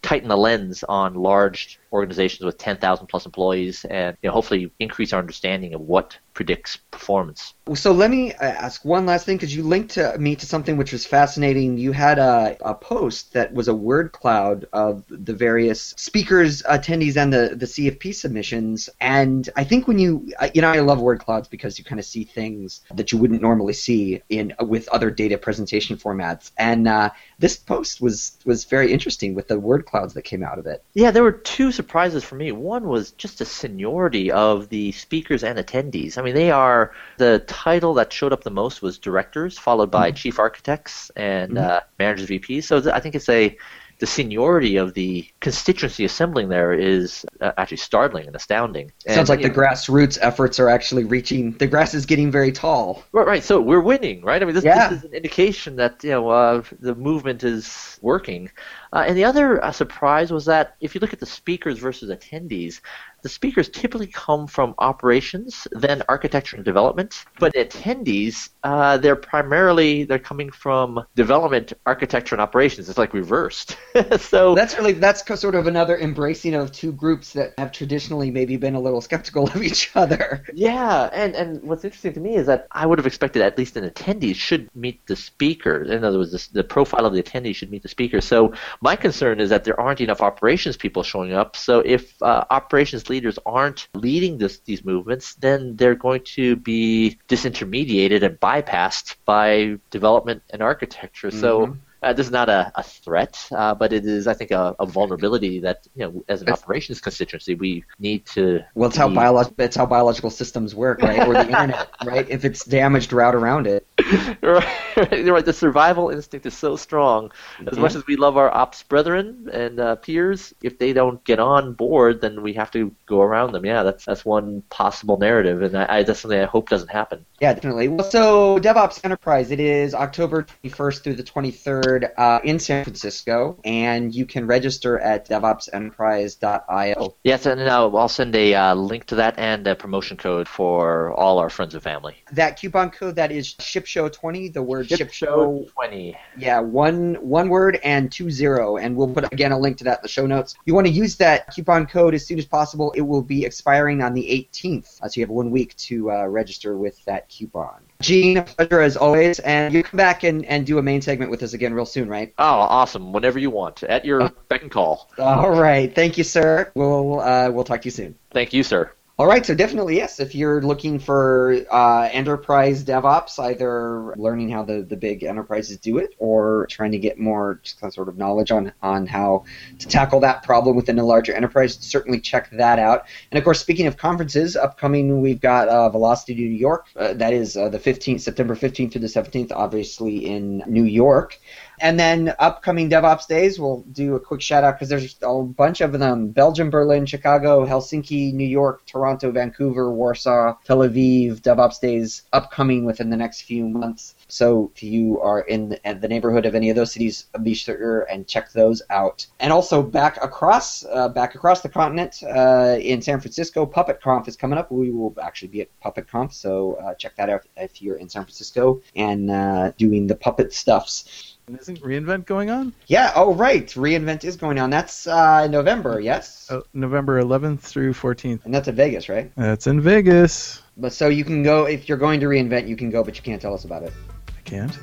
tighten 0.03 0.29
the 0.29 0.37
lens 0.37 0.83
on 0.87 1.15
large 1.15 1.79
organizations 1.91 2.45
with 2.45 2.57
10,000 2.57 3.07
plus 3.07 3.25
employees, 3.25 3.85
and 3.85 4.17
you 4.21 4.29
know, 4.29 4.33
hopefully 4.33 4.71
increase 4.79 5.13
our 5.13 5.19
understanding 5.19 5.73
of 5.73 5.81
what 5.81 6.17
predicts 6.33 6.77
performance. 6.91 7.55
So 7.73 7.91
let 7.91 8.11
me 8.11 8.31
uh, 8.33 8.45
ask 8.45 8.85
one 8.85 9.07
last 9.07 9.25
thing 9.25 9.37
because 9.37 9.55
you 9.55 9.63
linked 9.63 9.95
to 9.95 10.15
me 10.19 10.35
to 10.35 10.45
something 10.45 10.77
which 10.77 10.91
was 10.91 11.03
fascinating. 11.03 11.77
You 11.79 11.91
had 11.91 12.19
a, 12.19 12.55
a 12.61 12.75
post 12.75 13.33
that 13.33 13.53
was 13.53 13.67
a 13.67 13.73
word 13.73 14.11
cloud 14.11 14.67
of 14.71 15.03
the 15.09 15.33
various 15.33 15.95
speakers, 15.97 16.61
attendees, 16.61 17.17
and 17.17 17.33
the, 17.33 17.55
the 17.55 17.65
CFP 17.65 18.13
submissions. 18.13 18.87
And 19.01 19.49
I 19.55 19.63
think 19.63 19.87
when 19.87 19.97
you, 19.97 20.31
you 20.53 20.61
know, 20.61 20.69
I 20.69 20.79
love 20.79 21.01
word 21.01 21.19
clouds 21.19 21.47
because 21.47 21.79
you 21.79 21.85
kind 21.85 21.99
of 21.99 22.05
see 22.05 22.23
things 22.23 22.81
that 22.93 23.11
you 23.11 23.17
wouldn't 23.17 23.41
normally 23.41 23.73
see 23.73 24.21
in 24.29 24.53
with 24.59 24.87
other 24.89 25.09
data 25.09 25.37
presentation 25.37 25.97
formats. 25.97 26.51
And 26.57 26.87
uh, 26.87 27.09
this 27.39 27.57
post 27.57 27.99
was 27.99 28.37
was 28.45 28.65
very 28.65 28.91
interesting 28.91 29.33
with 29.33 29.47
the 29.47 29.59
word 29.59 29.85
clouds 29.85 30.13
that 30.13 30.23
came 30.23 30.43
out 30.43 30.59
of 30.59 30.67
it. 30.67 30.83
Yeah, 30.93 31.11
there 31.11 31.23
were 31.23 31.31
two 31.31 31.71
surprises 31.77 32.23
for 32.25 32.35
me. 32.35 32.51
One 32.51 32.87
was 32.87 33.11
just 33.11 33.39
the 33.39 33.45
seniority 33.45 34.29
of 34.31 34.67
the 34.67 34.91
speakers 34.91 35.43
and 35.43 35.57
attendees. 35.57 36.17
I 36.17 36.21
mean, 36.21 36.35
they 36.35 36.51
are 36.51 36.91
the 37.17 37.39
title 37.47 37.93
that 37.93 38.11
showed 38.11 38.33
up 38.33 38.43
the 38.43 38.51
most 38.51 38.81
was 38.81 38.97
directors, 38.97 39.57
followed 39.57 39.89
by 39.89 40.11
chief 40.11 40.39
architects 40.39 41.09
and 41.15 41.57
uh, 41.57 41.81
managers, 41.97 42.27
VPs. 42.27 42.63
So 42.63 42.91
I 42.91 42.99
think 42.99 43.15
it's 43.15 43.29
a 43.29 43.57
the 43.99 44.05
seniority 44.05 44.77
of 44.77 44.93
the 44.93 45.27
constituency 45.39 46.05
assembling 46.05 46.49
there 46.49 46.71
is 46.73 47.25
uh, 47.41 47.51
actually 47.57 47.77
startling 47.77 48.27
and 48.27 48.35
astounding. 48.35 48.91
Sounds 49.07 49.29
like 49.29 49.41
the 49.41 49.47
know- 49.47 49.55
grassroots 49.55 50.17
efforts 50.21 50.59
are 50.59 50.69
actually 50.69 51.03
reaching. 51.03 51.53
The 51.53 51.67
grass 51.67 51.93
is 51.93 52.05
getting 52.05 52.31
very 52.31 52.51
tall. 52.51 53.03
Right, 53.11 53.25
right. 53.25 53.43
So 53.43 53.59
we're 53.59 53.79
winning, 53.81 54.21
right? 54.21 54.41
I 54.41 54.45
mean, 54.45 54.53
this, 54.53 54.63
Yeah. 54.63 54.89
this 54.89 54.99
is 54.99 55.05
an 55.05 55.13
indication 55.13 55.77
that 55.77 56.03
you 56.03 56.11
know 56.11 56.29
uh, 56.29 56.61
the 56.79 56.93
movement 56.93 57.43
is 57.43 57.97
working. 58.01 58.51
Uh, 58.93 59.03
and 59.07 59.17
the 59.17 59.25
other 59.25 59.63
uh, 59.63 59.71
surprise 59.71 60.31
was 60.31 60.45
that 60.45 60.75
if 60.79 60.93
you 60.93 61.01
look 61.01 61.13
at 61.13 61.19
the 61.19 61.25
speakers 61.25 61.79
versus 61.79 62.09
attendees, 62.09 62.81
the 63.21 63.29
speakers 63.29 63.69
typically 63.69 64.07
come 64.07 64.47
from 64.47 64.75
operations, 64.79 65.67
then 65.71 66.03
architecture 66.09 66.55
and 66.55 66.65
development. 66.65 67.25
But 67.39 67.53
attendees, 67.53 68.49
uh, 68.63 68.97
they're 68.97 69.15
primarily 69.15 70.03
they're 70.03 70.19
coming 70.19 70.51
from 70.51 71.03
development, 71.15 71.73
architecture, 71.85 72.35
and 72.35 72.41
operations. 72.41 72.89
It's 72.89 72.97
like 72.97 73.13
reversed. 73.13 73.77
so 74.19 74.55
That's 74.55 74.77
really 74.77 74.93
that's 74.93 75.23
sort 75.39 75.55
of 75.55 75.67
another 75.67 75.97
embracing 75.97 76.55
of 76.55 76.71
two 76.71 76.91
groups 76.91 77.33
that 77.33 77.53
have 77.57 77.71
traditionally 77.71 78.31
maybe 78.31 78.57
been 78.57 78.75
a 78.75 78.79
little 78.79 79.01
skeptical 79.01 79.47
of 79.47 79.61
each 79.61 79.91
other. 79.95 80.43
Yeah, 80.53 81.09
and, 81.13 81.35
and 81.35 81.61
what's 81.63 81.83
interesting 81.83 82.13
to 82.13 82.19
me 82.19 82.35
is 82.35 82.47
that 82.47 82.67
I 82.71 82.85
would 82.85 82.97
have 82.97 83.05
expected 83.05 83.41
at 83.41 83.57
least 83.57 83.75
an 83.77 83.89
attendee 83.89 84.35
should 84.35 84.69
meet 84.75 85.05
the 85.07 85.15
speaker. 85.15 85.83
In 85.83 86.03
other 86.03 86.19
words, 86.19 86.31
this, 86.31 86.47
the 86.47 86.63
profile 86.63 87.05
of 87.05 87.13
the 87.13 87.21
attendee 87.21 87.55
should 87.55 87.71
meet 87.71 87.83
the 87.83 87.89
speaker. 87.89 88.21
So 88.21 88.53
my 88.81 88.95
concern 88.95 89.39
is 89.39 89.49
that 89.49 89.63
there 89.63 89.79
aren't 89.79 90.01
enough 90.01 90.21
operations 90.21 90.77
people 90.77 91.03
showing 91.03 91.33
up. 91.33 91.55
So 91.55 91.79
if 91.79 92.21
uh, 92.21 92.45
operations 92.49 93.09
leaders 93.17 93.39
aren't 93.45 93.87
leading 93.93 94.37
this, 94.37 94.59
these 94.69 94.83
movements, 94.85 95.35
then 95.35 95.75
they're 95.75 95.95
going 96.07 96.23
to 96.37 96.55
be 96.55 97.17
disintermediated 97.27 98.21
and 98.23 98.39
bypassed 98.39 99.15
by 99.25 99.77
development 99.89 100.41
and 100.51 100.61
architecture. 100.61 101.31
So. 101.31 101.51
Mm-hmm. 101.67 101.79
Uh, 102.01 102.13
this 102.13 102.27
is 102.27 102.31
not 102.31 102.49
a, 102.49 102.71
a 102.75 102.83
threat, 102.83 103.47
uh, 103.51 103.73
but 103.73 103.91
it 103.91 104.05
is, 104.05 104.27
I 104.27 104.33
think, 104.33 104.51
a, 104.51 104.75
a 104.79 104.85
vulnerability 104.85 105.59
that, 105.61 105.87
you 105.95 106.05
know, 106.05 106.23
as 106.27 106.41
an 106.41 106.49
operations 106.49 107.01
constituency, 107.01 107.55
we 107.55 107.83
need 107.99 108.25
to. 108.27 108.63
Well, 108.75 108.89
it's 108.89 108.97
how 108.97 109.09
biolog- 109.09 109.53
it's 109.57 109.75
how 109.75 109.85
biological 109.85 110.29
systems 110.29 110.75
work, 110.75 111.01
right? 111.01 111.27
Or 111.27 111.33
the 111.33 111.41
internet, 111.47 111.89
right? 112.05 112.29
If 112.29 112.45
it's 112.45 112.63
damaged 112.65 113.13
route 113.13 113.35
around 113.35 113.67
it. 113.67 113.87
right, 114.41 115.27
right. 115.27 115.45
The 115.45 115.53
survival 115.53 116.09
instinct 116.09 116.45
is 116.45 116.55
so 116.55 116.75
strong. 116.75 117.31
As 117.65 117.77
much 117.77 117.95
as 117.95 118.05
we 118.05 118.15
love 118.15 118.37
our 118.37 118.53
ops 118.53 118.83
brethren 118.83 119.49
and 119.51 119.79
uh, 119.79 119.95
peers, 119.95 120.53
if 120.61 120.77
they 120.77 120.93
don't 120.93 121.23
get 121.23 121.39
on 121.39 121.73
board, 121.73 122.21
then 122.21 122.43
we 122.43 122.53
have 122.53 122.69
to 122.71 122.93
go 123.07 123.21
around 123.21 123.53
them. 123.53 123.65
Yeah, 123.65 123.83
that's 123.83 124.05
that's 124.05 124.23
one 124.23 124.61
possible 124.69 125.17
narrative, 125.17 125.63
and 125.63 125.75
I, 125.75 125.97
I, 125.97 126.03
that's 126.03 126.19
something 126.19 126.39
I 126.39 126.45
hope 126.45 126.69
doesn't 126.69 126.91
happen. 126.91 127.25
Yeah, 127.41 127.53
definitely. 127.53 127.87
Well, 127.87 128.09
so 128.09 128.59
DevOps 128.59 129.01
Enterprise, 129.03 129.51
it 129.51 129.59
is 129.59 129.93
October 129.93 130.45
21st 130.63 131.03
through 131.03 131.15
the 131.15 131.23
23rd 131.23 131.86
uh, 132.17 132.39
in 132.43 132.59
San 132.59 132.83
Francisco, 132.83 133.59
and 133.63 134.13
you 134.13 134.25
can 134.25 134.47
register 134.47 134.99
at 134.99 135.27
DevOpsEnterprise.io. 135.27 137.15
Yes, 137.23 137.45
and 137.45 137.61
I'll 137.61 138.09
send 138.09 138.35
a 138.35 138.53
uh, 138.53 138.75
link 138.75 139.05
to 139.05 139.15
that 139.15 139.35
and 139.37 139.65
a 139.67 139.75
promotion 139.75 140.17
code 140.17 140.47
for 140.47 141.13
all 141.13 141.39
our 141.39 141.49
friends 141.49 141.73
and 141.73 141.83
family. 141.83 142.15
That 142.31 142.59
coupon 142.59 142.91
code 142.91 143.15
that 143.15 143.31
is 143.31 143.53
ShipShow20, 143.55 144.53
the 144.53 144.63
word 144.63 144.87
ShipShow 144.87 145.71
twenty. 145.73 146.17
Yeah, 146.37 146.59
one 146.59 147.15
one 147.15 147.49
word 147.49 147.79
and 147.83 148.11
two 148.11 148.29
zero, 148.29 148.77
and 148.77 148.95
we'll 148.95 149.13
put 149.13 149.31
again 149.31 149.51
a 149.51 149.59
link 149.59 149.77
to 149.77 149.83
that 149.85 149.99
in 149.99 150.03
the 150.03 150.09
show 150.09 150.25
notes. 150.25 150.55
You 150.65 150.73
want 150.73 150.87
to 150.87 150.93
use 150.93 151.15
that 151.17 151.53
coupon 151.53 151.85
code 151.85 152.13
as 152.13 152.25
soon 152.25 152.39
as 152.39 152.45
possible. 152.45 152.91
It 152.95 153.01
will 153.01 153.21
be 153.21 153.45
expiring 153.45 154.01
on 154.01 154.13
the 154.13 154.23
18th, 154.23 155.01
uh, 155.01 155.07
so 155.07 155.19
you 155.19 155.23
have 155.23 155.29
one 155.29 155.51
week 155.51 155.75
to 155.77 156.11
uh, 156.11 156.25
register 156.25 156.77
with 156.77 157.03
that 157.05 157.29
coupon. 157.29 157.86
Gene, 158.01 158.37
a 158.37 158.43
pleasure 158.43 158.81
as 158.81 158.95
always, 158.95 159.39
and 159.39 159.73
you 159.73 159.83
come 159.83 159.97
back 159.97 160.23
and, 160.23 160.45
and 160.45 160.65
do 160.65 160.77
a 160.77 160.83
main 160.83 161.01
segment 161.01 161.31
with 161.31 161.41
us 161.41 161.53
again 161.53 161.73
real 161.73 161.85
soon, 161.85 162.07
right? 162.07 162.33
Oh, 162.37 162.43
awesome! 162.45 163.11
Whenever 163.11 163.39
you 163.39 163.49
want, 163.49 163.83
at 163.83 164.05
your 164.05 164.29
beck 164.49 164.61
and 164.61 164.71
call. 164.71 165.09
All 165.17 165.51
right, 165.51 165.93
thank 165.93 166.17
you, 166.17 166.23
sir. 166.23 166.71
We'll 166.75 167.19
uh, 167.19 167.49
we'll 167.49 167.63
talk 167.63 167.81
to 167.81 167.85
you 167.85 167.91
soon. 167.91 168.15
Thank 168.31 168.53
you, 168.53 168.63
sir. 168.63 168.91
All 169.19 169.25
right, 169.25 169.43
so 169.43 169.55
definitely 169.55 169.95
yes. 169.95 170.19
If 170.19 170.35
you're 170.35 170.61
looking 170.61 170.99
for 170.99 171.65
uh, 171.71 172.07
enterprise 172.11 172.83
DevOps, 172.83 173.39
either 173.39 174.13
learning 174.15 174.51
how 174.51 174.61
the, 174.61 174.83
the 174.83 174.95
big 174.95 175.23
enterprises 175.23 175.77
do 175.77 175.97
it, 175.97 176.13
or 176.19 176.67
trying 176.69 176.91
to 176.91 176.99
get 176.99 177.17
more 177.17 177.59
sort 177.63 178.09
of 178.09 178.17
knowledge 178.19 178.51
on 178.51 178.73
on 178.83 179.07
how 179.07 179.45
to 179.79 179.87
tackle 179.87 180.19
that 180.19 180.43
problem 180.43 180.75
within 180.75 180.99
a 180.99 181.03
larger 181.03 181.33
enterprise, 181.33 181.79
certainly 181.81 182.19
check 182.19 182.51
that 182.51 182.77
out. 182.77 183.07
And 183.31 183.39
of 183.39 183.43
course, 183.43 183.59
speaking 183.59 183.87
of 183.87 183.97
conferences, 183.97 184.55
upcoming 184.55 185.19
we've 185.19 185.41
got 185.41 185.67
uh, 185.67 185.89
Velocity 185.89 186.35
New 186.35 186.51
York. 186.51 186.85
Uh, 186.95 187.13
that 187.13 187.33
is 187.33 187.57
uh, 187.57 187.69
the 187.69 187.79
15th, 187.79 188.21
September 188.21 188.55
15th 188.55 188.91
through 188.91 189.01
the 189.01 189.07
17th, 189.07 189.51
obviously 189.51 190.27
in 190.27 190.61
New 190.67 190.83
York. 190.85 191.39
And 191.79 191.99
then 191.99 192.33
upcoming 192.39 192.89
DevOps 192.89 193.27
days, 193.27 193.59
we'll 193.59 193.81
do 193.91 194.15
a 194.15 194.19
quick 194.19 194.41
shout 194.41 194.63
out 194.63 194.75
because 194.75 194.89
there's 194.89 195.15
a 195.21 195.43
bunch 195.43 195.81
of 195.81 195.91
them 195.91 196.29
Belgium, 196.29 196.69
Berlin, 196.69 197.05
Chicago, 197.05 197.65
Helsinki, 197.65 198.33
New 198.33 198.47
York, 198.47 198.85
Toronto, 198.85 199.31
Vancouver, 199.31 199.91
Warsaw, 199.91 200.55
Tel 200.65 200.79
Aviv, 200.79 201.41
DevOps 201.41 201.79
days 201.79 202.23
upcoming 202.33 202.85
within 202.85 203.09
the 203.09 203.17
next 203.17 203.41
few 203.41 203.67
months. 203.67 204.15
So 204.27 204.71
if 204.75 204.83
you 204.83 205.21
are 205.21 205.41
in 205.41 205.69
the, 205.69 206.07
neighborhood 206.07 206.45
of 206.45 206.55
any 206.55 206.69
of 206.69 206.75
those 206.75 206.93
cities, 206.93 207.25
be 207.43 207.53
sure 207.53 208.07
and 208.09 208.27
check 208.27 208.51
those 208.53 208.81
out. 208.89 209.27
And 209.39 209.51
also 209.51 209.83
back 209.83 210.23
across 210.23 210.85
uh, 210.85 211.09
back 211.09 211.35
across 211.35 211.61
the 211.61 211.69
continent 211.69 212.23
uh, 212.23 212.77
in 212.79 213.01
San 213.01 213.19
Francisco, 213.19 213.65
Puppet 213.65 214.01
Conf 214.01 214.27
is 214.27 214.37
coming 214.37 214.57
up. 214.57 214.71
We 214.71 214.91
will 214.91 215.13
actually 215.21 215.49
be 215.49 215.61
at 215.61 215.79
Puppet 215.81 216.07
Conf, 216.07 216.33
so 216.33 216.75
uh, 216.75 216.93
check 216.95 217.15
that 217.17 217.29
out 217.29 217.45
if 217.57 217.81
you're 217.81 217.97
in 217.97 218.09
San 218.09 218.23
Francisco 218.23 218.81
and 218.95 219.29
uh, 219.29 219.71
doing 219.77 220.07
the 220.07 220.15
puppet 220.15 220.53
stuffs. 220.53 221.36
And 221.47 221.57
isn't 221.61 221.81
reInvent 221.81 222.25
going 222.25 222.49
on? 222.49 222.73
Yeah. 222.87 223.13
Oh, 223.15 223.33
right. 223.33 223.65
Reinvent 223.67 224.25
is 224.25 224.35
going 224.35 224.59
on. 224.59 224.69
That's 224.69 225.07
uh, 225.07 225.47
November. 225.47 226.01
Yes. 226.01 226.45
Oh, 226.51 226.63
November 226.73 227.23
11th 227.23 227.61
through 227.61 227.93
14th. 227.93 228.43
And 228.43 228.53
that's 228.53 228.67
in 228.67 228.75
Vegas, 228.75 229.07
right? 229.07 229.31
That's 229.37 229.65
in 229.65 229.79
Vegas. 229.79 230.61
But 230.75 230.91
so 230.91 231.07
you 231.07 231.23
can 231.23 231.43
go 231.43 231.65
if 231.65 231.87
you're 231.87 231.97
going 231.97 232.19
to 232.19 232.25
reinvent, 232.25 232.67
you 232.67 232.75
can 232.75 232.89
go, 232.89 233.01
but 233.01 233.15
you 233.15 233.23
can't 233.23 233.41
tell 233.41 233.53
us 233.53 233.63
about 233.63 233.83
it. 233.83 233.93
I 234.37 234.41
can't. 234.41 234.77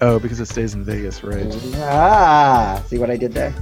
Oh, 0.00 0.20
because 0.20 0.38
it 0.38 0.46
stays 0.46 0.74
in 0.74 0.84
Vegas, 0.84 1.24
right? 1.24 1.44
Ah, 1.78 2.80
see 2.86 2.98
what 2.98 3.10
I 3.10 3.16
did 3.16 3.32
there? 3.32 3.52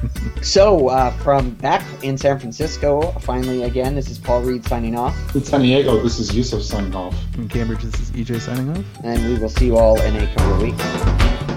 so, 0.42 0.88
uh, 0.88 1.10
from 1.22 1.52
back 1.54 1.82
in 2.04 2.18
San 2.18 2.38
Francisco, 2.38 3.12
finally 3.20 3.62
again, 3.62 3.94
this 3.94 4.10
is 4.10 4.18
Paul 4.18 4.42
Reed 4.42 4.66
signing 4.66 4.94
off, 4.94 5.16
In 5.34 5.42
San 5.42 5.62
Diego, 5.62 6.02
this 6.02 6.18
is 6.18 6.34
Yusuf 6.36 6.62
signing 6.62 6.94
off. 6.94 7.16
In 7.36 7.48
Cambridge, 7.48 7.82
this 7.82 7.98
is 7.98 8.10
EJ 8.10 8.40
signing 8.42 8.68
off. 8.76 8.84
and 9.04 9.24
we 9.24 9.38
will 9.38 9.48
see 9.48 9.66
you 9.66 9.78
all 9.78 9.98
in 10.02 10.16
a 10.16 10.26
couple 10.34 10.52
of 10.52 10.60
weeks. 10.60 11.53